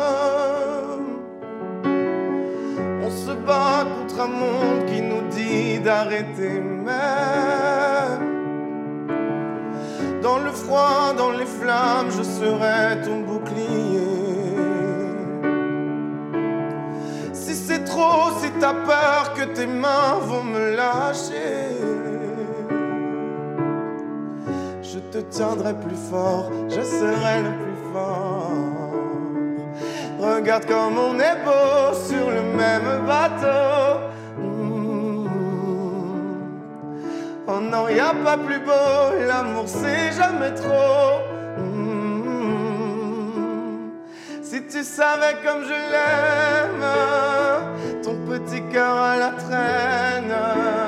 On 3.03 3.11
se 3.11 3.33
bat 3.33 3.85
contre 3.85 4.21
un 4.23 4.29
monde 4.29 4.87
qui 4.87 5.03
nous 5.03 5.29
dit 5.29 5.81
d'arrêter 5.81 6.61
même. 6.61 6.89
Dans 10.23 10.39
le 10.39 10.51
froid, 10.51 11.15
dans 11.17 11.33
les 11.33 11.47
flammes, 11.47 12.11
je 12.11 12.23
serai 12.23 13.03
ton 13.05 13.21
bouclier. 13.21 13.99
Si 17.33 17.55
c'est 17.55 17.85
trop, 17.85 18.31
si 18.41 18.51
t'as 18.61 18.75
peur 18.75 19.35
que 19.35 19.45
tes 19.45 19.67
mains 19.67 20.19
vont 20.23 20.43
me 20.43 20.75
lâcher, 20.75 21.78
je 24.93 24.99
te 24.99 25.19
tiendrai 25.19 25.75
plus 25.75 25.97
fort, 26.11 26.51
je 26.69 26.81
serai 26.81 27.43
le 27.43 27.51
plus 27.63 27.79
fort. 27.93 28.51
Regarde 30.19 30.65
comme 30.67 30.99
on 30.99 31.21
est 31.21 31.37
beau 31.45 31.95
sur 31.95 32.31
le 32.31 32.43
même 32.43 33.05
bateau. 33.07 34.09
Oh 37.47 37.61
non, 37.61 37.89
y 37.89 38.01
a 38.01 38.15
pas 38.25 38.37
plus 38.39 38.61
beau, 38.61 39.27
l'amour 39.27 39.65
c'est 39.67 40.13
jamais 40.13 40.55
trop. 40.55 41.21
Mm. 41.59 42.29
Si 44.43 44.67
tu 44.67 44.83
savais 44.83 45.37
comme 45.45 45.65
je 45.65 45.79
l'aime, 45.93 46.87
ton 48.03 48.17
petit 48.27 48.63
cœur 48.73 48.97
à 48.97 49.17
la 49.17 49.31
traîne. 49.31 50.88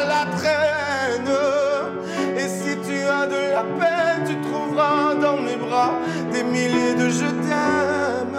des 6.31 6.43
milliers 6.43 6.95
de 6.95 7.09
je 7.09 7.25
t'aime. 7.25 8.37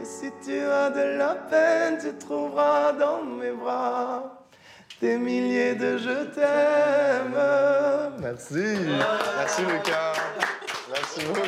Et 0.00 0.04
si 0.04 0.30
tu 0.44 0.60
as 0.60 0.90
de 0.90 1.18
la 1.18 1.34
peine, 1.34 1.98
tu 2.00 2.14
trouveras 2.16 2.92
dans 2.92 3.22
mes 3.22 3.52
bras 3.52 4.46
des 5.00 5.18
milliers 5.18 5.74
de 5.74 5.98
je 5.98 6.24
t'aime. 6.34 7.36
Merci. 8.20 8.78
Merci 9.38 9.62
Lucas. 9.62 10.12
Merci 10.90 11.20
beaucoup. 11.26 11.40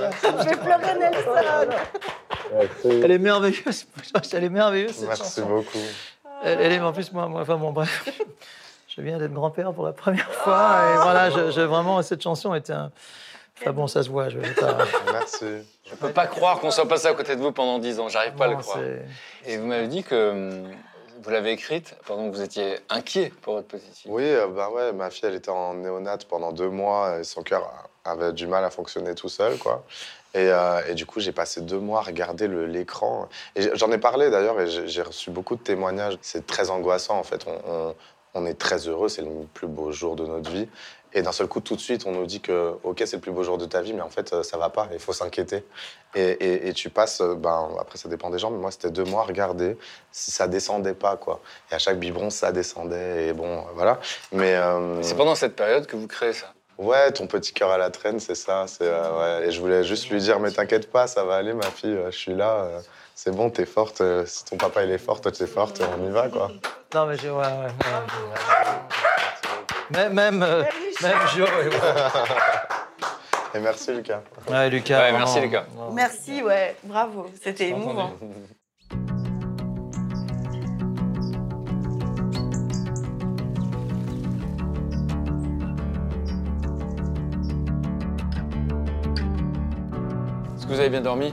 Merci. 0.00 0.26
Je 0.38 0.44
vais 0.44 0.56
pleurer 0.56 0.98
Nelson. 0.98 1.30
Elle 2.82 3.10
est 3.10 3.18
merveilleuse. 3.18 3.86
Elle 4.32 4.44
est 4.44 4.48
merveilleuse 4.48 4.94
cette 4.94 5.08
Merci 5.08 5.40
beaucoup. 5.42 5.78
Elle, 6.42 6.72
est 6.72 6.80
en 6.80 6.92
plus 6.92 7.12
moi, 7.12 7.28
enfin 7.34 7.56
bon 7.56 7.72
bref. 7.72 8.08
Je 8.88 9.02
viens 9.02 9.18
d'être 9.18 9.32
grand-père 9.32 9.72
pour 9.72 9.84
la 9.86 9.92
première 9.92 10.30
fois 10.30 10.80
et 10.92 10.96
voilà, 11.02 11.30
je, 11.30 11.60
vraiment 11.60 12.02
cette 12.02 12.22
chanson 12.22 12.54
était 12.54 12.72
un 12.72 12.90
Enfin 13.60 13.72
bon, 13.72 13.86
ça 13.86 14.02
se 14.02 14.08
voit. 14.08 14.28
Je 14.28 14.38
vais 14.38 14.52
pas. 14.54 14.78
Merci. 15.12 15.44
Je 15.84 15.94
peux 15.96 16.10
pas 16.10 16.26
croire 16.26 16.60
qu'on 16.60 16.70
soit 16.70 16.88
passé 16.88 17.06
à 17.08 17.14
côté 17.14 17.36
de 17.36 17.40
vous 17.40 17.52
pendant 17.52 17.78
10 17.78 18.00
ans. 18.00 18.08
J'arrive 18.08 18.32
pas 18.34 18.46
à 18.46 18.48
le 18.48 18.56
croire. 18.56 18.78
Et 19.46 19.56
vous 19.56 19.66
m'avez 19.66 19.86
dit 19.88 20.02
que 20.02 20.30
hum, 20.30 20.68
vous 21.22 21.30
l'avez 21.30 21.52
écrite 21.52 21.94
pendant 22.06 22.30
que 22.30 22.34
vous 22.36 22.42
étiez 22.42 22.76
inquiet 22.88 23.32
pour 23.42 23.54
votre 23.54 23.66
petite 23.68 23.94
fille. 23.94 24.10
Oui, 24.10 24.24
euh, 24.24 24.46
bah 24.48 24.70
ouais, 24.70 24.92
ma 24.92 25.10
fille, 25.10 25.28
elle 25.28 25.34
était 25.34 25.50
en 25.50 25.74
néonate 25.74 26.24
pendant 26.26 26.52
deux 26.52 26.70
mois 26.70 27.18
et 27.18 27.24
son 27.24 27.42
cœur 27.42 27.70
avait 28.04 28.32
du 28.32 28.46
mal 28.46 28.64
à 28.64 28.70
fonctionner 28.70 29.14
tout 29.14 29.28
seul, 29.28 29.58
quoi. 29.58 29.84
Et, 30.32 30.48
euh, 30.48 30.80
et 30.88 30.94
du 30.94 31.04
coup, 31.06 31.20
j'ai 31.20 31.32
passé 31.32 31.60
deux 31.60 31.78
mois 31.80 31.98
à 31.98 32.02
regarder 32.02 32.48
l'écran. 32.48 33.28
Et 33.56 33.68
j'en 33.74 33.90
ai 33.92 33.98
parlé 33.98 34.30
d'ailleurs 34.30 34.58
et 34.60 34.68
j'ai 34.68 34.86
j'ai 34.88 35.02
reçu 35.02 35.30
beaucoup 35.30 35.56
de 35.56 35.60
témoignages. 35.62 36.16
C'est 36.22 36.46
très 36.46 36.70
angoissant, 36.70 37.18
en 37.18 37.24
fait. 37.24 37.44
On, 37.46 37.70
on- 37.70 37.94
on 38.32 38.46
est 38.46 38.54
très 38.54 38.86
heureux, 38.86 39.08
c'est 39.08 39.22
le 39.22 39.30
plus 39.54 39.66
beau 39.66 39.90
jour 39.90 40.14
de 40.14 40.24
notre 40.24 40.52
vie. 40.52 40.68
Et 41.12 41.22
d'un 41.22 41.32
seul 41.32 41.48
coup, 41.48 41.60
tout 41.60 41.74
de 41.74 41.80
suite, 41.80 42.04
on 42.06 42.12
nous 42.12 42.26
dit 42.26 42.40
que, 42.40 42.74
OK, 42.84 43.02
c'est 43.04 43.16
le 43.16 43.20
plus 43.20 43.32
beau 43.32 43.42
jour 43.42 43.58
de 43.58 43.66
ta 43.66 43.80
vie, 43.82 43.92
mais 43.92 44.00
en 44.02 44.10
fait, 44.10 44.32
euh, 44.32 44.42
ça 44.44 44.56
va 44.58 44.68
pas, 44.70 44.86
il 44.92 45.00
faut 45.00 45.12
s'inquiéter. 45.12 45.64
Et, 46.14 46.22
et- 46.22 46.68
et 46.68 46.72
tu 46.72 46.88
passes, 46.90 47.20
euh, 47.20 47.34
ben, 47.34 47.68
après, 47.80 47.98
ça 47.98 48.08
dépend 48.08 48.30
des 48.30 48.38
gens, 48.38 48.50
mais 48.50 48.58
moi, 48.58 48.70
c'était 48.70 48.90
deux 48.90 49.04
mois 49.04 49.22
à 49.22 49.24
regarder 49.24 49.76
si 50.12 50.30
ça 50.30 50.46
descendait 50.46 50.94
pas, 50.94 51.16
quoi. 51.16 51.40
Et 51.70 51.74
à 51.74 51.78
chaque 51.78 51.98
biberon, 51.98 52.30
ça 52.30 52.52
descendait, 52.52 53.28
et 53.28 53.32
bon, 53.32 53.64
voilà. 53.74 53.98
Mais. 54.32 54.54
euh, 54.54 55.02
C'est 55.02 55.16
pendant 55.16 55.34
cette 55.34 55.56
période 55.56 55.86
que 55.86 55.96
vous 55.96 56.06
créez 56.06 56.32
ça? 56.32 56.46
Ouais, 56.78 57.10
ton 57.12 57.26
petit 57.26 57.52
cœur 57.52 57.70
à 57.70 57.76
la 57.78 57.90
traîne, 57.90 58.20
c'est 58.20 58.34
ça. 58.34 58.64
C'est, 58.66 58.84
euh, 58.84 59.40
ouais. 59.42 59.48
Et 59.48 59.50
je 59.50 59.60
voulais 59.60 59.84
juste 59.84 60.08
lui 60.10 60.18
dire, 60.20 60.40
mais 60.40 60.50
t'inquiète 60.50 60.90
pas, 60.90 61.06
ça 61.08 61.24
va 61.24 61.36
aller, 61.36 61.52
ma 61.52 61.66
fille, 61.66 61.90
euh, 61.94 62.10
je 62.10 62.16
suis 62.16 62.34
là. 62.34 62.54
euh, 62.62 62.80
c'est 63.14 63.32
bon, 63.34 63.50
t'es 63.50 63.66
forte. 63.66 64.00
euh, 64.00 64.24
si 64.24 64.46
ton 64.46 64.56
papa 64.56 64.82
il 64.84 64.90
est 64.90 64.96
fort, 64.96 65.20
toi 65.20 65.30
t'es 65.30 65.46
forte, 65.46 65.82
on 66.00 66.06
y 66.06 66.10
va, 66.10 66.28
quoi. 66.28 66.50
Non 66.94 67.04
mais 67.06 67.18
je, 67.18 67.28
ouais, 67.28 67.36
ouais, 67.36 67.44
ouais. 67.44 69.49
Même, 69.92 70.12
même, 70.12 70.42
euh, 70.42 70.62
même 71.02 71.18
Jo. 71.36 71.44
et 71.44 71.68
ouais. 71.68 71.74
Et 73.54 73.58
merci, 73.60 73.92
Lucas. 73.92 74.20
Ouais, 74.48 74.70
Lucas. 74.70 75.00
Ouais, 75.00 75.12
merci, 75.12 75.38
vraiment, 75.38 75.44
Lucas. 75.46 75.64
Merci, 75.92 76.42
ouais, 76.42 76.76
bravo. 76.84 77.26
C'était 77.42 77.68
émouvant. 77.70 78.12
Est-ce 90.56 90.66
que 90.66 90.72
vous 90.72 90.80
avez 90.80 90.90
bien 90.90 91.00
dormi? 91.00 91.32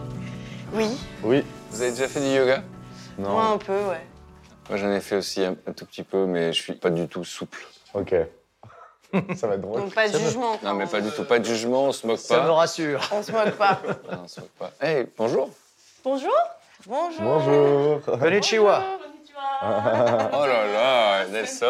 Oui, 0.73 0.87
Oui. 1.23 1.43
Vous 1.71 1.81
avez 1.81 1.91
déjà 1.91 2.07
fait 2.07 2.19
du 2.21 2.27
yoga? 2.35 2.63
Moi 3.19 3.45
un 3.45 3.57
peu, 3.57 3.73
ouais. 3.73 4.05
Moi 4.69 4.77
j'en 4.77 4.91
ai 4.91 4.99
fait 4.99 5.15
aussi 5.15 5.43
un, 5.43 5.55
un 5.67 5.71
tout 5.73 5.85
petit 5.85 6.03
peu, 6.03 6.25
mais 6.25 6.53
je 6.53 6.61
suis 6.61 6.73
pas 6.73 6.89
du 6.89 7.07
tout 7.07 7.23
souple. 7.23 7.59
Ok. 7.93 8.13
Ça 9.35 9.47
va 9.47 9.55
être 9.55 9.61
drôle. 9.61 9.81
Donc 9.81 9.93
pas 9.93 10.07
de 10.07 10.13
Ça 10.13 10.19
me- 10.19 10.23
jugement. 10.25 10.59
Non, 10.63 10.73
mais 10.73 10.85
pas 10.87 11.01
du 11.01 11.09
tout, 11.11 11.23
pas 11.23 11.39
de 11.39 11.45
jugement, 11.45 11.83
on 11.85 11.91
se 11.91 12.05
moque 12.05 12.19
Ça 12.19 12.41
me 12.41 12.47
pas. 12.47 12.53
rassure. 12.53 12.99
On 13.11 13.23
se 13.23 13.31
moque 13.31 13.51
pas. 13.51 13.79
Non, 14.11 14.19
on 14.23 14.27
se 14.27 14.39
moque 14.41 14.49
pas. 14.51 14.71
Hey, 14.81 15.07
bonjour 15.17 15.49
Bonjour. 16.03 16.31
Bonjour. 16.85 17.21
Bonjour. 17.21 18.19
Konnichiwa. 18.19 18.83
Oh 20.33 20.45
là 20.45 20.65
là, 20.67 21.25
Nelson 21.27 21.65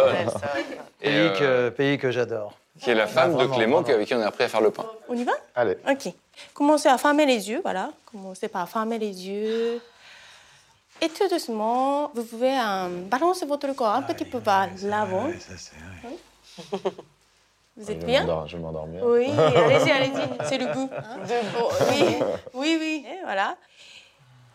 Et, 1.01 1.09
Pays 1.09 1.15
euh, 1.17 1.69
que, 1.69 1.75
pays 1.75 1.97
que 1.97 2.11
j'adore. 2.11 2.53
Qui 2.79 2.91
est 2.91 2.95
la 2.95 3.07
femme 3.07 3.31
de 3.31 3.35
vraiment, 3.37 3.55
Clément 3.55 3.81
vraiment. 3.81 3.95
avec 3.95 4.07
qui 4.07 4.13
on 4.13 4.21
a 4.21 4.27
appris 4.27 4.43
à 4.43 4.47
faire 4.49 4.61
le 4.61 4.69
pain. 4.71 4.85
On 5.09 5.15
y 5.15 5.23
va? 5.23 5.31
Allez. 5.55 5.77
Ok. 5.89 6.13
Commencez 6.53 6.87
à 6.89 6.97
fermer 6.99 7.25
les 7.25 7.49
yeux, 7.49 7.59
voilà. 7.63 7.89
Commencez 8.11 8.47
par 8.47 8.69
fermer 8.69 8.99
les 8.99 9.27
yeux. 9.27 9.81
Et 11.01 11.09
tout 11.09 11.27
doucement, 11.27 12.11
vous 12.13 12.23
pouvez 12.23 12.51
euh, 12.59 12.87
balancer 13.09 13.45
votre 13.45 13.71
corps 13.73 13.93
un 13.95 14.01
petit 14.03 14.25
peu 14.25 14.37
vers 14.37 14.69
l'avant. 14.83 15.29
Vous 17.77 17.91
êtes 17.91 18.03
bien 18.05 18.45
Je 18.47 18.57
vais 18.57 18.63
m'endormir. 18.63 19.03
Oui, 19.05 19.29
allez-y, 19.37 19.91
allez-y. 19.91 20.47
C'est 20.47 20.57
le 20.57 20.73
goût. 20.73 20.89
hein. 20.91 21.19
Oh, 21.61 21.69
oui, 21.91 22.17
oui, 22.53 22.77
oui. 22.79 23.05
Et 23.07 23.21
voilà. 23.23 23.55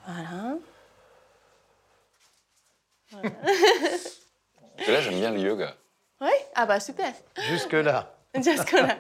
Voilà. 0.06 0.54
Parce 3.12 4.86
que 4.86 4.90
là, 4.92 5.00
j'aime 5.00 5.18
bien 5.20 5.30
le 5.30 5.38
yoga. 5.40 5.74
Oui 6.20 6.30
Ah 6.54 6.66
bah 6.66 6.80
super. 6.80 7.12
Jusque-là. 7.48 8.12
Jusque-là. 8.34 8.96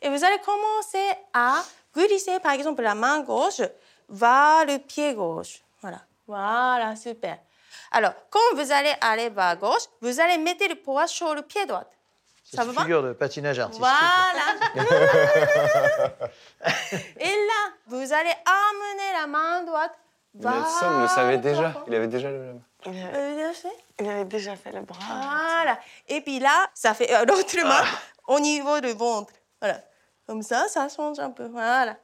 Et 0.00 0.08
vous 0.08 0.24
allez 0.24 0.38
commencer 0.44 1.04
à 1.34 1.62
glisser, 1.94 2.40
par 2.40 2.52
exemple, 2.52 2.82
la 2.82 2.94
main 2.94 3.20
gauche 3.20 3.60
vers 4.08 4.64
le 4.66 4.78
pied 4.78 5.14
gauche. 5.14 5.60
Voilà. 5.82 6.00
Voilà, 6.26 6.96
super. 6.96 7.38
Alors, 7.90 8.12
quand 8.30 8.54
vous 8.56 8.72
allez 8.72 8.92
aller 9.00 9.28
vers 9.30 9.56
gauche, 9.56 9.82
vous 10.00 10.20
allez 10.20 10.38
mettre 10.38 10.66
le 10.68 10.74
poids 10.76 11.06
sur 11.06 11.34
le 11.34 11.42
pied 11.42 11.64
droit. 11.66 11.84
Ça 12.54 12.64
une 12.64 12.70
va 12.72 12.82
figure 12.82 13.02
de 13.02 13.12
patinage 13.12 13.58
artistique. 13.58 13.84
Voilà. 13.84 14.86
Et 17.20 17.28
là, 17.28 17.72
vous 17.86 18.12
allez 18.12 18.34
amener 18.46 19.12
la 19.20 19.26
main 19.26 19.62
droite 19.64 19.92
vers... 20.34 20.52
Nelson 20.52 21.00
le 21.00 21.08
savait 21.08 21.38
déjà. 21.38 21.74
Il 21.86 21.94
avait 21.94 22.06
déjà 22.08 22.30
le 22.30 22.38
même. 22.38 22.62
Il 22.86 22.90
avait, 23.02 23.18
Euh, 23.18 23.36
bien 23.36 23.52
fait. 23.52 23.76
il 24.00 24.08
avait 24.08 24.24
déjà 24.24 24.56
fait 24.56 24.72
le 24.72 24.80
bras. 24.80 24.98
Voilà. 25.00 25.78
Et 26.08 26.20
puis 26.20 26.38
là, 26.38 26.70
ça 26.74 26.94
fait 26.94 27.08
l'autre 27.26 27.56
main 27.64 27.84
au 28.28 28.40
niveau 28.40 28.80
du 28.80 28.92
ventre. 28.92 29.32
Voilà. 29.60 29.80
Comme 30.26 30.42
ça, 30.42 30.68
ça 30.68 30.88
change 30.88 31.18
un 31.18 31.30
peu. 31.30 31.46
Voilà. 31.48 31.96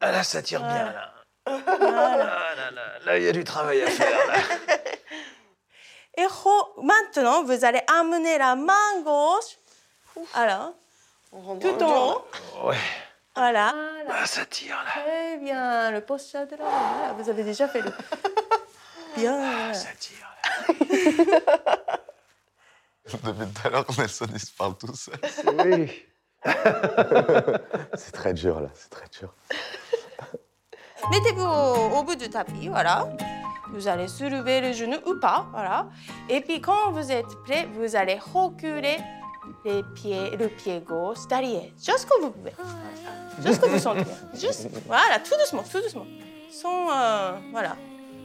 Ah 0.00 0.10
là, 0.10 0.22
ça 0.24 0.42
tire 0.42 0.60
bien, 0.62 0.92
là. 0.92 1.12
Voilà. 1.46 1.62
Ah 1.76 2.54
là 2.56 2.70
là, 2.70 2.82
là, 3.04 3.18
il 3.18 3.24
y 3.24 3.28
a 3.28 3.32
du 3.32 3.44
travail 3.44 3.82
à 3.82 3.86
faire, 3.90 4.26
là. 4.26 4.34
Et 6.16 6.26
maintenant, 6.82 7.42
vous 7.42 7.64
allez 7.64 7.82
amener 7.88 8.36
la 8.38 8.54
main 8.54 9.00
gauche. 9.02 9.56
Alors, 10.34 10.72
tout 11.60 11.82
en 11.82 12.12
haut. 12.12 12.24
Ouais. 12.64 12.76
Voilà. 13.34 13.74
Ah, 14.10 14.26
ça 14.26 14.44
tire, 14.44 14.76
là. 14.76 15.02
Très 15.02 15.38
bien. 15.38 15.90
Le 15.90 16.00
posture 16.02 16.46
de 16.46 16.56
la 16.56 16.64
Voilà, 16.64 17.12
Vous 17.18 17.30
avez 17.30 17.44
déjà 17.44 17.68
fait 17.68 17.80
le. 17.80 17.90
Bien. 19.16 19.36
voilà. 19.36 19.74
Ça 19.74 19.88
tire. 19.98 20.26
Depuis 23.10 23.46
tout 23.52 23.66
à 23.66 23.70
l'heure, 23.70 23.86
Nelson, 23.98 24.26
il 24.32 24.40
se 24.40 24.52
parle 24.52 24.76
tout 24.76 24.94
seul. 24.94 25.14
Oui. 25.66 26.06
C'est 27.94 28.12
très 28.12 28.34
dur, 28.34 28.60
là. 28.60 28.68
C'est 28.74 28.90
très 28.90 29.06
dur. 29.18 29.32
Mettez-vous 31.10 31.42
au, 31.42 31.98
au 31.98 32.02
bout 32.02 32.14
du 32.14 32.28
tapis, 32.30 32.68
voilà. 32.68 33.08
Vous 33.70 33.88
allez 33.88 34.06
soulever 34.08 34.60
le 34.60 34.72
genou 34.72 34.98
ou 35.06 35.18
pas, 35.18 35.46
voilà. 35.52 35.86
Et 36.28 36.40
puis 36.42 36.60
quand 36.60 36.90
vous 36.92 37.10
êtes 37.10 37.34
prêt, 37.44 37.66
vous 37.74 37.96
allez 37.96 38.18
reculer 38.34 38.98
les 39.64 39.82
pieds, 39.94 40.30
le 40.38 40.48
pied 40.48 40.80
gauche 40.80 41.26
derrière, 41.28 41.64
juste 41.84 42.08
comme 42.08 42.22
vous 42.22 42.30
pouvez. 42.30 42.52
Juste 43.44 43.60
comme 43.60 43.70
vous 43.70 43.78
sentez. 43.78 44.04
Juste, 44.34 44.68
voilà, 44.86 45.18
tout 45.18 45.34
doucement, 45.38 45.64
tout 45.70 45.80
doucement. 45.80 46.06
Sans, 46.50 46.90
euh, 46.90 47.32
voilà. 47.50 47.76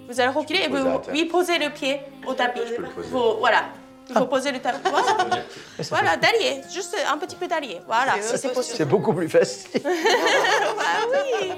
Vous 0.09 0.19
allez 0.19 0.29
reculer 0.31 0.61
et 0.63 0.67
vous 0.67 0.77
oui, 1.11 1.25
posez 1.25 1.57
le 1.59 1.69
pied 1.69 1.99
au 2.25 2.33
tapis. 2.33 2.61
Je 2.67 2.75
peux 2.75 2.81
le 2.83 2.89
poser. 2.89 3.09
Faut- 3.09 3.37
voilà. 3.39 3.65
Il 4.09 4.15
faut 4.15 4.25
poser 4.25 4.51
le 4.53 4.59
tapis. 4.59 4.79
Voilà, 4.89 5.43
voilà 5.89 6.17
derrière, 6.17 6.63
juste 6.69 6.95
un 7.11 7.17
petit 7.17 7.35
peu 7.35 7.47
derrière. 7.47 7.81
Voilà, 7.85 8.13
si 8.21 8.37
c'est 8.37 8.53
possible. 8.53 8.77
C'est 8.77 8.85
beaucoup 8.85 9.13
plus 9.13 9.27
facile. 9.29 9.81
Ah 10.79 11.05
oui. 11.11 11.51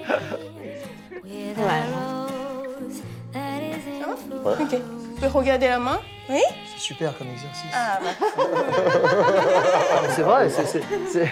Ok. 4.46 4.82
Pouvez 5.20 5.28
regarder 5.32 5.68
la 5.68 5.80
main 5.80 6.00
Oui 6.30 6.42
C'est 6.74 6.80
super 6.80 7.18
comme 7.18 7.28
exercice. 7.30 7.72
Ah, 7.74 8.00
bah. 8.02 8.28
Ah, 8.38 10.02
C'est 10.16 10.22
vrai, 10.22 10.50
c'est- 10.50 11.30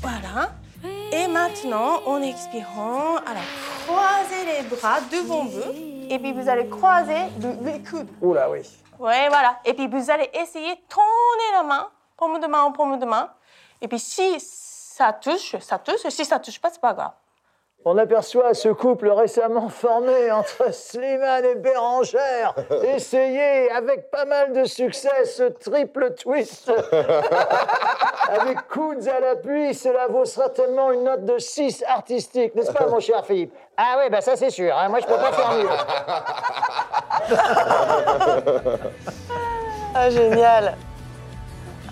Voilà. 0.00 0.50
Et 1.12 1.26
maintenant, 1.28 2.00
en 2.06 2.22
expirant, 2.22 3.16
alors 3.16 3.42
croisez 3.86 4.44
les 4.46 4.62
bras 4.68 5.00
devant 5.10 5.44
vous. 5.44 5.72
Et 6.10 6.18
puis 6.18 6.32
vous 6.32 6.48
allez 6.48 6.68
croiser 6.68 7.16
le- 7.40 7.70
les 7.70 7.82
coudes. 7.82 8.08
Oula, 8.20 8.50
oui. 8.50 8.60
Ouais, 8.98 9.28
voilà. 9.28 9.58
Et 9.64 9.74
puis 9.74 9.86
vous 9.88 10.10
allez 10.10 10.30
essayer 10.34 10.74
de 10.74 10.80
tourner 10.88 11.52
la 11.54 11.62
main, 11.62 11.88
paume 12.16 12.40
de 12.40 12.46
main 12.46 12.62
en 12.62 12.72
paume 12.72 12.98
de 12.98 13.04
main. 13.06 13.30
Et 13.80 13.88
puis 13.88 13.98
si 13.98 14.38
ça 14.40 15.12
touche, 15.12 15.56
ça 15.60 15.78
touche. 15.78 16.06
Si 16.08 16.24
ça 16.24 16.38
touche 16.38 16.60
pas, 16.60 16.70
c'est 16.72 16.80
pas 16.80 16.94
grave. 16.94 17.12
On 17.84 17.98
aperçoit 17.98 18.54
ce 18.54 18.68
couple 18.68 19.10
récemment 19.10 19.68
formé 19.68 20.30
entre 20.30 20.72
Slimane 20.72 21.44
et 21.44 21.54
Bérangère. 21.56 22.54
Essayez 22.84 23.70
avec 23.72 24.08
pas 24.10 24.24
mal 24.24 24.52
de 24.52 24.64
succès 24.64 25.24
ce 25.24 25.42
triple 25.44 26.14
twist. 26.14 26.70
avec 28.28 28.68
coudes 28.68 29.08
à 29.08 29.18
l'appui, 29.18 29.74
cela 29.74 30.06
vaut 30.06 30.24
certainement 30.24 30.92
une 30.92 31.02
note 31.04 31.24
de 31.24 31.38
6 31.38 31.82
artistique, 31.88 32.54
n'est-ce 32.54 32.70
pas, 32.72 32.86
mon 32.86 33.00
cher 33.00 33.26
Philippe? 33.26 33.52
Ah 33.76 33.96
oui, 33.98 34.08
bah 34.10 34.20
ça 34.20 34.36
c'est 34.36 34.50
sûr. 34.50 34.76
hein. 34.76 34.88
Moi, 34.88 35.00
je 35.00 35.06
peux 35.06 35.16
pas 35.16 35.32
faire 35.32 35.52
mieux. 35.52 35.68
Ah, 39.94 40.08
génial. 40.08 40.74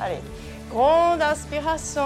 Allez. 0.02 0.20
Grande 0.70 1.20
inspiration. 1.20 2.00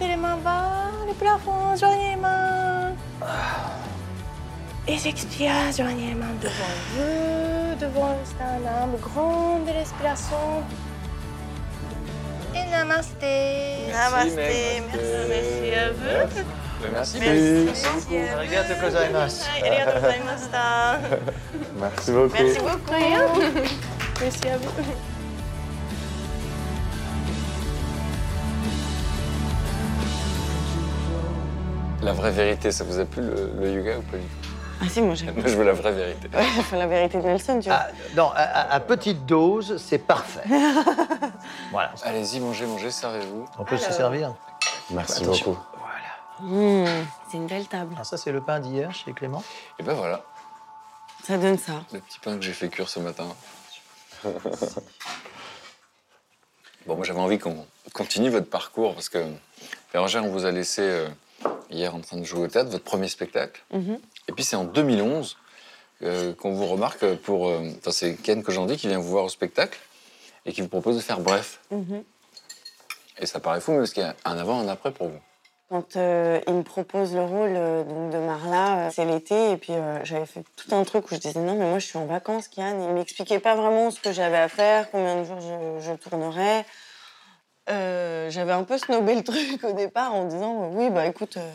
Les 0.00 0.16
mains 0.16 0.38
vers 0.42 1.06
le 1.06 1.12
plafond, 1.12 1.76
joignez 1.78 2.10
les 2.10 2.16
mains. 2.16 2.94
Et 4.88 4.96
j'expire, 4.96 5.52
joignez 5.76 6.08
les 6.08 6.14
mains 6.14 6.34
devant 6.40 6.74
vous, 6.94 7.76
devant 7.78 8.16
le 8.18 8.24
sternum. 8.24 8.96
Grande 9.00 9.68
respiration. 9.68 10.64
Et 12.54 12.64
namasté. 12.70 13.92
Namasté, 13.92 14.82
merci. 14.90 15.12
Merci 15.28 15.74
à 15.74 15.92
vous. 15.92 16.42
Merci. 16.92 17.18
Merci. 17.20 18.16
Arigato 18.34 18.74
gozaimasu. 18.80 19.42
Arigato. 19.60 19.98
Merci 21.78 22.10
beaucoup. 22.10 22.42
Merci 22.42 22.60
beaucoup. 22.60 22.94
Merci 24.20 24.48
à 24.48 24.56
vous. 24.56 25.19
La 32.02 32.12
vraie 32.12 32.30
vérité, 32.30 32.72
ça 32.72 32.84
vous 32.84 32.98
a 32.98 33.04
plu 33.04 33.22
le, 33.22 33.52
le 33.58 33.72
yoga 33.72 33.98
ou 33.98 34.02
pas 34.02 34.16
du 34.16 34.22
tout? 34.24 34.48
Ah 34.82 34.88
si, 34.88 35.02
moi 35.02 35.14
j'aime. 35.14 35.34
Moi, 35.34 35.44
je 35.46 35.56
veux 35.56 35.64
la 35.64 35.74
vraie 35.74 35.92
vérité. 35.92 36.28
Ouais, 36.34 36.46
enfin, 36.58 36.78
la 36.78 36.86
vérité 36.86 37.18
de 37.18 37.22
Nelson, 37.24 37.60
tu 37.60 37.68
vois. 37.68 37.80
Ah, 37.82 37.90
non, 38.16 38.30
à, 38.30 38.40
à- 38.42 38.72
à 38.74 38.80
petite 38.80 39.26
dose, 39.26 39.76
c'est 39.76 39.98
parfait. 39.98 40.40
voilà. 41.70 41.92
Allez-y, 42.02 42.40
mangez, 42.40 42.64
mangez, 42.64 42.90
servez-vous. 42.90 43.44
On 43.58 43.64
peut 43.64 43.76
se 43.76 43.92
servir 43.92 44.34
Merci 44.90 45.22
Attention. 45.22 45.50
beaucoup. 45.52 45.66
Mmh, 46.42 46.86
c'est 47.30 47.36
une 47.36 47.46
belle 47.46 47.66
table. 47.66 47.94
Ah, 48.00 48.04
ça, 48.04 48.16
c'est 48.16 48.32
le 48.32 48.40
pain 48.40 48.60
d'hier 48.60 48.94
chez 48.94 49.12
Clément? 49.12 49.44
Et 49.78 49.82
ben 49.82 49.92
voilà, 49.92 50.22
Ça 51.22 51.36
donne 51.36 51.58
ça. 51.58 51.72
le 51.92 52.00
petit 52.00 52.18
pain 52.20 52.36
que 52.36 52.42
j'ai 52.42 52.54
fait 52.54 52.70
cuire 52.70 52.88
ce 52.88 53.00
matin. 53.00 53.26
Bon, 56.86 56.96
moi 56.96 57.04
j'avais 57.04 57.20
envie 57.20 57.38
qu'on 57.38 57.66
continue 57.92 58.30
votre 58.30 58.48
parcours 58.48 58.94
parce 58.94 59.10
que 59.10 59.22
Bérangère, 59.92 60.24
on 60.24 60.30
vous 60.30 60.46
a 60.46 60.50
laissé 60.50 60.80
euh, 60.80 61.08
hier 61.70 61.94
en 61.94 62.00
train 62.00 62.16
de 62.18 62.24
jouer 62.24 62.44
au 62.44 62.48
théâtre, 62.48 62.70
votre 62.70 62.84
premier 62.84 63.08
spectacle. 63.08 63.62
Mhm. 63.72 63.98
Et 64.28 64.32
puis 64.32 64.44
c'est 64.44 64.56
en 64.56 64.64
2011 64.64 65.36
euh, 66.02 66.34
qu'on 66.34 66.52
vous 66.52 66.66
remarque 66.66 67.14
pour. 67.16 67.48
euh, 67.48 67.60
Enfin, 67.78 67.90
c'est 67.92 68.14
Ken 68.14 68.42
Kojandi 68.42 68.76
qui 68.76 68.88
vient 68.88 68.98
vous 68.98 69.10
voir 69.10 69.24
au 69.24 69.28
spectacle 69.28 69.78
et 70.46 70.52
qui 70.52 70.60
vous 70.62 70.68
propose 70.68 70.96
de 70.96 71.00
faire 71.02 71.20
bref. 71.20 71.60
Mhm. 71.70 72.02
Et 73.18 73.26
ça 73.26 73.38
paraît 73.40 73.60
fou, 73.60 73.72
mais 73.72 73.78
parce 73.78 73.92
qu'il 73.92 74.02
y 74.02 74.06
a 74.06 74.14
un 74.24 74.38
avant, 74.38 74.60
un 74.60 74.68
après 74.68 74.92
pour 74.92 75.08
vous. 75.08 75.18
Quand 75.68 75.96
euh, 75.96 76.40
il 76.48 76.54
me 76.54 76.62
propose 76.62 77.14
le 77.14 77.22
rôle 77.22 77.52
donc 77.86 78.10
de 78.10 78.18
Marla, 78.18 78.90
c'est 78.90 79.04
l'été, 79.04 79.52
et 79.52 79.56
puis 79.56 79.72
j'avais 80.02 80.26
fait 80.26 80.42
tout 80.56 80.74
un 80.74 80.82
truc 80.84 81.08
où 81.10 81.14
je 81.14 81.20
disais 81.20 81.38
non, 81.38 81.54
mais 81.54 81.68
moi 81.68 81.78
je 81.78 81.86
suis 81.86 81.98
en 81.98 82.06
vacances, 82.06 82.48
Kian. 82.48 82.88
Il 82.88 82.94
m'expliquait 82.94 83.38
pas 83.38 83.54
vraiment 83.54 83.90
ce 83.92 84.00
que 84.00 84.10
j'avais 84.10 84.38
à 84.38 84.48
faire, 84.48 84.90
combien 84.90 85.16
de 85.20 85.24
jours 85.24 85.38
je, 85.40 85.86
je 85.86 85.92
tournerais. 85.92 86.64
Euh, 87.68 88.30
j'avais 88.30 88.52
un 88.52 88.64
peu 88.64 88.78
snobé 88.78 89.14
le 89.14 89.22
truc 89.22 89.62
au 89.64 89.72
départ 89.72 90.14
en 90.14 90.26
disant 90.26 90.70
oui, 90.72 90.90
bah 90.90 91.06
écoute, 91.06 91.36
euh, 91.36 91.52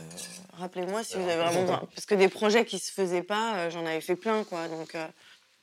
rappelez-moi 0.53 1.03
si 1.03 1.17
vous 1.17 1.23
avez 1.27 1.35
vraiment 1.35 1.61
besoin. 1.61 1.81
Parce 1.93 2.05
que 2.05 2.15
des 2.15 2.29
projets 2.29 2.65
qui 2.65 2.79
se 2.79 2.91
faisaient 2.91 3.23
pas, 3.23 3.55
euh, 3.55 3.69
j'en 3.69 3.85
avais 3.85 4.01
fait 4.01 4.15
plein, 4.15 4.43
quoi. 4.43 4.67
Donc, 4.67 4.95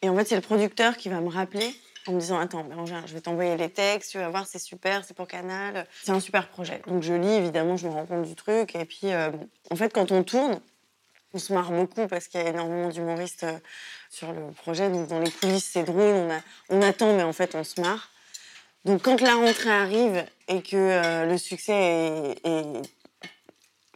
Et 0.03 0.09
en 0.09 0.16
fait, 0.16 0.26
c'est 0.26 0.34
le 0.34 0.43
producteur 0.43 0.97
qui 0.97 1.09
va 1.09 1.20
me 1.20 1.28
rappeler 1.28 1.74
en 2.07 2.12
me 2.12 2.20
disant 2.20 2.38
Attends, 2.38 2.64
Bérangère, 2.64 3.07
je 3.07 3.14
vais 3.14 3.20
t'envoyer 3.20 3.57
les 3.57 3.70
textes, 3.70 4.11
tu 4.11 4.18
vas 4.18 4.28
voir, 4.28 4.47
c'est 4.47 4.59
super, 4.59 5.05
c'est 5.05 5.14
pour 5.14 5.28
Canal, 5.28 5.86
c'est 6.03 6.11
un 6.11 6.20
super 6.20 6.49
projet. 6.49 6.82
Donc 6.86 7.03
je 7.03 7.14
lis, 7.14 7.32
évidemment, 7.32 7.76
je 7.76 7.86
me 7.86 7.93
rends 7.93 8.07
compte 8.07 8.26
du 8.26 8.34
truc. 8.34 8.74
Et 8.74 8.84
puis, 8.84 9.12
en 9.70 9.76
fait, 9.76 9.93
quand 9.93 10.11
on 10.11 10.24
tourne, 10.24 10.61
on 11.34 11.38
se 11.38 11.53
marre 11.55 11.70
beaucoup 11.70 12.09
parce 12.09 12.28
qu'il 12.28 12.40
y 12.40 12.45
a 12.45 12.49
énormément 12.49 12.88
d'humoristes 12.88 13.47
sur 14.11 14.32
le 14.32 14.51
projet. 14.51 14.90
Donc 14.90 15.09
dans 15.09 15.20
les 15.20 15.30
coulisses, 15.30 15.70
c'est 15.72 15.84
drôle, 15.84 16.28
on 16.68 16.82
attend, 16.82 17.16
mais 17.16 17.22
en 17.22 17.32
fait, 17.32 17.55
on 17.55 17.64
se 17.64 17.80
marre. 17.80 18.12
Donc 18.85 19.03
quand 19.03 19.20
la 19.20 19.35
rentrée 19.35 19.70
arrive 19.70 20.24
et 20.49 20.62
que 20.62 20.76
euh, 20.76 21.26
le 21.26 21.39
succès 21.39 21.72
est, 21.72 22.47
est 22.49 22.83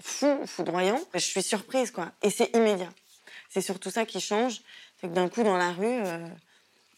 fou, 0.00 0.38
foudroyant, 0.46 1.00
je 1.14 1.18
suis 1.20 1.42
surprise, 1.42 1.90
quoi. 1.90 2.12
Et 2.22 2.30
c'est 2.30 2.54
immédiat. 2.54 2.90
C'est 3.48 3.60
surtout 3.62 3.90
ça 3.90 4.04
qui 4.04 4.20
change. 4.20 4.60
C'est 5.00 5.08
que 5.08 5.12
d'un 5.12 5.28
coup, 5.28 5.42
dans 5.42 5.56
la 5.56 5.72
rue, 5.72 5.84
euh, 5.86 6.18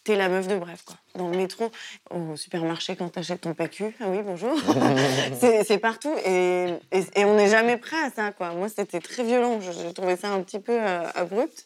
t'es 0.04 0.16
la 0.16 0.28
meuf 0.28 0.46
de 0.48 0.56
bref, 0.56 0.82
quoi. 0.84 0.96
Dans 1.14 1.28
le 1.30 1.36
métro, 1.36 1.70
au 2.10 2.36
supermarché, 2.36 2.94
quand 2.94 3.08
t'achètes 3.08 3.40
ton 3.42 3.54
PQ, 3.54 3.94
ah 4.00 4.04
oui, 4.08 4.18
bonjour. 4.22 4.54
c'est 5.40 5.78
partout. 5.78 6.14
Et, 6.26 6.74
et- 6.92 7.04
et 7.20 7.24
on 7.24 7.36
n'est 7.36 7.48
jamais 7.48 7.76
prêt 7.78 7.96
à 8.04 8.10
ça, 8.10 8.32
quoi. 8.32 8.50
Moi, 8.50 8.68
c'était 8.68 9.00
très 9.00 9.24
violent. 9.24 9.60
Je- 9.60 9.72
J'ai 9.72 9.94
trouvé 9.94 10.16
ça 10.16 10.28
un 10.28 10.42
petit 10.42 10.60
peu 10.60 10.72
euh, 10.78 11.08
abrupt. 11.14 11.64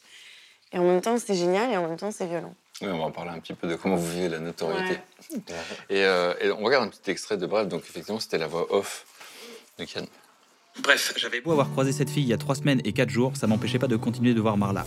Et 0.72 0.78
en 0.78 0.84
même 0.84 1.00
temps, 1.00 1.18
c'est 1.18 1.34
génial 1.34 1.70
et 1.70 1.76
en 1.76 1.86
même 1.88 1.98
temps, 1.98 2.10
c'est 2.12 2.26
violent. 2.26 2.54
Oui, 2.82 2.88
on 2.90 2.98
va 2.98 3.04
en 3.04 3.10
parler 3.12 3.30
un 3.30 3.38
petit 3.38 3.54
peu 3.54 3.68
de 3.68 3.76
comment 3.76 3.94
vous 3.96 4.10
vivez 4.10 4.28
la 4.28 4.40
notoriété. 4.40 4.98
Et, 5.88 6.04
euh, 6.04 6.34
et 6.40 6.50
on 6.50 6.64
regarde 6.64 6.84
un 6.84 6.88
petit 6.88 7.10
extrait 7.10 7.36
de 7.36 7.46
Bref, 7.46 7.68
donc 7.68 7.82
effectivement, 7.88 8.18
c'était 8.18 8.38
la 8.38 8.48
voix 8.48 8.66
off 8.74 9.06
de 9.78 9.84
Kian. 9.84 10.02
Bref, 10.82 11.12
j'avais 11.16 11.40
beau 11.40 11.52
avoir 11.52 11.70
croisé 11.70 11.92
cette 11.92 12.10
fille 12.10 12.22
il 12.24 12.28
y 12.28 12.32
a 12.32 12.38
trois 12.38 12.54
semaines 12.54 12.80
et 12.84 12.92
quatre 12.92 13.10
jours, 13.10 13.36
ça 13.36 13.46
m'empêchait 13.46 13.78
pas 13.78 13.86
de 13.88 13.96
continuer 13.96 14.34
de 14.34 14.40
voir 14.40 14.56
Marla. 14.56 14.84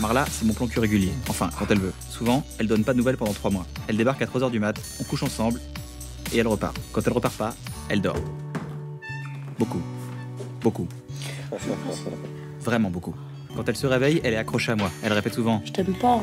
Marla, 0.00 0.26
c'est 0.30 0.44
mon 0.44 0.52
plan 0.52 0.66
cul 0.66 0.80
régulier. 0.80 1.12
Enfin, 1.28 1.48
quand 1.58 1.70
elle 1.70 1.78
veut. 1.78 1.92
Souvent, 2.10 2.44
elle 2.58 2.66
donne 2.66 2.84
pas 2.84 2.92
de 2.92 2.98
nouvelles 2.98 3.16
pendant 3.16 3.32
trois 3.32 3.50
mois. 3.50 3.66
Elle 3.88 3.96
débarque 3.96 4.20
à 4.20 4.26
3h 4.26 4.50
du 4.50 4.60
mat, 4.60 4.76
on 5.00 5.04
couche 5.04 5.22
ensemble, 5.22 5.60
et 6.34 6.38
elle 6.38 6.48
repart. 6.48 6.76
Quand 6.92 7.00
elle 7.06 7.12
repart 7.14 7.34
pas, 7.36 7.54
elle 7.88 8.02
dort. 8.02 8.16
Beaucoup. 9.58 9.80
Beaucoup. 10.60 10.88
Vraiment 12.60 12.90
beaucoup. 12.90 13.14
Quand 13.54 13.66
elle 13.68 13.76
se 13.76 13.86
réveille, 13.86 14.20
elle 14.22 14.34
est 14.34 14.38
accrochée 14.38 14.72
à 14.72 14.76
moi. 14.76 14.90
Elle 15.02 15.14
répète 15.14 15.34
souvent 15.34 15.62
Je 15.64 15.72
t'aime 15.72 15.94
pas, 15.94 16.16
hein. 16.16 16.22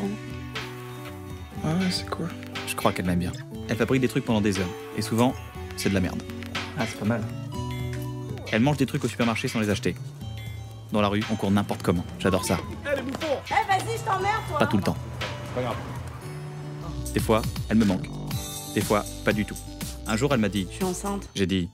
Ouais, 1.63 1.71
c'est 1.91 2.09
cool. 2.09 2.29
Je 2.67 2.75
crois 2.75 2.91
qu'elle 2.91 3.05
m'aime 3.05 3.19
bien. 3.19 3.31
Elle 3.69 3.77
fabrique 3.77 4.01
des 4.01 4.07
trucs 4.07 4.25
pendant 4.25 4.41
des 4.41 4.59
heures. 4.59 4.69
Et 4.97 5.01
souvent, 5.01 5.33
c'est 5.77 5.89
de 5.89 5.93
la 5.93 6.01
merde. 6.01 6.21
Ah, 6.77 6.83
c'est 6.87 6.99
pas 6.99 7.05
mal. 7.05 7.21
Elle 8.51 8.61
mange 8.61 8.77
des 8.77 8.85
trucs 8.85 9.03
au 9.03 9.07
supermarché 9.07 9.47
sans 9.47 9.59
les 9.59 9.69
acheter. 9.69 9.95
Dans 10.91 11.01
la 11.01 11.07
rue, 11.07 11.23
on 11.31 11.35
court 11.35 11.51
n'importe 11.51 11.81
comment. 11.81 12.05
J'adore 12.19 12.45
ça. 12.45 12.59
Eh, 12.85 13.01
bouffon 13.01 13.27
Eh, 13.47 13.67
vas-y, 13.67 13.97
je 13.97 14.03
t'emmerde, 14.03 14.41
toi 14.47 14.59
Pas 14.59 14.67
tout 14.67 14.77
le 14.77 14.83
temps. 14.83 14.97
Pas 15.55 15.61
grave. 15.61 15.75
Des 17.13 17.19
fois, 17.19 17.41
elle 17.69 17.77
me 17.77 17.85
manque. 17.85 18.07
Des 18.75 18.81
fois, 18.81 19.03
pas 19.23 19.33
du 19.33 19.45
tout. 19.45 19.57
Un 20.07 20.17
jour, 20.17 20.33
elle 20.33 20.39
m'a 20.39 20.49
dit. 20.49 20.67
Je 20.69 20.75
suis 20.75 20.83
enceinte. 20.83 21.29
J'ai 21.35 21.45
dit. 21.47 21.69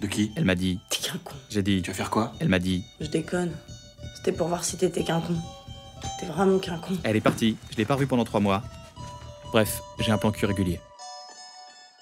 De 0.00 0.06
qui? 0.06 0.32
Elle 0.36 0.44
m'a 0.44 0.54
dit. 0.54 0.80
T'es 0.90 0.98
qu'un 0.98 1.18
con. 1.22 1.34
J'ai 1.50 1.62
dit. 1.62 1.82
Tu 1.82 1.90
vas 1.90 1.96
faire 1.96 2.10
quoi? 2.10 2.32
Elle 2.40 2.48
m'a 2.48 2.58
dit. 2.58 2.82
Je 3.00 3.06
déconne. 3.06 3.52
C'était 4.16 4.32
pour 4.32 4.48
voir 4.48 4.64
si 4.64 4.76
t'étais 4.76 5.04
qu'un 5.04 5.20
con. 5.20 5.34
T'es 6.18 6.26
vraiment 6.26 6.58
qu'un 6.58 6.78
con. 6.78 6.94
Elle 7.04 7.16
est 7.16 7.20
partie. 7.20 7.56
Je 7.70 7.76
l'ai 7.76 7.84
pas 7.84 7.94
revue 7.94 8.06
pendant 8.06 8.24
trois 8.24 8.40
mois. 8.40 8.62
Bref, 9.52 9.80
j'ai 9.98 10.12
un 10.12 10.18
plan 10.18 10.30
cul 10.30 10.46
régulier. 10.46 10.80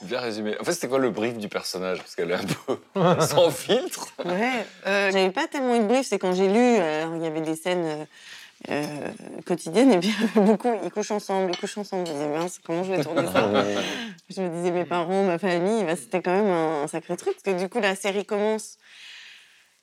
Bien 0.03 0.21
résumé. 0.21 0.55
En 0.61 0.65
fait, 0.65 0.73
c'était 0.75 0.89
quoi 0.89 0.99
le 0.99 1.11
brief 1.11 1.39
du 1.39 1.49
personnage? 1.49 1.99
Parce 1.99 2.15
qu'elle 2.15 2.31
est 2.31 2.35
un 2.35 2.45
peu 2.45 3.21
sans 3.27 3.51
filtre. 3.51 4.09
Ouais, 4.25 4.65
euh, 4.87 5.11
j'avais 5.11 5.31
pas 5.31 5.49
tellement 5.49 5.75
eu 5.75 5.81
de 5.81 5.87
brief, 5.87 6.07
c'est 6.07 6.19
quand 6.19 6.33
j'ai 6.35 6.47
lu, 6.47 6.55
euh, 6.57 7.07
il 7.17 7.23
y 7.23 7.27
avait 7.27 7.41
des 7.41 7.57
scènes 7.57 7.85
euh, 7.85 8.05
euh, 8.71 9.09
quotidiennes, 9.45 9.93
et 9.93 9.99
puis 9.99 10.15
beaucoup, 10.37 10.73
ils 10.85 10.91
couchent 10.91 11.11
ensemble, 11.11 11.51
ils 11.53 11.57
couchent 11.59 11.79
ensemble. 11.79 12.07
Je 12.07 12.13
me 12.13 12.17
disais, 12.19 12.29
mince, 12.29 12.61
comment 12.65 12.85
je 12.85 12.93
vais 12.93 13.03
tourner 13.03 13.27
ça? 13.27 13.51
Je 14.31 14.43
me 14.43 14.51
disais, 14.51 14.71
mes 14.71 14.85
parents, 14.85 15.25
ma 15.25 15.39
famille, 15.39 15.85
bah, 15.85 15.97
c'était 15.97 16.21
quand 16.21 16.33
même 16.35 16.47
un, 16.51 16.83
un 16.83 16.87
sacré 16.87 17.17
truc, 17.17 17.33
parce 17.43 17.57
que 17.57 17.61
du 17.63 17.71
coup, 17.71 17.81
la 17.81 17.97
série 17.97 18.27
commence, 18.27 18.77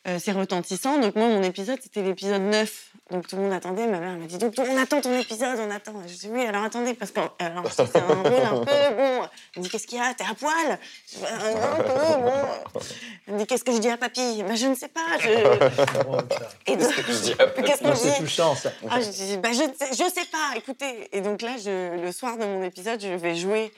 euh, 0.07 0.19
c'est 0.23 0.32
retentissant, 0.32 0.98
donc 0.99 1.15
moi, 1.15 1.27
mon 1.27 1.41
épisode, 1.44 1.80
c'était 1.82 2.02
l'épisode 2.02 2.41
9. 2.41 2.86
Donc 3.11 3.27
tout 3.27 3.36
le 3.36 3.44
monde 3.44 3.53
attendait, 3.53 3.86
ma 3.86 3.99
mère 3.99 4.18
m'a 4.18 4.26
dit, 4.26 4.38
donc 4.40 4.53
on 4.57 4.77
attend 4.82 4.99
ton 4.99 5.15
épisode, 5.19 5.60
on 5.60 5.69
attend. 5.69 5.94
Je 6.07 6.14
dis, 6.15 6.27
oui, 6.32 6.44
alors 6.45 6.64
attendez, 6.64 6.94
parce 6.95 7.11
que 7.11 7.19
alors, 7.40 7.64
c'est 7.72 7.95
un 7.98 8.02
rôle 8.02 8.34
un 8.34 8.65
peu, 8.65 8.95
bon, 8.95 9.27
elle 9.56 9.60
me 9.60 9.61
dit, 9.61 9.69
qu'est-ce 9.69 9.86
qu'il 9.86 9.99
y 9.99 10.02
a, 10.02 10.11
t'es 10.15 10.23
à 10.23 10.34
poil? 10.34 10.80
Je 11.11 11.18
dis, 11.19 11.23
un 11.26 11.84
peu, 11.84 12.22
bon. 12.22 12.80
Elle 13.27 13.34
me 13.36 13.40
dit, 13.40 13.45
qu'est-ce 13.48 13.64
que 13.64 13.72
je 13.73 13.77
dis 13.77 13.90
à 13.90 13.98
papy? 13.98 14.41
Bah, 14.48 14.56
Je 14.56 14.65
ne 14.68 14.73
sais 14.76 14.88
pas. 14.88 15.02
Je... 15.19 15.30
Et 16.72 16.76
donc, 16.77 16.90
Qu'est-ce 16.90 17.02
que 17.06 17.11
je 17.14 17.19
dis 17.22 17.32
à 17.34 17.48
papy? 17.48 17.61
Qu'est-ce 17.64 17.82
que 17.84 17.90
je 17.90 17.95
C'est 17.95 18.18
touchant, 18.19 18.56
ça. 18.56 18.72
ah, 18.90 18.99
je 19.02 19.10
dis, 19.10 19.38
bah, 19.38 19.49
je 19.53 19.61
ne 19.64 19.73
sais, 19.73 19.91
je 19.91 20.10
sais 20.11 20.26
pas, 20.32 20.56
écoutez. 20.57 21.07
Et 21.11 21.22
donc 21.22 21.41
là, 21.44 21.52
je- 21.64 22.02
le 22.02 22.11
soir 22.11 22.38
de 22.38 22.45
mon 22.45 22.64
épisode, 22.64 22.99
je 23.02 23.07
vais 23.10 23.36
jouer. 23.36 23.72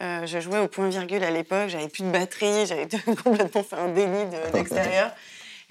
euh, 0.00 0.26
je 0.26 0.40
jouais 0.40 0.58
au 0.58 0.68
point 0.68 0.88
virgule 0.88 1.22
à 1.22 1.30
l'époque, 1.30 1.68
j'avais 1.68 1.86
plus 1.88 2.02
de 2.02 2.10
batterie, 2.10 2.66
j'avais 2.66 2.88
complètement 3.24 3.62
fait 3.62 3.76
un 3.76 3.88
délit 3.88 4.24
de- 4.26 4.52
d'extérieur. 4.52 5.12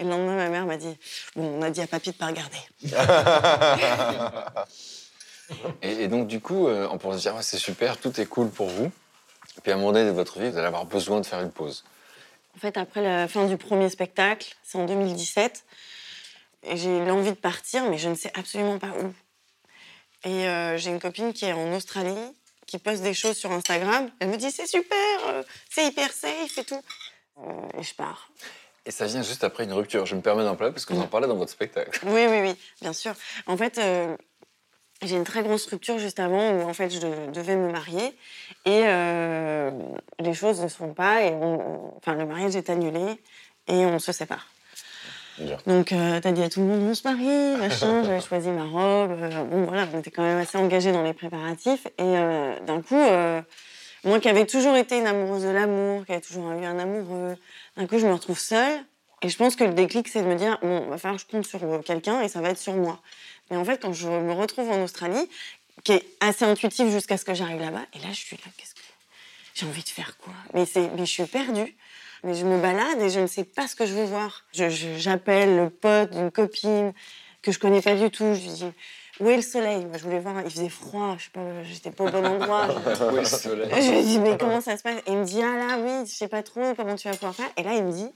Et 0.02 0.04
le 0.04 0.10
lendemain, 0.10 0.36
ma 0.36 0.50
mère 0.50 0.66
m'a 0.66 0.78
dit 0.78 0.98
Bon, 1.36 1.60
on 1.60 1.62
a 1.62 1.70
dit 1.70 1.80
à 1.80 1.88
papy 1.88 2.10
de 2.10 2.16
pas 2.16 2.28
regarder. 2.28 2.58
Et, 5.82 6.04
et 6.04 6.08
donc, 6.08 6.28
du 6.28 6.40
coup, 6.40 6.70
euh, 6.70 6.88
on 6.92 6.98
pourrait 6.98 7.18
se 7.18 7.24
dire, 7.24 7.36
ouais, 7.36 7.44
c'est 7.44 7.58
super, 7.58 7.98
tout 7.98 8.22
est 8.22 8.26
cool 8.26 8.50
pour 8.50 8.68
vous. 8.68 8.86
Et 9.58 9.62
puis, 9.62 9.74
à 9.74 9.76
un 9.76 9.78
moment 9.78 9.92
donné 9.92 10.06
de 10.06 10.12
votre 10.12 10.40
vie, 10.40 10.50
vous 10.50 10.58
allez 10.58 10.68
avoir 10.68 10.86
besoin 10.86 11.20
de 11.20 11.26
faire 11.26 11.42
une 11.42 11.52
pause. 11.52 11.84
En 12.56 12.60
fait, 12.60 12.78
après 12.78 13.02
la 13.02 13.28
fin 13.28 13.46
du 13.46 13.58
premier 13.58 13.90
spectacle, 13.90 14.56
c'est 14.64 14.78
en 14.78 14.86
2017, 14.86 15.66
et 16.64 16.78
j'ai 16.78 17.04
l'envie 17.06 17.32
de 17.32 17.36
partir, 17.36 17.84
mais 17.90 17.98
je 17.98 18.08
ne 18.08 18.16
sais 18.16 18.32
absolument 18.34 18.80
pas 18.80 18.94
où. 19.04 19.14
Et 20.24 20.48
euh, 20.48 20.78
j'ai 20.78 20.92
une 20.92 21.02
copine 21.02 21.34
qui 21.34 21.46
est 21.46 21.54
en 21.54 21.74
Australie, 21.74 22.16
qui 22.66 22.78
poste 22.78 23.04
des 23.04 23.14
choses 23.14 23.38
sur 23.38 23.52
Instagram. 23.52 24.10
Elle 24.20 24.30
me 24.30 24.38
dit 24.38 24.52
c'est 24.52 24.68
super, 24.68 24.98
euh, 25.28 25.44
c'est 25.70 25.86
hyper 25.86 26.14
safe 26.14 26.58
et 26.58 26.64
tout. 26.64 26.82
Euh, 27.40 27.80
et 27.80 27.84
je 27.84 27.94
pars. 27.94 28.30
Et 28.86 28.92
ça 28.92 29.06
vient 29.06 29.22
juste 29.22 29.44
après 29.44 29.64
une 29.64 29.74
rupture. 29.74 30.06
Je 30.06 30.16
me 30.16 30.22
permets 30.22 30.44
d'en 30.44 30.56
parler 30.56 30.74
parce 30.74 30.86
que 30.86 30.94
vous 30.94 31.02
en 31.02 31.08
parlez 31.08 31.28
dans 31.28 31.36
votre 31.36 31.52
spectacle. 31.52 32.00
Oui, 32.06 32.26
oui, 32.28 32.40
oui, 32.42 32.56
bien 32.82 32.94
sûr. 32.94 33.14
En 33.46 33.56
fait, 33.56 33.78
euh, 33.78 34.16
j'ai 35.04 35.16
une 35.18 35.24
très 35.24 35.44
grosse 35.44 35.66
rupture 35.68 36.00
juste 36.00 36.20
avant 36.20 36.52
où 36.54 36.62
en 36.68 36.74
fait 36.74 36.90
je 36.90 37.00
de- 37.00 37.32
devais 37.32 37.56
me 37.56 37.72
marier 37.72 38.16
et 38.66 38.84
euh, 38.86 39.72
les 40.20 40.34
choses 40.34 40.62
ne 40.62 40.68
se 40.68 40.76
font 40.78 40.94
pas 40.94 41.24
et 41.24 41.32
on- 41.32 41.96
enfin 41.98 42.14
le 42.16 42.26
mariage 42.26 42.56
est 42.56 42.70
annulé 42.70 43.20
et 43.68 43.86
on 43.86 44.00
se 44.00 44.12
sépare. 44.12 44.48
Donc 45.66 45.92
euh, 45.92 46.20
t'as 46.20 46.32
dit 46.32 46.44
à 46.44 46.50
tout 46.50 46.60
le 46.60 46.66
monde 46.68 46.82
on 46.82 46.94
se 46.94 47.08
marie, 47.08 47.58
machin, 47.60 48.04
j'avais 48.04 48.22
choisi 48.22 48.50
ma 48.50 48.66
robe, 48.66 49.12
euh, 49.12 49.44
bon 49.46 49.66
voilà, 49.66 49.88
on 49.94 50.00
était 50.00 50.12
quand 50.12 50.24
même 50.24 50.38
assez 50.40 50.58
engagés 50.58 50.92
dans 50.92 51.04
les 51.04 51.14
préparatifs 51.14 51.86
et 51.98 52.04
euh, 52.04 52.60
d'un 52.62 52.82
coup, 52.82 53.00
moi 54.04 54.20
qui 54.20 54.30
avais 54.30 54.46
toujours 54.46 54.76
été 54.76 54.98
une 55.00 55.08
amoureuse 55.08 55.44
de 55.44 55.50
l'amour, 55.50 56.06
qui 56.06 56.12
avait 56.12 56.22
toujours 56.22 56.52
eu 56.52 56.66
un 56.66 56.78
amoureux, 56.78 57.36
d'un 57.78 57.88
coup 57.88 58.00
je 58.00 58.06
me 58.08 58.14
retrouve 58.14 58.40
seule 58.40 58.84
et 59.22 59.30
je 59.30 59.38
pense 59.38 59.56
que 59.56 59.64
le 59.64 59.74
déclic 59.74 60.08
c'est 60.08 60.22
de 60.22 60.28
me 60.28 60.36
dire 60.36 60.58
bon, 60.62 60.88
va 60.90 60.98
falloir 60.98 61.20
je 61.20 61.26
compte 61.26 61.46
sur 61.46 61.64
euh, 61.64 61.80
quelqu'un 61.80 62.22
et 62.22 62.28
ça 62.28 62.42
va 62.42 62.50
être 62.50 62.58
sur 62.60 62.74
moi. 62.74 63.00
Mais 63.50 63.58
en 63.58 63.66
fait 63.66 63.82
quand 63.82 63.94
je 63.94 64.08
me 64.08 64.34
retrouve 64.34 64.70
en 64.70 64.84
Australie, 64.84 65.30
qui 65.84 65.94
est 65.94 66.06
assez 66.20 66.46
intuitif 66.46 66.90
jusqu'à 66.90 67.18
ce 67.18 67.26
que 67.26 67.34
j'arrive 67.34 67.60
là-bas, 67.60 67.86
et 67.94 68.00
là 68.00 68.10
je 68.12 68.20
suis 68.20 68.36
là, 68.38 68.44
qu'est-ce 68.58 68.74
que 68.76 68.82
j'ai 69.54 69.66
envie 69.66 69.84
de 69.84 69.90
faire 69.90 70.18
quoi 70.18 70.34
mais, 70.54 70.66
mais 70.76 71.06
je 71.06 71.12
suis 71.12 71.26
perdue. 71.26 71.76
Mais 72.24 72.36
je 72.36 72.46
me 72.46 72.62
balade 72.62 73.02
et 73.02 73.10
je 73.10 73.20
ne 73.20 73.26
sais 73.26 73.44
pas 73.44 73.68
ce 73.68 73.76
que 73.76 73.88
je 73.88 73.94
veux 73.94 74.04
voir. 74.04 74.46
Je- 74.54 74.70
je- 74.70 74.96
j'appelle 74.98 75.56
le 75.56 75.70
pote 75.72 76.12
d'une 76.12 76.30
copine 76.30 76.94
que 77.42 77.52
je 77.52 77.58
connais 77.58 77.82
pas 77.82 77.96
du 77.96 78.12
tout. 78.12 78.36
Je 78.36 78.42
lui 78.42 78.48
dis 78.50 78.66
où 79.22 79.30
est 79.30 79.36
le 79.38 79.42
soleil 79.42 79.86
Moi, 79.86 79.98
Je 79.98 80.04
voulais 80.04 80.20
voir. 80.20 80.36
Il 80.44 80.52
faisait 80.52 80.70
froid. 80.70 81.16
Je 81.18 81.26
sais 81.26 81.30
pas. 81.32 81.64
J'étais 81.64 81.92
pas 81.92 82.06
au 82.06 82.10
bon 82.10 82.26
endroit. 82.26 82.68
Où 83.12 83.18
est 83.18 83.20
le 83.20 83.26
soleil 83.26 83.70
Je 83.72 83.92
lui 83.92 84.04
dis 84.04 84.20
mais 84.20 84.38
comment 84.38 84.62
ça 84.62 84.78
se 84.78 84.84
passe? 84.84 84.98
Et 85.08 85.12
il 85.12 85.18
me 85.18 85.26
dit 85.26 85.42
ah 85.42 85.56
là 85.58 85.78
oui, 85.80 86.06
je 86.06 86.14
sais 86.14 86.28
pas 86.28 86.44
trop 86.44 86.74
comment 86.76 86.96
tu 86.96 87.08
vas 87.08 87.14
pouvoir 87.14 87.36
faire? 87.36 87.50
Et 87.58 87.64
là 87.64 87.74
il 87.76 87.84
me 87.84 87.92
dit 87.92 88.12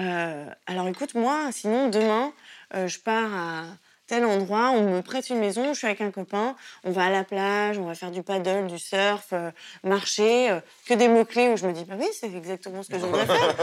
euh, 0.00 0.46
alors 0.66 0.88
écoute 0.88 1.14
moi 1.14 1.50
sinon 1.52 1.88
demain 1.88 2.32
euh, 2.74 2.88
je 2.88 2.98
pars 2.98 3.32
à 3.32 3.62
tel 4.06 4.24
endroit, 4.24 4.70
on 4.70 4.82
me 4.82 5.02
prête 5.02 5.30
une 5.30 5.38
maison, 5.38 5.72
je 5.72 5.78
suis 5.78 5.86
avec 5.86 6.00
un 6.00 6.10
copain, 6.10 6.56
on 6.84 6.90
va 6.90 7.04
à 7.04 7.10
la 7.10 7.24
plage, 7.24 7.78
on 7.78 7.86
va 7.86 7.94
faire 7.94 8.10
du 8.10 8.22
paddle, 8.22 8.66
du 8.66 8.78
surf, 8.78 9.28
euh, 9.32 9.50
marcher, 9.82 10.50
euh, 10.50 10.60
que 10.86 10.94
des 10.94 11.08
mots-clés 11.08 11.48
où 11.48 11.56
je 11.56 11.66
me 11.66 11.72
dis, 11.72 11.84
bah 11.84 11.94
oui, 11.98 12.08
c'est 12.12 12.32
exactement 12.34 12.82
ce 12.82 12.90
que 12.90 12.98
je 12.98 13.06
voudrais 13.06 13.26
faire. 13.26 13.54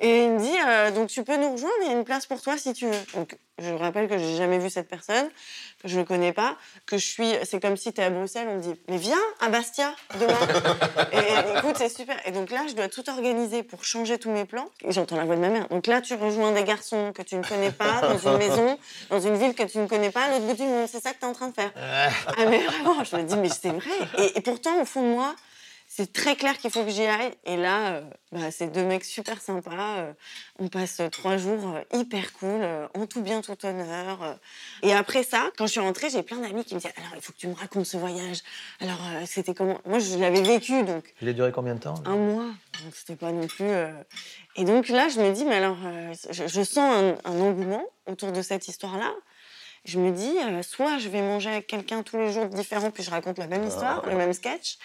Et 0.00 0.24
il 0.24 0.32
me 0.32 0.38
dit, 0.40 0.56
euh, 0.66 0.90
donc 0.90 1.08
tu 1.08 1.22
peux 1.22 1.36
nous 1.36 1.52
rejoindre, 1.52 1.74
il 1.82 1.88
y 1.88 1.90
a 1.90 1.96
une 1.96 2.04
place 2.04 2.26
pour 2.26 2.40
toi 2.42 2.56
si 2.58 2.72
tu 2.72 2.86
veux. 2.86 3.04
Donc 3.14 3.36
je 3.58 3.72
rappelle 3.72 4.06
que 4.06 4.18
j'ai 4.18 4.36
jamais 4.36 4.58
vu 4.58 4.68
cette 4.68 4.88
personne, 4.88 5.28
que 5.82 5.88
je 5.88 5.98
ne 5.98 6.04
connais 6.04 6.34
pas, 6.34 6.56
que 6.84 6.98
je 6.98 7.06
suis, 7.06 7.32
c'est 7.44 7.58
comme 7.58 7.78
si 7.78 7.90
tu 7.90 8.02
es 8.02 8.04
à 8.04 8.10
Bruxelles, 8.10 8.48
on 8.50 8.56
me 8.56 8.60
dit, 8.60 8.74
mais 8.88 8.98
viens 8.98 9.16
à 9.40 9.48
Bastia 9.48 9.94
demain. 10.20 10.34
et 11.12 11.58
écoute, 11.58 11.76
c'est 11.78 11.88
super. 11.88 12.16
Et 12.26 12.32
donc 12.32 12.50
là, 12.50 12.66
je 12.68 12.74
dois 12.74 12.88
tout 12.88 13.08
organiser 13.08 13.62
pour 13.62 13.82
changer 13.82 14.18
tous 14.18 14.30
mes 14.30 14.44
plans. 14.44 14.68
Et 14.84 14.92
j'entends 14.92 15.16
la 15.16 15.24
voix 15.24 15.36
de 15.36 15.40
ma 15.40 15.48
mère. 15.48 15.68
Donc 15.68 15.86
là, 15.86 16.02
tu 16.02 16.14
rejoins 16.14 16.52
des 16.52 16.64
garçons 16.64 17.12
que 17.14 17.22
tu 17.22 17.36
ne 17.36 17.42
connais 17.42 17.70
pas 17.70 18.02
dans 18.02 18.18
une 18.18 18.36
maison, 18.36 18.78
dans 19.08 19.20
une 19.20 19.36
ville 19.36 19.54
que 19.54 19.62
tu 19.62 19.75
ne 19.80 19.86
connais 19.86 20.10
pas, 20.10 20.24
à 20.24 20.30
l'autre 20.30 20.46
bout 20.46 20.54
du 20.56 20.62
monde. 20.62 20.88
C'est 20.90 21.02
ça 21.02 21.12
que 21.12 21.18
tu 21.18 21.24
es 21.24 21.28
en 21.28 21.32
train 21.32 21.48
de 21.48 21.54
faire. 21.54 21.72
Ah 21.76 22.44
mais 22.48 22.64
vraiment, 22.64 23.02
je 23.04 23.16
me 23.16 23.22
dis, 23.22 23.36
mais 23.36 23.48
c'est 23.48 23.70
vrai. 23.70 23.90
Et, 24.18 24.38
et 24.38 24.40
pourtant, 24.40 24.80
au 24.80 24.84
fond 24.84 25.02
de 25.02 25.08
moi, 25.14 25.34
c'est 25.88 26.12
très 26.12 26.34
clair 26.34 26.58
qu'il 26.58 26.70
faut 26.72 26.82
que 26.82 26.90
j'y 26.90 27.04
aille. 27.06 27.32
Et 27.44 27.56
là, 27.56 27.92
euh, 27.92 28.00
bah, 28.32 28.50
c'est 28.50 28.66
deux 28.66 28.82
mecs 28.82 29.04
super 29.04 29.40
sympas. 29.40 29.98
euh, 29.98 30.12
on 30.58 30.66
passe 30.68 31.00
trois 31.12 31.36
jours 31.36 31.76
euh, 31.76 31.96
hyper 31.98 32.32
cool, 32.32 32.60
en 32.94 33.06
tout 33.06 33.22
bien, 33.22 33.40
tout 33.40 33.56
honneur. 33.64 34.36
Et 34.82 34.92
après 34.92 35.22
ça, 35.22 35.48
quand 35.56 35.66
je 35.66 35.70
suis 35.72 35.80
rentrée, 35.80 36.10
j'ai 36.10 36.24
plein 36.24 36.38
d'amis 36.38 36.64
qui 36.64 36.74
me 36.74 36.80
disaient 36.80 36.92
Alors, 36.98 37.12
il 37.14 37.22
faut 37.22 37.32
que 37.32 37.38
tu 37.38 37.46
me 37.46 37.54
racontes 37.54 37.86
ce 37.86 37.96
voyage. 37.96 38.38
Alors, 38.80 38.98
c'était 39.26 39.54
comment? 39.54 39.78
Moi, 39.86 40.00
je 40.00 40.18
l'avais 40.18 40.42
vécu, 40.42 40.82
donc 40.82 41.04
Il 41.22 41.28
a 41.28 41.32
duré 41.32 41.52
combien 41.52 41.76
de 41.76 41.80
temps? 41.80 41.94
Un 42.04 42.16
mois. 42.16 42.50
Donc, 42.82 42.92
c'était 42.94 43.16
pas 43.16 43.30
non 43.30 43.46
plus. 43.46 43.70
Et 44.56 44.64
donc 44.64 44.88
là, 44.88 45.08
je 45.08 45.20
me 45.20 45.30
dis 45.32 45.44
Mais 45.44 45.54
alors, 45.54 45.78
je, 46.32 46.48
je 46.48 46.62
sens 46.62 46.78
un, 47.24 47.30
un 47.30 47.40
engouement 47.40 47.84
autour 48.06 48.32
de 48.32 48.42
cette 48.42 48.66
histoire-là. 48.66 49.12
Je 49.86 50.00
me 50.00 50.10
dis, 50.10 50.36
euh, 50.42 50.62
soit 50.62 50.98
je 50.98 51.08
vais 51.08 51.22
manger 51.22 51.48
avec 51.48 51.68
quelqu'un 51.68 52.02
tous 52.02 52.16
les 52.16 52.32
jours 52.32 52.46
différent, 52.46 52.90
puis 52.90 53.04
je 53.04 53.10
raconte 53.10 53.38
la 53.38 53.46
même 53.46 53.64
histoire, 53.64 54.04
le 54.04 54.16
même 54.16 54.32
sketch, 54.32 54.78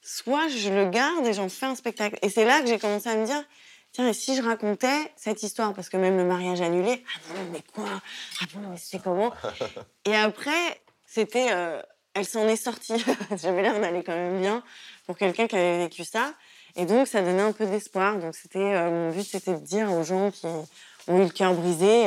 soit 0.00 0.46
je 0.46 0.68
le 0.68 0.88
garde 0.90 1.26
et 1.26 1.32
j'en 1.32 1.48
fais 1.48 1.66
un 1.66 1.74
spectacle. 1.74 2.16
Et 2.22 2.28
c'est 2.30 2.44
là 2.44 2.60
que 2.60 2.68
j'ai 2.68 2.78
commencé 2.78 3.08
à 3.08 3.16
me 3.16 3.26
dire, 3.26 3.42
tiens, 3.90 4.06
et 4.06 4.12
si 4.12 4.36
je 4.36 4.42
racontais 4.42 5.12
cette 5.16 5.42
histoire, 5.42 5.74
parce 5.74 5.88
que 5.88 5.96
même 5.96 6.16
le 6.16 6.24
mariage 6.24 6.60
annulé, 6.60 7.02
ah 7.04 7.18
bon, 7.28 7.40
mais 7.52 7.62
quoi? 7.74 8.00
Ah 8.40 8.44
bon, 8.54 8.68
mais 8.70 8.76
c'est 8.76 9.02
comment? 9.02 9.32
Et 10.04 10.14
après, 10.14 10.80
c'était, 11.04 11.48
euh, 11.50 11.82
elle 12.14 12.24
s'en 12.24 12.46
est 12.46 12.54
sortie. 12.54 13.04
J'avais 13.42 13.60
l'air 13.60 13.80
d'aller 13.80 14.04
quand 14.04 14.14
même 14.14 14.40
bien 14.40 14.62
pour 15.06 15.18
quelqu'un 15.18 15.48
qui 15.48 15.56
avait 15.56 15.78
vécu 15.78 16.04
ça. 16.04 16.32
Et 16.76 16.86
donc, 16.86 17.08
ça 17.08 17.22
donnait 17.22 17.42
un 17.42 17.52
peu 17.52 17.66
d'espoir. 17.66 18.18
Donc, 18.18 18.36
c'était, 18.36 18.58
euh, 18.60 18.90
mon 18.90 19.10
but, 19.10 19.24
c'était 19.24 19.54
de 19.54 19.64
dire 19.64 19.92
aux 19.92 20.04
gens 20.04 20.30
qui 20.30 20.46
ont 20.46 20.68
eu 21.08 21.24
le 21.24 21.30
cœur 21.30 21.54
brisé, 21.54 22.04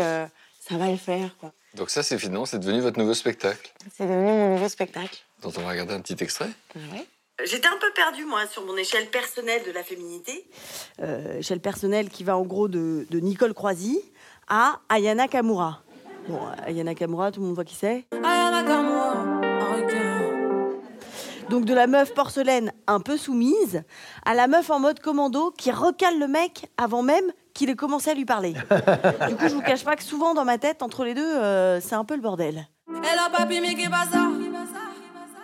ça 0.62 0.78
va 0.78 0.88
le 0.88 0.98
faire, 0.98 1.36
quoi. 1.40 1.52
Donc 1.78 1.90
ça, 1.90 2.02
c'est 2.04 2.18
finalement, 2.18 2.46
c'est 2.46 2.60
devenu 2.60 2.82
votre 2.82 2.98
nouveau 3.00 3.14
spectacle, 3.14 3.72
C'est 3.96 4.06
devenu 4.08 4.24
mon 4.32 4.54
nouveau 4.56 4.68
spectacle. 4.70 5.18
dont 5.42 5.52
on 5.58 5.62
va 5.62 5.70
regarder 5.70 5.94
un 5.94 6.02
petit 6.02 6.22
extrait. 6.24 6.50
J'étais 7.46 7.68
un 7.68 7.78
peu 7.80 7.92
perdue, 7.96 8.26
moi, 8.26 8.48
sur 8.48 8.66
mon 8.66 8.76
échelle 8.76 9.08
personnelle 9.10 9.62
de 9.66 9.72
la 9.72 9.84
féminité. 9.84 10.50
euh, 11.04 11.38
échelle 11.38 11.60
personnelle 11.60 12.10
qui 12.10 12.24
va 12.24 12.36
en 12.36 12.42
gros 12.44 12.68
de, 12.68 13.06
de 13.10 13.20
Nicole 13.20 13.54
Croisy 13.54 14.02
à 14.48 14.80
Ayana 14.90 15.28
Kamura. 15.28 15.84
Bon, 16.28 16.40
Ayana 16.66 16.96
Kamura, 16.96 17.32
tout 17.32 17.40
le 17.42 17.46
monde 17.46 17.56
voit 17.56 17.64
qui 17.64 17.76
c'est. 17.76 18.06
Donc 21.50 21.64
de 21.64 21.74
la 21.74 21.88
meuf 21.88 22.14
porcelaine 22.14 22.74
un 22.88 23.00
peu 23.00 23.16
soumise 23.18 23.84
à 24.26 24.34
la 24.34 24.48
meuf 24.48 24.70
en 24.70 24.80
mode 24.80 25.00
commando 25.00 25.52
qui 25.52 25.72
recale 25.72 26.20
le 26.20 26.28
mec 26.28 26.70
avant 26.76 27.04
même 27.04 27.32
qu'il 27.58 27.70
ait 27.72 27.76
commencé 27.76 28.12
à 28.12 28.14
lui 28.14 28.26
parler. 28.26 28.54
du 28.54 29.36
coup, 29.36 29.50
je 29.50 29.56
vous 29.56 29.62
cache 29.62 29.84
pas 29.84 29.96
que 29.96 30.04
souvent 30.04 30.36
dans 30.36 30.46
ma 30.46 30.60
tête, 30.60 30.84
entre 30.84 31.04
les 31.04 31.16
deux, 31.16 31.38
euh, 31.38 31.82
c'est 31.82 31.96
un 31.96 32.06
peu 32.06 32.16
le 32.16 32.22
bordel. 32.22 32.68
Hello 32.88 33.24
papi, 33.36 33.60
mais 33.60 33.74
qui 33.74 33.90
passe 33.90 34.10
ça? 34.12 34.28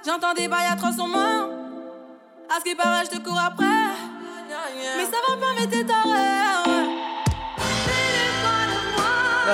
J'entends 0.05 0.33
des 0.33 0.47
bails 0.47 0.67
atroces 0.71 0.99
en 0.99 1.07
moi. 1.07 1.49
À 2.49 2.59
ce 2.59 2.69
qui 2.69 2.75
paraît, 2.75 3.03
je 3.05 3.17
te 3.17 3.23
cours 3.23 3.39
après. 3.39 3.65
Mais 3.65 5.05
ça 5.05 5.17
va 5.27 5.37
pas, 5.37 5.53
mais 5.59 5.67
t'es 5.67 5.83
taré. 5.83 6.19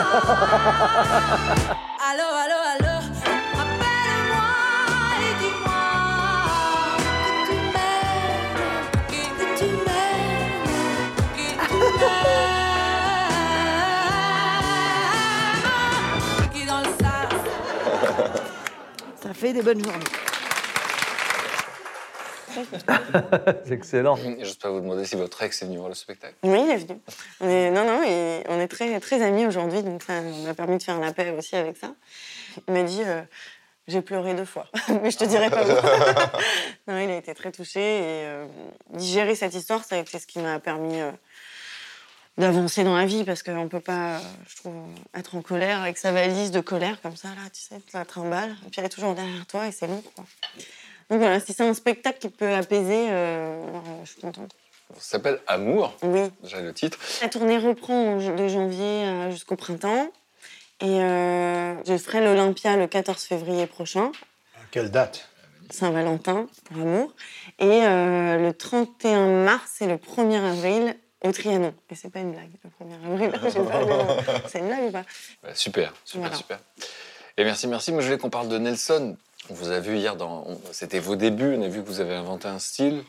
Allô, 2.12 2.24
allô, 2.24 2.56
allô? 2.74 2.89
Fait 19.40 19.54
des 19.54 19.62
bonnes 19.62 19.82
journées. 19.82 20.04
C'est 23.64 23.72
excellent. 23.72 24.18
Pas 24.62 24.70
vous 24.70 24.82
demander 24.82 25.06
si 25.06 25.16
votre 25.16 25.42
ex 25.44 25.62
est 25.62 25.66
venu 25.66 25.78
voir 25.78 25.88
le 25.88 25.96
spectacle. 25.96 26.36
Oui, 26.44 26.60
il 26.62 26.72
est 26.72 26.76
venu. 26.76 27.00
Non, 27.74 27.86
non, 27.86 28.04
et 28.04 28.44
on 28.50 28.60
est 28.60 28.68
très, 28.68 29.00
très 29.00 29.22
amis 29.22 29.46
aujourd'hui, 29.46 29.82
donc 29.82 30.04
ça 30.04 30.20
m'a 30.22 30.54
permis 30.54 30.78
de 30.78 30.84
faire 30.84 31.00
la 31.00 31.14
paix 31.14 31.34
aussi 31.38 31.56
avec 31.56 31.78
ça. 31.78 31.94
Il 32.68 32.74
m'a 32.74 32.84
dit, 32.84 33.02
euh, 33.06 33.22
j'ai 33.88 34.02
pleuré 34.02 34.34
deux 34.34 34.44
fois, 34.44 34.68
mais 35.02 35.10
je 35.10 35.18
te 35.18 35.24
dirai 35.24 35.50
pas 35.50 35.64
où. 35.64 35.70
non, 36.92 37.00
il 37.00 37.10
a 37.10 37.16
été 37.16 37.34
très 37.34 37.54
touché 37.54 37.80
et 37.80 38.26
euh, 38.26 38.46
digérer 38.90 39.36
cette 39.36 39.54
histoire, 39.54 39.86
ça 39.86 39.96
a 39.96 40.00
été 40.00 40.20
ce 40.20 40.28
qui 40.28 40.40
m'a 40.40 40.60
permis 40.60 41.00
euh, 41.00 41.12
d'avancer 42.40 42.84
dans 42.84 42.96
la 42.96 43.06
vie, 43.06 43.24
parce 43.24 43.44
qu'on 43.44 43.68
peut 43.68 43.80
pas, 43.80 44.20
je 44.48 44.56
trouve, 44.56 44.74
être 45.14 45.36
en 45.36 45.42
colère 45.42 45.82
avec 45.82 45.98
sa 45.98 46.12
valise 46.12 46.52
de 46.52 46.62
colère 46.62 47.00
comme 47.02 47.16
ça, 47.16 47.28
là, 47.30 47.50
tu 47.54 47.62
sais, 47.62 47.76
la 47.94 48.06
trimballe, 48.06 48.52
et 48.66 48.70
puis 48.70 48.80
elle 48.80 48.86
est 48.86 48.90
toujours 48.90 49.14
derrière 49.14 49.46
toi 49.46 49.68
et 49.68 49.72
c'est 49.72 49.88
lourd, 49.88 50.04
quoi. 50.16 50.26
Donc 51.10 51.20
voilà, 51.20 51.40
si 51.40 51.54
c'est 51.54 51.64
un 51.64 51.74
spectacle 51.74 52.20
qui 52.20 52.30
peut 52.30 52.54
apaiser, 52.54 53.10
euh, 53.10 53.14
euh, 53.14 53.80
je 54.04 54.12
suis 54.12 54.22
contente. 54.22 54.56
Ça 54.96 55.18
s'appelle 55.18 55.40
Amour. 55.48 55.94
Oui. 56.02 56.22
Déjà 56.42 56.62
le 56.62 56.74
titre. 56.74 56.98
La 57.22 57.30
tournée 57.30 57.58
reprend 57.58 58.18
de 58.18 58.48
janvier 58.48 59.06
euh, 59.06 59.32
jusqu'au 59.32 59.56
printemps. 59.56 60.12
Et 60.82 61.02
euh, 61.02 61.76
je 61.84 61.98
ferai 61.98 62.24
l'Olympia 62.24 62.78
le 62.78 62.88
14 62.88 63.22
février 63.22 63.68
prochain, 63.68 64.12
Quelle 64.72 64.90
date? 64.90 65.30
Saint-Valentin 65.70 66.48
pour 66.64 66.78
amour. 66.78 67.14
Et 67.60 67.66
euh, 67.66 68.38
le 68.38 68.54
31 68.54 69.44
mars 69.44 69.82
et 69.82 69.88
le 69.88 69.98
1er 69.98 70.42
avril 70.42 70.96
au 71.24 71.32
Trianon. 71.32 71.74
Et 71.90 71.96
c'est 71.96 72.10
pas 72.10 72.20
une 72.20 72.32
blague, 72.32 72.50
le 72.64 72.86
1er 72.86 73.14
avril. 73.14 73.32
j'ai 73.54 73.64
pas 73.64 73.80
le- 73.82 74.48
c'est 74.48 74.60
une 74.60 74.68
blague 74.68 74.84
ou 74.88 74.92
pas 74.92 75.04
Bah, 75.44 75.50
super, 75.56 75.94
super, 76.06 76.22
Voilà. 76.22 76.36
super. 76.36 76.60
Et 77.38 77.44
merci, 77.44 77.68
merci. 77.68 77.92
Moi, 77.92 78.02
je 78.02 78.08
voulais 78.08 78.18
qu'on 78.18 78.30
parle 78.30 78.50
de 78.50 78.58
Nelson. 78.58 79.16
On 79.50 79.54
vous 79.54 79.72
a 79.72 79.80
vu 79.80 79.98
hier 79.98 80.16
dans. 80.16 80.46
C'était 80.72 81.00
vos 81.00 81.16
débuts. 81.16 81.56
On 81.58 81.62
a 81.64 81.68
vu 81.68 81.82
que 81.82 81.88
vous 81.88 82.00
avez 82.02 82.14
inventé 82.16 82.48
un 82.48 82.60
style. 82.60 83.04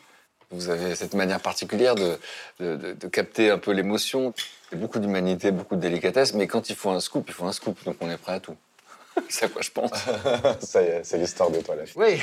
Vous 0.53 0.69
avez 0.69 0.95
cette 0.97 1.15
manière 1.15 1.41
particulière 1.41 1.95
de, 1.95 2.19
de, 2.59 2.77
de- 2.77 2.93
de 2.95 3.09
capter 3.09 3.51
un 3.51 3.59
peu 3.59 3.70
l'émotion. 3.73 4.32
Beaucoup 4.73 4.99
d'humanité, 5.01 5.51
beaucoup 5.51 5.74
de 5.77 5.81
délicatesse, 5.81 6.32
mais 6.35 6.47
quand 6.47 6.70
il 6.70 6.77
faut 6.77 6.91
un 6.91 7.01
scoop, 7.01 7.24
il 7.28 7.35
faut 7.35 7.45
un 7.45 7.53
scoop, 7.53 7.82
donc 7.85 7.97
on 8.01 8.09
est 8.11 8.16
prêt 8.16 8.35
à 8.35 8.41
tout. 8.41 8.57
C'est 9.28 9.47
à 9.47 9.49
quoi 9.49 9.62
je 9.62 9.70
pense. 9.70 9.91
Ça 10.61 10.82
y 10.82 10.87
est, 10.87 11.05
c'est 11.05 11.19
l'histoire 11.19 11.51
des 11.51 11.62
toilettes. 11.62 11.93
Oui. 11.97 12.20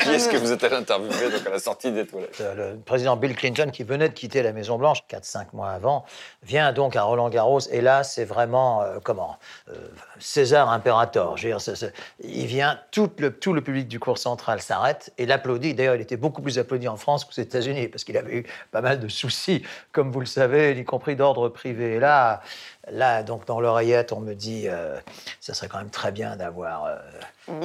Qui 0.00 0.10
est-ce 0.10 0.28
que 0.28 0.36
vous 0.36 0.52
êtes 0.52 0.62
allé 0.64 0.76
interviewer 0.76 1.30
donc, 1.30 1.46
à 1.46 1.50
la 1.50 1.58
sortie 1.58 1.90
des 1.90 2.06
toilettes 2.06 2.36
Euh, 2.40 2.72
Le 2.72 2.78
président 2.78 3.16
Bill 3.16 3.34
Clinton, 3.34 3.70
qui 3.72 3.82
venait 3.82 4.08
de 4.08 4.14
quitter 4.14 4.42
la 4.42 4.52
Maison-Blanche 4.52 5.04
4-5 5.10 5.46
mois 5.54 5.70
avant, 5.70 6.04
vient 6.42 6.72
donc 6.72 6.96
à 6.96 7.02
Roland-Garros. 7.02 7.60
Et 7.70 7.80
là, 7.80 8.04
c'est 8.04 8.24
vraiment, 8.24 8.82
euh, 8.82 8.98
comment 9.02 9.38
euh, 9.70 9.74
César 10.18 10.70
Imperator. 10.70 11.36
Je 11.36 11.48
veux 11.48 11.56
dire, 11.56 11.90
il 12.22 12.46
vient, 12.46 12.78
tout 12.90 13.10
le, 13.18 13.32
tout 13.32 13.52
le 13.52 13.62
public 13.62 13.88
du 13.88 13.98
cours 13.98 14.18
central 14.18 14.60
s'arrête 14.60 15.12
et 15.18 15.26
l'applaudit. 15.26 15.74
D'ailleurs, 15.74 15.94
il 15.94 16.02
était 16.02 16.16
beaucoup 16.18 16.42
plus 16.42 16.58
applaudi 16.58 16.88
en 16.88 16.96
France 16.96 17.24
qu'aux 17.24 17.40
États-Unis, 17.40 17.88
parce 17.88 18.04
qu'il 18.04 18.16
avait 18.18 18.36
eu 18.36 18.46
pas 18.70 18.82
mal 18.82 19.00
de 19.00 19.08
soucis, 19.08 19.62
comme 19.92 20.10
vous 20.12 20.20
le 20.20 20.26
savez, 20.26 20.72
y 20.72 20.84
compris 20.84 21.16
d'ordre 21.16 21.48
privé. 21.48 21.94
Et 21.94 22.00
là, 22.00 22.42
là, 22.90 23.22
donc, 23.22 23.46
dans 23.46 23.60
l'oreillette, 23.60 24.12
on 24.12 24.20
me 24.20 24.34
dit, 24.34 24.64
euh, 24.68 24.98
ça 25.40 25.54
serait 25.54 25.68
quand 25.68 25.78
même 25.78 25.90
très 25.90 26.12
bien 26.12 26.36
d'avoir... 26.36 26.84
euh, 26.84 26.96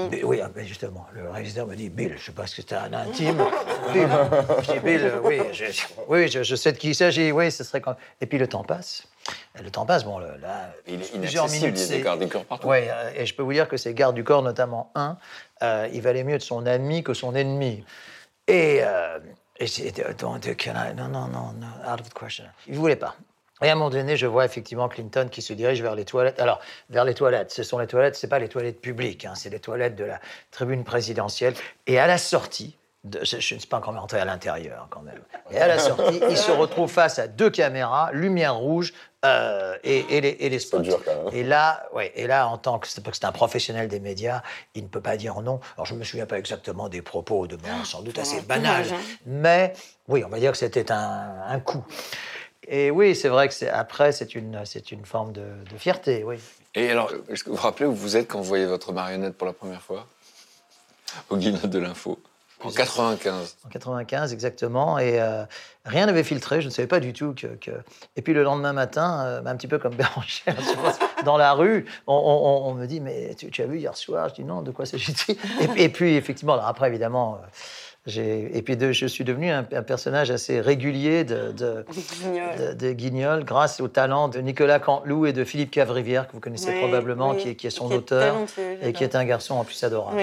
Bill- 0.10 0.26
oui, 0.26 0.42
ah, 0.44 0.50
justement, 0.58 1.06
le 1.14 1.30
réalisateur 1.30 1.66
me 1.68 1.76
dit 1.76 1.90
Bill, 1.90 2.16
je 2.18 2.26
sais 2.26 2.32
pas 2.32 2.46
ce 2.48 2.56
que 2.56 2.62
c'était 2.62 2.76
un 2.76 2.92
intime. 2.94 3.38
Bill, 3.94 4.10
je 4.66 4.72
dis 4.74 4.80
Bill, 4.80 5.02
euh, 5.04 5.20
oui, 5.24 5.40
je, 5.54 5.66
oui, 6.08 6.28
je, 6.28 6.44
je 6.44 6.56
sais 6.56 6.72
de 6.74 6.78
qui 6.78 6.90
il 6.90 6.96
s'agit, 6.96 7.32
oui, 7.32 7.52
ce 7.52 7.64
serait 7.64 7.80
quand 7.82 7.96
Et 8.22 8.26
puis 8.26 8.38
le 8.38 8.48
temps 8.48 8.64
passe. 8.64 9.04
Le 9.62 9.70
temps 9.72 9.86
passe, 9.86 10.04
bon, 10.04 10.20
le- 10.20 10.38
là, 10.42 10.72
Il 10.88 11.02
est 11.02 11.18
plusieurs 11.18 11.48
minutes. 11.48 11.62
il 11.62 11.80
y 11.82 11.84
a 11.84 11.88
des 11.88 11.94
c'est- 11.98 12.02
gardes 12.02 12.20
du 12.20 12.28
corps 12.28 12.46
partout. 12.46 12.68
Oui, 12.68 12.80
euh, 12.82 13.12
et 13.16 13.26
je 13.26 13.34
peux 13.36 13.44
vous 13.44 13.54
dire 13.54 13.68
que 13.70 13.78
ces 13.78 13.94
gardes 13.94 14.16
du 14.16 14.24
corps, 14.24 14.42
notamment 14.42 14.92
un, 14.96 15.18
euh, 15.64 15.88
il 15.94 16.02
valait 16.02 16.24
mieux 16.24 16.38
de 16.38 16.44
son 16.44 16.66
ami 16.66 17.04
que 17.04 17.14
son 17.14 17.36
ennemi. 17.36 17.84
Et, 18.48 18.80
euh, 18.84 19.20
et 19.60 19.68
j'ai 19.68 19.92
dit, 19.92 20.02
non, 20.24 21.08
non, 21.08 21.28
non, 21.28 21.54
out 21.94 22.02
of 22.02 22.10
the 22.10 22.14
question. 22.20 22.46
Il 22.68 22.74
ne 22.74 22.80
voulait 22.80 22.96
pas. 22.96 23.16
Et 23.62 23.70
à 23.70 23.74
un 23.74 23.76
moment 23.76 23.90
donné, 23.90 24.16
je 24.18 24.26
vois 24.26 24.46
effectivement 24.46 24.88
Clinton 24.88 25.28
qui 25.30 25.42
se 25.42 25.54
dirige 25.54 25.82
vers 25.82 25.96
les 25.96 26.06
toilettes. 26.06 26.40
Alors, 26.40 26.60
vers 26.90 27.04
les 27.04 27.14
toilettes, 27.14 27.52
ce 27.52 27.64
sont 27.64 27.78
les 27.80 27.88
toilettes, 27.88 28.16
ce 28.16 28.26
pas 28.28 28.40
les 28.40 28.48
toilettes 28.50 28.80
publiques, 28.82 29.26
hein, 29.26 29.34
c'est 29.36 29.50
les 29.50 29.60
toilettes 29.60 29.96
de 29.96 30.06
la 30.06 30.20
tribune 30.52 30.84
présidentielle. 30.84 31.54
Et 31.88 32.00
à 32.00 32.08
la 32.08 32.18
sortie, 32.18 32.78
de- 33.04 33.20
je, 33.24 33.40
je 33.40 33.56
ne 33.56 33.60
suis 33.60 33.68
pas 33.68 33.78
encore 33.78 33.94
rentré 33.96 34.20
à 34.20 34.26
l'intérieur 34.26 34.88
quand 34.90 35.02
même. 35.02 35.22
Et 35.52 35.58
à 35.58 35.68
la 35.68 35.78
sortie, 35.80 36.22
il 36.30 36.38
se 36.38 36.52
retrouve 36.52 36.90
face 36.92 37.20
à 37.20 37.28
deux 37.28 37.50
caméras, 37.50 38.12
lumière 38.14 38.56
rouge 38.56 38.94
euh, 39.26 39.76
et, 39.84 40.06
et 40.18 40.22
les, 40.22 40.38
et 40.40 40.50
les 40.50 40.60
spots. 40.60 40.82
Et 41.34 41.44
là, 41.44 41.84
ouais, 41.94 42.14
et 42.16 42.28
là, 42.28 42.48
en 42.48 42.58
tant 42.58 42.80
que 42.80 42.88
c'est 42.88 43.26
un 43.26 43.32
professionnel 43.34 43.90
des 43.90 44.00
médias, 44.00 44.42
il 44.76 44.84
ne 44.84 44.88
peut 44.88 45.02
pas 45.02 45.18
dire 45.18 45.42
non. 45.42 45.60
Alors, 45.76 45.86
je 45.86 45.96
me 45.96 46.04
souviens 46.06 46.26
pas 46.26 46.38
exactement 46.40 46.88
des 46.88 47.02
propos 47.02 47.46
de 47.48 47.58
mort, 47.58 47.86
sans 47.86 48.02
doute 48.02 48.20
assez 48.20 48.40
banal, 48.42 48.84
dommage, 48.84 48.94
hein. 48.94 49.18
mais 49.26 49.74
oui, 50.08 50.24
on 50.26 50.30
va 50.30 50.40
dire 50.40 50.52
que 50.54 50.58
c'était 50.58 50.92
un, 50.94 51.34
un 51.48 51.60
coup. 51.60 51.84
Et 52.72 52.92
oui, 52.92 53.16
c'est 53.16 53.30
vrai 53.30 53.48
que 53.48 53.54
c'est, 53.56 53.70
après, 53.70 54.12
c'est 54.12 54.36
une, 54.36 54.62
c'est 54.64 54.92
une 54.92 55.04
forme 55.06 55.32
de, 55.34 55.42
de 55.42 55.78
fierté, 55.78 56.24
oui. 56.24 56.38
Et 56.76 56.92
alors, 56.92 57.12
est-ce 57.30 57.44
que 57.44 57.50
vous 57.50 57.56
vous 57.56 57.62
rappelez 57.64 57.88
où 57.88 57.94
vous 57.96 58.16
êtes 58.16 58.28
quand 58.28 58.38
vous 58.38 58.44
voyez 58.46 58.68
votre 58.68 58.94
marionnette 58.94 59.36
pour 59.36 59.48
la 59.48 59.54
première 59.54 59.82
fois? 59.82 60.06
Au 61.32 61.38
guignol 61.38 61.68
de 61.70 61.80
l'info. 61.80 62.20
En 62.64 62.70
95. 62.70 63.56
En 63.66 63.70
95, 63.70 64.34
exactement. 64.34 65.00
Et 65.00 65.20
euh, 65.20 65.44
rien 65.86 66.06
n'avait 66.06 66.24
filtré. 66.26 66.62
Je 66.62 66.68
ne 66.68 66.72
savais 66.72 66.88
pas 66.90 67.00
du 67.00 67.14
tout 67.14 67.34
que. 67.34 67.48
que- 67.56 67.72
Et 68.18 68.22
puis 68.22 68.34
le 68.34 68.44
lendemain 68.44 68.74
matin, 68.74 69.24
euh, 69.26 69.42
un 69.46 69.56
petit 69.56 69.68
peu 69.70 69.80
comme 69.80 69.96
Bérangère, 69.96 70.56
dans 71.26 71.38
la 71.38 71.54
rue, 71.54 71.86
on, 72.06 72.14
on- 72.16 72.70
on 72.70 72.74
me 72.76 72.86
dit 72.86 73.00
Mais 73.00 73.34
tu, 73.36 73.50
tu 73.50 73.62
as 73.64 73.66
vu 73.66 73.80
hier 73.80 73.96
soir? 73.96 74.30
Je 74.30 74.36
dis 74.36 74.44
Non, 74.44 74.62
de 74.62 74.72
quoi 74.72 74.86
s'agit-il? 74.86 75.38
Et, 75.62 75.68
puis- 75.70 75.82
et 75.84 75.90
puis, 75.90 76.16
effectivement, 76.16 76.54
alors 76.54 76.68
après, 76.68 76.88
évidemment. 76.90 77.36
euh, 77.42 77.48
Et 78.08 78.62
puis 78.64 78.76
de- 78.78 78.92
je 78.92 79.06
suis 79.06 79.24
devenu 79.24 79.50
un, 79.52 79.68
un 79.72 79.84
personnage 79.84 80.32
assez 80.32 80.62
régulier 80.62 81.24
de, 81.24 81.52
de, 81.52 81.86
de- 82.58 82.74
de 82.74 82.92
Guignol 82.94 83.44
grâce 83.44 83.82
au 83.82 83.88
talent 83.88 84.30
de 84.30 84.40
Nicolas 84.40 84.80
Canteloup 84.80 85.26
et 85.26 85.34
de 85.34 85.44
Philippe 85.44 85.72
Cavrivière, 85.72 86.28
que 86.28 86.34
vous 86.34 86.40
connaissez 86.40 86.72
Oui, 86.72 86.78
probablement, 86.80 87.32
oui, 87.32 87.38
qui, 87.38 87.50
est- 87.50 87.56
qui 87.56 87.68
est 87.68 87.72
son 87.72 87.88
qui 87.90 87.96
auteur 87.96 88.36
et 88.82 88.94
qui 88.94 89.04
est 89.04 89.16
un 89.16 89.26
garçon 89.26 89.56
en 89.56 89.64
plus 89.64 89.84
adorable. 89.84 90.18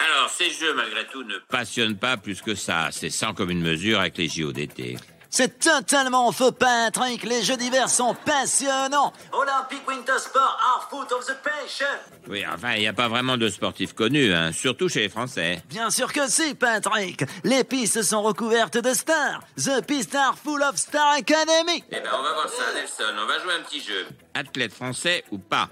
Alors, 0.00 0.28
ces 0.28 0.50
jeux, 0.50 0.74
malgré 0.74 1.06
tout, 1.06 1.22
ne 1.22 1.36
passionnent 1.48 1.96
pas 1.96 2.16
plus 2.16 2.42
que 2.42 2.54
ça. 2.54 2.88
C'est 2.90 3.10
sans 3.10 3.32
commune 3.32 3.60
mesure 3.62 4.00
avec 4.00 4.18
les 4.18 4.28
JO 4.28 4.52
d'été. 4.52 4.96
C'est 5.36 5.58
totalement 5.58 6.30
faux, 6.30 6.52
Patrick. 6.52 7.24
Les 7.24 7.42
jeux 7.42 7.56
d'hiver 7.56 7.90
sont 7.90 8.14
passionnants. 8.24 9.12
Olympic 9.32 9.80
Winter 9.88 10.16
Sport 10.16 10.60
are 10.62 10.86
foot 10.88 11.10
of 11.10 11.26
the 11.26 11.36
passion. 11.42 11.88
Oui, 12.28 12.44
enfin, 12.54 12.74
il 12.74 12.82
n'y 12.82 12.86
a 12.86 12.92
pas 12.92 13.08
vraiment 13.08 13.36
de 13.36 13.48
sportifs 13.48 13.94
connus, 13.94 14.32
hein, 14.32 14.52
surtout 14.52 14.88
chez 14.88 15.00
les 15.00 15.08
Français. 15.08 15.60
Bien 15.68 15.90
sûr 15.90 16.12
que 16.12 16.30
si, 16.30 16.54
Patrick. 16.54 17.24
Les 17.42 17.64
pistes 17.64 18.02
sont 18.02 18.22
recouvertes 18.22 18.78
de 18.78 18.94
stars. 18.94 19.40
The 19.56 19.84
pistes 19.84 20.14
are 20.14 20.36
full 20.38 20.62
of 20.62 20.76
Star 20.76 21.14
Academy. 21.14 21.82
Eh 21.90 21.96
ben, 21.96 22.10
on 22.16 22.22
va 22.22 22.32
voir 22.32 22.48
ça, 22.48 22.72
Nelson. 22.72 23.12
On 23.20 23.26
va 23.26 23.40
jouer 23.40 23.54
un 23.58 23.62
petit 23.64 23.80
jeu. 23.80 24.06
Athlète 24.34 24.72
français 24.72 25.24
ou 25.32 25.38
pas? 25.38 25.68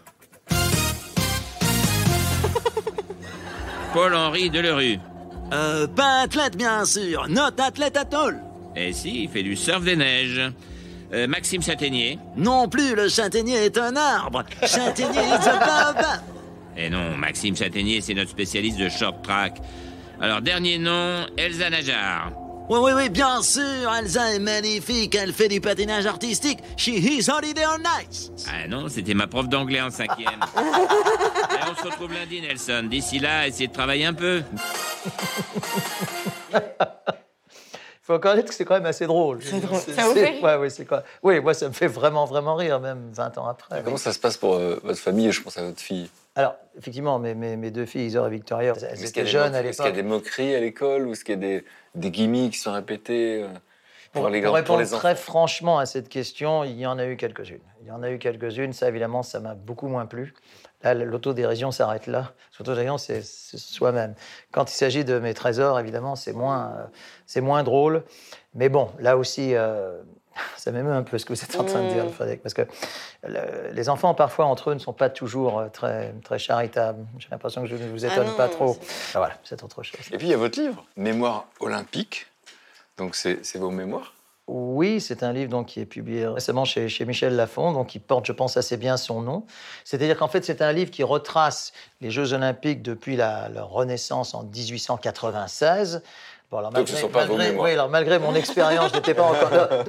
Paul-Henri 3.95 4.51
Delerue. 4.51 4.99
Euh, 5.53 5.87
pas 5.87 6.23
athlète, 6.23 6.57
bien 6.57 6.85
sûr. 6.85 7.29
Not 7.29 7.61
athlète 7.61 7.97
at 7.97 8.13
all. 8.13 8.52
Eh 8.77 8.93
si, 8.93 9.25
il 9.25 9.29
fait 9.29 9.43
du 9.43 9.57
surf 9.57 9.83
des 9.83 9.97
neiges. 9.97 10.41
Euh, 11.13 11.27
Maxime 11.27 11.63
Châtaignier. 11.63 12.19
Non 12.37 12.69
plus, 12.69 12.95
le 12.95 13.09
châtaignier 13.09 13.67
est 13.67 13.77
un 13.77 13.95
arbre. 13.97 14.45
Châtaignier 14.63 15.21
is 15.21 15.47
a 15.49 15.59
baobab. 15.59 16.23
Eh 16.77 16.89
non, 16.89 17.17
Maxime 17.19 17.55
Châtaignier, 17.55 18.01
c'est 18.01 18.15
notre 18.15 18.31
spécialiste 18.31 18.79
de 18.79 18.89
short 18.89 19.23
track. 19.23 19.59
Alors, 20.21 20.41
dernier 20.41 20.79
nom, 20.79 21.27
Elsa 21.37 21.69
Najar. 21.69 22.33
Oui, 22.71 22.79
oui, 22.81 22.93
oui, 22.95 23.11
bien 23.11 23.43
sûr. 23.43 23.93
Elsa 23.99 24.35
est 24.35 24.39
magnifique. 24.39 25.15
Elle 25.15 25.35
fait 25.35 25.49
du 25.49 25.61
patinage 25.61 26.07
artistique. 26.07 26.61
She 26.79 26.89
is 26.89 27.29
holiday 27.29 27.65
on 27.67 27.83
ice. 28.09 28.31
Ah 28.49 28.67
non, 28.69 28.89
c'était 28.89 29.13
ma 29.15 29.27
prof 29.27 29.49
d'anglais 29.49 29.83
en 29.83 29.91
cinquième. 29.91 30.41
Eh, 31.55 31.71
on 31.71 31.75
se 31.77 31.85
retrouve 31.85 32.13
lundi, 32.15 32.41
Nelson. 32.41 32.87
D'ici 32.89 33.19
là, 33.19 33.47
essayez 33.47 33.67
de 33.69 33.73
travailler 33.73 34.07
un 34.07 34.15
peu. 34.15 34.43
Il 38.03 38.07
faut 38.07 38.13
reconnaître 38.15 38.49
que 38.49 38.55
c'est 38.55 38.65
quand 38.65 38.75
même 38.75 38.87
assez 38.87 39.07
drôle. 39.07 39.39
C'est 39.43 39.61
drôle. 39.61 39.79
Ça 39.79 40.09
vous 40.09 40.15
fait 40.15 40.31
rire 40.31 40.43
ouais, 40.43 40.57
ouais, 40.57 40.71
c'est 40.71 40.85
quoi 40.85 41.05
Oui, 41.23 41.39
moi, 41.39 41.55
ça 41.55 41.69
me 41.69 41.73
fait 41.73 41.87
vraiment, 41.87 42.25
vraiment 42.25 42.57
rire, 42.57 42.81
même 42.81 43.11
20 43.13 43.39
ans 43.39 43.47
après. 43.47 43.81
Comment 43.85 43.97
ça 43.97 44.13
se 44.13 44.19
passe 44.19 44.37
pour 44.37 44.55
euh, 44.55 44.81
votre 44.83 44.99
famille 44.99 45.29
et 45.29 45.33
je 45.33 45.41
pense 45.41 45.57
à 45.57 45.63
votre 45.63 45.81
fille 45.81 46.11
Alors, 46.35 46.57
effectivement, 46.77 47.21
mes, 47.21 47.37
mes, 47.37 47.57
mes 47.57 47.71
deux 47.71 47.87
filles, 47.87 48.07
Isor 48.07 48.27
et 48.27 48.31
Victoria, 48.31 48.75
elles 48.91 49.05
étaient 49.05 49.25
jeunes 49.25 49.55
à 49.55 49.63
Est-ce 49.63 49.77
qu'il 49.77 49.85
y 49.85 49.87
a 49.87 49.91
l'époque. 49.91 49.95
des 49.95 50.09
moqueries 50.09 50.55
à 50.57 50.61
l'école 50.61 51.07
ou 51.07 51.13
est-ce 51.13 51.25
qu'il 51.25 51.35
y 51.35 51.39
a 51.39 51.41
des, 51.41 51.65
des 51.95 52.11
gimmicks 52.11 52.55
qui 52.55 52.59
sont 52.59 52.73
répétés 52.73 53.45
euh, 53.45 53.49
Pour, 54.13 54.29
les, 54.31 54.41
pour 54.41 54.49
pour 54.49 54.57
répondre 54.57 54.81
les 54.81 54.89
très 54.89 55.15
franchement 55.15 55.79
à 55.79 55.87
cette 55.87 56.09
question, 56.09 56.65
il 56.65 56.77
y 56.81 56.87
en 56.87 56.99
a 56.99 57.07
eu 57.07 57.17
quelques-unes. 57.17 57.61
Il 57.83 57.87
y 57.87 57.93
en 57.93 58.03
a 58.03 58.11
eu 58.11 58.19
quelques-unes. 58.19 58.73
Ça, 58.73 58.89
évidemment, 58.89 59.23
ça 59.23 59.39
m'a 59.39 59.55
beaucoup 59.55 59.87
moins 59.87 60.07
plu. 60.07 60.35
Là, 60.83 60.95
l'autodérision 60.95 61.71
s'arrête 61.71 62.07
là. 62.07 62.33
L'autodérision, 62.59 62.99
c'est 62.99 63.23
c'est 63.23 63.59
soi-même. 63.59 64.15
Quand 64.53 64.71
il 64.71 64.75
s'agit 64.75 65.05
de 65.05 65.19
mes 65.19 65.35
trésors, 65.35 65.79
évidemment, 65.81 66.17
c'est 66.17 66.33
moins, 66.33 66.73
euh, 66.77 66.85
c'est 67.27 67.41
moins 67.41 67.63
drôle. 67.63 68.05
Mais 68.55 68.69
bon, 68.69 68.91
là 68.99 69.17
aussi, 69.17 69.55
euh, 69.55 70.01
ça 70.57 70.71
m'émeut 70.73 70.93
un 70.93 71.03
peu 71.03 71.19
ce 71.19 71.25
que 71.25 71.33
vous 71.33 71.43
êtes 71.43 71.57
en 71.57 71.65
train 71.65 71.83
de 71.83 71.89
dire, 71.93 72.05
Mm. 72.07 72.11
Frédéric, 72.11 72.43
parce 72.43 72.55
que 72.55 72.63
le- 73.27 73.71
les 73.73 73.89
enfants, 73.89 74.15
parfois, 74.15 74.47
entre 74.47 74.71
eux, 74.71 74.75
ne 74.75 74.79
sont 74.79 74.93
pas 74.93 75.11
toujours 75.11 75.59
euh, 75.61 75.69
très, 75.69 76.13
très 76.25 76.39
charitables. 76.39 77.05
J'ai 77.19 77.29
l'impression 77.31 77.63
que 77.63 77.69
je 77.69 77.77
ne 77.77 77.89
vous 77.89 78.05
Ah 78.05 78.13
étonne 78.13 78.27
non, 78.29 78.35
pas 78.37 78.49
trop. 78.49 78.77
Ah, 79.15 79.19
voilà, 79.19 79.35
c'est 79.45 79.63
autre 79.63 79.83
chose. 79.83 80.01
Et 80.13 80.19
puis 80.19 80.27
il 80.29 80.31
y 80.31 80.35
a 80.35 80.39
votre 80.39 80.59
livre, 80.61 80.85
Mémoire 80.97 81.47
olympique. 81.61 82.27
Donc 82.99 83.15
c'est 83.15 83.45
c'est 83.45 83.59
vos 83.59 83.71
mémoires. 83.71 84.13
Oui, 84.49 85.01
c'est 85.01 85.23
un 85.23 85.33
livre 85.33 85.51
donc, 85.51 85.67
qui 85.67 85.81
est 85.81 85.87
publié 85.87 86.27
récemment 86.27 86.65
chez, 86.65 86.89
chez 86.89 87.05
Michel 87.05 87.37
Lafon, 87.37 87.73
donc 87.73 87.87
qui 87.89 87.99
porte, 88.01 88.27
je 88.27 88.33
pense, 88.33 88.57
assez 88.57 88.77
bien 88.77 88.97
son 88.97 89.23
nom. 89.23 89.45
C'est-à-dire 89.85 90.19
qu'en 90.19 90.29
fait, 90.29 90.45
c'est 90.45 90.61
un 90.63 90.73
livre 90.73 90.91
qui 90.91 91.03
retrace 91.05 91.73
les 92.01 92.11
Jeux 92.11 92.33
Olympiques 92.33 92.83
depuis 92.83 93.17
la, 93.17 93.49
leur 93.49 93.71
renaissance 93.71 94.35
en 94.35 94.43
1896. 94.45 96.03
Bon, 96.51 96.59
alors, 96.59 96.71
Donc, 96.73 96.89
ce 96.89 96.97
sont 96.97 97.09
pas 97.09 97.25
vos 97.25 97.35
malgré- 97.37 97.51
mémoires. 97.51 97.67
oui, 97.67 97.73
alors, 97.73 97.89
malgré 97.89 98.19
mon 98.19 98.35
expérience, 98.35 98.91
je 98.93 98.97
n'étais 98.97 99.15
pas 99.15 99.23
encore 99.23 99.51
là. 99.51 99.85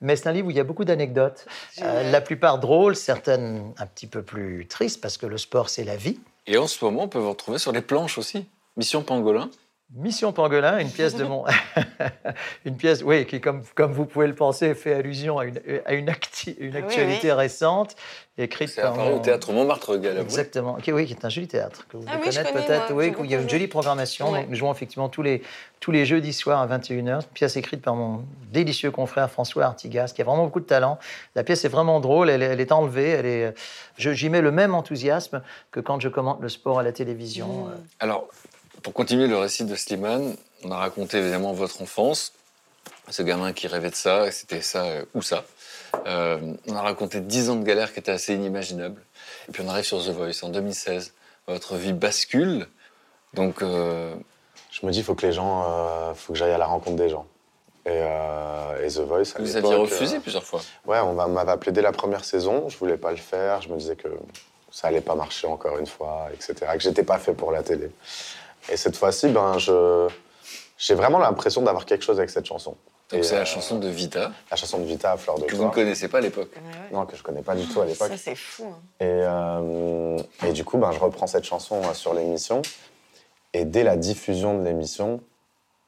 Mais 0.00 0.16
c'est 0.16 0.28
un 0.28 0.32
livre 0.32 0.48
où 0.48 0.50
il 0.50 0.56
y 0.56 0.60
a 0.60 0.64
beaucoup 0.64 0.84
d'anecdotes, 0.84 1.46
Euh, 1.82 2.10
la 2.10 2.20
plupart 2.20 2.58
drôles, 2.58 2.96
certaines 2.96 3.72
un 3.78 3.86
petit 3.86 4.06
peu 4.06 4.22
plus 4.22 4.66
tristes, 4.66 5.00
parce 5.00 5.16
que 5.18 5.26
le 5.26 5.38
sport, 5.38 5.68
c'est 5.70 5.84
la 5.84 5.96
vie. 5.96 6.18
Et 6.46 6.58
en 6.58 6.66
ce 6.66 6.84
moment, 6.84 7.04
on 7.04 7.08
peut 7.08 7.18
vous 7.18 7.30
retrouver 7.30 7.58
sur 7.58 7.72
les 7.72 7.80
planches 7.82 8.18
aussi. 8.18 8.46
Mission 8.76 9.02
Pangolin. 9.02 9.50
Mission 9.94 10.32
Pangolin, 10.32 10.78
une 10.78 10.90
pièce 10.90 11.14
de 11.14 11.22
mon, 11.24 11.44
une 12.64 12.76
pièce, 12.76 13.02
oui, 13.04 13.24
qui 13.24 13.40
comme 13.40 13.62
comme 13.76 13.92
vous 13.92 14.04
pouvez 14.04 14.26
le 14.26 14.34
penser 14.34 14.74
fait 14.74 14.92
allusion 14.94 15.38
à 15.38 15.44
une 15.44 15.60
à 15.86 15.94
une, 15.94 16.08
acti- 16.10 16.56
une 16.58 16.72
oui, 16.72 16.78
actualité 16.78 17.28
oui. 17.28 17.32
récente, 17.32 17.94
écrite 18.36 18.70
C'est 18.70 18.82
par 18.82 18.98
au 19.14 19.20
théâtre 19.20 19.52
Montmartre 19.52 19.96
Galabru. 19.96 20.24
Exactement, 20.24 20.74
qui, 20.74 20.90
oui, 20.92 21.06
qui 21.06 21.12
est 21.12 21.24
un 21.24 21.28
joli 21.28 21.46
théâtre 21.46 21.86
que 21.88 21.96
vous 21.98 22.04
Ah 22.08 22.16
devez 22.16 22.26
oui, 22.26 22.32
je 22.32 22.36
connaître 22.38 22.52
connais, 22.52 22.66
peut-être, 22.66 22.92
oui, 22.94 23.14
où 23.16 23.24
il 23.24 23.30
y 23.30 23.34
a 23.36 23.40
une 23.40 23.48
jolie 23.48 23.68
programmation. 23.68 24.32
Ouais. 24.32 24.40
Donc, 24.40 24.48
nous 24.50 24.56
jouons 24.56 24.72
effectivement 24.72 25.08
tous 25.08 25.22
les 25.22 25.42
tous 25.78 25.92
les 25.92 26.04
jeudis 26.04 26.32
soirs 26.32 26.60
à 26.60 26.66
21h. 26.78 26.98
Une 26.98 27.22
pièce 27.34 27.56
écrite 27.56 27.82
par 27.82 27.94
mon 27.94 28.24
délicieux 28.50 28.90
confrère 28.90 29.30
François 29.30 29.64
Artigas, 29.66 30.12
qui 30.16 30.20
a 30.20 30.24
vraiment 30.24 30.44
beaucoup 30.44 30.60
de 30.60 30.64
talent. 30.64 30.98
La 31.36 31.44
pièce 31.44 31.64
est 31.64 31.68
vraiment 31.68 32.00
drôle, 32.00 32.28
elle, 32.28 32.42
est- 32.42 32.46
elle 32.46 32.60
est 32.60 32.72
enlevée, 32.72 33.10
elle 33.10 33.26
est, 33.26 33.54
je- 33.98 34.10
j'y 34.12 34.30
mets 34.30 34.40
le 34.40 34.50
même 34.50 34.74
enthousiasme 34.74 35.42
que 35.70 35.78
quand 35.80 36.00
je 36.00 36.08
commente 36.08 36.40
le 36.40 36.48
sport 36.48 36.80
à 36.80 36.82
la 36.82 36.92
télévision. 36.92 37.68
Alors, 38.00 38.26
Pour 38.86 38.94
continuer 38.94 39.26
le 39.26 39.36
récit 39.36 39.64
de 39.64 39.74
Slimane, 39.74 40.36
on 40.62 40.70
a 40.70 40.76
raconté 40.76 41.18
évidemment 41.18 41.52
votre 41.52 41.82
enfance, 41.82 42.32
ce 43.08 43.20
gamin 43.22 43.52
qui 43.52 43.66
rêvait 43.66 43.90
de 43.90 43.96
ça, 43.96 44.30
c'était 44.30 44.60
ça 44.60 44.84
euh, 44.84 45.04
ou 45.12 45.22
ça. 45.22 45.42
Euh, 46.06 46.38
on 46.68 46.76
a 46.76 46.82
raconté 46.82 47.18
10 47.18 47.50
ans 47.50 47.56
de 47.56 47.64
galère 47.64 47.92
qui 47.92 47.98
étaient 47.98 48.12
assez 48.12 48.34
inimaginables. 48.34 49.02
Et 49.48 49.50
puis 49.50 49.64
on 49.66 49.68
arrive 49.68 49.84
sur 49.84 49.98
The 50.04 50.10
Voice 50.10 50.44
en 50.44 50.50
2016. 50.50 51.12
Votre 51.48 51.74
vie 51.74 51.94
bascule. 51.94 52.68
Donc, 53.34 53.60
euh, 53.60 54.14
Je 54.70 54.86
me 54.86 54.92
dis, 54.92 54.98
il 55.00 55.04
faut 55.04 55.16
que 55.16 55.26
les 55.26 55.32
gens, 55.32 56.14
faut 56.14 56.34
que 56.34 56.38
j'aille 56.38 56.52
à 56.52 56.58
la 56.58 56.66
rencontre 56.66 56.94
des 56.96 57.08
gens. 57.08 57.26
Et, 57.86 57.90
et 58.84 58.86
The 58.88 58.98
Voice, 59.00 59.32
à 59.34 59.40
vous 59.42 59.56
aviez 59.56 59.74
refusé 59.74 60.20
plusieurs 60.20 60.44
fois. 60.44 60.60
Ouais, 60.86 61.00
on 61.00 61.14
va- 61.14 61.26
m'avait 61.26 61.50
appelé 61.50 61.72
dès 61.72 61.82
la 61.82 61.90
première 61.90 62.24
saison. 62.24 62.68
Je 62.68 62.78
voulais 62.78 62.98
pas 62.98 63.10
le 63.10 63.16
faire. 63.16 63.62
Je 63.62 63.68
me 63.68 63.78
disais 63.78 63.96
que 63.96 64.06
ça 64.70 64.86
allait 64.88 65.00
pas 65.00 65.16
marcher 65.16 65.48
encore 65.48 65.76
une 65.78 65.86
fois, 65.88 66.28
etc. 66.32 66.54
Que 66.74 66.80
j'étais 66.80 67.02
pas 67.02 67.18
fait 67.18 67.34
pour 67.34 67.50
la 67.50 67.64
télé. 67.64 67.90
Et 68.70 68.76
cette 68.76 68.96
fois-ci, 68.96 69.28
ben, 69.28 69.58
je, 69.58 70.08
j'ai 70.78 70.94
vraiment 70.94 71.18
l'impression 71.18 71.62
d'avoir 71.62 71.84
quelque 71.86 72.02
chose 72.04 72.18
avec 72.18 72.30
cette 72.30 72.46
chanson. 72.46 72.76
Donc 73.10 73.20
Et, 73.20 73.22
c'est 73.22 73.36
la 73.36 73.42
euh, 73.42 73.44
chanson 73.44 73.78
de 73.78 73.88
Vita, 73.88 74.32
La 74.50 74.56
chanson 74.56 74.78
de 74.78 74.84
Vita 74.84 75.12
à 75.12 75.16
fleur 75.16 75.38
de 75.38 75.44
que 75.44 75.54
vous 75.54 75.64
ne 75.64 75.70
connaissez 75.70 76.08
pas 76.08 76.18
à 76.18 76.20
l'époque. 76.20 76.50
Non, 76.92 77.06
que 77.06 77.16
je 77.16 77.22
connais 77.22 77.42
pas 77.42 77.54
du 77.54 77.66
tout 77.66 77.80
à 77.80 77.86
l'époque. 77.86 78.08
Ça, 78.08 78.16
c'est 78.16 78.34
fou. 78.34 78.64
hein. 78.66 78.78
Et, 78.98 79.04
euh, 79.06 80.18
et 80.44 80.52
du 80.52 80.64
coup, 80.64 80.76
ben, 80.78 80.90
je 80.90 80.98
reprends 80.98 81.28
cette 81.28 81.44
chanson 81.44 81.80
euh, 81.84 81.94
sur 81.94 82.14
l'émission. 82.14 82.62
Et 83.52 83.64
dès 83.64 83.84
la 83.84 83.96
diffusion 83.96 84.58
de 84.58 84.64
l'émission, 84.64 85.20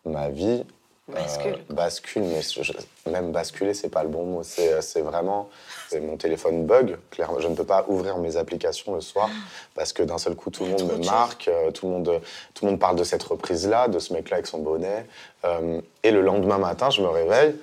ma 0.05 0.28
vie 0.28 0.64
euh, 1.10 1.14
Bascule. 1.14 1.59
bascule. 1.70 2.22
Mais 2.24 2.43
je- 2.43 2.72
même 3.10 3.32
basculer, 3.32 3.74
c'est 3.74 3.89
pas 3.89 4.02
le 4.02 4.09
bon 4.09 4.24
mot. 4.24 4.43
C'est 4.43 4.72
euh, 4.72 4.80
c'est 4.80 5.01
vraiment. 5.01 5.48
c'est 5.89 6.01
Mon 6.01 6.16
téléphone 6.16 6.66
bug. 6.66 6.97
Clairement, 7.10 7.40
je 7.40 7.48
ne 7.48 7.55
peux 7.55 7.64
pas 7.64 7.85
ouvrir 7.89 8.18
mes 8.18 8.36
applications 8.36 8.94
le 8.94 9.01
soir 9.01 9.30
parce 9.74 9.93
que 9.93 10.02
d'un 10.02 10.18
seul 10.18 10.35
coup, 10.35 10.51
tout 10.51 10.64
le 10.64 10.70
monde 10.70 10.78
trop 10.89 10.97
me 10.98 11.05
marque. 11.05 11.48
euh, 11.48 11.70
Tout 11.70 11.86
le 11.86 11.93
monde, 11.93 12.20
tout 12.55 12.64
le 12.66 12.70
monde 12.72 12.80
parle 12.80 12.97
de 12.97 13.05
cette 13.05 13.22
reprise-là, 13.22 13.89
de 13.89 13.98
ce 13.98 14.12
mec-là 14.12 14.36
avec 14.36 14.47
son 14.47 14.59
bonnet. 14.59 15.06
Euh, 15.44 15.80
et 16.02 16.10
le 16.10 16.20
lendemain 16.20 16.59
matin, 16.59 16.90
je 16.90 17.01
me 17.02 17.09
réveille 17.09 17.56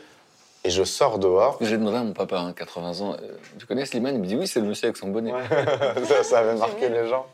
et 0.64 0.70
je 0.72 0.84
sors 0.84 1.20
dehors. 1.20 1.58
J'ai 1.62 1.78
demandé 1.78 1.98
à 1.98 2.04
mon 2.04 2.14
papa, 2.14 2.40
hein, 2.40 2.54
80 2.54 3.02
ans, 3.02 3.14
euh, 3.22 3.34
tu 3.60 3.68
connais 3.68 3.86
Slimane? 3.86 4.16
Il 4.16 4.22
me 4.22 4.26
dit 4.26 4.36
oui, 4.36 4.48
c'est 4.48 4.60
le 4.60 4.66
monsieur 4.66 4.88
avec 4.88 4.98
son 4.98 5.10
bonnet. 5.10 5.32
ça, 6.06 6.24
ça 6.24 6.40
avait 6.40 6.56
marqué 6.56 6.90
les 6.90 7.08
gens. 7.08 7.28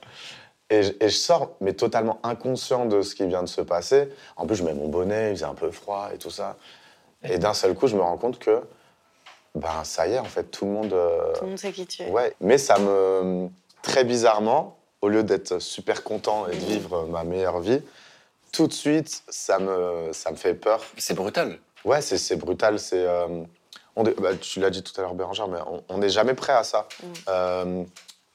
Et 0.72 0.84
je, 0.84 0.94
et 1.02 1.10
je 1.10 1.16
sors, 1.16 1.52
mais 1.60 1.74
totalement 1.74 2.20
inconscient 2.24 2.86
de 2.86 3.02
ce 3.02 3.14
qui 3.14 3.26
vient 3.28 3.44
de 3.44 3.48
se 3.50 3.62
passer. 3.62 4.10
En 4.38 4.48
plus, 4.48 4.56
je 4.56 4.64
mets 4.64 4.74
mon 4.74 4.88
bonnet, 4.88 5.32
il 5.32 5.36
faisait 5.36 5.46
un 5.46 5.54
peu 5.54 5.70
froid 5.70 6.10
et 6.14 6.18
tout 6.18 6.32
ça. 6.32 6.56
Et 7.24 7.38
d'un 7.38 7.54
seul 7.54 7.76
coup, 7.76 7.88
je 7.88 7.96
me 7.96 8.02
rends 8.02 8.18
compte 8.18 8.40
que, 8.40 8.62
ben, 9.54 9.84
ça 9.84 10.08
y 10.08 10.14
est, 10.14 10.20
en 10.20 10.24
fait, 10.26 10.46
tout 10.46 10.66
le 10.66 10.72
monde. 10.72 10.94
euh, 10.94 11.34
Tout 11.34 11.44
le 11.44 11.50
monde 11.50 11.60
sait 11.60 11.74
qui 11.74 11.86
tu 11.86 12.04
es. 12.04 12.10
Ouais, 12.10 12.34
mais 12.40 12.58
ça 12.58 12.80
me. 12.80 13.50
Très 13.82 14.04
bizarrement, 14.06 14.78
au 15.02 15.10
lieu 15.10 15.24
d'être 15.24 15.60
super 15.60 16.04
content 16.04 16.48
et 16.48 16.52
de 16.56 16.66
vivre 16.66 17.06
ma 17.08 17.24
meilleure 17.26 17.60
vie, 17.60 17.82
tout 18.54 18.68
de 18.68 18.74
suite, 18.74 19.24
ça 19.28 19.60
me, 19.60 20.12
ça 20.14 20.32
me 20.32 20.36
fait 20.38 20.54
peur. 20.54 20.82
C'est 20.98 21.16
brutal. 21.16 21.60
Ouais, 21.84 22.02
c'est 22.02 22.18
c'est 22.18 22.36
brutal. 22.38 22.80
C'est. 22.80 23.06
euh, 23.06 23.44
on 23.98 24.06
est- 24.06 24.18
bah, 24.22 24.36
tu 24.40 24.62
l'as 24.62 24.70
dit 24.70 24.84
tout 24.84 24.94
à 24.98 25.02
l'heure, 25.02 25.16
Bérangère, 25.16 25.48
mais 25.50 25.60
on- 25.90 25.98
n'est 25.98 26.10
jamais 26.10 26.34
prêt 26.34 26.54
à 26.54 26.64
ça. 26.64 26.88
Euh, 27.28 27.84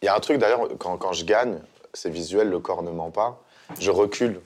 Il 0.03 0.05
y 0.05 0.09
a 0.09 0.15
un 0.15 0.21
truc 0.21 0.37
d'ailleurs, 0.39 0.69
quand, 0.79 0.99
quand 0.99 1.13
je 1.15 1.25
gagne, 1.25 1.59
c'est 1.97 2.11
visuel, 2.11 2.49
le 2.49 2.59
corps 2.59 2.83
ne 2.83 2.91
ment 2.91 3.11
pas. 3.11 3.43
Je 3.81 3.91
recule. 3.91 4.41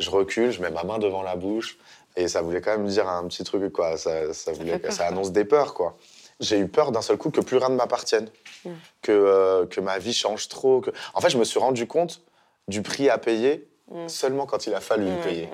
Je 0.00 0.10
recule, 0.10 0.50
je 0.50 0.60
mets 0.62 0.70
ma 0.70 0.84
main 0.84 0.98
devant 0.98 1.22
la 1.22 1.36
bouche. 1.36 1.78
Et 2.16 2.28
ça 2.28 2.42
voulait 2.42 2.60
quand 2.60 2.72
même 2.76 2.86
dire 2.86 3.08
un 3.08 3.26
petit 3.28 3.44
truc, 3.44 3.72
quoi. 3.72 3.96
Ça, 3.96 4.32
ça, 4.34 4.52
voulait, 4.52 4.80
ça 4.90 5.06
annonce 5.06 5.32
des 5.32 5.44
peurs, 5.44 5.74
quoi. 5.74 5.96
J'ai 6.40 6.58
eu 6.58 6.68
peur 6.68 6.92
d'un 6.92 7.02
seul 7.02 7.16
coup 7.16 7.30
que 7.30 7.40
plus 7.40 7.56
rien 7.56 7.68
ne 7.68 7.76
m'appartienne. 7.76 8.28
Mm. 8.64 8.70
Que, 9.00 9.12
euh, 9.12 9.66
que 9.66 9.80
ma 9.80 9.98
vie 9.98 10.12
change 10.12 10.48
trop. 10.48 10.80
Que... 10.80 10.90
En 11.14 11.20
fait, 11.20 11.30
je 11.30 11.38
me 11.38 11.44
suis 11.44 11.58
rendu 11.58 11.86
compte 11.86 12.22
du 12.68 12.82
prix 12.82 13.08
à 13.08 13.18
payer 13.18 13.68
Mm. 13.92 14.08
seulement 14.08 14.46
quand 14.46 14.66
il 14.66 14.74
a 14.74 14.80
fallu 14.80 15.04
le 15.04 15.10
Ouais, 15.16 15.22
payer. 15.22 15.48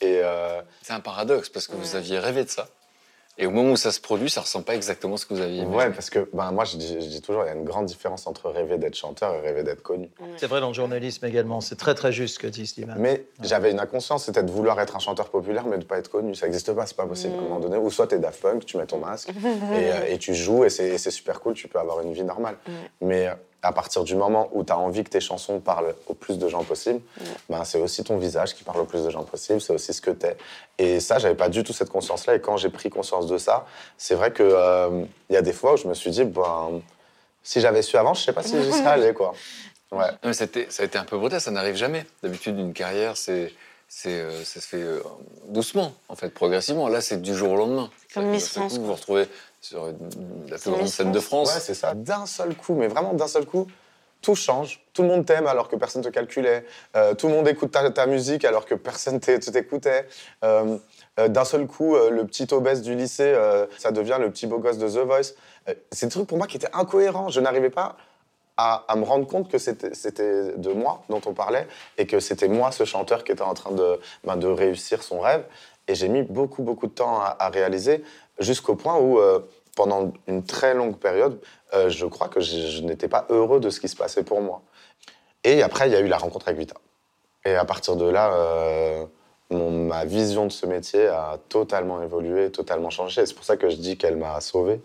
Et 0.00 0.20
euh, 0.22 0.62
C'est 0.82 0.92
un 0.92 1.00
paradoxe 1.00 1.48
parce 1.48 1.66
que 1.66 1.74
vous 1.74 1.96
aviez 1.96 2.18
rêvé 2.18 2.44
de 2.44 2.48
ça. 2.50 2.68
Et 3.38 3.46
au 3.46 3.50
moment 3.50 3.72
où 3.72 3.76
ça 3.76 3.90
se 3.90 4.00
produit, 4.00 4.28
ça 4.28 4.42
ressemble 4.42 4.66
pas 4.66 4.74
exactement 4.74 5.14
à 5.14 5.18
ce 5.18 5.24
que 5.24 5.32
vous 5.32 5.40
aviez 5.40 5.58
imaginé. 5.58 5.76
Ouais, 5.76 5.90
parce 5.90 6.10
que 6.10 6.28
ben, 6.32 6.50
moi, 6.52 6.64
je 6.64 6.76
dis, 6.76 7.00
je 7.00 7.06
dis 7.06 7.22
toujours, 7.22 7.44
il 7.44 7.46
y 7.46 7.50
a 7.50 7.54
une 7.54 7.64
grande 7.64 7.86
différence 7.86 8.26
entre 8.26 8.50
rêver 8.50 8.76
d'être 8.76 8.96
chanteur 8.96 9.34
et 9.34 9.40
rêver 9.40 9.62
d'être 9.62 9.82
connu. 9.82 10.10
C'est 10.36 10.46
vrai 10.46 10.60
dans 10.60 10.68
le 10.68 10.74
journalisme 10.74 11.24
également, 11.24 11.60
c'est 11.60 11.76
très 11.76 11.94
très 11.94 12.12
juste 12.12 12.34
ce 12.34 12.38
que 12.38 12.46
dit 12.46 12.66
Slimane. 12.66 12.98
Mais 12.98 13.24
j'avais 13.42 13.70
une 13.70 13.80
inconscience, 13.80 14.24
c'était 14.24 14.42
de 14.42 14.50
vouloir 14.50 14.78
être 14.80 14.96
un 14.96 14.98
chanteur 14.98 15.30
populaire, 15.30 15.64
mais 15.64 15.78
de 15.78 15.84
pas 15.84 15.98
être 15.98 16.10
connu. 16.10 16.34
Ça 16.34 16.46
n'existe 16.46 16.72
pas, 16.74 16.84
c'est 16.86 16.96
pas 16.96 17.06
possible 17.06 17.34
à 17.34 17.38
un 17.38 17.42
moment 17.42 17.60
donné. 17.60 17.78
Ou 17.78 17.90
soit 17.90 18.08
t'es 18.08 18.18
Daft 18.18 18.42
Punk, 18.42 18.66
tu 18.66 18.76
mets 18.76 18.86
ton 18.86 18.98
masque 18.98 19.30
et, 19.30 19.32
euh, 19.32 20.06
et 20.08 20.18
tu 20.18 20.34
joues, 20.34 20.64
et 20.64 20.70
c'est 20.70 20.98
super 21.10 21.40
cool, 21.40 21.54
tu 21.54 21.68
peux 21.68 21.78
avoir 21.78 22.00
une 22.02 22.12
vie 22.12 22.24
normale. 22.24 22.56
Mais 23.00 23.28
euh, 23.28 23.34
à 23.62 23.72
partir 23.72 24.04
du 24.04 24.14
moment 24.16 24.48
où 24.52 24.64
tu 24.64 24.72
as 24.72 24.78
envie 24.78 25.04
que 25.04 25.10
tes 25.10 25.20
chansons 25.20 25.60
parlent 25.60 25.94
au 26.06 26.14
plus 26.14 26.38
de 26.38 26.48
gens 26.48 26.64
possible, 26.64 27.00
ben, 27.48 27.62
c'est 27.64 27.78
aussi 27.80 28.02
ton 28.04 28.16
visage 28.16 28.54
qui 28.54 28.64
parle 28.64 28.80
au 28.80 28.84
plus 28.84 29.04
de 29.04 29.10
gens 29.10 29.22
possible, 29.24 29.60
c'est 29.60 29.72
aussi 29.74 29.92
ce 29.92 30.00
que 30.00 30.10
t'es. 30.10 30.36
Et 30.78 30.98
ça, 31.00 31.18
j'avais 31.18 31.34
pas 31.34 31.48
du 31.48 31.62
tout 31.62 31.72
cette 31.72 31.90
conscience-là. 31.90 32.36
Et 32.36 32.40
quand 32.40 32.56
j'ai 32.56 32.70
pris 32.70 32.88
conscience 32.90 33.26
de 33.26 33.36
ça, 33.38 33.66
c'est 33.98 34.14
vrai 34.14 34.32
qu'il 34.32 34.46
il 35.28 35.32
y 35.34 35.36
a 35.36 35.42
des 35.42 35.52
fois 35.52 35.74
où 35.74 35.76
je 35.76 35.86
me 35.88 35.94
suis 35.94 36.10
dit, 36.10 36.24
ben, 36.24 36.80
si 37.42 37.60
j'avais 37.60 37.82
su 37.82 37.96
avant, 37.96 38.14
je 38.14 38.22
sais 38.22 38.32
pas 38.32 38.42
si 38.42 38.62
j'y 38.62 38.72
serais 38.72 38.86
allé, 38.86 39.12
quoi. 39.14 39.32
Ouais. 39.92 40.06
Non, 40.08 40.18
mais 40.28 40.34
c'était- 40.34 40.68
ça 40.70 40.84
a 40.84 40.86
été 40.86 40.98
un 40.98 41.04
peu 41.04 41.18
brutal, 41.18 41.40
ça 41.40 41.50
n'arrive 41.50 41.74
jamais. 41.74 42.06
D'habitude, 42.22 42.56
une 42.56 42.72
carrière, 42.72 43.16
c'est, 43.16 43.52
c'est, 43.88 44.20
euh, 44.20 44.44
ça 44.44 44.60
se 44.60 44.68
fait 44.68 44.76
euh, 44.80 45.02
doucement, 45.48 45.92
en 46.08 46.14
fait, 46.14 46.28
progressivement. 46.32 46.86
Là, 46.88 47.00
c'est 47.00 47.20
du 47.20 47.34
jour 47.34 47.50
au 47.50 47.56
lendemain. 47.56 47.90
Comme 48.14 48.26
Miss 48.26 48.50
France, 48.50 48.74
coup, 48.74 48.82
Vous 48.82 48.86
vous 48.86 48.94
retrouvez 48.94 49.26
sur 49.60 49.86
la 49.86 50.58
plus 50.58 50.70
grande 50.70 50.86
scène 50.88 51.12
de 51.12 51.20
France. 51.20 51.54
Ouais, 51.54 51.60
c'est 51.60 51.74
ça. 51.74 51.94
D'un 51.94 52.26
seul 52.26 52.54
coup, 52.56 52.74
mais 52.74 52.88
vraiment 52.88 53.12
d'un 53.14 53.26
seul 53.28 53.44
coup, 53.46 53.66
tout 54.22 54.34
change. 54.34 54.82
Tout 54.92 55.02
le 55.02 55.08
monde 55.08 55.24
t'aime 55.24 55.46
alors 55.46 55.68
que 55.68 55.76
personne 55.76 56.02
te 56.02 56.08
calculait. 56.08 56.64
Euh, 56.96 57.14
tout 57.14 57.28
le 57.28 57.34
monde 57.34 57.48
écoute 57.48 57.70
ta, 57.70 57.88
ta 57.90 58.06
musique 58.06 58.44
alors 58.44 58.66
que 58.66 58.74
personne 58.74 59.18
t'é- 59.20 59.38
t'écoutait. 59.38 60.06
Euh, 60.44 60.76
euh, 61.18 61.28
d'un 61.28 61.44
seul 61.44 61.66
coup, 61.66 61.96
le 61.96 62.24
petit 62.26 62.46
obèse 62.52 62.82
du 62.82 62.94
lycée, 62.94 63.34
ça 63.78 63.92
devient 63.92 64.18
le 64.20 64.30
petit 64.30 64.46
beau 64.46 64.58
gosse 64.58 64.78
de 64.78 64.88
The 64.88 65.04
Voice. 65.06 65.32
C'est 65.92 66.06
des 66.06 66.12
trucs 66.12 66.26
pour 66.26 66.38
moi 66.38 66.46
qui 66.46 66.56
étaient 66.56 66.74
incohérents. 66.74 67.28
Je 67.28 67.40
n'arrivais 67.40 67.70
pas 67.70 67.96
à, 68.56 68.84
à 68.88 68.96
me 68.96 69.04
rendre 69.04 69.26
compte 69.26 69.50
que 69.50 69.56
c'était 69.56 69.94
c'était 69.94 70.52
de 70.56 70.72
moi 70.72 71.02
dont 71.08 71.20
on 71.24 71.32
parlait 71.32 71.66
et 71.96 72.06
que 72.06 72.20
c'était 72.20 72.48
moi, 72.48 72.72
ce 72.72 72.84
chanteur, 72.84 73.24
qui 73.24 73.32
était 73.32 73.40
en 73.42 73.54
train 73.54 73.70
de, 73.72 73.98
ben, 74.24 74.36
de 74.36 74.48
réussir 74.48 75.02
son 75.02 75.20
rêve. 75.20 75.44
Et 75.90 75.96
j'ai 75.96 76.08
mis 76.08 76.22
beaucoup, 76.22 76.62
beaucoup 76.62 76.86
de 76.86 76.92
temps 76.92 77.20
à, 77.20 77.48
réaliser 77.48 78.04
jusqu'au 78.38 78.76
point 78.76 78.96
où, 78.96 79.18
euh, 79.18 79.40
pendant 79.74 80.12
une 80.28 80.44
très 80.44 80.72
longue 80.72 80.96
période, 80.96 81.40
euh, 81.74 81.88
je 81.88 82.06
crois 82.06 82.28
que 82.28 82.40
je, 82.40 82.80
n'étais 82.82 83.08
pas 83.08 83.26
heureux 83.28 83.58
de 83.58 83.70
ce 83.70 83.80
qui 83.80 83.88
se 83.88 83.96
passait 83.96 84.22
pour 84.22 84.40
moi. 84.40 84.62
Et 85.42 85.64
après, 85.64 85.88
il 85.88 85.92
y 85.92 85.96
a 85.96 86.00
eu 86.00 86.06
la 86.06 86.16
rencontre 86.16 86.46
avec 86.46 86.60
Vita. 86.60 86.76
Et 87.44 87.56
à 87.56 87.64
partir 87.64 87.96
de 87.96 88.08
là, 88.08 88.32
euh, 88.34 89.04
ma 89.50 90.04
vision 90.04 90.46
de 90.46 90.52
ce 90.52 90.64
métier 90.64 91.08
a 91.08 91.38
totalement 91.48 92.00
évolué, 92.00 92.52
totalement 92.52 92.90
changé. 92.90 93.26
C'est 93.26 93.34
pour 93.34 93.44
ça 93.44 93.56
que 93.56 93.68
je 93.68 93.74
dis 93.74 93.98
qu'elle 93.98 94.16
m'a 94.16 94.40
sauvé. 94.40 94.80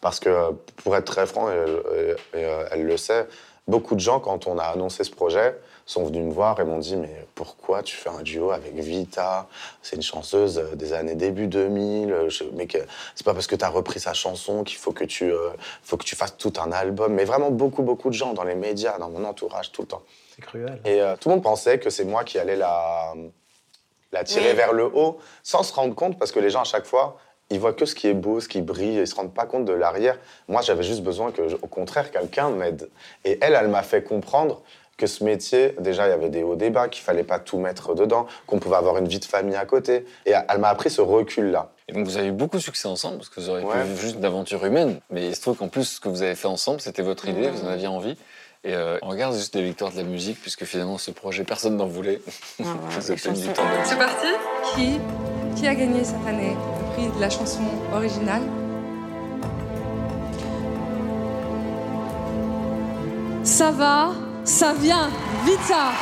Parce 0.00 0.18
que, 0.18 0.50
pour 0.82 0.96
être 0.96 1.04
très 1.04 1.26
franc, 1.26 1.48
et, 1.48 2.16
elle 2.72 2.86
le 2.86 2.96
sait, 2.96 3.28
beaucoup 3.68 3.94
de 3.94 4.00
gens, 4.00 4.18
quand 4.18 4.48
on 4.48 4.58
a 4.58 4.64
annoncé 4.64 5.04
ce 5.04 5.12
projet, 5.12 5.56
sont 5.86 6.04
venus 6.04 6.24
me 6.24 6.32
voir 6.32 6.58
et 6.60 6.64
m'ont 6.64 6.78
dit 6.78 6.96
Mais 6.96 7.26
pourquoi 7.34 7.82
tu 7.82 7.96
fais 7.96 8.08
un 8.08 8.22
duo 8.22 8.50
avec 8.50 8.74
Vita? 8.74 9.46
C'est 9.82 9.96
une 9.96 10.02
chanteuse 10.02 10.58
euh, 10.58 10.74
des 10.74 10.92
années 10.92 11.14
début 11.14 11.46
2000. 11.46 12.12
euh, 12.12 12.28
je- 12.28 12.44
mais 12.54 12.66
c'est 13.14 13.24
pas 13.24 13.34
parce 13.34 13.46
que 13.46 13.56
tu 13.56 13.64
as 13.64 13.68
repris 13.68 14.00
sa 14.00 14.14
chanson 14.14 14.64
qu'il 14.64 14.78
faut, 14.78 14.92
que 14.92 15.04
tu, 15.04 15.30
euh, 15.30 15.50
faut 15.82 15.96
que 15.96 16.04
tu 16.04 16.16
fasses 16.16 16.36
tout 16.36 16.52
un 16.58 16.72
album. 16.72 17.12
Mais 17.12 17.24
vraiment, 17.24 17.50
beaucoup, 17.50 17.82
beaucoup 17.82 18.08
de 18.08 18.14
gens 18.14 18.32
dans 18.32 18.44
les 18.44 18.54
médias, 18.54 18.98
dans 18.98 19.10
mon 19.10 19.24
entourage, 19.24 19.72
tout 19.72 19.82
le 19.82 19.88
temps. 19.88 20.02
C'est 20.34 20.42
cruel. 20.42 20.80
Et 20.84 21.00
euh, 21.00 21.16
tout 21.20 21.28
le 21.28 21.34
monde 21.36 21.44
pensait 21.44 21.78
que 21.78 21.90
c'est 21.90 22.04
moi 22.04 22.24
qui 22.24 22.38
allais 22.38 22.56
la, 22.56 23.12
la 24.12 24.24
tirer 24.24 24.50
Oui. 24.50 24.56
vers 24.56 24.72
le 24.72 24.84
haut, 24.84 25.18
sans 25.42 25.62
se 25.62 25.72
rendre 25.72 25.94
compte, 25.94 26.18
parce 26.18 26.32
que 26.32 26.40
les 26.40 26.50
gens, 26.50 26.62
à 26.62 26.64
chaque 26.64 26.86
fois, 26.86 27.18
ils 27.50 27.60
voient 27.60 27.74
que 27.74 27.84
ce 27.84 27.94
qui 27.94 28.08
est 28.08 28.14
beau, 28.14 28.40
ce 28.40 28.48
qui 28.48 28.62
brille, 28.62 28.96
ils 28.96 29.06
se 29.06 29.14
rendent 29.14 29.34
pas 29.34 29.44
compte 29.46 29.64
de 29.66 29.72
l'arrière. 29.72 30.18
Moi, 30.48 30.62
j'avais 30.62 30.82
juste 30.82 31.02
besoin 31.02 31.30
que, 31.30 31.42
au 31.60 31.66
contraire, 31.66 32.10
quelqu'un 32.10 32.50
m'aide. 32.50 32.88
Et 33.24 33.38
elle, 33.42 33.54
elle 33.54 33.68
m'a 33.68 33.82
fait 33.82 34.02
comprendre 34.02 34.62
que 34.96 35.06
ce 35.06 35.24
métier, 35.24 35.74
déjà, 35.80 36.06
il 36.06 36.10
y 36.10 36.12
avait 36.12 36.28
des 36.30 36.42
hauts 36.42 36.56
débats, 36.56 36.88
qu'il 36.88 37.02
fallait 37.02 37.24
pas 37.24 37.38
tout 37.38 37.58
mettre 37.58 37.94
dedans, 37.94 38.26
qu'on 38.46 38.58
pouvait 38.58 38.76
avoir 38.76 38.96
une 38.98 39.08
vie 39.08 39.18
de 39.18 39.24
famille 39.24 39.56
à 39.56 39.64
côté. 39.66 40.04
Et 40.26 40.32
elle 40.48 40.58
m'a 40.58 40.68
appris 40.68 40.90
ce 40.90 41.00
recul-là. 41.00 41.70
Et 41.88 41.92
donc, 41.92 42.06
vous 42.06 42.16
avez 42.16 42.28
eu 42.28 42.32
beaucoup 42.32 42.56
de 42.56 42.62
succès 42.62 42.88
ensemble, 42.88 43.16
parce 43.18 43.28
que 43.28 43.40
vous 43.40 43.50
auriez 43.50 43.64
Ouais. 43.64 43.72
pu 43.82 43.88
vivre 43.88 44.00
juste 44.00 44.20
d'aventure 44.20 44.64
humaine. 44.64 45.00
Mais 45.10 45.26
il 45.28 45.36
se 45.36 45.40
trouve 45.42 45.56
qu'en 45.56 45.68
plus, 45.68 45.84
ce 45.84 46.00
que 46.00 46.08
vous 46.08 46.22
avez 46.22 46.34
fait 46.34 46.48
ensemble, 46.48 46.80
c'était 46.80 47.02
votre 47.02 47.28
idée, 47.28 47.48
Mmh. 47.48 47.54
vous 47.54 47.64
en 47.66 47.68
aviez 47.70 47.86
envie. 47.88 48.16
Et 48.66 48.72
euh, 48.74 48.96
on 49.02 49.08
regarde 49.10 49.34
juste 49.34 49.54
les 49.56 49.62
victoires 49.62 49.90
de 49.92 49.98
la 49.98 50.04
musique, 50.04 50.40
puisque 50.40 50.64
finalement, 50.64 50.96
ce 50.96 51.10
projet, 51.10 51.44
personne 51.44 51.76
n'en 51.76 51.86
voulait. 51.86 52.20
Ah, 52.62 52.64
la 52.94 53.00
C'est 53.02 53.98
parti? 53.98 54.26
Qui, 54.74 54.98
qui 55.56 55.66
a 55.66 55.74
gagné 55.74 56.02
cette 56.04 56.26
année 56.26 56.56
le 56.88 56.92
prix 56.94 57.14
de 57.14 57.20
la 57.20 57.28
chanson 57.28 57.60
originale? 57.92 58.40
Ça 63.42 63.70
va, 63.70 64.12
ça 64.44 64.72
vient, 64.74 65.10
Vita 65.44 65.92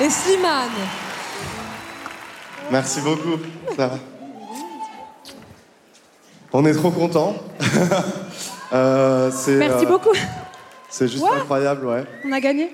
et 0.00 0.10
Slimane. 0.10 0.70
Merci 2.70 3.00
beaucoup. 3.00 3.38
Ça 3.76 3.88
va. 3.88 3.98
On 6.52 6.64
est 6.66 6.74
trop 6.74 6.90
contents. 6.90 7.34
Euh, 8.70 9.30
c'est, 9.34 9.54
Merci 9.56 9.86
euh, 9.86 9.88
beaucoup. 9.88 10.12
C'est 10.90 11.08
juste 11.08 11.24
incroyable, 11.24 11.86
ouais. 11.86 12.04
On 12.22 12.32
a 12.32 12.38
gagné 12.38 12.70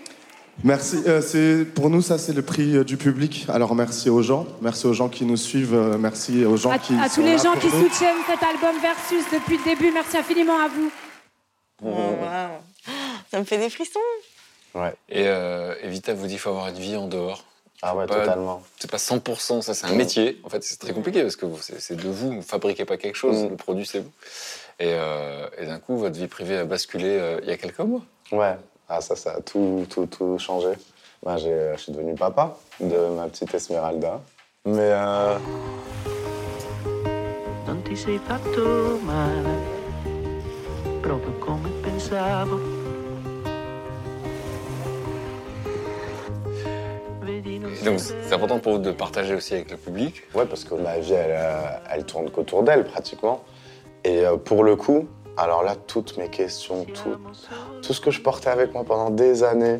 Merci. 0.64 0.98
euh, 1.06 1.22
c'est 1.22 1.64
pour 1.72 1.88
nous, 1.88 2.02
ça, 2.02 2.18
c'est 2.18 2.32
le 2.32 2.42
prix 2.42 2.76
euh, 2.78 2.82
du 2.82 2.96
public. 2.96 3.46
Alors, 3.48 3.76
merci 3.76 4.10
aux 4.10 4.20
gens. 4.20 4.44
Merci 4.60 4.88
aux 4.88 4.92
gens 4.92 5.08
qui 5.08 5.24
nous 5.24 5.36
suivent. 5.36 5.72
euh, 5.72 5.96
merci 5.96 6.44
aux 6.44 6.56
gens 6.56 6.72
À, 6.72 6.78
qui 6.80 6.94
à 6.98 7.08
sont 7.08 7.20
tous 7.20 7.26
les 7.28 7.36
là 7.36 7.42
gens 7.44 7.52
qui 7.60 7.66
nous. 7.68 7.82
soutiennent 7.84 8.16
cet 8.28 8.42
album 8.42 8.74
Versus 8.82 9.24
depuis 9.32 9.56
le 9.58 9.62
début, 9.62 9.92
merci 9.92 10.16
infiniment 10.16 10.56
à 10.58 10.66
vous. 10.66 10.90
Oh, 11.84 11.86
waouh. 11.90 12.94
Ça 13.30 13.38
me 13.38 13.44
fait 13.44 13.58
des 13.58 13.70
frissons. 13.70 14.00
Ouais. 14.74 14.92
Et, 15.08 15.26
euh, 15.28 15.74
et 15.82 15.88
Vita 15.88 16.14
vous 16.14 16.24
dit 16.26 16.30
qu'il 16.34 16.38
faut 16.40 16.50
avoir 16.50 16.68
une 16.68 16.74
vie 16.74 16.96
en 16.96 17.06
dehors. 17.06 17.44
Ah 17.82 17.94
ouais, 17.94 18.06
Pas- 18.06 18.20
totalement. 18.20 18.62
C'est 18.78 18.90
pas 18.90 18.96
100%, 18.98 19.60
ça 19.60 19.74
c'est 19.74 19.86
un 19.86 19.92
métier. 19.94 20.40
En 20.44 20.48
fait, 20.48 20.62
c'est 20.64 20.78
très 20.78 20.92
compliqué 20.92 21.22
parce 21.22 21.36
que 21.36 21.46
c'est 21.78 21.96
de 21.96 22.08
vous, 22.08 22.32
vous 22.32 22.42
fabriquez 22.42 22.84
pas 22.84 22.96
quelque 22.96 23.16
chose, 23.16 23.44
Mm. 23.44 23.48
le 23.50 23.56
produit 23.56 23.84
c'est 23.86 24.00
vous. 24.00 24.10
Et, 24.80 24.94
euh, 24.94 25.46
et 25.58 25.66
d'un 25.66 25.78
coup, 25.78 25.96
votre 25.96 26.16
vie 26.16 26.26
privée 26.26 26.58
a 26.58 26.64
basculé 26.64 27.08
euh, 27.18 27.38
il 27.42 27.48
y 27.48 27.52
a 27.52 27.56
quelques 27.56 27.78
mois. 27.80 28.00
Ouais, 28.32 28.56
ah, 28.88 29.00
ça, 29.00 29.14
ça 29.16 29.32
a 29.34 29.40
tout, 29.40 29.86
tout, 29.90 30.06
tout 30.06 30.38
changé. 30.38 30.70
Ben, 31.24 31.36
j'ai- 31.36 31.72
je 31.76 31.80
suis 31.80 31.92
devenu 31.92 32.14
papa 32.14 32.56
de 32.80 32.96
ma 33.16 33.28
petite 33.28 33.52
Esmeralda. 33.54 34.20
Mais 34.66 34.78
euh, 34.80 35.36
Non 37.66 37.80
ti 37.82 37.96
sei 37.96 38.18
fatto 38.26 38.98
male, 39.04 39.58
proprio 41.02 41.32
come 41.38 41.68
pensavo. 41.82 42.73
Et 47.80 47.84
donc 47.84 47.98
c'est 47.98 48.34
important 48.34 48.58
pour 48.58 48.72
vous 48.72 48.78
de 48.78 48.92
partager 48.92 49.34
aussi 49.34 49.54
avec 49.54 49.70
le 49.70 49.76
public. 49.76 50.22
ouais, 50.34 50.46
parce 50.46 50.64
que 50.64 50.74
ma 50.74 50.98
vie, 50.98 51.12
elle, 51.12 51.30
euh, 51.30 51.62
elle 51.90 52.04
tourne 52.04 52.30
qu'autour 52.30 52.62
d'elle 52.62 52.84
pratiquement. 52.84 53.44
Et 54.04 54.26
euh, 54.26 54.36
pour 54.36 54.64
le 54.64 54.76
coup, 54.76 55.06
alors 55.36 55.62
là, 55.62 55.74
toutes 55.74 56.16
mes 56.16 56.28
questions, 56.28 56.84
tout, 56.84 57.16
tout 57.82 57.92
ce 57.92 58.00
que 58.00 58.10
je 58.10 58.20
portais 58.20 58.50
avec 58.50 58.72
moi 58.72 58.84
pendant 58.84 59.10
des 59.10 59.42
années, 59.42 59.78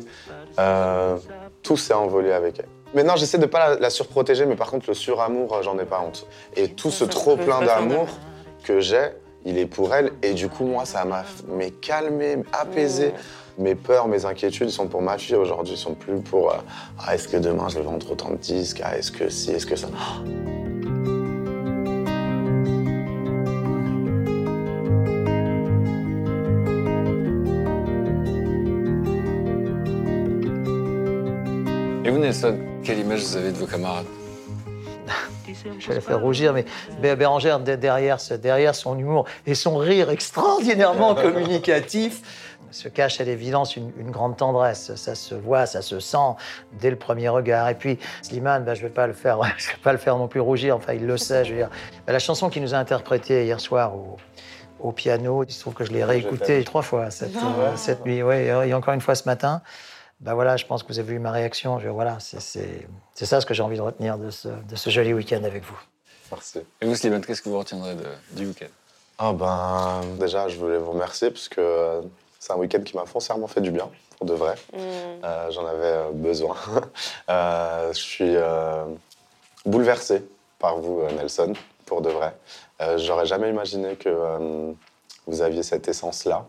euh, 0.59 1.17
tout 1.63 1.77
s'est 1.77 1.93
envolé 1.93 2.31
avec 2.31 2.59
elle. 2.59 2.67
Maintenant, 2.93 3.15
j'essaie 3.15 3.37
de 3.37 3.45
pas 3.45 3.69
la, 3.69 3.79
la 3.79 3.89
surprotéger, 3.89 4.45
mais 4.45 4.55
par 4.55 4.69
contre, 4.69 4.85
le 4.87 4.93
suramour, 4.93 5.61
j'en 5.63 5.77
ai 5.79 5.85
pas 5.85 6.01
honte. 6.01 6.27
Et 6.55 6.69
tout 6.69 6.91
ce 6.91 7.03
trop 7.03 7.35
plein 7.35 7.61
d'amour 7.61 8.07
que 8.63 8.79
j'ai, 8.79 9.09
il 9.45 9.57
est 9.57 9.65
pour 9.65 9.93
elle. 9.93 10.11
Et 10.23 10.33
du 10.33 10.49
coup, 10.49 10.65
moi, 10.65 10.85
ça 10.85 11.05
m'a 11.05 11.23
mais 11.47 11.71
calmé, 11.71 12.37
apaisé. 12.51 13.13
Mes 13.57 13.75
peurs, 13.75 14.07
mes 14.07 14.25
inquiétudes 14.25 14.69
sont 14.69 14.87
pour 14.87 15.01
ma 15.01 15.17
fille 15.17 15.35
aujourd'hui, 15.37 15.77
sont 15.77 15.93
plus 15.93 16.19
pour 16.19 16.51
euh, 16.51 16.57
ah, 16.99 17.15
est-ce 17.15 17.27
que 17.27 17.37
demain 17.37 17.69
je 17.69 17.75
vais 17.79 17.85
vendre 17.85 18.11
autant 18.11 18.31
de 18.31 18.35
disques, 18.37 18.81
ah, 18.83 18.97
est-ce 18.97 19.11
que 19.11 19.29
si, 19.29 19.51
est-ce 19.51 19.65
que 19.65 19.75
ça. 19.77 19.87
Et 32.03 32.09
vous, 32.11 32.19
Nelson, 32.19 32.57
quelle 32.83 32.99
image 32.99 33.21
vous 33.21 33.37
avez 33.37 33.51
de 33.51 33.57
vos 33.57 33.65
camarades? 33.65 34.05
Je 35.79 35.87
vais 35.89 35.95
la 35.95 36.01
faire 36.01 36.19
rougir, 36.21 36.53
mais 36.53 36.65
Bé- 37.01 37.15
Bérangère, 37.15 37.59
de- 37.59 37.75
derrière, 37.75 38.19
ce- 38.19 38.33
derrière 38.33 38.75
son 38.75 38.97
humour 38.97 39.25
et 39.47 39.55
son 39.55 39.77
rire 39.77 40.09
extraordinairement 40.09 41.15
communicatif, 41.15 42.21
se 42.75 42.87
cache 42.89 43.21
à 43.21 43.23
l'évidence 43.23 43.75
une, 43.75 43.91
une 43.97 44.11
grande 44.11 44.37
tendresse. 44.37 44.93
Ça 44.95 45.15
se 45.15 45.33
voit, 45.35 45.65
ça 45.65 45.81
se 45.81 45.99
sent 45.99 46.35
dès 46.73 46.89
le 46.89 46.95
premier 46.97 47.29
regard. 47.29 47.69
Et 47.69 47.75
puis, 47.75 47.97
Slimane, 48.21 48.63
bah, 48.65 48.75
je 48.75 48.83
ne 48.83 48.87
vais, 48.87 48.93
pas 48.93 49.07
le 49.07 49.13
faire- 49.13 49.39
je 49.57 49.67
vais 49.71 49.77
pas 49.83 49.91
le 49.93 49.97
faire 49.97 50.17
non 50.17 50.27
plus 50.27 50.39
rougir, 50.41 50.75
enfin, 50.75 50.93
il 50.93 51.05
le 51.05 51.17
sait. 51.17 51.45
Je 51.45 51.51
veux 51.51 51.57
dire. 51.57 51.69
Bah, 52.05 52.13
la 52.13 52.19
chanson 52.19 52.49
qu'il 52.49 52.61
nous 52.61 52.73
a 52.73 52.77
interprétée 52.77 53.45
hier 53.45 53.59
soir 53.59 53.95
au, 53.95 54.17
au 54.79 54.91
piano, 54.91 55.43
il 55.43 55.51
se 55.51 55.61
trouve 55.61 55.73
que 55.73 55.85
je 55.85 55.91
l'ai 55.91 56.03
réécoutée 56.03 56.63
trois 56.63 56.81
fois 56.81 57.09
cette, 57.11 57.31
Ah 57.39 57.45
euh, 57.59 57.75
cette 57.77 58.05
nuit, 58.05 58.21
ouais, 58.23 58.45
et 58.67 58.73
encore 58.73 58.93
une 58.93 59.01
fois 59.01 59.15
ce 59.15 59.23
matin. 59.25 59.61
Bah 60.21 60.33
voilà, 60.33 60.55
je 60.57 60.65
pense 60.65 60.81
que 60.83 60.87
vous 60.89 60.99
avez 60.99 61.13
vu 61.13 61.19
ma 61.19 61.31
réaction. 61.31 61.79
Je, 61.79 61.89
voilà, 61.89 62.17
c'est- 62.19 62.39
ça 63.13 63.41
ce 63.41 63.45
que 63.45 63.53
j'ai 63.53 63.63
envie 63.63 63.77
de 63.77 63.81
retenir 63.81 64.17
de 64.17 64.29
ce, 64.29 64.47
de 64.47 64.75
ce 64.75 64.89
joli 64.89 65.13
week-end 65.13 65.43
avec 65.43 65.63
vous. 65.63 65.77
Merci. 66.31 66.59
Et 66.81 66.85
vous, 66.85 66.95
Slimane, 66.95 67.21
qu'est-ce 67.25 67.41
que 67.41 67.49
vous 67.49 67.59
retiendrez 67.59 67.95
de- 67.95 68.03
du 68.37 68.47
week-end? 68.47 68.67
Ah 69.17 69.31
ben, 69.33 70.01
déjà, 70.19 70.47
je 70.49 70.57
voulais 70.57 70.77
vous 70.77 70.91
remercier 70.91 71.31
parce 71.31 71.47
que 71.49 72.01
c'est 72.45 72.53
un 72.53 72.57
week-end 72.57 72.81
qui 72.81 72.95
m'a 72.95 73.05
foncièrement 73.07 73.47
fait 73.47 73.61
du 73.61 73.71
bien, 73.71 73.89
pour 74.17 74.27
de 74.27 74.35
vrai. 74.35 74.53
Euh, 74.75 75.49
J'en 75.49 75.65
avais 75.65 75.83
euh, 75.83 76.11
besoin. 76.13 76.55
Euh, 77.27 77.91
je 77.91 77.99
suis 77.99 78.35
euh, 78.35 78.85
bouleversé 79.65 80.23
par 80.59 80.77
vous, 80.77 81.01
Nelson, 81.17 81.53
pour 81.85 82.01
de 82.01 82.09
vrai. 82.09 82.35
J'aurais 82.97 83.25
jamais 83.25 83.49
imaginé 83.49 83.95
que 83.95 84.09
vous 85.25 85.41
aviez 85.41 85.63
cette 85.63 85.87
essence-là, 85.87 86.45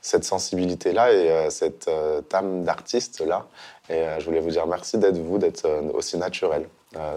cette 0.00 0.24
sensibilité-là 0.24 1.12
et 1.12 1.50
cette 1.50 1.90
âme 2.32 2.64
d'artiste-là. 2.64 3.46
Et 3.90 4.04
je 4.18 4.24
voulais 4.24 4.40
vous 4.40 4.50
dire 4.50 4.66
merci 4.66 4.96
d'être 4.96 5.18
vous, 5.18 5.38
d'être 5.38 5.68
aussi 5.92 6.16
naturel. 6.16 6.68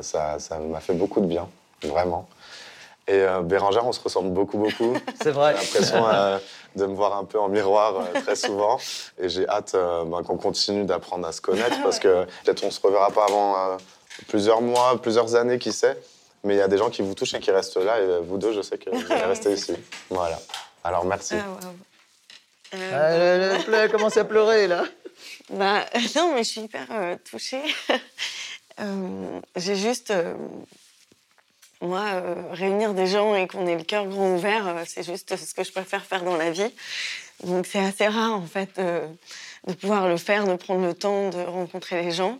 Ça 0.01 0.39
ça 0.39 0.59
m'a 0.59 0.81
fait 0.81 0.93
beaucoup 0.93 1.21
de 1.21 1.27
bien, 1.27 1.47
vraiment. 1.83 2.27
Et 3.07 3.13
euh, 3.21 3.41
Bérangère, 3.41 3.85
on 3.85 3.91
se 3.91 3.99
ressemble 4.01 4.31
beaucoup, 4.31 4.57
beaucoup. 4.57 4.97
C'est 5.21 5.31
vrai. 5.31 5.55
J'ai 5.57 5.65
l'impression 5.65 6.07
euh, 6.07 6.39
de 6.75 6.85
me 6.85 6.95
voir 6.95 7.15
un 7.17 7.23
peu 7.23 7.39
en 7.39 7.49
miroir 7.49 7.95
euh, 7.97 8.21
très 8.21 8.35
souvent. 8.35 8.79
Et 9.19 9.29
j'ai 9.29 9.47
hâte 9.47 9.75
euh, 9.75 10.03
ben, 10.05 10.23
qu'on 10.23 10.37
continue 10.37 10.85
d'apprendre 10.85 11.27
à 11.27 11.31
se 11.31 11.39
connaître 11.41 11.81
parce 11.83 11.99
que 11.99 12.25
peut-être 12.43 12.63
on 12.63 12.71
se 12.71 12.81
reverra 12.81 13.11
pas 13.11 13.25
avant 13.25 13.55
euh, 13.57 13.77
plusieurs 14.27 14.61
mois, 14.61 14.99
plusieurs 15.01 15.35
années, 15.35 15.59
qui 15.59 15.71
sait. 15.71 15.97
Mais 16.43 16.55
il 16.55 16.57
y 16.57 16.61
a 16.61 16.67
des 16.67 16.77
gens 16.77 16.89
qui 16.89 17.01
vous 17.03 17.13
touchent 17.13 17.35
et 17.35 17.39
qui 17.39 17.51
restent 17.51 17.77
là. 17.77 17.99
Et 17.99 18.03
euh, 18.03 18.19
vous 18.23 18.37
deux, 18.39 18.53
je 18.53 18.61
sais 18.61 18.77
que 18.79 18.89
vous 18.89 19.11
allez 19.11 19.23
rester 19.23 19.51
ici. 19.51 19.73
Voilà. 20.09 20.39
Alors 20.83 21.05
merci. 21.05 21.35
Euh, 21.35 21.39
Ah, 22.73 22.77
elle, 23.11 23.41
elle 23.55 23.63
pleure, 23.63 23.81
elle 23.81 23.91
commence 23.91 24.17
à 24.17 24.25
pleurer, 24.25 24.67
là. 24.67 24.83
Bah, 25.51 25.85
non, 26.15 26.33
mais 26.33 26.43
je 26.43 26.49
suis 26.49 26.61
hyper 26.61 26.87
euh, 26.91 27.15
touchée. 27.29 27.61
Euh, 28.81 29.39
J'ai 29.55 29.77
juste. 29.77 30.11
Moi, 31.85 32.03
euh, 32.13 32.35
réunir 32.51 32.93
des 32.93 33.07
gens 33.07 33.35
et 33.35 33.47
qu'on 33.47 33.67
ait 33.67 33.77
le 33.77 33.83
cœur 33.83 34.05
grand 34.07 34.35
ouvert, 34.35 34.67
euh, 34.67 34.83
c'est 34.87 35.03
juste 35.03 35.35
ce 35.35 35.53
que 35.53 35.63
je 35.63 35.71
préfère 35.71 36.05
faire 36.05 36.23
dans 36.23 36.37
la 36.37 36.51
vie. 36.51 36.73
Donc, 37.43 37.65
c'est 37.65 37.79
assez 37.79 38.07
rare, 38.07 38.33
en 38.33 38.45
fait, 38.45 38.77
euh, 38.79 39.07
de 39.67 39.73
pouvoir 39.73 40.07
le 40.07 40.17
faire, 40.17 40.47
de 40.47 40.55
prendre 40.55 40.85
le 40.85 40.93
temps 40.93 41.29
de 41.29 41.39
rencontrer 41.39 42.01
les 42.01 42.11
gens. 42.11 42.39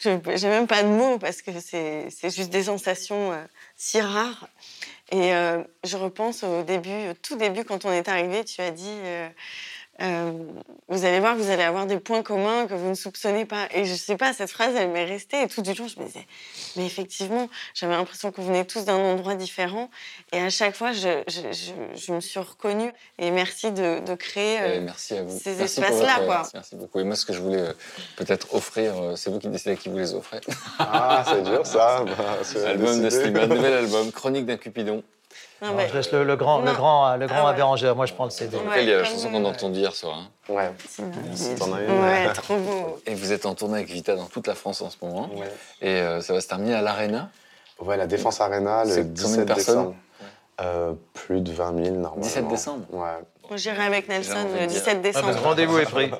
Je 0.00 0.10
n'ai 0.10 0.48
même 0.48 0.66
pas 0.66 0.82
de 0.82 0.88
mots 0.88 1.18
parce 1.18 1.42
que 1.42 1.50
c'est 1.60 2.10
juste 2.22 2.50
des 2.50 2.64
sensations 2.64 3.32
si 3.76 4.00
rares. 4.00 4.46
Et 5.10 5.32
je 5.84 5.96
repense 5.96 6.44
au 6.44 6.62
début, 6.62 7.08
au 7.10 7.14
tout 7.14 7.34
début, 7.36 7.64
quand 7.64 7.84
on 7.84 7.90
est 7.90 8.06
arrivé, 8.08 8.44
tu 8.44 8.60
as 8.60 8.70
dit 8.70 9.00
euh, 10.02 10.32
Vous 10.88 11.04
allez 11.04 11.20
voir, 11.20 11.36
vous 11.36 11.50
allez 11.50 11.62
avoir 11.62 11.86
des 11.86 11.98
points 11.98 12.22
communs 12.22 12.66
que 12.66 12.74
vous 12.74 12.88
ne 12.88 12.94
soupçonnez 12.94 13.44
pas. 13.44 13.66
Et 13.74 13.84
je 13.84 13.94
sais 13.94 14.16
pas, 14.16 14.32
cette 14.32 14.50
phrase, 14.50 14.74
elle 14.76 14.90
m'est 14.90 15.04
restée. 15.04 15.42
Et 15.42 15.48
tout 15.48 15.62
du 15.62 15.72
long, 15.74 15.88
je 15.88 15.98
me 16.00 16.04
disais 16.06 16.26
Mais 16.76 16.84
effectivement, 16.86 17.48
j'avais 17.74 17.94
l'impression 17.94 18.30
qu'on 18.32 18.42
venait 18.42 18.64
tous 18.64 18.84
d'un 18.84 18.96
endroit 18.96 19.34
différent. 19.34 19.90
Et 20.32 20.38
à 20.40 20.50
chaque 20.50 20.74
fois, 20.76 20.92
je, 20.92 21.22
je, 21.28 21.40
je- 21.52 21.98
je 21.98 22.12
me 22.12 22.20
suis 22.20 22.38
reconnue. 22.40 22.92
Et 23.18 23.30
merci 23.30 23.72
de, 23.72 24.00
de 24.00 24.14
créer 24.14 24.60
euh, 24.60 24.74
Et 24.76 24.80
merci 24.80 25.14
à 25.14 25.22
vous. 25.22 25.38
ces 25.38 25.60
espaces-là. 25.62 26.20
Merci, 26.26 26.50
merci 26.54 26.76
beaucoup. 26.76 27.00
Et 27.00 27.04
moi, 27.04 27.16
ce 27.16 27.24
que 27.24 27.32
je 27.32 27.40
voulais 27.40 27.60
euh, 27.60 27.72
peut-être 28.16 28.54
offrir, 28.54 28.94
euh, 29.02 29.16
c'est 29.16 29.30
vous 29.30 29.38
qui 29.38 29.48
décidez 29.48 29.72
à 29.72 29.76
qui 29.76 29.88
vous 29.88 29.98
les 29.98 30.14
offrez. 30.14 30.40
Ah, 30.78 31.24
c'est 31.28 31.42
dur 31.42 31.66
ça. 31.66 32.04
Bah, 32.16 32.68
album 32.68 33.02
de. 33.02 33.10
Slimane, 33.10 33.48
nouvel 33.48 33.72
album, 33.84 34.12
Chronique 34.12 34.46
d'un 34.46 34.56
Cupidon. 34.56 35.02
Non, 35.62 35.68
Non, 35.68 35.74
mais- 35.74 35.88
je 35.88 35.94
laisse 35.94 36.12
le, 36.12 36.22
le 36.24 36.36
grand, 36.36 36.58
le 36.60 36.66
Non. 36.66 36.72
grand, 36.74 37.16
le 37.16 37.26
grand 37.26 37.36
Ah 37.38 37.48
à 37.48 37.50
ouais. 37.50 37.56
Bérangère. 37.56 37.96
Moi, 37.96 38.04
je 38.06 38.12
prends 38.12 38.24
le 38.24 38.30
CD. 38.30 38.56
Dans 38.56 38.62
lequel 38.62 38.82
il 38.84 38.88
y 38.90 38.92
a 38.92 38.98
la 38.98 39.04
chanson 39.04 39.30
qu'on 39.30 39.44
a 39.44 39.48
entendue 39.48 39.78
hier 39.80 39.94
soir. 39.94 40.18
hein. 40.18 40.52
Ouais. 40.52 40.70
T'en 41.58 41.72
as 41.72 41.80
une 41.82 41.90
Ouais, 42.02 42.32
trop 42.34 42.56
beau. 42.58 42.98
Et 43.06 43.14
vous 43.14 43.32
êtes 43.32 43.46
en 43.46 43.54
tournée 43.54 43.76
avec 43.76 43.88
Vita 43.88 44.14
dans 44.16 44.26
toute 44.26 44.46
la 44.46 44.54
France 44.54 44.82
en 44.82 44.90
ce 44.90 44.96
moment. 45.02 45.30
Et 45.80 45.88
euh, 45.88 46.20
ça 46.20 46.34
va 46.34 46.40
se 46.40 46.48
terminer 46.48 46.74
à 46.74 46.82
l'Arena. 46.82 47.30
Ouais, 47.80 47.96
la 47.96 48.06
Défense 48.06 48.40
Arena 48.40 48.84
le 48.84 48.90
C'est 48.90 48.96
combien 49.00 49.08
de 49.12 49.14
17 49.14 49.46
personnes 49.46 49.74
décembre. 49.78 49.94
Euh, 50.62 50.92
plus 51.14 51.40
de 51.42 51.52
20 51.52 51.84
000 51.84 51.96
normalement. 51.96 52.22
17 52.22 52.48
décembre 52.48 52.84
Ouais. 52.90 53.56
J'irai 53.56 53.84
avec 53.84 54.08
Nelson 54.08 54.34
le 54.52 54.58
dire. 54.66 54.66
17 54.68 55.02
décembre. 55.02 55.28
Ah, 55.36 55.40
Rendez-vous 55.48 55.78
est 55.78 55.84
pris. 55.84 56.10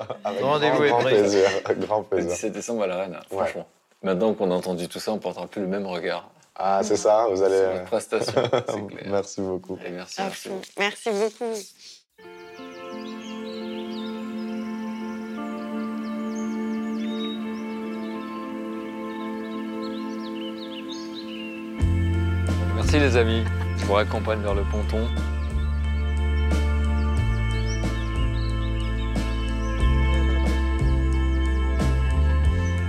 Rendez-vous 0.42 0.84
est 0.84 0.88
grand 0.90 0.98
pris. 1.00 1.14
plaisir. 1.14 1.48
Grand 1.78 1.98
Le 1.98 2.04
plaisir. 2.04 2.30
17 2.32 2.52
décembre 2.52 2.82
à 2.84 2.86
l'Arena, 2.86 3.20
Ouais. 3.30 3.38
franchement. 3.38 3.66
Maintenant 4.02 4.34
qu'on 4.34 4.50
a 4.50 4.54
entendu 4.54 4.88
tout 4.88 5.00
ça, 5.00 5.10
on 5.12 5.14
ne 5.14 5.20
portera 5.20 5.46
plus 5.46 5.62
le 5.62 5.66
même 5.68 5.86
regard. 5.86 6.28
Ah, 6.58 6.80
c'est 6.82 6.96
ça, 6.96 7.26
vous 7.30 7.42
allez. 7.42 7.60
Votre 7.60 7.84
prestation, 7.84 8.42
c'est 8.52 8.86
clair. 8.86 9.06
Merci 9.10 9.40
beaucoup. 9.42 9.78
Et 9.84 9.90
merci, 9.90 10.22
merci. 10.22 10.48
Merci 10.78 11.10
beaucoup. 11.10 11.52
Merci 22.74 22.98
les 22.98 23.16
amis. 23.16 23.44
Je 23.76 23.84
vous 23.84 23.92
raccompagne 23.92 24.40
vers 24.40 24.54
le 24.54 24.62
ponton. 24.62 25.06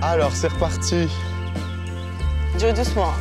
Alors, 0.00 0.32
c'est 0.32 0.48
reparti. 0.48 1.08
Joe, 2.58 2.72
doucement. 2.72 3.12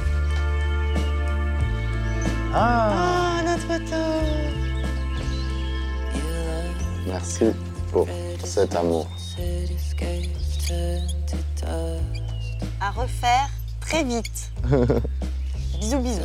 Ah, 2.60 2.90
Ah, 2.92 3.44
notre 3.46 3.68
photo. 3.68 4.02
Merci 7.06 7.46
pour 7.92 8.08
cet 8.44 8.76
amour. 8.76 9.08
À 12.82 12.90
refaire 12.90 13.50
très 13.80 14.04
vite. 14.04 14.52
bisous, 15.80 16.00
bisous. 16.00 16.22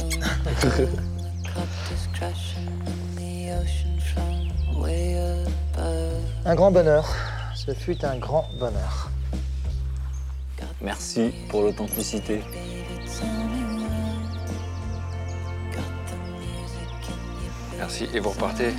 Un 6.46 6.54
grand 6.54 6.70
bonheur. 6.70 7.14
Ce 7.54 7.74
fut 7.74 8.02
un 8.06 8.16
grand 8.16 8.48
bonheur. 8.58 9.10
Merci 10.80 11.30
pour 11.50 11.60
l'authenticité. 11.60 12.42
Merci. 17.82 18.08
Et 18.14 18.20
vous 18.20 18.30
repartez 18.30 18.72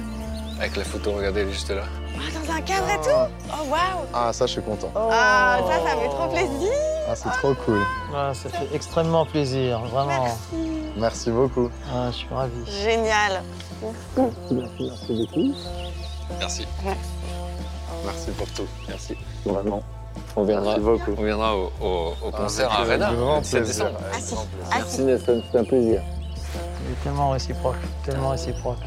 avec 0.60 0.78
la 0.78 0.86
photo, 0.86 1.12
regardez, 1.12 1.46
juste 1.52 1.70
là. 1.72 1.84
Ah, 2.16 2.40
dans 2.48 2.54
un 2.54 2.62
cadre 2.62 2.90
et 2.90 3.02
tout 3.04 3.10
Oh, 3.52 3.70
waouh 3.70 4.06
Ah, 4.14 4.32
ça, 4.32 4.46
je 4.46 4.54
suis 4.54 4.62
content. 4.62 4.90
Ah, 4.96 5.60
ça, 5.68 5.90
ça 5.90 5.98
fait 5.98 6.08
trop 6.08 6.30
plaisir 6.30 6.72
Ah, 7.10 7.14
c'est 7.16 7.30
trop 7.32 7.54
cool. 7.66 7.82
Ah, 8.16 8.32
ça 8.34 8.48
fait 8.48 8.70
extrêmement 8.74 9.26
plaisir, 9.26 9.80
vraiment. 9.92 10.38
Merci 10.96 11.32
beaucoup. 11.32 11.70
Ah, 11.94 12.08
je 12.12 12.16
suis 12.16 12.28
ravi. 12.34 12.54
Génial 12.82 13.44
Merci 14.16 14.56
beaucoup. 15.10 15.54
Merci. 16.40 16.66
Merci 18.06 18.32
pour 18.38 18.48
tout. 18.52 18.68
Merci. 18.88 19.18
Vraiment. 19.46 19.84
On 20.38 20.44
viendra, 20.46 20.78
Merci 20.78 20.80
beaucoup. 20.80 21.16
on 21.18 21.24
viendra 21.24 21.56
au, 21.58 21.72
au- 21.82 22.14
au 22.26 22.32
concert 22.32 22.72
Avec 22.72 23.02
à 23.02 23.08
Arena 23.08 23.14
grand 23.14 23.36
le 23.36 23.42
17 23.42 23.64
plaisir. 23.64 23.86
décembre. 23.86 24.00
Avec 24.14 24.26
grand 24.26 24.46
plaisir. 24.46 24.70
Merci 24.72 25.02
Nelson, 25.02 25.44
c'était 25.46 25.58
un 25.60 25.64
plaisir. 25.66 26.02
Il 26.86 26.92
est 26.92 27.04
tellement 27.04 27.30
réciproque, 27.32 27.76
tellement 28.06 28.30
réciproque. 28.30 28.78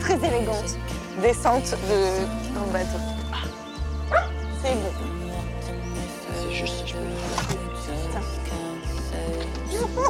Très 0.00 0.16
élégante. 0.16 0.76
Descente 1.22 1.70
de... 1.70 2.54
dans 2.54 2.66
le 2.66 2.72
bateau. 2.72 2.98
C'est 4.62 4.74
beau. 4.74 4.92
C'est 6.34 6.52
juste 6.52 6.86
je 6.86 6.94
peux 6.94 6.98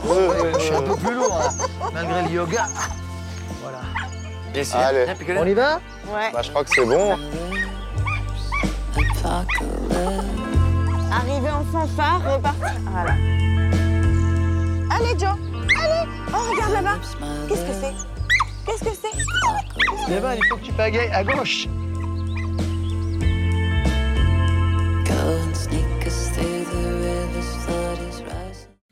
Ouais, 0.05 0.53
Je 0.55 0.59
suis 0.59 0.75
un 0.75 0.83
peu 0.83 0.97
plus 0.97 1.15
lourd, 1.15 1.41
hein, 1.43 1.51
malgré 1.93 2.23
le 2.23 2.31
yoga. 2.31 2.69
Voilà. 3.63 3.81
Allez. 4.75 5.07
On 5.37 5.47
y 5.47 5.55
va? 5.55 5.81
Ouais. 6.07 6.33
Bah, 6.33 6.43
je 6.43 6.51
crois 6.51 6.65
que 6.65 6.71
c'est 6.71 6.85
bon. 6.85 7.19
Arrivé 11.13 11.51
en 11.51 11.63
fanfare, 11.65 12.37
repartir. 12.37 12.81
Voilà. 12.91 13.13
Allez, 14.91 15.19
Joe 15.19 15.37
Allez 15.79 16.11
Oh, 16.29 16.51
regarde 16.51 16.73
là-bas 16.73 16.99
Qu'est-ce 17.49 17.67
que 17.67 17.73
c'est? 17.73 17.95
Qu'est-ce 18.65 18.85
que 18.85 18.97
c'est? 18.97 20.11
Là-bas, 20.11 20.37
il 20.37 20.45
faut 20.49 20.57
que 20.57 20.65
tu 20.65 20.73
pagayes 20.73 21.11
à 21.13 21.23
gauche. 21.23 21.69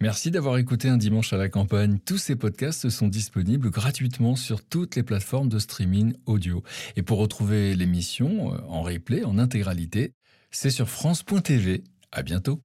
Merci 0.02 0.30
d'avoir 0.30 0.58
écouté 0.58 0.88
Un 0.88 0.96
dimanche 0.96 1.32
à 1.32 1.36
la 1.36 1.48
campagne. 1.48 1.98
Tous 2.04 2.18
ces 2.18 2.36
podcasts 2.36 2.90
sont 2.90 3.08
disponibles 3.08 3.70
gratuitement 3.70 4.36
sur 4.36 4.62
toutes 4.62 4.96
les 4.96 5.02
plateformes 5.02 5.48
de 5.48 5.58
streaming 5.58 6.14
audio. 6.26 6.62
Et 6.96 7.02
pour 7.02 7.18
retrouver 7.18 7.74
l'émission 7.74 8.52
euh, 8.52 8.58
en 8.68 8.82
replay, 8.82 9.24
en 9.24 9.38
intégralité, 9.38 10.12
c'est 10.50 10.70
sur 10.70 10.88
France.tv. 10.88 11.82
À 12.12 12.22
bientôt. 12.22 12.62